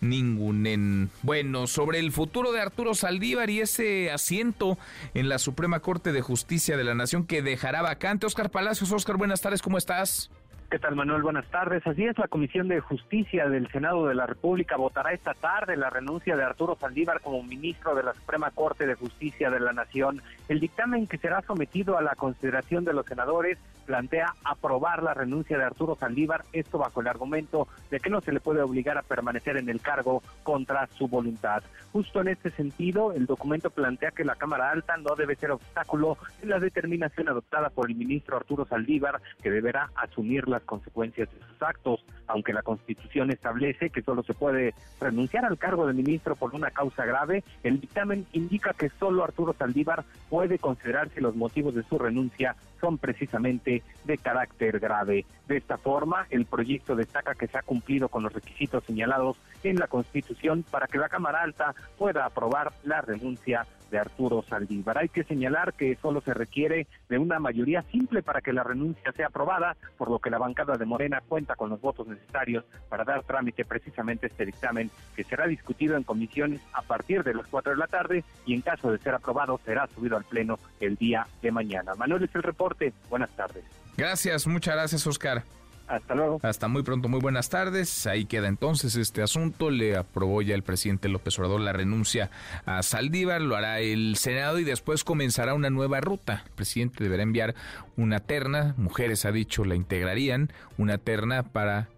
ningunen. 0.00 1.10
Bueno, 1.22 1.66
sobre 1.66 1.98
el 1.98 2.12
futuro 2.12 2.50
de 2.50 2.60
Arturo 2.60 2.94
Saldívar 2.94 3.50
y 3.50 3.60
ese 3.60 4.10
asiento 4.10 4.76
en 5.14 5.28
la 5.28 5.38
Suprema 5.38 5.80
Corte 5.80 6.12
de 6.12 6.22
Justicia 6.22 6.76
de 6.76 6.84
la 6.84 6.94
Nación 6.94 7.24
que 7.24 7.40
dejará 7.40 7.82
vacante. 7.82 8.26
Oscar 8.26 8.50
Palacios, 8.50 8.90
Oscar, 8.90 9.16
buenas 9.16 9.40
tardes, 9.40 9.62
¿cómo 9.62 9.78
estás? 9.78 10.30
¿Qué 10.72 10.78
tal, 10.78 10.96
Manuel? 10.96 11.20
Buenas 11.20 11.44
tardes. 11.50 11.86
Así 11.86 12.06
es, 12.06 12.16
la 12.16 12.28
Comisión 12.28 12.66
de 12.66 12.80
Justicia 12.80 13.46
del 13.46 13.70
Senado 13.70 14.06
de 14.06 14.14
la 14.14 14.24
República 14.24 14.78
votará 14.78 15.12
esta 15.12 15.34
tarde 15.34 15.76
la 15.76 15.90
renuncia 15.90 16.34
de 16.34 16.44
Arturo 16.44 16.78
Saldívar 16.80 17.20
como 17.20 17.42
ministro 17.42 17.94
de 17.94 18.02
la 18.02 18.14
Suprema 18.14 18.50
Corte 18.52 18.86
de 18.86 18.94
Justicia 18.94 19.50
de 19.50 19.60
la 19.60 19.74
Nación. 19.74 20.22
El 20.48 20.60
dictamen 20.60 21.06
que 21.06 21.18
será 21.18 21.42
sometido 21.42 21.98
a 21.98 22.02
la 22.02 22.14
consideración 22.14 22.86
de 22.86 22.94
los 22.94 23.04
senadores 23.04 23.58
plantea 23.82 24.34
aprobar 24.44 25.02
la 25.02 25.12
renuncia 25.12 25.58
de 25.58 25.64
Arturo 25.64 25.96
Saldívar, 25.96 26.44
esto 26.52 26.78
bajo 26.78 27.00
el 27.00 27.08
argumento 27.08 27.68
de 27.90 28.00
que 28.00 28.10
no 28.10 28.20
se 28.20 28.32
le 28.32 28.40
puede 28.40 28.62
obligar 28.62 28.96
a 28.96 29.02
permanecer 29.02 29.56
en 29.56 29.68
el 29.68 29.80
cargo 29.80 30.22
contra 30.42 30.86
su 30.86 31.08
voluntad. 31.08 31.62
Justo 31.92 32.20
en 32.20 32.28
este 32.28 32.50
sentido, 32.50 33.12
el 33.12 33.26
documento 33.26 33.70
plantea 33.70 34.12
que 34.12 34.24
la 34.24 34.36
Cámara 34.36 34.70
Alta 34.70 34.96
no 34.96 35.14
debe 35.14 35.36
ser 35.36 35.50
obstáculo 35.50 36.16
en 36.40 36.48
la 36.48 36.58
determinación 36.58 37.28
adoptada 37.28 37.68
por 37.68 37.90
el 37.90 37.96
ministro 37.96 38.36
Arturo 38.36 38.64
Saldívar, 38.64 39.20
que 39.42 39.50
deberá 39.50 39.90
asumir 39.96 40.48
las 40.48 40.61
consecuencias 40.64 41.28
de 41.32 41.38
sus 41.46 41.62
actos, 41.62 42.04
aunque 42.26 42.52
la 42.52 42.62
Constitución 42.62 43.30
establece 43.30 43.90
que 43.90 44.02
solo 44.02 44.22
se 44.22 44.34
puede 44.34 44.74
renunciar 45.00 45.44
al 45.44 45.58
cargo 45.58 45.86
de 45.86 45.92
ministro 45.92 46.36
por 46.36 46.54
una 46.54 46.70
causa 46.70 47.04
grave, 47.04 47.44
el 47.62 47.80
dictamen 47.80 48.26
indica 48.32 48.72
que 48.72 48.90
solo 48.90 49.24
Arturo 49.24 49.54
Saldívar 49.54 50.04
puede 50.28 50.58
considerar 50.58 51.10
si 51.10 51.20
los 51.20 51.36
motivos 51.36 51.74
de 51.74 51.82
su 51.82 51.98
renuncia 51.98 52.56
son 52.80 52.98
precisamente 52.98 53.82
de 54.04 54.18
carácter 54.18 54.80
grave. 54.80 55.24
De 55.46 55.56
esta 55.56 55.78
forma, 55.78 56.26
el 56.30 56.46
proyecto 56.46 56.96
destaca 56.96 57.34
que 57.34 57.46
se 57.46 57.56
ha 57.56 57.62
cumplido 57.62 58.08
con 58.08 58.22
los 58.24 58.32
requisitos 58.32 58.84
señalados 58.84 59.36
en 59.62 59.78
la 59.78 59.86
Constitución 59.86 60.64
para 60.68 60.88
que 60.88 60.98
la 60.98 61.08
Cámara 61.08 61.42
Alta 61.42 61.74
pueda 61.96 62.26
aprobar 62.26 62.72
la 62.84 63.00
renuncia 63.00 63.66
de 63.92 63.98
Arturo 63.98 64.42
Saldívar. 64.48 64.98
Hay 64.98 65.10
que 65.10 65.22
señalar 65.22 65.74
que 65.74 65.96
solo 66.02 66.20
se 66.22 66.34
requiere 66.34 66.88
de 67.08 67.18
una 67.18 67.38
mayoría 67.38 67.82
simple 67.92 68.22
para 68.22 68.40
que 68.40 68.52
la 68.52 68.64
renuncia 68.64 69.12
sea 69.12 69.28
aprobada, 69.28 69.76
por 69.96 70.10
lo 70.10 70.18
que 70.18 70.30
la 70.30 70.38
bancada 70.38 70.76
de 70.76 70.86
Morena 70.86 71.22
cuenta 71.28 71.54
con 71.54 71.70
los 71.70 71.80
votos 71.80 72.08
necesarios 72.08 72.64
para 72.88 73.04
dar 73.04 73.22
trámite 73.22 73.64
precisamente 73.64 74.26
a 74.26 74.30
este 74.30 74.46
dictamen 74.46 74.90
que 75.14 75.24
será 75.24 75.46
discutido 75.46 75.96
en 75.96 76.02
comisiones 76.02 76.60
a 76.72 76.82
partir 76.82 77.22
de 77.22 77.34
las 77.34 77.46
4 77.46 77.72
de 77.72 77.78
la 77.78 77.86
tarde 77.86 78.24
y 78.46 78.54
en 78.54 78.62
caso 78.62 78.90
de 78.90 78.98
ser 78.98 79.14
aprobado 79.14 79.60
será 79.64 79.86
subido 79.94 80.16
al 80.16 80.24
Pleno 80.24 80.58
el 80.80 80.96
día 80.96 81.26
de 81.42 81.52
mañana. 81.52 81.94
Manuel 81.94 82.24
es 82.24 82.34
el 82.34 82.42
reporte. 82.42 82.94
Buenas 83.10 83.30
tardes. 83.36 83.64
Gracias, 83.96 84.46
muchas 84.46 84.74
gracias, 84.74 85.06
Oscar. 85.06 85.44
Hasta 85.86 86.14
luego. 86.14 86.40
Hasta 86.42 86.68
muy 86.68 86.82
pronto, 86.82 87.08
muy 87.08 87.20
buenas 87.20 87.50
tardes. 87.50 88.06
Ahí 88.06 88.24
queda 88.24 88.48
entonces 88.48 88.96
este 88.96 89.22
asunto. 89.22 89.70
Le 89.70 89.96
aprobó 89.96 90.42
ya 90.42 90.54
el 90.54 90.62
presidente 90.62 91.08
López 91.08 91.38
Obrador 91.38 91.60
la 91.60 91.72
renuncia 91.72 92.30
a 92.64 92.82
Saldívar, 92.82 93.40
lo 93.40 93.56
hará 93.56 93.80
el 93.80 94.16
Senado 94.16 94.58
y 94.58 94.64
después 94.64 95.04
comenzará 95.04 95.54
una 95.54 95.70
nueva 95.70 96.00
ruta. 96.00 96.44
El 96.46 96.52
presidente 96.52 97.04
deberá 97.04 97.22
enviar 97.22 97.54
una 97.96 98.20
terna, 98.20 98.74
mujeres 98.76 99.24
ha 99.24 99.32
dicho 99.32 99.64
la 99.64 99.74
integrarían, 99.74 100.52
una 100.78 100.98
terna 100.98 101.42
para 101.42 101.88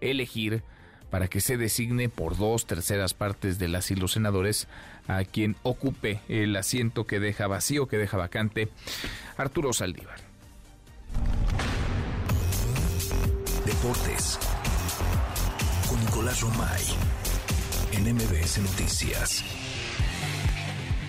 elegir 0.00 0.62
para 1.14 1.28
que 1.28 1.40
se 1.40 1.56
designe 1.56 2.08
por 2.08 2.36
dos 2.36 2.66
terceras 2.66 3.14
partes 3.14 3.60
de 3.60 3.68
las 3.68 3.88
y 3.92 3.94
los 3.94 4.14
senadores 4.14 4.66
a 5.06 5.22
quien 5.22 5.54
ocupe 5.62 6.18
el 6.28 6.56
asiento 6.56 7.06
que 7.06 7.20
deja 7.20 7.46
vacío, 7.46 7.86
que 7.86 7.98
deja 7.98 8.16
vacante 8.16 8.68
Arturo 9.36 9.72
Saldívar. 9.72 10.18
Deportes. 13.84 14.38
Con 15.90 16.00
Nicolás 16.00 16.40
Romay. 16.40 16.82
En 17.92 18.14
MBS 18.14 18.58
Noticias. 18.62 19.44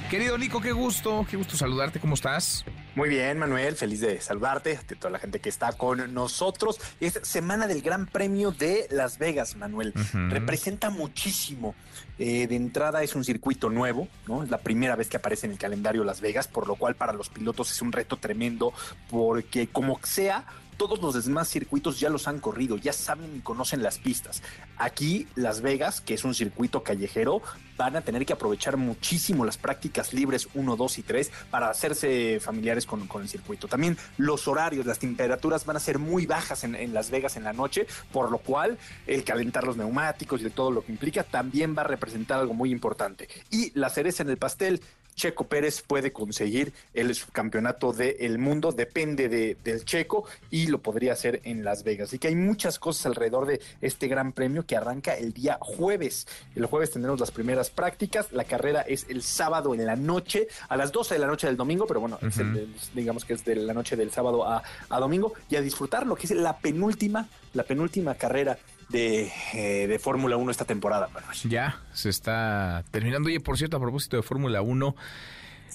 Querido 0.09 0.37
Nico, 0.37 0.59
qué 0.59 0.73
gusto, 0.73 1.25
qué 1.29 1.37
gusto 1.37 1.55
saludarte, 1.55 2.01
¿cómo 2.01 2.15
estás? 2.15 2.65
Muy 2.95 3.07
bien, 3.07 3.39
Manuel, 3.39 3.75
feliz 3.75 4.01
de 4.01 4.19
saludarte, 4.19 4.77
de 4.87 4.95
toda 4.95 5.09
la 5.09 5.19
gente 5.19 5.39
que 5.39 5.47
está 5.47 5.71
con 5.71 6.13
nosotros. 6.13 6.79
Es 6.99 7.19
semana 7.23 7.65
del 7.65 7.81
Gran 7.81 8.07
Premio 8.07 8.51
de 8.51 8.87
Las 8.91 9.19
Vegas, 9.19 9.55
Manuel. 9.55 9.93
Representa 10.29 10.89
muchísimo. 10.89 11.75
Eh, 12.19 12.47
de 12.47 12.55
entrada 12.55 13.03
es 13.03 13.15
un 13.15 13.23
circuito 13.23 13.69
nuevo, 13.69 14.07
¿no? 14.27 14.43
Es 14.43 14.49
la 14.49 14.59
primera 14.59 14.95
vez 14.95 15.07
que 15.09 15.17
aparece 15.17 15.47
en 15.47 15.53
el 15.53 15.57
calendario 15.57 16.03
Las 16.03 16.21
Vegas, 16.21 16.47
por 16.49 16.67
lo 16.67 16.75
cual 16.75 16.95
para 16.95 17.13
los 17.13 17.29
pilotos 17.29 17.71
es 17.71 17.81
un 17.81 17.91
reto 17.91 18.17
tremendo, 18.17 18.73
porque 19.09 19.67
como 19.67 19.99
sea, 20.03 20.45
todos 20.77 21.01
los 21.01 21.25
demás 21.25 21.49
circuitos 21.49 21.99
ya 21.99 22.09
los 22.09 22.27
han 22.27 22.39
corrido, 22.39 22.77
ya 22.77 22.93
saben 22.93 23.35
y 23.35 23.39
conocen 23.39 23.83
las 23.83 23.97
pistas. 23.97 24.41
Aquí 24.77 25.27
Las 25.35 25.61
Vegas, 25.61 26.01
que 26.01 26.13
es 26.13 26.23
un 26.23 26.33
circuito 26.33 26.83
callejero, 26.83 27.41
van 27.77 27.95
a 27.95 28.01
tener 28.01 28.25
que 28.25 28.33
aprovechar 28.33 28.77
muchísimo 28.77 29.45
las 29.45 29.57
prácticas 29.57 30.13
libres 30.13 30.47
1, 30.53 30.75
2 30.75 30.97
y 30.97 31.03
3 31.03 31.31
para 31.49 31.69
hacerse 31.69 32.39
familiares 32.39 32.85
con, 32.85 33.07
el 33.21 33.29
circuito. 33.29 33.67
También 33.67 33.97
los 34.17 34.47
horarios, 34.47 34.85
las 34.85 34.99
temperaturas 34.99 35.65
van 35.65 35.77
a 35.77 35.79
ser 35.79 35.99
muy 35.99 36.25
bajas 36.25 36.63
en, 36.63 36.75
en, 36.75 36.93
Las 36.93 37.09
Vegas 37.09 37.37
en 37.37 37.43
la 37.43 37.53
noche, 37.53 37.87
por 38.11 38.31
lo 38.31 38.39
cual 38.39 38.77
el 39.07 39.23
calentar 39.23 39.63
los 39.63 39.77
neumáticos 39.77 40.41
y 40.41 40.49
todo 40.49 40.71
lo 40.71 40.85
que 40.85 40.91
implica 40.91 41.23
también 41.23 41.75
va 41.77 41.81
a 41.81 41.85
representar 41.85 42.39
algo 42.39 42.53
muy 42.53 42.71
importante. 42.71 43.27
Y 43.49 43.77
la 43.77 43.89
cereza 43.89 44.23
en 44.23 44.29
el 44.29 44.37
pastel, 44.37 44.81
Checo 45.15 45.47
Pérez 45.47 45.81
puede 45.81 46.11
conseguir 46.11 46.73
el 46.93 47.13
subcampeonato 47.15 47.93
del 47.93 48.37
mundo, 48.37 48.71
depende 48.71 49.29
de, 49.29 49.55
del 49.63 49.85
Checo 49.85 50.25
y 50.51 50.67
lo 50.67 50.81
podría 50.81 51.13
hacer 51.13 51.41
en 51.45 51.63
Las 51.63 51.83
Vegas. 51.83 52.09
Así 52.09 52.19
que 52.19 52.27
hay 52.27 52.35
muchas 52.35 52.79
cosas 52.79 53.05
alrededor 53.05 53.45
de 53.45 53.61
este 53.81 54.07
gran 54.07 54.33
premio 54.33 54.65
que 54.65 54.75
arranca 54.75 55.15
el 55.15 55.31
día 55.33 55.57
jueves. 55.61 56.27
El 56.55 56.65
jueves 56.65 56.91
tendremos 56.91 57.19
las 57.19 57.31
primeras 57.31 57.69
prácticas, 57.69 58.31
la 58.31 58.43
carrera 58.43 58.81
es 58.81 59.05
el 59.09 59.23
sábado 59.23 59.73
en 59.73 59.85
la 59.85 59.95
noche, 59.95 60.47
a 60.67 60.75
las 60.77 60.91
12 60.91 61.15
de 61.15 61.19
la 61.19 61.27
noche 61.27 61.47
del 61.47 61.57
domingo, 61.57 61.85
pero 61.87 62.01
bueno, 62.01 62.19
el- 62.21 62.73
digamos 62.93 63.23
que 63.25 63.33
es 63.33 63.45
de 63.45 63.55
la 63.55 63.73
noche 63.73 63.95
del 63.95 64.11
sábado 64.11 64.45
a, 64.45 64.63
a 64.89 64.99
domingo, 64.99 65.33
y 65.49 65.55
a 65.55 65.61
disfrutar 65.61 66.05
lo 66.05 66.15
que 66.15 66.27
es 66.27 66.31
la 66.31 66.57
penúltima, 66.57 67.27
la 67.53 67.63
penúltima 67.63 68.15
carrera 68.15 68.57
de, 68.89 69.31
eh, 69.53 69.87
de 69.87 69.99
Fórmula 69.99 70.37
1 70.37 70.51
esta 70.51 70.65
temporada. 70.65 71.09
Manuel. 71.13 71.37
Ya, 71.49 71.81
se 71.93 72.09
está 72.09 72.83
terminando. 72.91 73.27
Oye, 73.27 73.39
por 73.39 73.57
cierto, 73.57 73.77
a 73.77 73.79
propósito 73.79 74.17
de 74.17 74.23
Fórmula 74.23 74.61
1, 74.61 74.95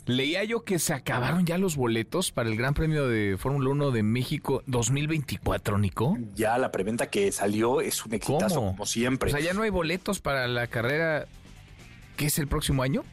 leía 0.06 0.44
yo 0.44 0.62
que 0.62 0.78
se 0.78 0.94
acabaron 0.94 1.46
ya 1.46 1.58
los 1.58 1.76
boletos 1.76 2.32
para 2.32 2.48
el 2.48 2.56
Gran 2.56 2.74
Premio 2.74 3.08
de 3.08 3.36
Fórmula 3.38 3.70
1 3.70 3.90
de 3.90 4.02
México 4.02 4.62
2024, 4.66 5.78
Nico. 5.78 6.18
Ya 6.34 6.58
la 6.58 6.72
preventa 6.72 7.06
que 7.08 7.32
salió 7.32 7.80
es 7.80 8.04
un 8.04 8.14
exitazo 8.14 8.56
¿Cómo? 8.56 8.70
como 8.72 8.86
siempre. 8.86 9.30
O 9.30 9.32
sea, 9.32 9.40
ya 9.40 9.52
no 9.52 9.62
hay 9.62 9.70
boletos 9.70 10.20
para 10.20 10.46
la 10.48 10.66
carrera 10.66 11.26
que 12.16 12.26
es 12.26 12.38
el 12.38 12.48
próximo 12.48 12.82
año. 12.82 13.04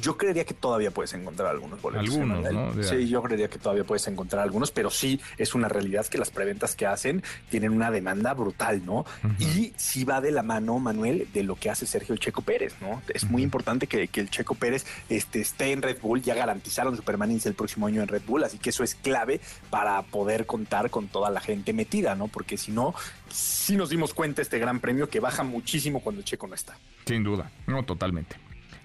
Yo 0.00 0.16
creería 0.16 0.44
que 0.44 0.54
todavía 0.54 0.90
puedes 0.90 1.14
encontrar 1.14 1.48
algunos 1.48 1.80
boletos. 1.80 2.14
Algunos. 2.14 2.52
¿no? 2.52 2.82
Sí, 2.82 3.08
yo 3.08 3.22
creería 3.22 3.48
que 3.48 3.58
todavía 3.58 3.84
puedes 3.84 4.06
encontrar 4.08 4.42
algunos, 4.42 4.70
pero 4.70 4.90
sí 4.90 5.20
es 5.38 5.54
una 5.54 5.68
realidad 5.68 6.06
que 6.06 6.18
las 6.18 6.30
preventas 6.30 6.76
que 6.76 6.86
hacen 6.86 7.22
tienen 7.50 7.72
una 7.72 7.90
demanda 7.90 8.34
brutal, 8.34 8.84
¿no? 8.84 9.04
Y 9.38 9.72
sí 9.76 10.04
va 10.04 10.20
de 10.20 10.30
la 10.30 10.42
mano, 10.42 10.78
Manuel, 10.78 11.28
de 11.32 11.42
lo 11.42 11.56
que 11.56 11.70
hace 11.70 11.86
Sergio 11.86 12.12
el 12.12 12.20
Checo 12.20 12.42
Pérez, 12.42 12.74
¿no? 12.80 13.02
Es 13.12 13.24
muy 13.30 13.42
importante 13.42 13.86
que, 13.86 14.08
que 14.08 14.20
el 14.20 14.30
Checo 14.30 14.54
Pérez 14.54 14.86
este, 15.08 15.40
esté 15.40 15.72
en 15.72 15.82
Red 15.82 16.00
Bull, 16.00 16.22
ya 16.22 16.34
garantizaron 16.34 16.96
su 16.96 17.02
permanencia 17.02 17.48
el 17.48 17.54
próximo 17.54 17.86
año 17.86 18.02
en 18.02 18.08
Red 18.08 18.22
Bull, 18.26 18.44
así 18.44 18.58
que 18.58 18.70
eso 18.70 18.84
es 18.84 18.94
clave 18.94 19.40
para 19.70 20.02
poder 20.02 20.46
contar 20.46 20.90
con 20.90 21.08
toda 21.08 21.30
la 21.30 21.40
gente 21.40 21.72
metida, 21.72 22.14
¿no? 22.14 22.28
Porque 22.28 22.56
si 22.56 22.72
no, 22.72 22.94
sí 23.30 23.76
nos 23.76 23.90
dimos 23.90 24.14
cuenta 24.14 24.42
este 24.42 24.58
gran 24.58 24.80
premio 24.80 25.08
que 25.08 25.20
baja 25.20 25.42
muchísimo 25.42 26.00
cuando 26.00 26.20
el 26.20 26.24
Checo 26.24 26.46
no 26.46 26.54
está. 26.54 26.76
Sin 27.06 27.22
duda, 27.22 27.50
no, 27.66 27.84
totalmente. 27.84 28.36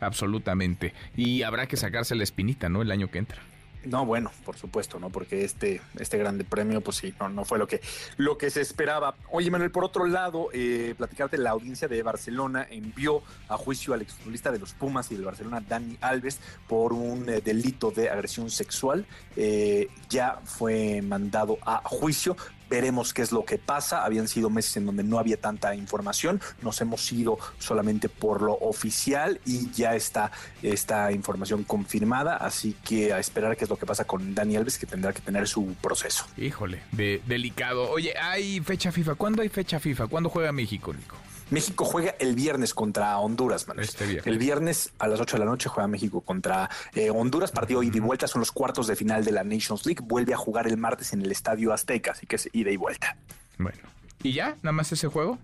Absolutamente. 0.02 0.94
Y 1.16 1.44
habrá 1.44 1.68
que 1.68 1.78
sacarse 1.78 2.16
la 2.16 2.24
espinita, 2.24 2.68
¿no? 2.68 2.82
El 2.82 2.92
año 2.92 3.10
que 3.10 3.20
entra. 3.20 3.42
No, 3.84 4.06
bueno, 4.06 4.32
por 4.46 4.58
supuesto, 4.58 5.00
¿no? 5.00 5.10
Porque 5.10 5.44
este, 5.44 5.82
este 5.98 6.18
grande 6.18 6.44
premio, 6.44 6.82
pues 6.82 6.98
sí, 6.98 7.16
no, 7.20 7.30
no 7.30 7.46
fue 7.46 7.58
lo 7.58 7.68
que, 7.68 7.82
lo 8.18 8.38
que 8.38 8.52
se 8.52 8.62
esperaba. 8.62 9.16
Oye, 9.32 9.50
Manuel, 9.50 9.72
por 9.72 9.84
otro 9.84 10.06
lado, 10.06 10.50
eh, 10.54 10.94
platicarte, 10.98 11.38
la 11.38 11.52
audiencia 11.52 11.88
de 11.88 12.04
Barcelona 12.04 12.68
envió 12.70 13.24
a 13.48 13.58
juicio 13.58 13.94
al 13.94 14.04
exfutbolista 14.04 14.52
de 14.52 14.60
los 14.60 14.74
Pumas 14.74 15.12
y 15.12 15.16
del 15.16 15.26
Barcelona, 15.26 15.64
Dani 15.68 15.98
Alves, 16.02 16.40
por 16.68 16.94
un 16.94 17.28
eh, 17.28 17.42
delito 17.42 17.90
de 17.90 18.10
agresión 18.10 18.52
sexual. 18.52 19.06
Eh, 19.36 19.88
ya 20.10 20.40
fue 20.44 21.02
mandado 21.02 21.58
a 21.66 21.82
juicio. 21.84 22.38
Veremos 22.72 23.14
qué 23.14 23.22
es 23.22 23.34
lo 23.34 23.44
que 23.44 23.58
pasa. 23.58 24.06
Habían 24.06 24.30
sido 24.30 24.50
meses 24.50 24.78
en 24.78 24.86
donde 24.86 25.04
no 25.04 25.20
había 25.20 25.36
tanta 25.36 25.76
información. 25.76 26.40
Nos 26.62 26.80
hemos 26.80 27.12
ido 27.12 27.38
solamente 27.60 28.08
por 28.08 28.42
lo 28.42 28.54
oficial 28.54 29.42
y 29.46 29.70
ya 29.72 29.94
está 29.94 30.32
esta 30.64 31.12
información 31.12 31.66
confirmada. 31.66 32.38
Así 32.38 32.78
que 32.86 33.12
a 33.12 33.20
esperar 33.20 33.58
qué 33.58 33.66
es 33.66 33.70
lo 33.70 33.76
que 33.76 33.86
pasa 33.86 34.06
con 34.06 34.34
Dani 34.34 34.56
Alves, 34.56 34.78
que 34.78 34.86
tendrá 34.86 35.12
que 35.12 35.20
tener 35.20 35.50
su 35.50 35.76
proceso. 35.82 36.26
Híjole, 36.38 36.82
de, 36.94 37.22
delicado. 37.28 37.92
Oye, 37.92 38.18
hay 38.18 38.62
fecha 38.62 38.94
FIFA. 38.94 39.16
¿Cuándo 39.16 39.42
hay 39.42 39.50
fecha 39.50 39.78
FIFA? 39.78 40.08
¿Cuándo 40.08 40.30
juega 40.30 40.54
México, 40.54 40.94
Nico? 40.94 41.18
México 41.52 41.86
juega 41.86 42.16
el 42.20 42.34
viernes 42.34 42.74
contra 42.74 43.18
Honduras, 43.20 43.68
Manuel. 43.68 43.88
Este 43.88 44.06
viernes. 44.06 44.26
El 44.26 44.40
viernes 44.40 44.92
a 45.00 45.08
las 45.08 45.20
8 45.20 45.36
de 45.38 45.40
la 45.46 45.46
noche 45.52 45.70
juega 45.70 45.88
México 45.88 46.22
contra 46.22 46.70
eh, 46.96 47.12
Honduras. 47.12 47.52
Partido 47.52 47.84
ida 47.84 47.98
y 47.98 48.00
vuelta 48.00 48.28
son 48.28 48.40
los 48.40 48.52
cuartos 48.52 48.88
de 48.88 48.96
final 48.96 49.24
de 49.24 49.32
la 49.32 49.44
Nations 49.44 49.86
League. 49.86 50.02
Vuelve 50.04 50.34
a 50.34 50.38
jugar 50.38 50.66
el 50.68 50.78
martes 50.78 51.14
en 51.14 51.22
el 51.22 51.32
Estadio 51.32 51.72
Azteca, 51.74 52.12
así 52.14 52.26
que 52.26 52.38
es 52.38 52.50
ida 52.54 52.72
y 52.72 52.78
vuelta. 52.78 53.16
Bueno. 53.60 53.78
¿Y 54.24 54.34
ya? 54.34 54.56
¿Nada 54.64 54.72
más 54.72 54.92
ese 54.92 55.08
juego? 55.08 55.38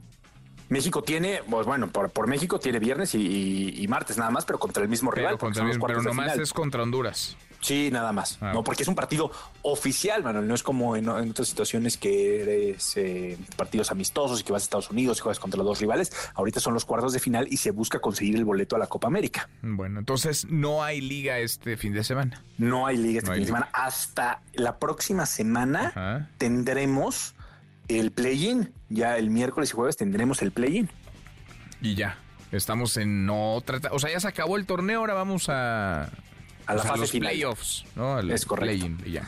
México 0.69 1.01
tiene, 1.01 1.41
pues 1.49 1.65
bueno, 1.65 1.87
por, 1.87 2.09
por 2.09 2.27
México 2.27 2.59
tiene 2.59 2.79
viernes 2.79 3.15
y, 3.15 3.19
y- 3.25 3.83
y 3.83 3.87
martes 3.87 4.17
nada 4.17 4.31
más, 4.31 4.43
pero 4.43 4.59
contra 4.59 4.83
el 4.83 4.89
mismo 4.89 5.11
rival. 5.11 5.31
Pero, 5.31 5.37
porque 5.37 5.59
contra 5.59 5.61
son 5.61 5.67
los 5.67 5.75
el- 5.75 5.79
pero 5.81 5.87
cuartos 5.93 6.03
de 6.03 6.09
nomás 6.09 6.31
final. 6.33 6.43
es 6.43 6.53
contra 6.53 6.83
Honduras. 6.83 7.37
Sí, 7.67 7.89
nada 7.91 8.13
más. 8.13 8.37
Ah, 8.39 8.53
no, 8.53 8.63
porque 8.63 8.83
es 8.83 8.87
un 8.87 8.95
partido 8.95 9.29
oficial, 9.61 10.23
Manuel. 10.23 10.47
No 10.47 10.55
es 10.55 10.63
como 10.63 10.95
en, 10.95 11.03
en 11.09 11.31
otras 11.31 11.49
situaciones 11.49 11.97
que 11.97 12.41
eres 12.41 12.95
eh, 12.95 13.37
partidos 13.57 13.91
amistosos 13.91 14.39
y 14.39 14.43
que 14.43 14.53
vas 14.53 14.63
a 14.63 14.65
Estados 14.65 14.89
Unidos 14.89 15.17
y 15.17 15.21
juegas 15.21 15.37
contra 15.39 15.57
los 15.57 15.67
dos 15.67 15.81
rivales. 15.81 16.13
Ahorita 16.35 16.61
son 16.61 16.73
los 16.73 16.85
cuartos 16.85 17.11
de 17.11 17.19
final 17.19 17.45
y 17.51 17.57
se 17.57 17.71
busca 17.71 17.99
conseguir 17.99 18.37
el 18.37 18.45
boleto 18.45 18.77
a 18.77 18.79
la 18.79 18.87
Copa 18.87 19.07
América. 19.07 19.49
Bueno, 19.61 19.99
entonces 19.99 20.45
no 20.49 20.81
hay 20.81 21.01
liga 21.01 21.39
este 21.39 21.75
fin 21.75 21.91
de 21.91 22.05
semana. 22.05 22.41
No 22.57 22.87
hay 22.87 22.95
liga 22.95 23.17
este 23.19 23.31
No 23.31 23.33
fin 23.35 23.41
de 23.43 23.47
semana. 23.47 23.69
Hasta 23.73 24.41
la 24.53 24.79
próxima 24.79 25.25
semana 25.25 25.87
Ajá. 25.89 26.29
tendremos 26.37 27.35
el 27.89 28.11
play-in. 28.11 28.71
Ya 28.87 29.17
el 29.17 29.29
miércoles 29.29 29.71
y 29.71 29.73
jueves 29.73 29.97
tendremos 29.97 30.41
el 30.41 30.51
play-in. 30.51 30.89
Y 31.81 31.95
ya. 31.95 32.17
Estamos 32.53 32.95
en 32.95 33.29
otra. 33.29 33.81
O 33.91 33.99
sea, 33.99 34.09
ya 34.09 34.21
se 34.21 34.27
acabó 34.29 34.55
el 34.55 34.65
torneo, 34.65 35.01
ahora 35.01 35.13
vamos 35.13 35.49
a. 35.49 36.09
A 36.67 36.73
la 36.75 36.79
o 36.81 36.83
sea, 36.83 36.91
fase 36.91 37.01
los 37.01 37.11
final. 37.11 37.29
playoffs, 37.31 37.85
¿no? 37.95 38.17
Al 38.17 38.29
Es 38.29 38.45
correcto. 38.45 38.85
play-in, 38.85 39.01
y 39.05 39.11
ya. 39.13 39.27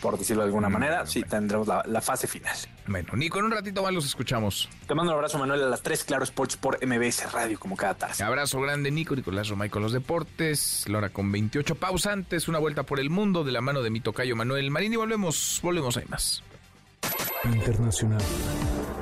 Por 0.00 0.18
decirlo 0.18 0.42
de 0.42 0.46
alguna 0.48 0.68
Mm, 0.68 0.72
manera, 0.72 1.06
sí, 1.06 1.22
tendremos 1.22 1.68
la, 1.68 1.84
la 1.86 2.00
fase 2.00 2.26
final. 2.26 2.56
Bueno, 2.88 3.12
Nico, 3.14 3.38
en 3.38 3.44
un 3.44 3.52
ratito 3.52 3.84
más 3.84 3.92
los 3.92 4.04
escuchamos. 4.04 4.68
Te 4.88 4.94
mando 4.96 5.12
un 5.12 5.16
abrazo, 5.16 5.38
Manuel, 5.38 5.62
a 5.62 5.68
las 5.68 5.80
3, 5.82 6.02
Claro 6.02 6.24
Sports 6.24 6.56
por 6.56 6.84
MBS 6.84 7.30
Radio, 7.32 7.58
como 7.60 7.76
cada 7.76 7.94
tarde. 7.94 8.24
Abrazo 8.24 8.60
grande, 8.60 8.90
Nico, 8.90 9.14
Nicolás 9.14 9.48
Romay 9.48 9.70
con 9.70 9.80
los 9.82 9.92
deportes. 9.92 10.84
La 10.88 10.98
hora 10.98 11.08
con 11.10 11.30
28 11.30 11.76
pausantes, 11.76 12.48
una 12.48 12.58
vuelta 12.58 12.82
por 12.82 12.98
el 12.98 13.10
mundo 13.10 13.44
de 13.44 13.52
la 13.52 13.60
mano 13.60 13.80
de 13.82 13.90
mi 13.90 14.00
tocayo 14.00 14.34
Manuel 14.34 14.72
Marín 14.72 14.92
y 14.92 14.96
volvemos, 14.96 15.60
volvemos, 15.62 15.96
hay 15.96 16.06
más. 16.06 16.42
Internacional. 17.44 18.20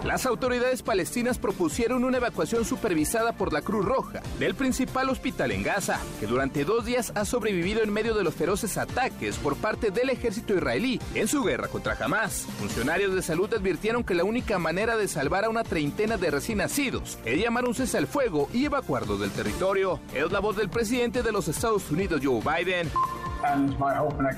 Las 0.05 0.25
autoridades 0.25 0.83
palestinas 0.83 1.39
propusieron 1.39 2.05
una 2.05 2.17
evacuación 2.17 2.65
supervisada 2.65 3.33
por 3.33 3.53
la 3.53 3.61
Cruz 3.61 3.85
Roja 3.85 4.23
del 4.39 4.55
principal 4.55 5.11
hospital 5.11 5.53
en 5.53 5.63
Gaza, 5.63 6.01
que 6.19 6.27
durante 6.27 6.65
dos 6.65 6.87
días 6.87 7.13
ha 7.15 7.27
sobrevivido 7.27 7.83
en 7.83 7.93
medio 7.93 8.15
de 8.15 8.25
los 8.25 8.35
feroces 8.35 8.79
ataques 8.79 9.37
por 9.37 9.57
parte 9.57 9.91
del 9.91 10.09
ejército 10.09 10.55
israelí 10.55 10.99
en 11.15 11.29
su 11.29 11.43
guerra 11.43 11.69
contra 11.69 11.99
Hamas. 12.01 12.47
Funcionarios 12.59 13.15
de 13.15 13.21
salud 13.21 13.53
advirtieron 13.53 14.03
que 14.03 14.15
la 14.15 14.25
única 14.25 14.59
manera 14.59 14.97
de 14.97 15.07
salvar 15.07 15.45
a 15.45 15.51
una 15.51 15.65
treintena 15.65 16.17
de 16.17 16.31
recién 16.31 16.59
nacidos 16.59 17.19
es 17.27 17.39
llamar 17.39 17.67
un 17.67 17.75
cese 17.75 17.99
al 17.99 18.07
fuego 18.07 18.49
y 18.55 18.65
evacuarlos 18.65 19.21
del 19.21 19.31
territorio. 19.33 20.01
Es 20.15 20.33
la 20.33 20.41
voz 20.41 20.57
del 20.57 20.71
presidente 20.71 21.23
de 21.23 21.33
los 21.33 21.47
Estados 21.47 21.91
Unidos, 21.91 22.23
Joe 22.25 22.41
Biden. 22.41 22.91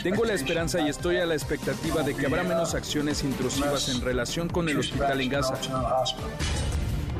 Tengo 0.02 0.24
la 0.24 0.34
esperanza 0.34 0.80
y 0.80 0.88
estoy 0.88 1.16
a 1.16 1.26
la 1.26 1.34
expectativa 1.34 2.02
de 2.02 2.14
que 2.14 2.26
habrá 2.26 2.42
menos 2.42 2.74
acciones 2.74 3.22
intrusivas 3.22 3.88
en 3.88 4.00
relación 4.00 4.48
con 4.48 4.68
el 4.68 4.78
hospital 4.78 5.20
en 5.20 5.28
Gaza. 5.28 5.54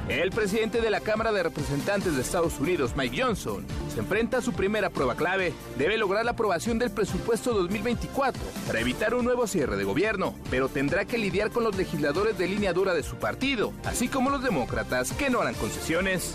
El 0.09 0.30
presidente 0.30 0.80
de 0.80 0.90
la 0.90 1.00
Cámara 1.00 1.32
de 1.32 1.42
Representantes 1.42 2.16
de 2.16 2.22
Estados 2.22 2.59
Unidos, 2.59 2.92
Mike 2.96 3.22
Johnson, 3.22 3.64
se 3.94 4.00
enfrenta 4.00 4.38
a 4.38 4.42
su 4.42 4.52
primera 4.52 4.90
prueba 4.90 5.14
clave. 5.14 5.54
Debe 5.78 5.96
lograr 5.96 6.24
la 6.24 6.32
aprobación 6.32 6.78
del 6.78 6.90
presupuesto 6.90 7.54
2024 7.54 8.42
para 8.66 8.80
evitar 8.80 9.14
un 9.14 9.24
nuevo 9.24 9.46
cierre 9.46 9.76
de 9.76 9.84
gobierno, 9.84 10.34
pero 10.50 10.68
tendrá 10.68 11.04
que 11.04 11.18
lidiar 11.18 11.50
con 11.50 11.64
los 11.64 11.76
legisladores 11.76 12.36
de 12.36 12.48
línea 12.48 12.72
dura 12.72 12.94
de 12.94 13.04
su 13.04 13.16
partido, 13.16 13.72
así 13.84 14.09
como 14.09 14.28
los 14.30 14.42
demócratas 14.42 15.12
que 15.12 15.30
no 15.30 15.40
harán 15.40 15.54
concesiones. 15.54 16.34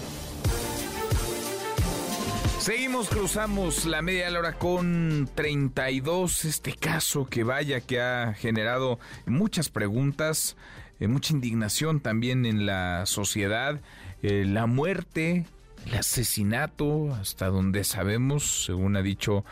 Seguimos, 2.61 3.09
cruzamos 3.09 3.85
la 3.85 4.03
media 4.03 4.25
de 4.25 4.31
la 4.33 4.37
hora 4.37 4.53
con 4.53 5.27
32. 5.33 6.45
Este 6.45 6.73
caso 6.73 7.25
que 7.25 7.43
vaya, 7.43 7.81
que 7.81 7.99
ha 7.99 8.35
generado 8.35 8.99
muchas 9.25 9.69
preguntas, 9.69 10.55
eh, 10.99 11.07
mucha 11.07 11.33
indignación 11.33 12.01
también 12.01 12.45
en 12.45 12.67
la 12.67 13.07
sociedad. 13.07 13.81
Eh, 14.21 14.45
la 14.45 14.67
muerte, 14.67 15.47
el 15.87 15.95
asesinato, 15.95 17.15
hasta 17.15 17.47
donde 17.47 17.83
sabemos, 17.83 18.65
según 18.65 18.95
ha 18.95 19.01
dicho 19.01 19.43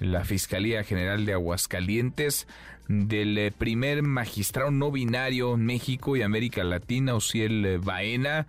la 0.00 0.24
Fiscalía 0.24 0.82
General 0.82 1.24
de 1.24 1.34
Aguascalientes, 1.34 2.48
del 2.88 3.38
eh, 3.38 3.52
primer 3.56 4.02
magistrado 4.02 4.72
no 4.72 4.90
binario 4.90 5.54
en 5.54 5.66
México 5.66 6.16
y 6.16 6.22
América 6.22 6.64
Latina, 6.64 7.14
Ociel 7.14 7.78
Baena 7.78 8.48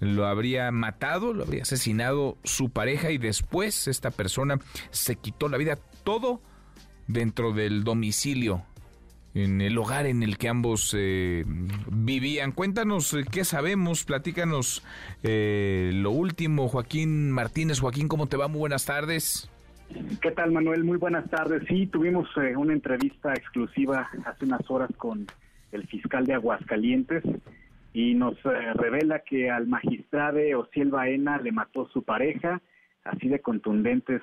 lo 0.00 0.26
habría 0.26 0.70
matado, 0.72 1.32
lo 1.32 1.44
habría 1.44 1.62
asesinado 1.62 2.38
su 2.42 2.70
pareja 2.70 3.10
y 3.10 3.18
después 3.18 3.86
esta 3.86 4.10
persona 4.10 4.58
se 4.90 5.16
quitó 5.16 5.48
la 5.48 5.58
vida. 5.58 5.78
Todo 6.04 6.40
dentro 7.06 7.52
del 7.52 7.84
domicilio 7.84 8.64
en 9.34 9.60
el 9.60 9.78
hogar 9.78 10.06
en 10.06 10.22
el 10.22 10.38
que 10.38 10.48
ambos 10.48 10.94
eh, 10.98 11.44
vivían. 11.46 12.52
Cuéntanos 12.52 13.14
eh, 13.14 13.24
qué 13.30 13.44
sabemos, 13.44 14.04
platícanos 14.04 14.84
eh, 15.22 15.90
lo 15.94 16.10
último, 16.10 16.68
Joaquín 16.68 17.30
Martínez. 17.30 17.80
Joaquín, 17.80 18.08
¿cómo 18.08 18.26
te 18.26 18.36
va? 18.36 18.48
Muy 18.48 18.58
buenas 18.58 18.86
tardes. 18.86 19.48
¿Qué 20.22 20.30
tal, 20.30 20.52
Manuel? 20.52 20.84
Muy 20.84 20.98
buenas 20.98 21.28
tardes. 21.30 21.62
Sí, 21.68 21.86
tuvimos 21.86 22.28
una 22.56 22.72
entrevista 22.72 23.34
exclusiva 23.34 24.08
hace 24.24 24.44
unas 24.44 24.68
horas 24.70 24.90
con 24.96 25.26
el 25.72 25.86
fiscal 25.88 26.26
de 26.26 26.34
Aguascalientes 26.34 27.24
y 27.92 28.14
nos 28.14 28.40
revela 28.42 29.20
que 29.20 29.50
al 29.50 29.66
magistrado 29.66 30.38
Ociel 30.58 30.90
Baena 30.90 31.38
le 31.38 31.52
mató 31.52 31.88
su 31.88 32.02
pareja. 32.02 32.60
Así 33.04 33.28
de 33.28 33.40
contundentes 33.40 34.22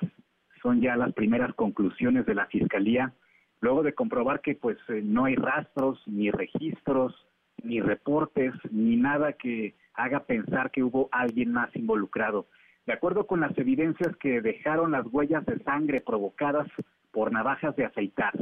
son 0.62 0.80
ya 0.80 0.96
las 0.96 1.12
primeras 1.12 1.54
conclusiones 1.54 2.26
de 2.26 2.34
la 2.34 2.46
fiscalía 2.46 3.12
luego 3.60 3.82
de 3.82 3.94
comprobar 3.94 4.40
que 4.40 4.54
pues 4.54 4.78
eh, 4.88 5.02
no 5.04 5.24
hay 5.24 5.34
rastros, 5.34 6.00
ni 6.06 6.30
registros, 6.30 7.26
ni 7.62 7.80
reportes, 7.80 8.52
ni 8.70 8.96
nada 8.96 9.32
que 9.32 9.74
haga 9.94 10.24
pensar 10.24 10.70
que 10.70 10.82
hubo 10.82 11.08
alguien 11.12 11.52
más 11.52 11.74
involucrado. 11.74 12.46
De 12.86 12.92
acuerdo 12.92 13.26
con 13.26 13.40
las 13.40 13.56
evidencias 13.58 14.16
que 14.18 14.40
dejaron 14.40 14.92
las 14.92 15.06
huellas 15.10 15.44
de 15.44 15.58
sangre 15.64 16.00
provocadas 16.00 16.68
por 17.10 17.32
navajas 17.32 17.74
de 17.76 17.84
aceitar, 17.84 18.32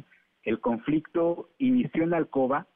el 0.43 0.61
conflicto 0.61 1.51
inició 1.59 2.05
en 2.05 2.11
la 2.11 2.19
alcoba 2.19 2.67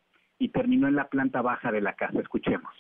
y 0.41 0.49
terminó 0.49 0.89
en 0.89 0.97
la 0.97 1.09
planta 1.09 1.43
baja 1.43 1.71
de 1.71 1.81
la 1.81 1.93
casa. 1.93 2.19
Escuchemos 2.19 2.75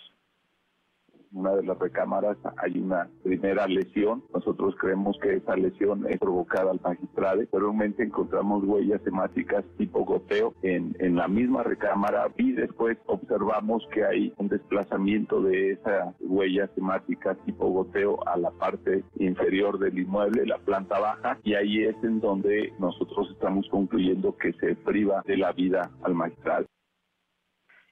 una 1.32 1.54
de 1.54 1.62
las 1.62 1.78
recámaras 1.78 2.36
hay 2.56 2.78
una 2.78 3.08
primera 3.22 3.66
lesión. 3.66 4.22
Nosotros 4.34 4.74
creemos 4.80 5.16
que 5.22 5.36
esa 5.36 5.56
lesión 5.56 6.06
es 6.08 6.18
provocada 6.18 6.70
al 6.70 6.80
magistrado. 6.82 7.42
Realmente 7.52 8.02
encontramos 8.02 8.64
huellas 8.64 9.00
hemáticas 9.06 9.64
tipo 9.78 10.04
goteo 10.04 10.54
en, 10.62 10.96
en 10.98 11.16
la 11.16 11.28
misma 11.28 11.62
recámara 11.62 12.30
y 12.36 12.52
después 12.52 12.98
observamos 13.06 13.86
que 13.92 14.04
hay 14.04 14.32
un 14.38 14.48
desplazamiento 14.48 15.40
de 15.42 15.72
esas 15.72 16.14
huellas 16.20 16.70
hemáticas 16.76 17.36
tipo 17.44 17.68
goteo 17.68 18.26
a 18.26 18.36
la 18.36 18.50
parte 18.50 19.04
inferior 19.18 19.78
del 19.78 19.98
inmueble, 19.98 20.46
la 20.46 20.58
planta 20.58 20.98
baja, 20.98 21.38
y 21.44 21.54
ahí 21.54 21.84
es 21.84 21.96
en 22.02 22.20
donde 22.20 22.72
nosotros 22.78 23.30
estamos 23.30 23.68
concluyendo 23.70 24.36
que 24.36 24.52
se 24.54 24.74
priva 24.74 25.22
de 25.26 25.36
la 25.36 25.52
vida 25.52 25.90
al 26.02 26.14
magistrado. 26.14 26.66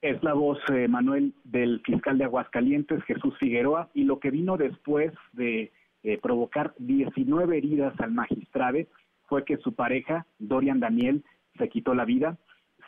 Es 0.01 0.23
la 0.23 0.33
voz, 0.33 0.59
eh, 0.73 0.87
Manuel, 0.87 1.35
del 1.43 1.81
fiscal 1.81 2.19
de 2.19 2.25
Aguascalientes, 2.25 3.03
Jesús 3.03 3.37
Figueroa, 3.39 3.91
y 3.95 4.05
lo 4.05 4.20
que 4.20 4.31
vino 4.31 4.57
después 4.57 5.12
de 5.33 5.73
eh, 6.05 6.19
provocar 6.23 6.73
19 6.79 7.59
heridas 7.59 7.99
al 7.99 8.12
magistrado 8.12 8.79
fue 9.27 9.45
que 9.45 9.57
su 9.57 9.75
pareja, 9.75 10.25
Dorian 10.39 10.79
Daniel, 10.79 11.25
se 11.59 11.69
quitó 11.69 11.95
la 11.95 12.05
vida 12.05 12.39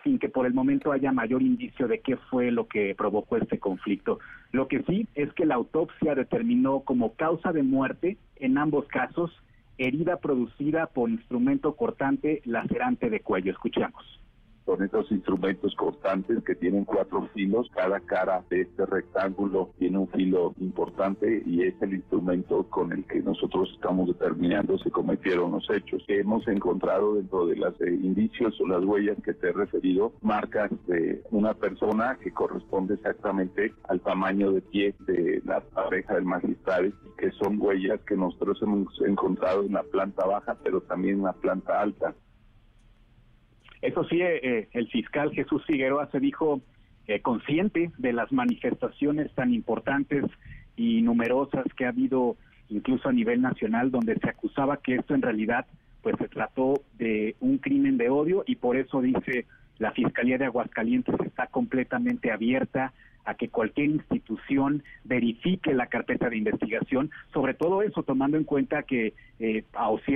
sin 0.04 0.20
que 0.20 0.28
por 0.28 0.46
el 0.46 0.54
momento 0.54 0.92
haya 0.92 1.10
mayor 1.10 1.42
indicio 1.42 1.88
de 1.88 2.00
qué 2.00 2.16
fue 2.16 2.52
lo 2.52 2.68
que 2.68 2.94
provocó 2.94 3.36
este 3.36 3.58
conflicto. 3.58 4.20
Lo 4.52 4.68
que 4.68 4.82
sí 4.84 5.06
es 5.14 5.32
que 5.34 5.44
la 5.44 5.56
autopsia 5.56 6.14
determinó 6.14 6.80
como 6.80 7.14
causa 7.16 7.52
de 7.52 7.64
muerte, 7.64 8.18
en 8.36 8.56
ambos 8.56 8.86
casos, 8.86 9.30
herida 9.78 10.18
producida 10.20 10.86
por 10.86 11.10
instrumento 11.10 11.74
cortante 11.74 12.40
lacerante 12.44 13.10
de 13.10 13.20
cuello. 13.20 13.50
Escuchamos 13.50 14.20
con 14.64 14.82
estos 14.82 15.10
instrumentos 15.10 15.74
cortantes 15.74 16.42
que 16.44 16.54
tienen 16.54 16.84
cuatro 16.84 17.28
filos. 17.34 17.68
Cada 17.74 18.00
cara 18.00 18.44
de 18.50 18.62
este 18.62 18.86
rectángulo 18.86 19.70
tiene 19.78 19.98
un 19.98 20.08
filo 20.08 20.54
importante 20.60 21.42
y 21.46 21.62
es 21.62 21.74
el 21.80 21.94
instrumento 21.94 22.64
con 22.70 22.92
el 22.92 23.04
que 23.04 23.20
nosotros 23.20 23.70
estamos 23.74 24.08
determinando 24.08 24.78
si 24.78 24.90
cometieron 24.90 25.52
los 25.52 25.68
hechos. 25.70 26.02
Hemos 26.08 26.46
encontrado 26.48 27.14
dentro 27.14 27.46
de 27.46 27.56
los 27.56 27.80
eh, 27.80 27.90
indicios 27.90 28.60
o 28.60 28.66
las 28.66 28.84
huellas 28.84 29.16
que 29.24 29.34
te 29.34 29.48
he 29.48 29.52
referido 29.52 30.12
marcas 30.22 30.70
de 30.86 31.22
una 31.30 31.54
persona 31.54 32.18
que 32.22 32.32
corresponde 32.32 32.94
exactamente 32.94 33.72
al 33.88 34.00
tamaño 34.00 34.52
de 34.52 34.60
pie 34.60 34.94
de 35.00 35.42
la 35.44 35.60
pareja 35.60 36.14
del 36.14 36.24
magistrado, 36.24 36.90
que 37.18 37.30
son 37.32 37.60
huellas 37.60 38.00
que 38.06 38.16
nosotros 38.16 38.58
hemos 38.62 38.88
encontrado 39.06 39.62
en 39.62 39.72
la 39.72 39.82
planta 39.82 40.26
baja, 40.26 40.56
pero 40.62 40.80
también 40.82 41.16
en 41.16 41.24
la 41.24 41.32
planta 41.32 41.80
alta. 41.80 42.14
Eso 43.82 44.04
sí, 44.04 44.20
eh, 44.20 44.40
eh, 44.42 44.68
el 44.72 44.88
fiscal 44.88 45.32
Jesús 45.32 45.64
Figueroa 45.66 46.10
se 46.10 46.20
dijo 46.20 46.60
eh, 47.06 47.20
consciente 47.20 47.90
de 47.98 48.12
las 48.12 48.30
manifestaciones 48.30 49.32
tan 49.32 49.54
importantes 49.54 50.24
y 50.76 51.02
numerosas 51.02 51.64
que 51.76 51.86
ha 51.86 51.88
habido 51.88 52.36
incluso 52.68 53.08
a 53.08 53.12
nivel 53.12 53.40
nacional, 53.40 53.90
donde 53.90 54.16
se 54.16 54.28
acusaba 54.28 54.76
que 54.76 54.96
esto 54.96 55.14
en 55.14 55.22
realidad 55.22 55.66
pues 56.02 56.16
se 56.18 56.28
trató 56.28 56.82
de 56.98 57.36
un 57.40 57.58
crimen 57.58 57.98
de 57.98 58.08
odio 58.10 58.44
y 58.46 58.56
por 58.56 58.76
eso 58.76 59.00
dice 59.00 59.46
la 59.78 59.92
Fiscalía 59.92 60.38
de 60.38 60.46
Aguascalientes 60.46 61.14
está 61.24 61.46
completamente 61.46 62.30
abierta 62.30 62.92
a 63.24 63.34
que 63.34 63.48
cualquier 63.48 63.90
institución 63.90 64.82
verifique 65.04 65.74
la 65.74 65.86
carpeta 65.86 66.28
de 66.28 66.38
investigación, 66.38 67.10
sobre 67.32 67.54
todo 67.54 67.82
eso 67.82 68.02
tomando 68.02 68.36
en 68.36 68.44
cuenta 68.44 68.82
que 68.82 69.14
eh, 69.38 69.64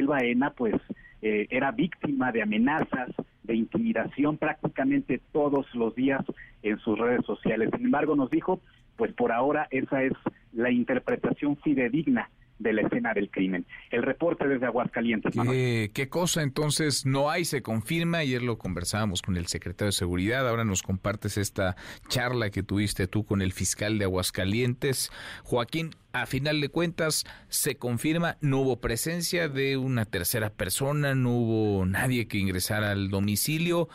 Baena 0.06 0.50
pues 0.50 0.74
eh, 1.22 1.46
era 1.50 1.70
víctima 1.72 2.32
de 2.32 2.42
amenazas, 2.42 3.10
de 3.42 3.54
intimidación 3.54 4.36
prácticamente 4.36 5.20
todos 5.32 5.66
los 5.74 5.94
días 5.94 6.24
en 6.62 6.78
sus 6.78 6.98
redes 6.98 7.24
sociales. 7.26 7.70
Sin 7.74 7.84
embargo, 7.84 8.16
nos 8.16 8.30
dijo, 8.30 8.60
pues 8.96 9.12
por 9.12 9.32
ahora 9.32 9.68
esa 9.70 10.02
es 10.02 10.12
la 10.52 10.70
interpretación 10.70 11.56
fidedigna 11.58 12.30
de 12.58 12.72
la 12.72 12.82
escena 12.82 13.14
del 13.14 13.30
crimen. 13.30 13.66
El 13.90 14.02
reporte 14.02 14.46
desde 14.46 14.66
Aguascalientes. 14.66 15.34
¿Qué, 15.34 16.08
cosa 16.08 16.42
entonces 16.42 17.04
no 17.06 17.30
hay? 17.30 17.44
Se 17.44 17.62
confirma. 17.62 18.18
Ayer 18.18 18.42
lo 18.42 18.58
conversábamos 18.58 19.22
con 19.22 19.36
el 19.36 19.46
secretario 19.46 19.88
de 19.88 19.92
Seguridad. 19.92 20.48
Ahora 20.48 20.64
nos 20.64 20.82
compartes 20.82 21.36
esta 21.36 21.76
charla 22.08 22.50
que 22.50 22.62
tuviste 22.62 23.06
tú 23.06 23.24
con 23.24 23.42
el 23.42 23.52
fiscal 23.52 23.98
de 23.98 24.04
Aguascalientes. 24.04 25.10
Joaquín, 25.42 25.90
a 26.12 26.26
final 26.26 26.60
de 26.60 26.68
cuentas, 26.68 27.24
se 27.48 27.76
confirma, 27.76 28.36
no 28.40 28.60
hubo 28.60 28.80
presencia 28.80 29.48
de 29.48 29.76
una 29.76 30.04
tercera 30.04 30.50
persona, 30.50 31.14
no 31.14 31.30
hubo 31.30 31.86
nadie 31.86 32.28
que 32.28 32.38
ingresara 32.38 32.92
al 32.92 33.10
domicilio 33.10 33.88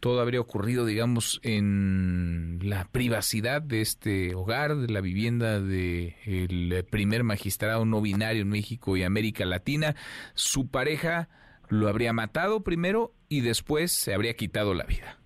todo 0.00 0.20
habría 0.20 0.40
ocurrido, 0.40 0.86
digamos, 0.86 1.40
en 1.44 2.58
la 2.62 2.86
privacidad 2.90 3.62
de 3.62 3.82
este 3.82 4.34
hogar, 4.34 4.76
de 4.76 4.92
la 4.92 5.02
vivienda 5.02 5.60
del 5.60 6.14
el 6.26 6.84
primer 6.90 7.22
magistrado 7.22 7.84
no 7.84 8.00
binario 8.00 8.42
en 8.42 8.48
México 8.48 8.96
y 8.96 9.02
América 9.02 9.44
Latina. 9.44 9.94
Su 10.34 10.70
pareja 10.70 11.28
lo 11.68 11.88
habría 11.88 12.12
matado 12.12 12.62
primero 12.62 13.12
y 13.28 13.42
después 13.42 13.92
se 13.92 14.14
habría 14.14 14.34
quitado 14.34 14.74
la 14.74 14.84
vida. 14.84 15.18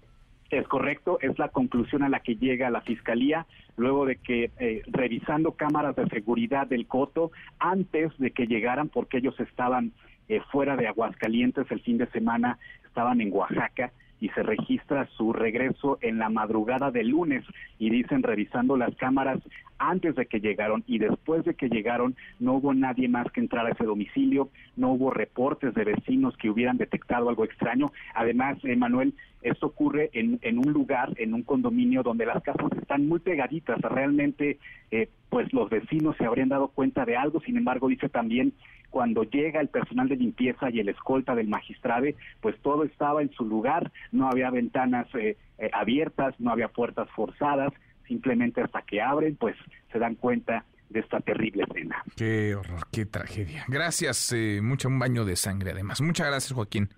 Es 0.51 0.67
correcto, 0.69 1.19
es 1.21 1.39
la 1.39 1.49
conclusión 1.49 2.03
a 2.03 2.09
la 2.09 2.21
que 2.21 2.37
llega 2.37 2.71
la 2.71 2.83
fiscalía 2.83 3.47
luego 3.77 4.07
de 4.07 4.17
que 4.17 4.51
eh, 4.59 4.83
revisando 4.87 5.53
cámaras 5.53 5.97
de 5.97 6.07
seguridad 6.09 6.67
del 6.67 6.87
Coto 6.87 7.33
antes 7.59 8.13
de 8.19 8.31
que 8.31 8.47
llegaran 8.47 8.89
porque 8.89 9.19
ellos 9.19 9.39
estaban 9.41 9.93
eh, 10.29 10.41
fuera 10.53 10.77
de 10.77 10.87
Aguascalientes 10.87 11.67
el 11.71 11.81
fin 11.81 11.99
de 11.99 12.07
semana, 12.09 12.59
estaban 12.85 13.21
en 13.21 13.33
Oaxaca 13.33 13.93
y 14.25 14.31
se 14.31 14.43
registra 14.43 15.07
su 15.19 15.35
regreso 15.35 15.99
en 16.01 16.19
la 16.19 16.31
madrugada 16.31 16.91
del 16.91 17.09
lunes 17.09 17.45
y 17.79 17.91
dicen 17.91 18.23
revisando 18.23 18.75
las 18.75 18.97
cámaras 18.97 19.39
antes 19.79 20.15
de 20.15 20.25
que 20.25 20.41
llegaron 20.41 20.83
y 20.87 20.97
después 20.97 21.45
de 21.45 21.53
que 21.53 21.69
llegaron 21.69 22.17
no 22.41 22.55
hubo 22.55 22.73
nadie 22.73 23.07
más 23.07 23.31
que 23.33 23.41
entrar 23.41 23.67
a 23.67 23.73
ese 23.73 23.85
domicilio, 23.85 24.49
no 24.77 24.93
hubo 24.93 25.11
reportes 25.11 25.75
de 25.75 25.85
vecinos 25.85 26.35
que 26.39 26.49
hubieran 26.49 26.79
detectado 26.79 27.29
algo 27.29 27.45
extraño. 27.45 27.93
Además, 28.15 28.57
Manuel, 28.79 29.13
esto 29.43 29.67
ocurre 29.67 30.09
en, 30.15 30.39
en, 30.41 30.57
un 30.57 30.73
lugar, 30.73 31.13
en 31.19 31.35
un 31.35 31.43
condominio 31.43 32.03
donde 32.03 32.25
las 32.25 32.43
casas 32.43 32.73
están 32.81 33.07
muy 33.07 33.21
pegaditas. 33.21 33.79
Realmente, 33.83 34.59
eh, 34.91 35.11
pues 35.29 35.53
los 35.53 35.69
vecinos 35.69 36.17
se 36.17 36.25
habrían 36.25 36.49
dado 36.49 36.69
cuenta 36.69 37.05
de 37.05 37.19
algo. 37.19 37.41
Sin 37.41 37.59
embargo, 37.59 37.89
dice 37.89 38.09
también 38.09 38.55
cuando 38.95 39.25
llega 39.25 39.61
el 39.61 39.67
personal 39.67 40.09
de 40.09 40.15
limpieza 40.15 40.71
y 40.71 40.79
el 40.79 40.89
escolta 40.89 41.35
del 41.35 41.49
magistrado, 41.49 42.07
pues 42.41 42.57
todo 42.63 42.85
estaba 42.85 43.23
en 43.23 43.33
su 43.33 43.45
lugar, 43.45 43.91
no 44.13 44.29
había 44.29 44.51
ventanas 44.51 45.09
eh, 45.17 45.37
eh, 45.59 45.71
abiertas, 45.73 46.33
no 46.39 46.53
había 46.53 46.69
puertas 46.69 47.11
forzadas, 47.11 47.73
simplemente 48.07 48.63
hasta 48.63 48.83
que 48.83 49.03
abren, 49.03 49.35
pues 49.35 49.57
se 49.91 49.99
dan 49.99 50.15
cuenta 50.15 50.65
de 50.91 51.01
esta 51.01 51.19
terrible 51.19 51.65
escena. 51.65 52.05
Qué 52.15 52.55
horror, 52.55 52.87
qué 52.93 53.05
tragedia. 53.05 53.65
Gracias, 53.67 54.33
eh, 54.33 54.61
mucho 54.63 54.87
un 54.87 55.01
baño 55.01 55.25
de 55.25 55.35
sangre 55.35 55.73
además. 55.73 56.01
Muchas 56.01 56.29
gracias, 56.29 56.53
Joaquín. 56.53 56.89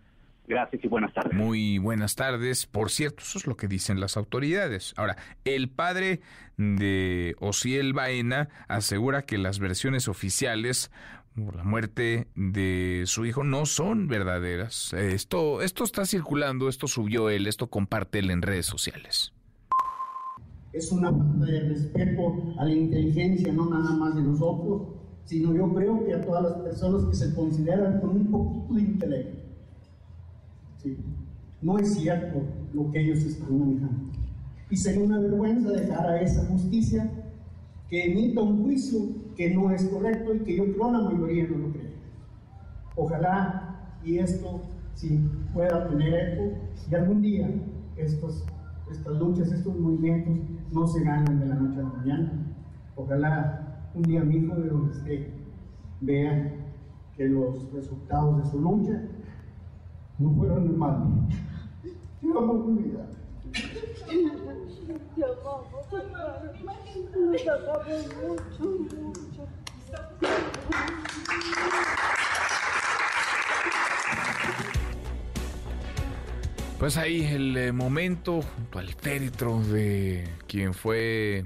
Gracias 0.48 0.85
y 0.85 0.89
buenas 0.89 1.12
tardes. 1.12 1.32
Muy 1.32 1.78
buenas 1.78 2.14
tardes. 2.14 2.66
Por 2.66 2.90
cierto, 2.90 3.23
eso 3.23 3.39
es 3.39 3.47
lo 3.47 3.56
que 3.56 3.66
dicen 3.66 3.98
las 4.01 4.16
autoridades. 4.16 4.94
Ahora, 4.97 5.16
el 5.44 5.68
padre 5.68 6.20
de 6.56 7.35
Ociel 7.40 7.93
Baena 7.93 8.48
asegura 8.68 9.23
que 9.23 9.39
las 9.39 9.59
versiones 9.59 10.09
oficiales 10.09 10.93
por 11.44 11.54
la 11.54 11.64
muerte 11.64 12.28
de 12.34 13.02
su 13.06 13.26
hijo 13.26 13.44
no 13.44 13.66
son 13.66 14.08
verdaderas. 14.08 14.92
Esto, 14.94 15.60
esto 15.60 15.84
está 15.84 16.06
circulando, 16.06 16.68
esto 16.68 16.88
subió 16.88 17.28
él, 17.28 17.46
esto 17.46 17.68
comparte 17.68 18.20
él 18.20 18.30
en 18.30 18.42
redes 18.42 18.66
sociales. 18.66 19.32
Es 20.72 20.90
una 20.92 21.12
falta 21.12 21.46
de 21.46 21.60
respeto 21.60 22.54
a 22.58 22.64
la 22.64 22.72
inteligencia, 22.72 23.52
no 23.52 23.68
nada 23.68 23.92
más 23.96 24.14
de 24.14 24.22
nosotros, 24.22 24.88
sino 25.24 25.54
yo 25.54 25.72
creo 25.74 26.04
que 26.04 26.14
a 26.14 26.20
todas 26.22 26.42
las 26.42 26.54
personas 26.62 27.04
que 27.04 27.14
se 27.14 27.34
consideran 27.34 28.00
con 28.00 28.10
un 28.10 28.30
poquito 28.30 28.74
de 28.74 28.80
intelecto. 28.80 29.46
No 31.60 31.78
es 31.78 31.94
cierto 31.94 32.42
lo 32.72 32.90
que 32.90 33.00
ellos 33.00 33.18
están 33.18 33.58
manejando. 33.58 34.12
Y 34.70 34.76
sería 34.76 35.04
una 35.04 35.18
vergüenza 35.18 35.70
dejar 35.70 36.06
a 36.06 36.20
esa 36.20 36.46
justicia 36.46 37.10
que 37.88 38.10
emita 38.10 38.40
un 38.40 38.62
juicio 38.62 39.00
que 39.36 39.54
no 39.54 39.70
es 39.70 39.84
correcto 39.84 40.34
y 40.34 40.40
que 40.40 40.56
yo 40.56 40.64
creo 40.72 40.92
la 40.92 41.02
mayoría 41.02 41.46
no 41.48 41.58
lo 41.58 41.72
cree. 41.72 41.94
Ojalá 42.96 43.96
y 44.04 44.18
esto 44.18 44.62
sí 44.94 45.20
pueda 45.52 45.88
tener 45.88 46.14
eco 46.14 46.52
y 46.90 46.94
algún 46.94 47.22
día 47.22 47.48
estos, 47.96 48.44
estas 48.90 49.18
luchas, 49.18 49.52
estos 49.52 49.78
movimientos 49.78 50.36
no 50.72 50.86
se 50.86 51.02
ganan 51.04 51.40
de 51.40 51.46
la 51.46 51.54
noche 51.54 51.80
a 51.80 51.82
la 51.82 51.88
mañana. 51.90 52.32
Ojalá 52.96 53.90
un 53.94 54.02
día 54.02 54.24
mi 54.24 54.36
hijo 54.36 54.54
de 54.56 54.68
donde 54.68 54.92
esté 54.92 55.30
vea 56.00 56.52
que 57.16 57.28
los 57.28 57.72
resultados 57.72 58.42
de 58.42 58.50
su 58.50 58.60
lucha 58.60 59.02
no 60.18 60.30
fueron 60.32 60.66
en 60.66 60.78
mal. 60.78 61.28
Yo 62.22 62.32
Pues 76.78 76.98
ahí 76.98 77.24
el 77.24 77.56
eh, 77.56 77.72
momento 77.72 78.43
junto 78.43 78.78
al 78.78 78.93
féretro 78.93 79.60
de 79.60 80.28
quien 80.47 80.74
fue, 80.74 81.44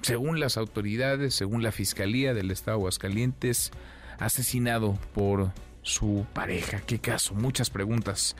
según 0.00 0.40
las 0.40 0.56
autoridades, 0.56 1.34
según 1.34 1.62
la 1.62 1.72
Fiscalía 1.72 2.32
del 2.32 2.50
Estado 2.50 2.78
de 2.78 2.80
Aguascalientes, 2.80 3.70
asesinado 4.18 4.98
por 5.14 5.52
su 5.82 6.24
pareja. 6.32 6.80
¿Qué 6.86 6.98
caso? 6.98 7.34
Muchas 7.34 7.68
preguntas 7.68 8.36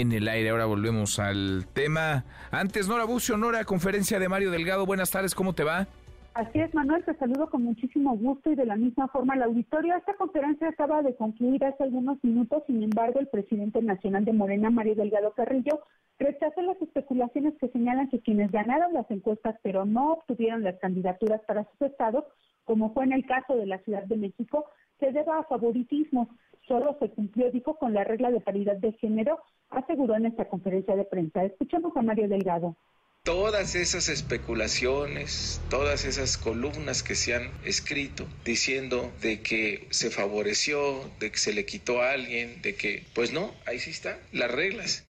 en 0.00 0.12
el 0.12 0.28
aire. 0.28 0.50
Ahora 0.50 0.66
volvemos 0.66 1.18
al 1.18 1.66
tema. 1.72 2.24
Antes, 2.50 2.88
Nora 2.88 3.04
Bucio, 3.04 3.36
Nora, 3.36 3.64
conferencia 3.64 4.18
de 4.18 4.28
Mario 4.28 4.50
Delgado. 4.50 4.86
Buenas 4.86 5.10
tardes, 5.10 5.34
¿cómo 5.34 5.54
te 5.54 5.64
va? 5.64 5.86
Así 6.34 6.58
es, 6.58 6.74
Manuel, 6.74 7.04
te 7.04 7.14
saludo 7.14 7.48
con 7.48 7.62
muchísimo 7.62 8.16
gusto 8.16 8.50
y 8.50 8.56
de 8.56 8.66
la 8.66 8.74
misma 8.74 9.06
forma 9.08 9.34
al 9.34 9.44
auditorio. 9.44 9.94
Esta 9.96 10.14
conferencia 10.14 10.68
acaba 10.68 11.00
de 11.02 11.14
concluir 11.14 11.64
hace 11.64 11.84
algunos 11.84 12.18
minutos, 12.24 12.64
sin 12.66 12.82
embargo, 12.82 13.20
el 13.20 13.28
presidente 13.28 13.80
nacional 13.80 14.24
de 14.24 14.32
Morena, 14.32 14.68
Mario 14.70 14.96
Delgado 14.96 15.32
Carrillo, 15.34 15.80
rechazó 16.18 16.62
las 16.62 16.80
especulaciones 16.82 17.54
que 17.60 17.68
señalan 17.68 18.10
que 18.10 18.20
quienes 18.20 18.50
ganaron 18.50 18.92
las 18.94 19.08
encuestas 19.10 19.56
pero 19.62 19.84
no 19.84 20.12
obtuvieron 20.12 20.64
las 20.64 20.76
candidaturas 20.80 21.40
para 21.46 21.64
sus 21.64 21.82
estados, 21.82 22.24
como 22.64 22.92
fue 22.92 23.04
en 23.04 23.12
el 23.12 23.26
caso 23.26 23.56
de 23.56 23.66
la 23.66 23.78
Ciudad 23.78 24.04
de 24.04 24.16
México, 24.16 24.66
se 25.00 25.12
deba 25.12 25.38
a 25.38 25.44
favoritismo. 25.44 26.28
Solo 26.66 26.96
se 26.98 27.10
cumplió, 27.10 27.50
dijo, 27.50 27.76
con 27.76 27.92
la 27.92 28.04
regla 28.04 28.30
de 28.30 28.40
paridad 28.40 28.76
de 28.76 28.92
género, 28.92 29.40
aseguró 29.70 30.16
en 30.16 30.26
esta 30.26 30.48
conferencia 30.48 30.96
de 30.96 31.04
prensa. 31.04 31.44
Escuchemos 31.44 31.96
a 31.96 32.02
Mario 32.02 32.28
Delgado 32.28 32.76
todas 33.24 33.74
esas 33.74 34.10
especulaciones, 34.10 35.58
todas 35.70 36.04
esas 36.04 36.36
columnas 36.36 37.02
que 37.02 37.14
se 37.14 37.34
han 37.34 37.50
escrito 37.64 38.26
diciendo 38.44 39.10
de 39.22 39.40
que 39.40 39.88
se 39.90 40.10
favoreció, 40.10 41.10
de 41.20 41.32
que 41.32 41.38
se 41.38 41.54
le 41.54 41.64
quitó 41.64 42.02
a 42.02 42.12
alguien, 42.12 42.60
de 42.60 42.76
que, 42.76 43.02
pues 43.14 43.32
no, 43.32 43.50
ahí 43.66 43.78
sí 43.78 43.90
están 43.90 44.18
las 44.32 44.50
reglas. 44.50 45.06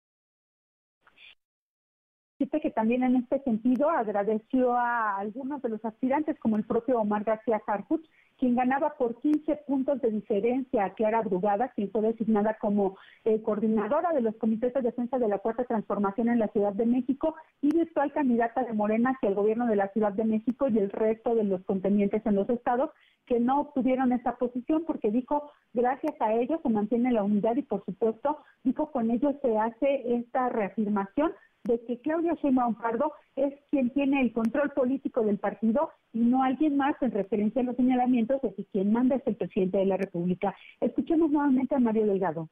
Dice 2.39 2.61
que 2.61 2.71
también 2.71 3.03
en 3.03 3.17
este 3.17 3.41
sentido 3.43 3.91
agradeció 3.91 4.73
a 4.75 5.17
algunos 5.17 5.61
de 5.61 5.71
los 5.71 5.85
aspirantes, 5.85 6.39
como 6.39 6.57
el 6.57 6.65
propio 6.65 7.01
Omar 7.01 7.25
García 7.25 7.61
Harfuch, 7.67 8.05
quien 8.39 8.55
ganaba 8.55 8.95
por 8.97 9.21
15 9.21 9.57
puntos 9.67 10.01
de 10.01 10.13
diferencia 10.13 10.85
a 10.85 10.95
Clara 10.95 11.23
Brugada, 11.23 11.73
quien 11.75 11.91
fue 11.91 12.03
designada 12.03 12.57
como 12.61 12.97
eh, 13.25 13.43
coordinadora 13.43 14.13
de 14.13 14.21
los 14.21 14.37
comités 14.37 14.73
de 14.73 14.83
defensa 14.83 15.19
de 15.19 15.27
la 15.27 15.39
Cuarta 15.39 15.65
Transformación 15.65 16.29
en 16.29 16.39
la 16.39 16.47
Ciudad 16.49 16.73
de 16.73 16.87
México 16.87 17.35
y 17.61 17.75
virtual 17.75 18.13
candidata 18.13 18.63
de 18.63 18.73
Morena 18.73 19.11
hacia 19.11 19.31
el 19.31 19.35
gobierno 19.35 19.67
de 19.67 19.75
la 19.75 19.89
Ciudad 19.89 20.13
de 20.13 20.25
México 20.25 20.69
y 20.69 20.79
el 20.79 20.91
resto 20.91 21.35
de 21.35 21.43
los 21.43 21.65
contendientes 21.65 22.25
en 22.25 22.37
los 22.37 22.49
estados 22.49 22.91
que 23.27 23.41
no 23.41 23.61
obtuvieron 23.61 24.13
esa 24.13 24.37
posición 24.37 24.85
porque 24.87 25.11
dijo, 25.11 25.51
gracias 25.75 26.15
a 26.21 26.33
ellos 26.33 26.61
se 26.63 26.69
mantiene 26.71 27.13
la 27.13 27.25
unidad 27.25 27.57
y 27.57 27.63
por 27.63 27.85
supuesto, 27.85 28.39
dijo, 28.63 28.91
con 28.93 29.11
ellos 29.11 29.35
se 29.43 29.59
hace 29.59 30.17
esta 30.17 30.49
reafirmación 30.49 31.33
de 31.69 31.79
que 31.85 32.01
Claudia 32.01 32.35
Sheinbaum 32.43 32.81
Pardo 32.81 33.13
es 33.37 33.53
quien 33.71 33.91
tiene 33.91 34.23
el 34.23 34.33
control 34.33 34.73
político 34.73 35.23
del 35.23 35.39
partido 35.39 35.93
y 36.15 36.21
no 36.21 36.43
alguien 36.43 36.77
más 36.79 36.97
en 37.03 37.13
referencia 37.13 37.61
a 37.61 37.65
los 37.65 37.77
señalamientos 37.77 38.41
de 38.43 38.55
que 38.55 38.65
quien 38.73 38.91
manda 38.91 39.17
es 39.17 39.23
el 39.27 39.37
presidente 39.37 39.77
de 39.77 39.85
la 39.85 39.99
República. 39.99 40.57
Escuchemos 40.81 41.31
nuevamente 41.31 41.75
a 41.75 41.79
Mario 41.79 42.07
Delgado. 42.07 42.49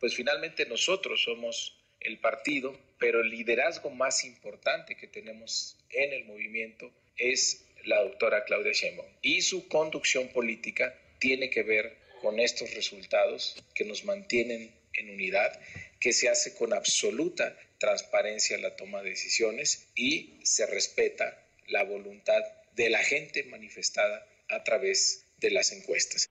Pues 0.00 0.14
finalmente 0.14 0.66
nosotros 0.66 1.22
somos 1.22 1.78
el 2.00 2.18
partido, 2.18 2.72
pero 2.98 3.20
el 3.20 3.28
liderazgo 3.28 3.90
más 3.90 4.24
importante 4.24 4.96
que 4.96 5.06
tenemos 5.06 5.78
en 5.90 6.14
el 6.14 6.24
movimiento 6.24 6.90
es 7.18 7.66
la 7.84 8.02
doctora 8.02 8.44
Claudia 8.44 8.72
Sheinbaum 8.72 9.08
y 9.20 9.42
su 9.42 9.68
conducción 9.68 10.28
política 10.28 10.94
tiene 11.18 11.50
que 11.50 11.62
ver 11.62 11.98
con 12.22 12.40
estos 12.40 12.74
resultados 12.74 13.62
que 13.74 13.84
nos 13.84 14.04
mantienen 14.04 14.70
en 14.94 15.10
unidad, 15.10 15.52
que 16.00 16.14
se 16.14 16.30
hace 16.30 16.54
con 16.54 16.72
absoluta 16.72 17.54
transparencia 17.78 18.56
en 18.56 18.62
la 18.62 18.76
toma 18.76 19.02
de 19.02 19.10
decisiones 19.10 19.90
y 19.94 20.40
se 20.44 20.66
respeta 20.66 21.24
la 21.68 21.84
voluntad 21.84 22.42
de 22.74 22.90
la 22.90 22.98
gente 22.98 23.44
manifestada 23.50 24.26
a 24.48 24.62
través 24.62 25.24
de 25.38 25.50
las 25.50 25.72
encuestas. 25.72 26.28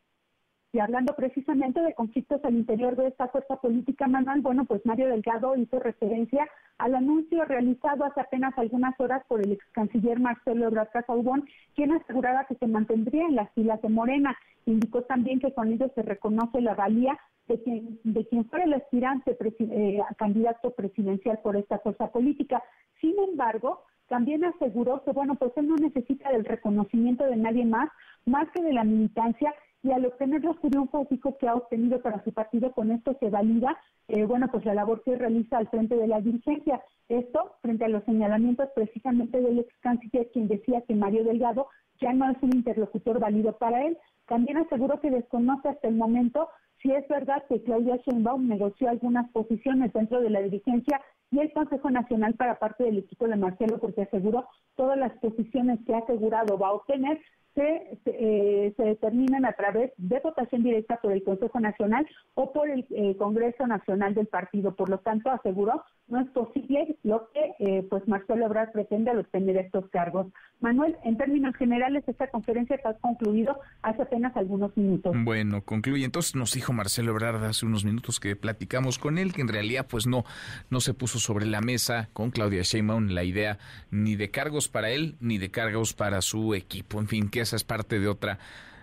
Y 0.76 0.80
hablando 0.80 1.16
precisamente 1.16 1.80
de 1.82 1.94
conflictos 1.94 2.44
al 2.44 2.56
interior 2.56 2.98
de 2.98 3.08
esta 3.08 3.30
fuerza 3.30 3.56
política, 3.62 4.08
Manuel, 4.08 4.42
bueno, 4.42 4.66
pues 4.66 4.86
Mario 4.86 5.08
Delgado 5.08 5.56
hizo 5.56 5.80
referencia 5.80 6.50
al 6.78 6.96
anuncio 6.96 7.46
realizado 7.46 8.04
hace 8.04 8.20
apenas 8.20 8.54
algunas 8.58 8.94
horas 9.00 9.24
por 9.30 9.42
el 9.42 9.54
ex 9.54 9.64
canciller 9.72 10.20
Marcelo 10.20 10.68
Ebrard 10.68 10.90
Casaubon, 10.90 11.48
quien 11.76 11.94
aseguraba 11.94 12.46
que 12.46 12.56
se 12.56 12.68
mantendría 12.68 13.24
en 13.24 13.36
las 13.36 13.54
filas 13.54 13.82
de 13.82 13.88
Morena. 13.88 14.38
Indicó 14.66 15.04
también 15.04 15.40
que 15.40 15.54
con 15.54 15.72
ello 15.72 15.90
se 15.96 16.02
reconoce 16.02 16.60
la 16.60 16.74
valía 16.74 17.18
de 17.48 17.62
quien, 17.62 18.00
de 18.04 18.28
quien 18.28 18.46
fuera 18.46 18.66
el 18.66 18.74
aspirante 18.74 19.38
eh, 19.60 20.00
candidato 20.18 20.72
presidencial 20.72 21.40
por 21.44 21.56
esta 21.56 21.80
fuerza 21.80 22.12
política. 22.12 22.64
Sin 23.02 23.18
embargo, 23.20 23.82
también 24.08 24.44
aseguró 24.46 25.04
que, 25.04 25.12
bueno, 25.12 25.36
pues 25.36 25.52
él 25.56 25.68
no 25.68 25.76
necesita 25.76 26.32
del 26.32 26.46
reconocimiento 26.46 27.26
de 27.26 27.38
nadie 27.38 27.66
más, 27.66 27.90
más 28.26 28.48
que 28.52 28.62
de 28.62 28.74
la 28.74 28.84
militancia, 28.84 29.54
y 29.86 29.92
al 29.92 30.06
obtener 30.06 30.44
los 30.44 30.60
triunfos 30.62 31.08
que 31.40 31.48
ha 31.48 31.54
obtenido 31.54 32.02
para 32.02 32.24
su 32.24 32.34
partido, 32.34 32.72
con 32.72 32.90
esto 32.90 33.16
se 33.20 33.30
valida, 33.30 33.78
eh, 34.08 34.26
bueno, 34.26 34.48
pues 34.52 34.66
la 34.66 34.74
labor 34.74 35.04
que 35.04 35.16
realiza 35.16 35.60
al 35.60 35.68
frente 35.68 35.96
de 35.96 36.08
la 36.08 36.22
dirigencia. 36.22 36.82
Esto 37.08 37.58
frente 37.62 37.86
a 37.86 37.90
los 37.90 38.04
señalamientos 38.06 38.70
precisamente 38.74 39.40
del 39.40 39.60
ex 39.60 39.72
canciller, 39.82 40.28
quien 40.34 40.48
decía 40.48 40.82
que 40.88 40.96
Mario 40.96 41.24
Delgado 41.24 41.68
ya 42.02 42.14
no 42.14 42.30
es 42.32 42.38
un 42.42 42.56
interlocutor 42.56 43.20
válido 43.20 43.58
para 43.60 43.86
él. 43.86 43.96
También 44.28 44.58
aseguró 44.58 45.00
que 45.00 45.12
desconoce 45.12 45.70
hasta 45.70 45.88
el 45.88 45.96
momento 45.96 46.50
si 46.86 46.92
es 46.92 47.08
verdad 47.08 47.44
que 47.50 47.64
Claudia 47.64 47.98
Sheinbaum 48.06 48.48
negoció 48.48 48.90
algunas 48.90 49.28
posiciones 49.32 49.92
dentro 49.92 50.22
de 50.22 50.30
la 50.30 50.42
dirigencia 50.42 51.02
y 51.32 51.40
el 51.40 51.52
Consejo 51.52 51.90
Nacional 51.90 52.36
para 52.36 52.60
parte 52.60 52.84
del 52.84 53.00
equipo 53.00 53.28
de 53.28 53.36
Marcelo, 53.36 53.80
porque 53.80 54.04
aseguró 54.04 54.48
todas 54.76 54.96
las 54.96 55.12
posiciones 55.14 55.80
que 55.88 55.96
ha 55.96 55.98
asegurado 55.98 56.60
va 56.60 56.68
a 56.68 56.74
obtener 56.74 57.20
se, 57.56 57.98
eh, 58.06 58.74
se 58.76 58.84
determinan 58.84 59.46
a 59.46 59.54
través 59.54 59.92
de 59.98 60.20
votación 60.20 60.64
directa 60.64 61.00
por 61.02 61.14
el 61.14 61.24
Consejo 61.24 61.60
Nacional 61.60 62.08
o 62.34 62.52
por 62.52 62.70
el 62.70 62.86
eh, 62.92 63.16
Congreso 63.18 63.66
Nacional 63.66 64.14
del 64.14 64.28
partido. 64.28 64.76
Por 64.76 64.90
lo 64.90 65.00
tanto, 65.00 65.32
aseguró, 65.32 65.84
no 66.08 66.20
es 66.20 66.28
posible 66.30 66.98
lo 67.04 67.30
que 67.32 67.56
eh, 67.60 67.88
pues 67.90 68.08
Marcelo 68.08 68.46
Ebrard 68.46 68.72
pretende 68.72 69.10
al 69.12 69.20
obtener 69.20 69.58
estos 69.58 69.90
cargos. 69.90 70.28
Manuel, 70.60 70.98
en 71.04 71.18
términos 71.18 71.56
generales, 71.56 72.04
esta 72.08 72.30
conferencia 72.30 72.80
ha 72.84 72.94
concluido 72.96 73.60
hace 73.82 74.02
apenas 74.02 74.36
algunos 74.36 74.76
minutos. 74.78 75.16
Bueno, 75.24 75.62
concluye. 75.62 76.06
Entonces 76.06 76.36
nos 76.36 76.54
dijo 76.54 76.74
Marcelo 76.74 77.12
Ebrard 77.12 77.44
hace 77.44 77.66
unos 77.66 77.86
minutos 77.86 78.20
que 78.20 78.36
platicamos 78.36 79.00
con 79.00 79.18
él, 79.18 79.34
que 79.34 79.42
en 79.42 79.48
realidad 79.48 79.88
pues 79.90 80.08
no, 80.08 80.26
no 80.70 80.82
se 80.82 80.94
puso 80.94 81.20
sobre 81.20 81.46
la 81.46 81.62
mesa 81.62 82.10
con 82.14 82.32
Claudia 82.32 82.62
Sheinbaum 82.62 83.10
la 83.10 83.24
idea 83.24 83.58
ni 83.92 84.16
de 84.16 84.30
cargos 84.30 84.68
para 84.68 84.90
él 84.92 85.16
ni 85.20 85.38
de 85.38 85.52
cargos 85.52 85.94
para 85.94 86.22
su 86.22 86.54
equipo. 86.54 87.00
En 87.00 87.08
fin, 87.08 87.30
que 87.30 87.45
esa 87.46 87.56
es 87.56 87.64
parte 87.64 88.00
de 88.00 88.08
otra, 88.08 88.40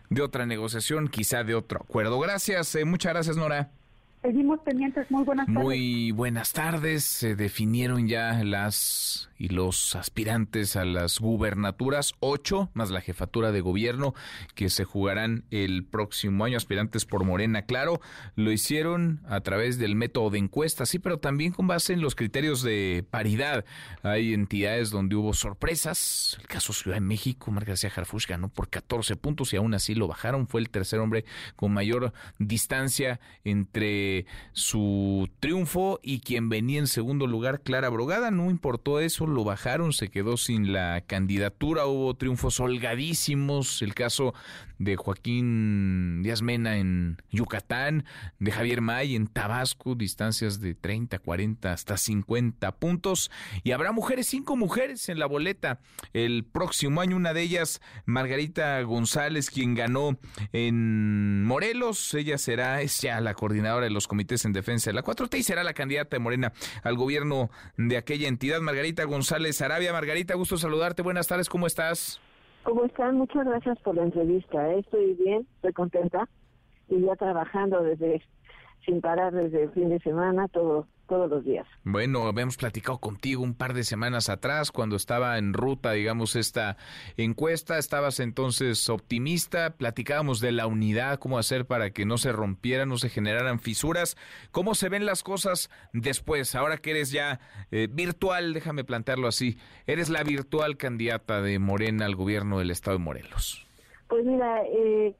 de 0.09 0.23
otra 0.23 0.47
negociación, 0.47 1.09
quizá 1.09 1.45
de 1.45 1.55
otro 1.55 1.81
acuerdo. 1.83 2.19
Gracias, 2.19 2.75
eh, 2.75 2.85
muchas 2.85 3.13
gracias 3.13 3.37
Nora. 3.37 3.71
Seguimos 4.23 4.61
pendientes. 4.61 5.11
Muy 5.11 5.25
buenas 5.25 5.47
tardes. 5.47 5.63
Muy 5.63 6.11
buenas 6.13 6.53
tardes. 6.53 7.03
Se 7.03 7.35
definieron 7.35 8.07
ya 8.07 8.45
las 8.45 9.29
y 9.43 9.49
los 9.49 9.97
aspirantes 9.97 10.77
a 10.77 10.85
las 10.85 11.19
gubernaturas, 11.19 12.15
ocho 12.21 12.71
más 12.75 12.93
la 12.93 13.01
jefatura 13.01 13.51
de 13.51 13.61
gobierno 13.61 14.15
que 14.55 14.71
se 14.71 14.85
jugarán 14.85 15.43
el 15.51 15.85
próximo 15.85 16.45
año. 16.45 16.57
Aspirantes 16.57 17.05
por 17.05 17.25
Morena, 17.25 17.63
claro. 17.63 18.01
Lo 18.37 18.53
hicieron 18.53 19.21
a 19.27 19.41
través 19.41 19.79
del 19.79 19.97
método 19.97 20.31
de 20.31 20.39
encuesta, 20.39 20.87
sí, 20.87 21.01
pero 21.01 21.19
también 21.19 21.51
con 21.51 21.67
base 21.67 21.93
en 21.93 22.03
los 22.03 22.15
criterios 22.15 22.63
de 22.63 23.05
paridad. 23.11 23.65
Hay 24.05 24.33
entidades 24.33 24.91
donde 24.91 25.17
hubo 25.17 25.35
sorpresas. 25.35 26.39
El 26.41 26.47
caso 26.47 26.73
Ciudad 26.73 26.99
de 26.99 27.01
México, 27.01 27.51
Mar 27.51 27.65
García 27.65 27.91
Harfuch 27.97 28.29
ganó 28.29 28.49
por 28.49 28.69
14 28.69 29.17
puntos 29.17 29.53
y 29.53 29.57
aún 29.57 29.75
así 29.75 29.97
lo 29.97 30.07
bajaron. 30.07 30.47
Fue 30.47 30.61
el 30.61 30.71
tercer 30.71 31.01
hombre 31.01 31.25
con 31.57 31.73
mayor 31.73 32.13
distancia 32.39 33.19
entre 33.43 34.12
de 34.13 34.27
su 34.53 35.29
triunfo 35.41 36.01
y 36.03 36.21
quien 36.21 36.49
venía 36.49 36.79
en 36.79 36.87
segundo 36.87 37.27
lugar, 37.27 37.61
Clara 37.61 37.89
Brogada. 37.89 38.31
No 38.31 38.51
importó 38.51 39.01
eso, 39.01 39.27
lo 39.27 39.45
bajaron, 39.45 39.93
se 39.93 40.09
quedó 40.09 40.37
sin 40.37 40.73
la 40.73 41.03
candidatura. 41.07 41.87
Hubo 41.87 42.15
triunfos 42.15 42.61
holgadísimos. 42.61 43.83
El 43.83 43.95
caso 43.95 44.35
de 44.79 44.97
Joaquín 44.97 46.23
Díaz 46.23 46.43
Mena 46.43 46.77
en 46.77 47.19
Yucatán, 47.31 48.05
de 48.39 48.53
Javier 48.53 48.81
May 48.81 49.15
en 49.15 49.27
Tabasco, 49.29 49.95
distancias 49.95 50.61
de 50.61 50.75
30, 50.75 51.19
40 51.19 51.73
hasta 51.73 51.97
50 51.97 52.73
puntos. 52.77 53.31
Y 53.63 53.73
habrá 53.73 53.93
mujeres, 53.93 54.27
cinco 54.27 54.57
mujeres 54.57 55.09
en 55.09 55.19
la 55.19 55.27
boleta 55.27 55.81
el 56.13 56.45
próximo 56.45 57.01
año. 57.01 57.17
Una 57.17 57.33
de 57.33 57.43
ellas, 57.43 57.81
Margarita 58.05 58.81
González, 58.83 59.51
quien 59.51 59.75
ganó 59.75 60.19
en 60.53 61.45
Morelos. 61.45 62.13
Ella 62.15 62.39
será, 62.39 62.83
es 62.83 63.01
ya 63.01 63.21
la 63.21 63.35
coordinadora 63.35 63.85
de 63.85 63.91
los 63.91 64.02
comités 64.07 64.45
en 64.45 64.53
defensa 64.53 64.91
de 64.91 64.95
la 64.95 65.03
4T 65.03 65.39
y 65.39 65.43
será 65.43 65.65
la 65.65 65.75
candidata 65.75 66.17
de 66.17 66.21
Morena 66.21 66.53
al 66.83 66.97
gobierno 66.97 67.51
de 67.77 67.97
aquella 67.97 68.29
entidad. 68.29 68.61
Margarita 68.61 69.05
González 69.05 69.61
Arabia. 69.63 69.93
Margarita, 69.93 70.35
gusto 70.35 70.57
saludarte. 70.57 71.03
Buenas 71.03 71.29
tardes, 71.29 71.49
¿cómo 71.49 71.67
estás? 71.67 72.21
¿Cómo 72.63 72.85
están? 72.85 73.17
Muchas 73.17 73.45
gracias 73.45 73.79
por 73.81 73.97
la 73.97 74.05
entrevista. 74.05 74.71
¿eh? 74.71 74.79
Estoy 74.81 75.15
bien, 75.15 75.47
estoy 75.57 75.73
contenta 75.73 76.29
y 76.89 77.01
ya 77.01 77.17
trabajando 77.17 77.83
desde 77.83 78.23
sin 78.85 79.01
parar 79.01 79.33
desde 79.33 79.65
el 79.65 79.71
fin 79.71 79.89
de 79.89 79.99
semana, 80.01 80.49
todo, 80.49 80.87
todos 81.09 81.31
los 81.31 81.45
días. 81.45 81.67
Bueno, 81.85 82.27
habíamos 82.27 82.57
platicado 82.57 82.99
contigo 82.99 83.43
un 83.43 83.55
par 83.55 83.75
de 83.75 83.85
semanas 83.85 84.29
atrás 84.29 84.73
cuando 84.73 84.97
estaba 84.97 85.39
en 85.39 85.53
ruta, 85.53 85.93
digamos, 85.93 86.37
esta 86.37 86.77
encuesta. 87.17 87.79
Estabas 87.79 88.21
entonces 88.21 88.89
optimista, 88.89 89.77
platicábamos 89.77 90.41
de 90.41 90.53
la 90.53 90.67
unidad, 90.67 91.19
cómo 91.19 91.39
hacer 91.39 91.67
para 91.67 91.91
que 91.91 92.05
no 92.05 92.19
se 92.19 92.33
rompieran, 92.33 92.89
no 92.89 92.99
se 92.99 93.09
generaran 93.09 93.61
fisuras. 93.61 94.17
¿Cómo 94.51 94.75
se 94.75 94.89
ven 94.89 95.07
las 95.07 95.23
cosas 95.23 95.71
después? 95.93 96.55
Ahora 96.55 96.79
que 96.79 96.91
eres 96.91 97.13
ya 97.13 97.41
eh, 97.71 97.89
virtual, 97.91 98.53
déjame 98.55 98.85
plantearlo 98.85 99.29
así, 99.29 99.59
eres 99.87 100.09
la 100.09 100.23
virtual 100.23 100.77
candidata 100.77 101.43
de 101.43 101.59
Morena 101.59 102.07
al 102.07 102.17
gobierno 102.17 102.59
del 102.59 102.71
estado 102.71 102.97
de 102.97 103.05
Morelos. 103.05 103.67
Pues 104.09 104.25
mira, 104.25 104.63
eh, 104.67 105.15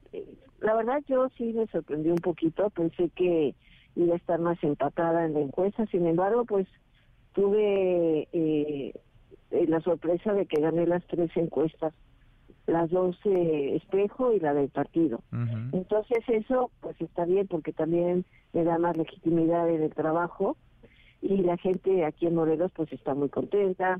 la 0.63 0.75
verdad 0.75 1.03
yo 1.07 1.27
sí 1.37 1.53
me 1.53 1.67
sorprendí 1.67 2.09
un 2.09 2.17
poquito, 2.19 2.69
pensé 2.69 3.09
que 3.09 3.53
iba 3.95 4.13
a 4.13 4.17
estar 4.17 4.39
más 4.39 4.57
empatada 4.63 5.25
en 5.25 5.33
la 5.33 5.41
encuesta, 5.41 5.85
sin 5.87 6.07
embargo, 6.07 6.45
pues 6.45 6.67
tuve 7.33 8.29
eh, 8.31 8.93
eh, 9.51 9.65
la 9.67 9.81
sorpresa 9.81 10.33
de 10.33 10.45
que 10.45 10.61
gané 10.61 10.87
las 10.87 11.05
tres 11.07 11.29
encuestas, 11.35 11.93
las 12.65 12.89
dos 12.89 13.17
eh, 13.25 13.75
espejo 13.75 14.31
y 14.31 14.39
la 14.39 14.53
del 14.53 14.69
partido. 14.69 15.21
Entonces 15.73 16.23
eso 16.27 16.71
pues 16.79 16.99
está 17.01 17.25
bien 17.25 17.47
porque 17.47 17.73
también 17.73 18.23
me 18.53 18.63
da 18.63 18.77
más 18.77 18.95
legitimidad 18.95 19.69
en 19.69 19.83
el 19.83 19.93
trabajo 19.93 20.55
y 21.21 21.37
la 21.39 21.57
gente 21.57 22.05
aquí 22.05 22.25
en 22.25 22.35
Morelos 22.35 22.71
pues 22.73 22.91
está 22.93 23.13
muy 23.13 23.27
contenta. 23.27 23.99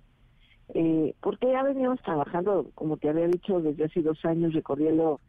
Eh, 0.73 1.13
porque 1.21 1.51
ya 1.51 1.61
veníamos 1.61 2.01
trabajando, 2.03 2.67
como 2.73 2.95
te 2.95 3.09
había 3.09 3.27
dicho, 3.27 3.59
desde 3.59 3.83
hace 3.83 4.01
dos 4.01 4.23
años 4.23 4.53
recorriendo 4.53 5.19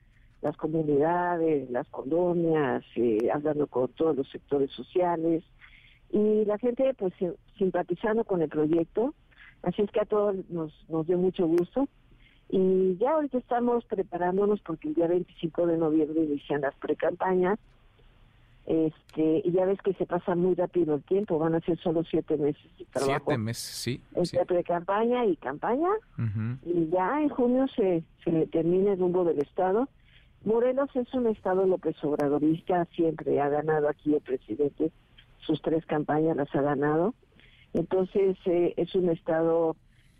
las 0.44 0.56
comunidades, 0.58 1.70
las 1.70 1.88
colonias, 1.88 2.84
eh, 2.96 3.30
hablando 3.32 3.66
con 3.66 3.88
todos 3.88 4.14
los 4.14 4.28
sectores 4.28 4.70
sociales 4.72 5.42
y 6.12 6.44
la 6.44 6.58
gente 6.58 6.92
pues 6.94 7.14
simpatizando 7.56 8.24
con 8.24 8.42
el 8.42 8.50
proyecto. 8.50 9.14
Así 9.62 9.80
es 9.80 9.90
que 9.90 10.00
a 10.00 10.04
todos 10.04 10.36
nos, 10.50 10.70
nos 10.90 11.06
dio 11.06 11.16
mucho 11.16 11.46
gusto. 11.46 11.88
Y 12.50 12.98
ya 12.98 13.12
ahorita 13.12 13.38
estamos 13.38 13.86
preparándonos 13.86 14.60
porque 14.60 14.88
el 14.88 14.94
día 14.94 15.06
25 15.08 15.66
de 15.66 15.78
noviembre 15.78 16.24
inician 16.24 16.60
las 16.60 16.74
precampañas. 16.74 17.58
Este, 18.66 19.42
y 19.44 19.50
ya 19.50 19.64
ves 19.64 19.80
que 19.80 19.94
se 19.94 20.04
pasa 20.04 20.34
muy 20.34 20.54
rápido 20.54 20.94
el 20.94 21.02
tiempo, 21.04 21.38
van 21.38 21.54
a 21.54 21.60
ser 21.60 21.78
solo 21.78 22.04
siete 22.04 22.36
meses 22.36 22.64
de 22.78 22.84
trabajo. 22.84 23.24
Siete 23.26 23.38
meses, 23.38 23.64
sí. 23.64 24.02
Entre 24.14 24.44
pre-campaña 24.44 25.24
y 25.24 25.36
campaña. 25.36 25.88
Y 26.66 26.90
ya 26.90 27.22
en 27.22 27.30
junio 27.30 27.66
se, 27.74 28.04
se 28.22 28.46
termina 28.48 28.92
el 28.92 28.98
rumbo 28.98 29.24
del 29.24 29.38
Estado 29.38 29.88
Morelos 30.44 30.90
es 30.94 31.12
un 31.14 31.26
estado 31.26 31.66
López 31.66 31.96
Obradorista, 32.04 32.84
siempre 32.94 33.40
ha 33.40 33.48
ganado 33.48 33.88
aquí 33.88 34.14
el 34.14 34.20
presidente, 34.20 34.92
sus 35.38 35.62
tres 35.62 35.86
campañas 35.86 36.36
las 36.36 36.54
ha 36.54 36.60
ganado. 36.60 37.14
Entonces 37.72 38.36
eh, 38.44 38.74
es 38.76 38.94
un 38.94 39.08
estado 39.08 39.74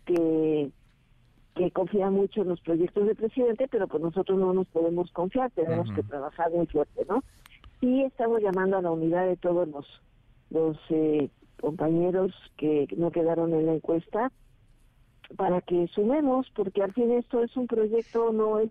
que, 0.05 0.71
que 1.55 1.71
confía 1.71 2.09
mucho 2.09 2.41
en 2.41 2.49
los 2.49 2.61
proyectos 2.61 3.05
del 3.05 3.15
presidente, 3.15 3.67
pero 3.69 3.87
pues 3.87 4.01
nosotros 4.01 4.39
no 4.39 4.53
nos 4.53 4.67
podemos 4.67 5.11
confiar, 5.11 5.51
tenemos 5.51 5.91
que 5.91 6.03
trabajar 6.03 6.51
muy 6.51 6.65
fuerte, 6.67 7.05
¿no? 7.07 7.23
Y 7.81 8.03
estamos 8.03 8.41
llamando 8.41 8.77
a 8.77 8.81
la 8.81 8.91
unidad 8.91 9.27
de 9.27 9.37
todos 9.37 9.67
los, 9.67 9.85
los 10.49 10.77
eh, 10.89 11.29
compañeros 11.61 12.33
que 12.57 12.87
no 12.97 13.11
quedaron 13.11 13.53
en 13.53 13.67
la 13.67 13.75
encuesta 13.75 14.31
para 15.37 15.61
que 15.61 15.87
sumemos, 15.87 16.47
porque 16.55 16.81
al 16.81 16.93
fin 16.93 17.11
esto 17.11 17.43
es 17.43 17.55
un 17.55 17.67
proyecto, 17.67 18.33
no 18.33 18.59
es 18.59 18.69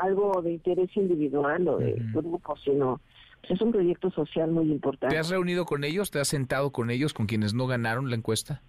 algo 0.00 0.42
de 0.42 0.52
interés 0.52 0.96
individual 0.96 1.68
o 1.68 1.78
de 1.78 1.94
grupo, 2.12 2.56
sino 2.56 3.00
pues, 3.40 3.52
es 3.52 3.60
un 3.60 3.72
proyecto 3.72 4.10
social 4.10 4.50
muy 4.50 4.70
importante. 4.70 5.14
¿Te 5.14 5.18
has 5.18 5.30
reunido 5.30 5.64
con 5.64 5.84
ellos? 5.84 6.10
¿Te 6.10 6.20
has 6.20 6.28
sentado 6.28 6.70
con 6.70 6.90
ellos, 6.90 7.14
con 7.14 7.26
quienes 7.26 7.54
no 7.54 7.66
ganaron 7.66 8.10
la 8.10 8.16
encuesta? 8.16 8.62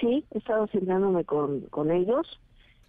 Sí, 0.00 0.24
he 0.32 0.38
estado 0.38 0.66
sentándome 0.68 1.24
con, 1.24 1.62
con 1.62 1.90
ellos 1.90 2.40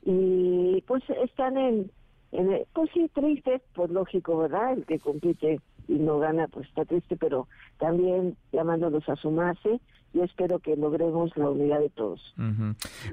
y 0.04 0.84
pues 0.88 1.04
están 1.24 1.58
en, 1.58 1.92
en, 2.32 2.64
pues 2.74 2.90
sí, 2.94 3.10
tristes, 3.14 3.62
pues 3.74 3.90
lógico, 3.90 4.38
¿verdad? 4.38 4.74
El 4.74 4.86
que 4.86 5.00
compite 5.00 5.60
y 5.88 5.94
no 5.94 6.20
gana, 6.20 6.48
pues 6.48 6.68
está 6.68 6.86
triste, 6.86 7.16
pero 7.16 7.48
también 7.78 8.36
llamándolos 8.52 9.08
a 9.08 9.16
sumarse 9.16 9.80
yo 10.14 10.24
espero 10.24 10.60
que 10.60 10.76
logremos 10.76 11.36
la 11.36 11.50
unidad 11.50 11.80
de 11.80 11.90
todos. 11.90 12.34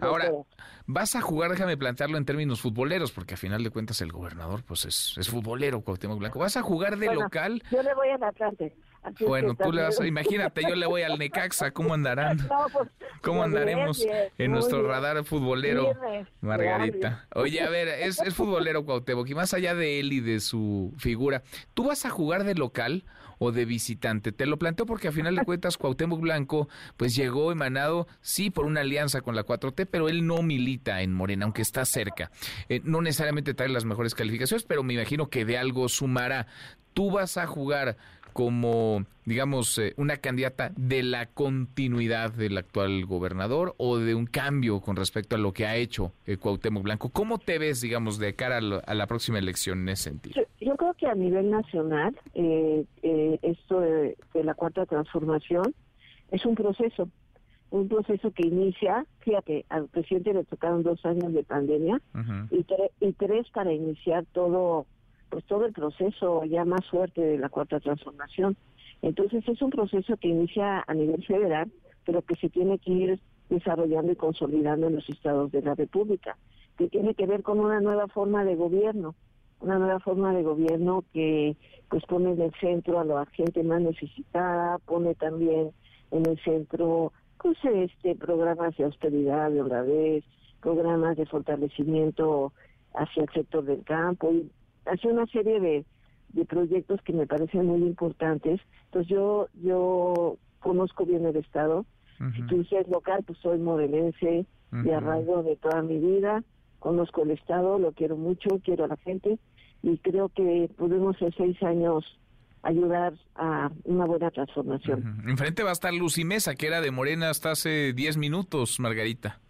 Ahora, 0.00 0.30
vas 0.86 1.16
a 1.16 1.20
jugar, 1.20 1.50
déjame 1.50 1.76
plantearlo 1.76 2.16
en 2.16 2.24
términos 2.24 2.60
futboleros, 2.60 3.12
porque 3.12 3.34
a 3.34 3.36
final 3.36 3.62
de 3.62 3.70
cuentas 3.70 4.00
el 4.00 4.12
gobernador 4.12 4.62
pues 4.64 4.84
es, 4.84 5.14
es 5.18 5.28
futbolero, 5.28 5.80
Cuauhtémoc 5.82 6.18
Blanco. 6.18 6.38
¿Vas 6.38 6.56
a 6.56 6.62
jugar 6.62 6.96
de 6.96 7.14
local? 7.14 7.62
Yo 7.70 7.82
le 7.82 7.94
voy 7.94 8.08
al 8.08 8.22
Atlante. 8.22 8.74
bueno, 9.26 9.54
tú 9.54 9.72
le 9.72 9.82
vas 9.82 10.00
a, 10.00 10.06
imagínate, 10.06 10.62
yo 10.68 10.74
le 10.74 10.86
voy 10.86 11.02
al 11.02 11.18
Necaxa, 11.18 11.72
¿cómo 11.72 11.94
andarán? 11.94 12.38
Pues, 12.72 12.88
¿Cómo 13.20 13.42
andaremos 13.42 14.04
en 14.38 14.52
nuestro 14.52 14.86
radar 14.86 15.24
futbolero, 15.24 15.92
Margarita? 16.40 17.26
Oye, 17.34 17.60
a 17.60 17.70
ver, 17.70 17.88
es, 17.88 18.20
es 18.20 18.34
futbolero 18.34 18.84
Cuauhtémoc, 18.84 19.28
y 19.28 19.34
más 19.34 19.54
allá 19.54 19.74
de 19.74 20.00
él 20.00 20.12
y 20.12 20.20
de 20.20 20.40
su 20.40 20.92
figura, 20.98 21.42
¿tú 21.74 21.84
vas 21.84 22.06
a 22.06 22.10
jugar 22.10 22.44
de 22.44 22.54
local 22.54 23.04
o 23.38 23.52
de 23.52 23.64
visitante? 23.64 24.32
Te 24.32 24.46
lo 24.46 24.58
planteo 24.58 24.86
porque 24.86 25.08
a 25.08 25.12
final 25.12 25.36
de 25.36 25.44
cuentas 25.44 25.76
Cuauhtémoc 25.76 26.20
Blanco 26.20 26.68
pues 26.96 27.14
llegó 27.14 27.52
emanado, 27.52 28.06
sí, 28.20 28.50
por 28.50 28.66
una 28.66 28.80
alianza 28.80 29.20
con 29.20 29.36
la 29.36 29.44
4T, 29.44 29.86
pero 29.90 30.08
él 30.08 30.26
no 30.26 30.42
milita 30.42 31.02
en 31.02 31.12
Morena, 31.12 31.44
aunque 31.44 31.62
está 31.62 31.84
cerca. 31.84 32.30
Eh, 32.68 32.80
no 32.84 33.00
necesariamente 33.00 33.54
trae 33.54 33.68
las 33.68 33.84
mejores 33.84 34.14
calificaciones, 34.14 34.64
pero 34.64 34.82
me 34.82 34.94
imagino 34.94 35.28
que 35.28 35.44
de 35.44 35.58
algo 35.58 35.88
sumará. 35.88 36.46
Tú 36.92 37.10
vas 37.10 37.36
a 37.36 37.46
jugar 37.46 37.96
como, 38.34 39.06
digamos, 39.24 39.78
eh, 39.78 39.94
una 39.96 40.18
candidata 40.18 40.72
de 40.76 41.04
la 41.04 41.26
continuidad 41.26 42.32
del 42.32 42.58
actual 42.58 43.06
gobernador 43.06 43.74
o 43.78 43.96
de 43.96 44.14
un 44.14 44.26
cambio 44.26 44.80
con 44.80 44.96
respecto 44.96 45.36
a 45.36 45.38
lo 45.38 45.52
que 45.52 45.66
ha 45.66 45.76
hecho 45.76 46.12
eh, 46.26 46.36
Cuauhtémoc 46.36 46.82
Blanco. 46.82 47.08
¿Cómo 47.10 47.38
te 47.38 47.58
ves, 47.58 47.80
digamos, 47.80 48.18
de 48.18 48.34
cara 48.34 48.58
a, 48.58 48.94
la 48.94 49.06
próxima 49.06 49.38
elección 49.38 49.82
en 49.82 49.90
ese 49.90 50.10
sentido? 50.10 50.42
Yo, 50.60 50.76
creo 50.76 50.94
que 50.94 51.06
a 51.06 51.14
nivel 51.14 51.48
nacional, 51.48 52.18
eh, 52.34 52.84
eh, 53.02 53.38
esto 53.42 53.80
de, 53.80 54.16
la 54.34 54.54
cuarta 54.54 54.84
transformación 54.84 55.72
es 56.32 56.44
un 56.44 56.56
proceso, 56.56 57.08
un 57.70 57.88
proceso 57.88 58.32
que 58.32 58.48
inicia, 58.48 59.06
fíjate, 59.20 59.64
al 59.68 59.86
presidente 59.86 60.34
le 60.34 60.44
tocaron 60.44 60.82
dos 60.82 61.04
años 61.06 61.32
de 61.32 61.44
pandemia 61.44 62.00
y, 62.50 62.66
y 63.00 63.12
tres 63.12 63.48
para 63.50 63.72
iniciar 63.72 64.24
todo 64.32 64.86
pues 65.34 65.46
todo 65.46 65.64
el 65.64 65.72
proceso 65.72 66.44
ya 66.44 66.64
más 66.64 66.88
fuerte 66.88 67.20
de 67.20 67.38
la 67.38 67.48
cuarta 67.48 67.80
transformación. 67.80 68.56
Entonces 69.02 69.42
es 69.48 69.60
un 69.62 69.70
proceso 69.70 70.16
que 70.16 70.28
inicia 70.28 70.84
a 70.86 70.94
nivel 70.94 71.24
federal, 71.26 71.72
pero 72.06 72.22
que 72.22 72.36
se 72.36 72.48
tiene 72.50 72.78
que 72.78 72.92
ir 72.92 73.20
desarrollando 73.50 74.12
y 74.12 74.16
consolidando 74.16 74.86
en 74.86 74.94
los 74.94 75.08
estados 75.08 75.50
de 75.50 75.62
la 75.62 75.74
República, 75.74 76.36
que 76.78 76.86
tiene 76.86 77.16
que 77.16 77.26
ver 77.26 77.42
con 77.42 77.58
una 77.58 77.80
nueva 77.80 78.06
forma 78.06 78.44
de 78.44 78.54
gobierno, 78.54 79.16
una 79.58 79.76
nueva 79.76 79.98
forma 79.98 80.32
de 80.32 80.44
gobierno 80.44 81.02
que 81.12 81.56
pues 81.88 82.04
pone 82.06 82.30
en 82.30 82.40
el 82.40 82.52
centro 82.60 83.00
a 83.00 83.04
la 83.04 83.26
gente 83.26 83.64
más 83.64 83.80
necesitada, 83.80 84.78
pone 84.86 85.16
también 85.16 85.72
en 86.12 86.26
el 86.26 86.38
centro 86.44 87.12
pues 87.42 87.58
este 87.64 88.14
programas 88.14 88.76
de 88.76 88.84
austeridad, 88.84 89.50
de 89.50 89.62
obradez, 89.62 90.22
programas 90.60 91.16
de 91.16 91.26
fortalecimiento 91.26 92.52
hacia 92.94 93.24
el 93.24 93.30
sector 93.30 93.64
del 93.64 93.82
campo 93.82 94.30
y 94.32 94.48
hace 94.86 95.08
una 95.08 95.26
serie 95.26 95.60
de, 95.60 95.84
de 96.30 96.44
proyectos 96.44 97.00
que 97.02 97.12
me 97.12 97.26
parecen 97.26 97.66
muy 97.66 97.82
importantes. 97.82 98.60
Entonces 98.86 99.08
yo 99.08 99.48
yo 99.54 100.36
conozco 100.60 101.04
bien 101.04 101.26
el 101.26 101.36
estado. 101.36 101.84
Si 102.34 102.42
tú 102.46 102.58
dices 102.58 102.88
local, 102.88 103.22
pues 103.26 103.38
soy 103.40 103.58
morelense 103.58 104.46
de 104.70 104.94
arraigo 104.94 105.42
de 105.42 105.56
toda 105.56 105.82
mi 105.82 105.98
vida. 105.98 106.42
Conozco 106.78 107.22
el 107.22 107.32
estado, 107.32 107.78
lo 107.78 107.92
quiero 107.92 108.16
mucho, 108.16 108.60
quiero 108.64 108.84
a 108.84 108.88
la 108.88 108.96
gente 108.96 109.38
y 109.82 109.98
creo 109.98 110.30
que 110.30 110.70
podemos 110.76 111.20
en 111.20 111.32
seis 111.32 111.62
años 111.62 112.04
ayudar 112.62 113.12
a 113.34 113.70
una 113.84 114.06
buena 114.06 114.30
transformación. 114.30 115.22
Enfrente 115.26 115.62
va 115.62 115.70
a 115.70 115.74
estar 115.74 115.92
Lucy 115.92 116.24
Mesa, 116.24 116.54
que 116.54 116.66
era 116.66 116.80
de 116.80 116.90
Morena 116.90 117.28
hasta 117.28 117.50
hace 117.50 117.92
10 117.92 118.16
minutos, 118.16 118.80
Margarita. 118.80 119.40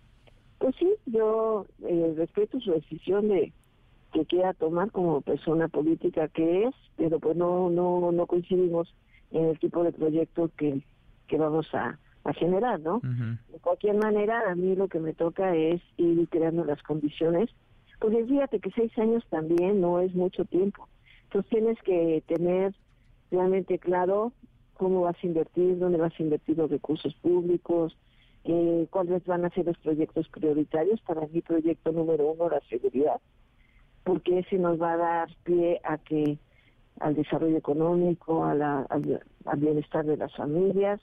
Pues 0.58 0.74
sí, 0.78 0.92
yo 1.06 1.66
eh, 1.86 2.14
respeto 2.16 2.58
su 2.60 2.72
decisión 2.72 3.28
de 3.28 3.52
que 4.14 4.24
quiera 4.24 4.54
tomar 4.54 4.92
como 4.92 5.20
persona 5.20 5.66
política 5.66 6.28
que 6.28 6.64
es, 6.64 6.74
pero 6.96 7.18
pues 7.18 7.36
no 7.36 7.68
no 7.68 8.12
no 8.12 8.26
coincidimos 8.26 8.94
en 9.32 9.46
el 9.46 9.58
tipo 9.58 9.82
de 9.82 9.92
proyecto 9.92 10.50
que, 10.56 10.80
que 11.26 11.36
vamos 11.36 11.66
a, 11.74 11.98
a 12.22 12.32
generar, 12.32 12.78
¿no? 12.78 13.00
De 13.50 13.58
cualquier 13.58 13.96
manera, 13.96 14.48
a 14.48 14.54
mí 14.54 14.76
lo 14.76 14.86
que 14.86 15.00
me 15.00 15.14
toca 15.14 15.56
es 15.56 15.82
ir 15.96 16.28
creando 16.28 16.64
las 16.64 16.80
condiciones, 16.84 17.50
porque 17.98 18.24
fíjate 18.24 18.60
que 18.60 18.70
seis 18.70 18.96
años 18.98 19.24
también 19.28 19.80
no 19.80 19.98
es 19.98 20.14
mucho 20.14 20.44
tiempo. 20.44 20.88
Entonces 21.24 21.50
tienes 21.50 21.82
que 21.82 22.22
tener 22.28 22.72
realmente 23.32 23.80
claro 23.80 24.32
cómo 24.74 25.00
vas 25.00 25.16
a 25.20 25.26
invertir, 25.26 25.78
dónde 25.78 25.98
vas 25.98 26.12
a 26.16 26.22
invertir 26.22 26.56
los 26.56 26.70
recursos 26.70 27.14
públicos, 27.16 27.96
eh, 28.44 28.86
cuáles 28.90 29.24
van 29.24 29.44
a 29.44 29.50
ser 29.50 29.66
los 29.66 29.78
proyectos 29.78 30.28
prioritarios. 30.28 31.00
Para 31.00 31.26
mi 31.26 31.40
proyecto 31.40 31.90
número 31.90 32.30
uno, 32.30 32.48
la 32.48 32.60
seguridad, 32.68 33.20
porque 34.04 34.40
ese 34.40 34.58
nos 34.58 34.80
va 34.80 34.92
a 34.92 34.96
dar 34.96 35.28
pie 35.44 35.80
a 35.82 35.98
que 35.98 36.38
al 37.00 37.14
desarrollo 37.14 37.56
económico, 37.56 38.44
a 38.44 38.54
la, 38.54 38.82
al, 38.82 39.20
bienestar 39.56 40.04
de 40.04 40.16
las 40.16 40.34
familias, 40.36 41.00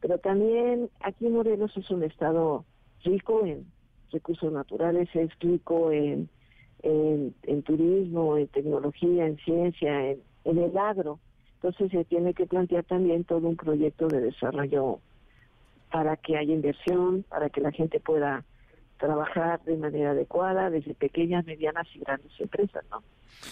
pero 0.00 0.18
también 0.18 0.90
aquí 1.00 1.28
Morelos 1.28 1.76
es 1.76 1.90
un 1.90 2.02
estado 2.04 2.64
rico 3.02 3.44
en 3.44 3.66
recursos 4.12 4.52
naturales, 4.52 5.08
es 5.14 5.30
rico 5.40 5.90
en, 5.90 6.28
en, 6.82 7.62
turismo, 7.62 8.36
en 8.36 8.46
tecnología, 8.48 9.26
en 9.26 9.38
ciencia, 9.38 10.10
en, 10.10 10.20
en 10.44 10.58
el 10.58 10.76
agro. 10.76 11.18
Entonces 11.56 11.90
se 11.90 12.04
tiene 12.04 12.34
que 12.34 12.46
plantear 12.46 12.84
también 12.84 13.24
todo 13.24 13.48
un 13.48 13.56
proyecto 13.56 14.06
de 14.08 14.20
desarrollo 14.20 15.00
para 15.90 16.16
que 16.16 16.36
haya 16.36 16.52
inversión, 16.52 17.24
para 17.28 17.48
que 17.48 17.60
la 17.60 17.72
gente 17.72 17.98
pueda 18.00 18.44
trabajar 18.98 19.62
de 19.64 19.76
manera 19.76 20.10
adecuada 20.10 20.70
desde 20.70 20.94
pequeñas, 20.94 21.44
medianas 21.44 21.86
y 21.94 22.00
grandes 22.00 22.32
empresas, 22.38 22.84
¿no? 22.90 23.02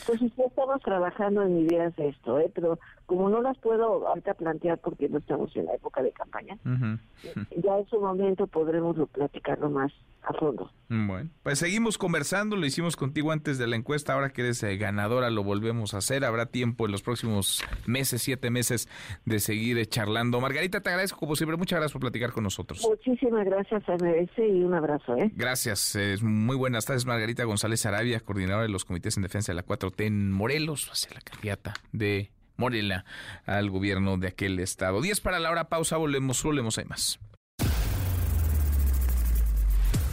Entonces 0.01 0.33
ya 0.37 0.45
estamos 0.45 0.81
trabajando 0.83 1.43
en 1.43 1.59
ideas 1.61 1.95
de 1.97 2.09
esto, 2.09 2.39
¿eh? 2.39 2.51
pero 2.55 2.79
como 3.13 3.29
no 3.29 3.43
las 3.43 3.59
puedo 3.59 4.09
ahorita 4.09 4.33
plantear 4.33 4.79
porque 4.79 5.07
no 5.07 5.19
estamos 5.19 5.55
en 5.55 5.67
la 5.67 5.75
época 5.75 6.03
de 6.03 6.13
campaña, 6.13 6.57
ya 6.65 7.79
en 7.79 7.87
su 7.91 8.01
momento 8.01 8.47
podremos 8.47 8.97
platicarlo 9.11 9.69
más 9.69 9.93
a 10.23 10.33
fondo. 10.33 10.71
Bueno, 10.89 11.29
pues 11.43 11.59
seguimos 11.59 11.99
conversando, 11.99 12.57
lo 12.57 12.65
hicimos 12.65 12.97
contigo 12.97 13.31
antes 13.31 13.59
de 13.59 13.67
la 13.67 13.77
encuesta, 13.77 14.15
ahora 14.15 14.31
que 14.31 14.41
eres 14.41 14.63
eh, 14.63 14.79
ganadora 14.79 15.29
lo 15.29 15.45
volvemos 15.45 15.93
a 15.93 15.99
hacer, 15.99 16.25
habrá 16.25 16.47
tiempo 16.47 16.87
en 16.87 16.93
los 16.93 17.03
próximos 17.03 17.63
meses, 17.87 18.23
siete 18.23 18.49
meses, 18.49 18.89
de 19.27 19.41
seguir 19.41 19.77
eh, 19.77 19.85
charlando. 19.85 20.41
Margarita, 20.41 20.81
te 20.81 20.89
agradezco 20.89 21.19
como 21.19 21.37
siempre, 21.37 21.59
muchas 21.59 21.81
gracias 21.81 21.93
por 21.93 22.01
platicar 22.01 22.33
con 22.33 22.45
nosotros. 22.45 22.83
Muchísimas 22.89 23.45
gracias, 23.45 23.87
a 23.91 23.93
MBS 23.93 24.39
y 24.39 24.63
un 24.63 24.73
abrazo. 24.73 25.17
¿eh? 25.17 25.31
Gracias, 25.37 25.99
muy 26.23 26.57
buenas 26.57 26.87
tardes, 26.87 27.05
Margarita 27.05 27.45
González 27.45 27.85
Arabia, 27.85 28.21
coordinadora 28.21 28.63
de 28.63 28.71
los 28.71 28.87
comités 28.87 29.19
en 29.19 29.23
defensa 29.23 29.53
de 29.53 29.57
la 29.57 29.67
4T 29.67 30.07
en 30.07 30.33
Morelos, 30.33 30.89
hacia 30.91 31.13
la 31.13 31.21
candidata 31.21 31.75
de 31.93 32.31
Morela 32.63 33.05
al 33.45 33.71
gobierno 33.71 34.19
de 34.19 34.29
aquel 34.29 34.61
estado. 34.61 35.03
10 35.03 35.21
para 35.21 35.41
la 35.41 35.51
hora, 35.51 35.69
pausa, 35.69 35.97
volvemos, 35.97 36.41
volvemos, 36.45 36.79
hay 36.79 36.85
más. 36.85 37.19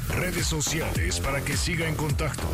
Redes 0.09 0.47
sociales 0.47 1.19
para 1.19 1.41
que 1.41 1.55
siga 1.55 1.87
en 1.87 1.93
contacto: 1.95 2.47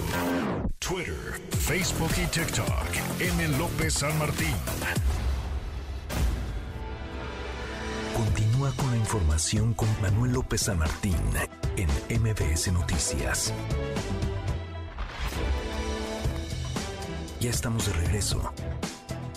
Twitter, 0.79 1.15
Facebook 1.49 2.11
y 2.21 2.27
TikTok. 2.27 3.21
M. 3.21 3.47
López 3.57 3.93
San 3.93 4.17
Martín. 4.19 4.53
Continúa 8.13 8.71
con 8.75 8.91
la 8.91 8.97
información 8.97 9.73
con 9.73 9.89
Manuel 10.01 10.33
López 10.33 10.61
San 10.61 10.77
Martín 10.77 11.15
en 11.77 11.89
MBS 12.21 12.71
Noticias. 12.73 13.53
Ya 17.39 17.49
estamos 17.49 17.85
de 17.87 17.93
regreso. 17.93 18.53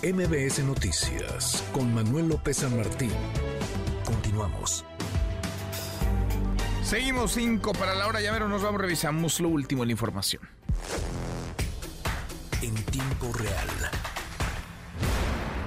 MBS 0.01 0.63
Noticias 0.63 1.61
con 1.73 1.93
Manuel 1.93 2.29
López 2.29 2.55
San 2.55 2.77
Martín. 2.77 3.11
Continuamos. 4.05 4.85
Seguimos 6.83 7.33
cinco 7.33 7.73
para 7.73 7.93
la 7.95 8.07
hora, 8.07 8.21
ya 8.21 8.31
ver, 8.31 8.43
nos 8.43 8.61
vamos, 8.61 8.79
revisamos 8.79 9.41
lo 9.41 9.49
último 9.49 9.83
en 9.83 9.89
la 9.89 9.91
información. 9.91 10.41
En 12.61 12.73
tiempo 12.75 13.33
real. 13.33 13.67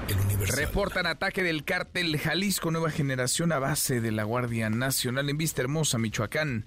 El 0.09 0.19
Universal. 0.19 0.57
Reportan 0.57 1.07
ataque 1.07 1.43
del 1.43 1.65
cártel 1.65 2.19
Jalisco 2.19 2.71
Nueva 2.71 2.91
Generación 2.91 3.53
a 3.53 3.59
base 3.59 4.01
de 4.01 4.13
la 4.13 4.25
Guardia 4.25 4.71
Nacional 4.71 5.29
en 5.29 5.37
Vista 5.37 5.61
Hermosa, 5.61 5.99
Michoacán. 5.99 6.65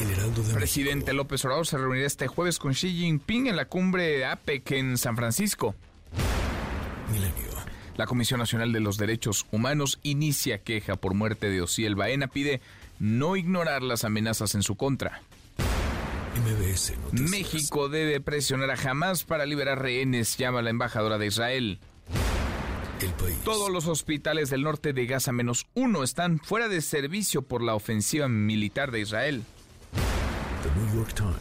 El 0.00 0.10
Heraldo 0.10 0.42
de 0.42 0.52
Presidente 0.52 1.12
López 1.12 1.44
Obrador 1.44 1.68
se 1.68 1.78
reunirá 1.78 2.08
este 2.08 2.26
jueves 2.26 2.58
con 2.58 2.72
Xi 2.72 2.90
Jinping 2.90 3.46
en 3.46 3.54
la 3.54 3.66
cumbre 3.66 4.24
APEC 4.26 4.72
en 4.72 4.98
San 4.98 5.14
Francisco. 5.14 5.76
Milenio. 7.10 7.56
La 7.96 8.06
Comisión 8.06 8.40
Nacional 8.40 8.72
de 8.72 8.80
los 8.80 8.98
Derechos 8.98 9.46
Humanos 9.50 9.98
inicia 10.02 10.58
queja 10.58 10.96
por 10.96 11.14
muerte 11.14 11.48
de 11.48 11.62
Osiel 11.62 11.94
Baena. 11.94 12.28
Pide 12.28 12.60
no 12.98 13.36
ignorar 13.36 13.82
las 13.82 14.04
amenazas 14.04 14.54
en 14.54 14.62
su 14.62 14.76
contra. 14.76 15.22
MBS 16.36 16.98
Noticias. 16.98 17.30
México 17.30 17.88
debe 17.88 18.20
presionar 18.20 18.70
a 18.70 18.90
Hamas 18.90 19.24
para 19.24 19.46
liberar 19.46 19.80
rehenes, 19.80 20.36
llama 20.36 20.60
la 20.60 20.70
embajadora 20.70 21.16
de 21.16 21.26
Israel. 21.26 21.78
El 23.00 23.10
país. 23.12 23.36
Todos 23.44 23.70
los 23.70 23.86
hospitales 23.86 24.50
del 24.50 24.62
norte 24.62 24.92
de 24.92 25.06
Gaza 25.06 25.32
menos 25.32 25.66
uno 25.74 26.02
están 26.02 26.38
fuera 26.38 26.68
de 26.68 26.82
servicio 26.82 27.42
por 27.42 27.62
la 27.62 27.74
ofensiva 27.74 28.28
militar 28.28 28.90
de 28.90 29.00
Israel. 29.00 29.44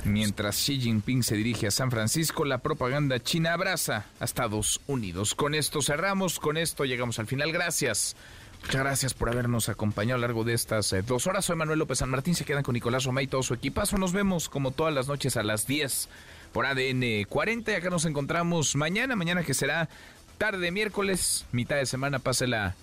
Mientras 0.04 0.56
Xi 0.56 0.80
Jinping 0.80 1.24
se 1.24 1.36
dirige 1.36 1.68
a 1.68 1.72
San 1.72 1.92
Francisco, 1.92 2.46
la 2.46 2.60
propaganda 2.60 3.20
china 3.20 3.54
abraza 3.54 4.06
a 4.20 4.26
Estados 4.26 4.82
Unidos. 4.88 5.36
Con 5.36 5.56
esto 5.56 5.82
cerramos, 5.82 6.40
con 6.40 6.58
esto 6.58 6.86
llegamos 6.86 7.20
al 7.20 7.28
final. 7.28 7.52
Gracias. 7.52 8.16
Muchas 8.62 8.82
gracias 8.82 9.14
por 9.14 9.30
habernos 9.30 9.70
acompañado 9.70 10.16
a 10.16 10.22
lo 10.22 10.28
largo 10.28 10.44
de 10.44 10.54
estas 10.54 10.92
eh, 10.94 11.04
dos 11.04 11.28
horas. 11.28 11.46
Soy 11.46 11.56
Manuel 11.56 11.80
López 11.80 12.00
San 12.00 12.10
Martín. 12.10 12.34
Se 12.34 12.46
quedan 12.46 12.64
con 12.64 12.74
Nicolás 12.74 13.04
Romay 13.04 13.26
y 13.26 13.28
todo 13.28 13.44
su 13.44 13.54
equipazo. 13.54 13.98
Nos 13.98 14.12
vemos 14.12 14.50
como 14.50 14.72
todas 14.72 14.94
las 14.94 15.08
noches 15.08 15.38
a 15.38 15.44
las 15.44 15.68
10 15.68 16.10
por 16.52 16.66
ADN 16.66 17.26
40. 17.30 17.72
Y 17.72 17.76
acá 17.76 17.90
nos 17.90 18.06
encontramos 18.06 18.76
mañana. 18.76 19.16
Mañana 19.16 19.44
que 19.44 19.54
será 19.54 19.88
tarde 20.38 20.72
miércoles, 20.72 21.46
mitad 21.52 21.76
de 21.76 21.86
semana. 21.86 22.20
Pásela, 22.20 22.76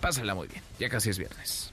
pásela 0.00 0.34
muy 0.34 0.48
bien. 0.48 0.62
Ya 0.78 0.90
casi 0.90 1.10
es 1.10 1.18
viernes. 1.18 1.72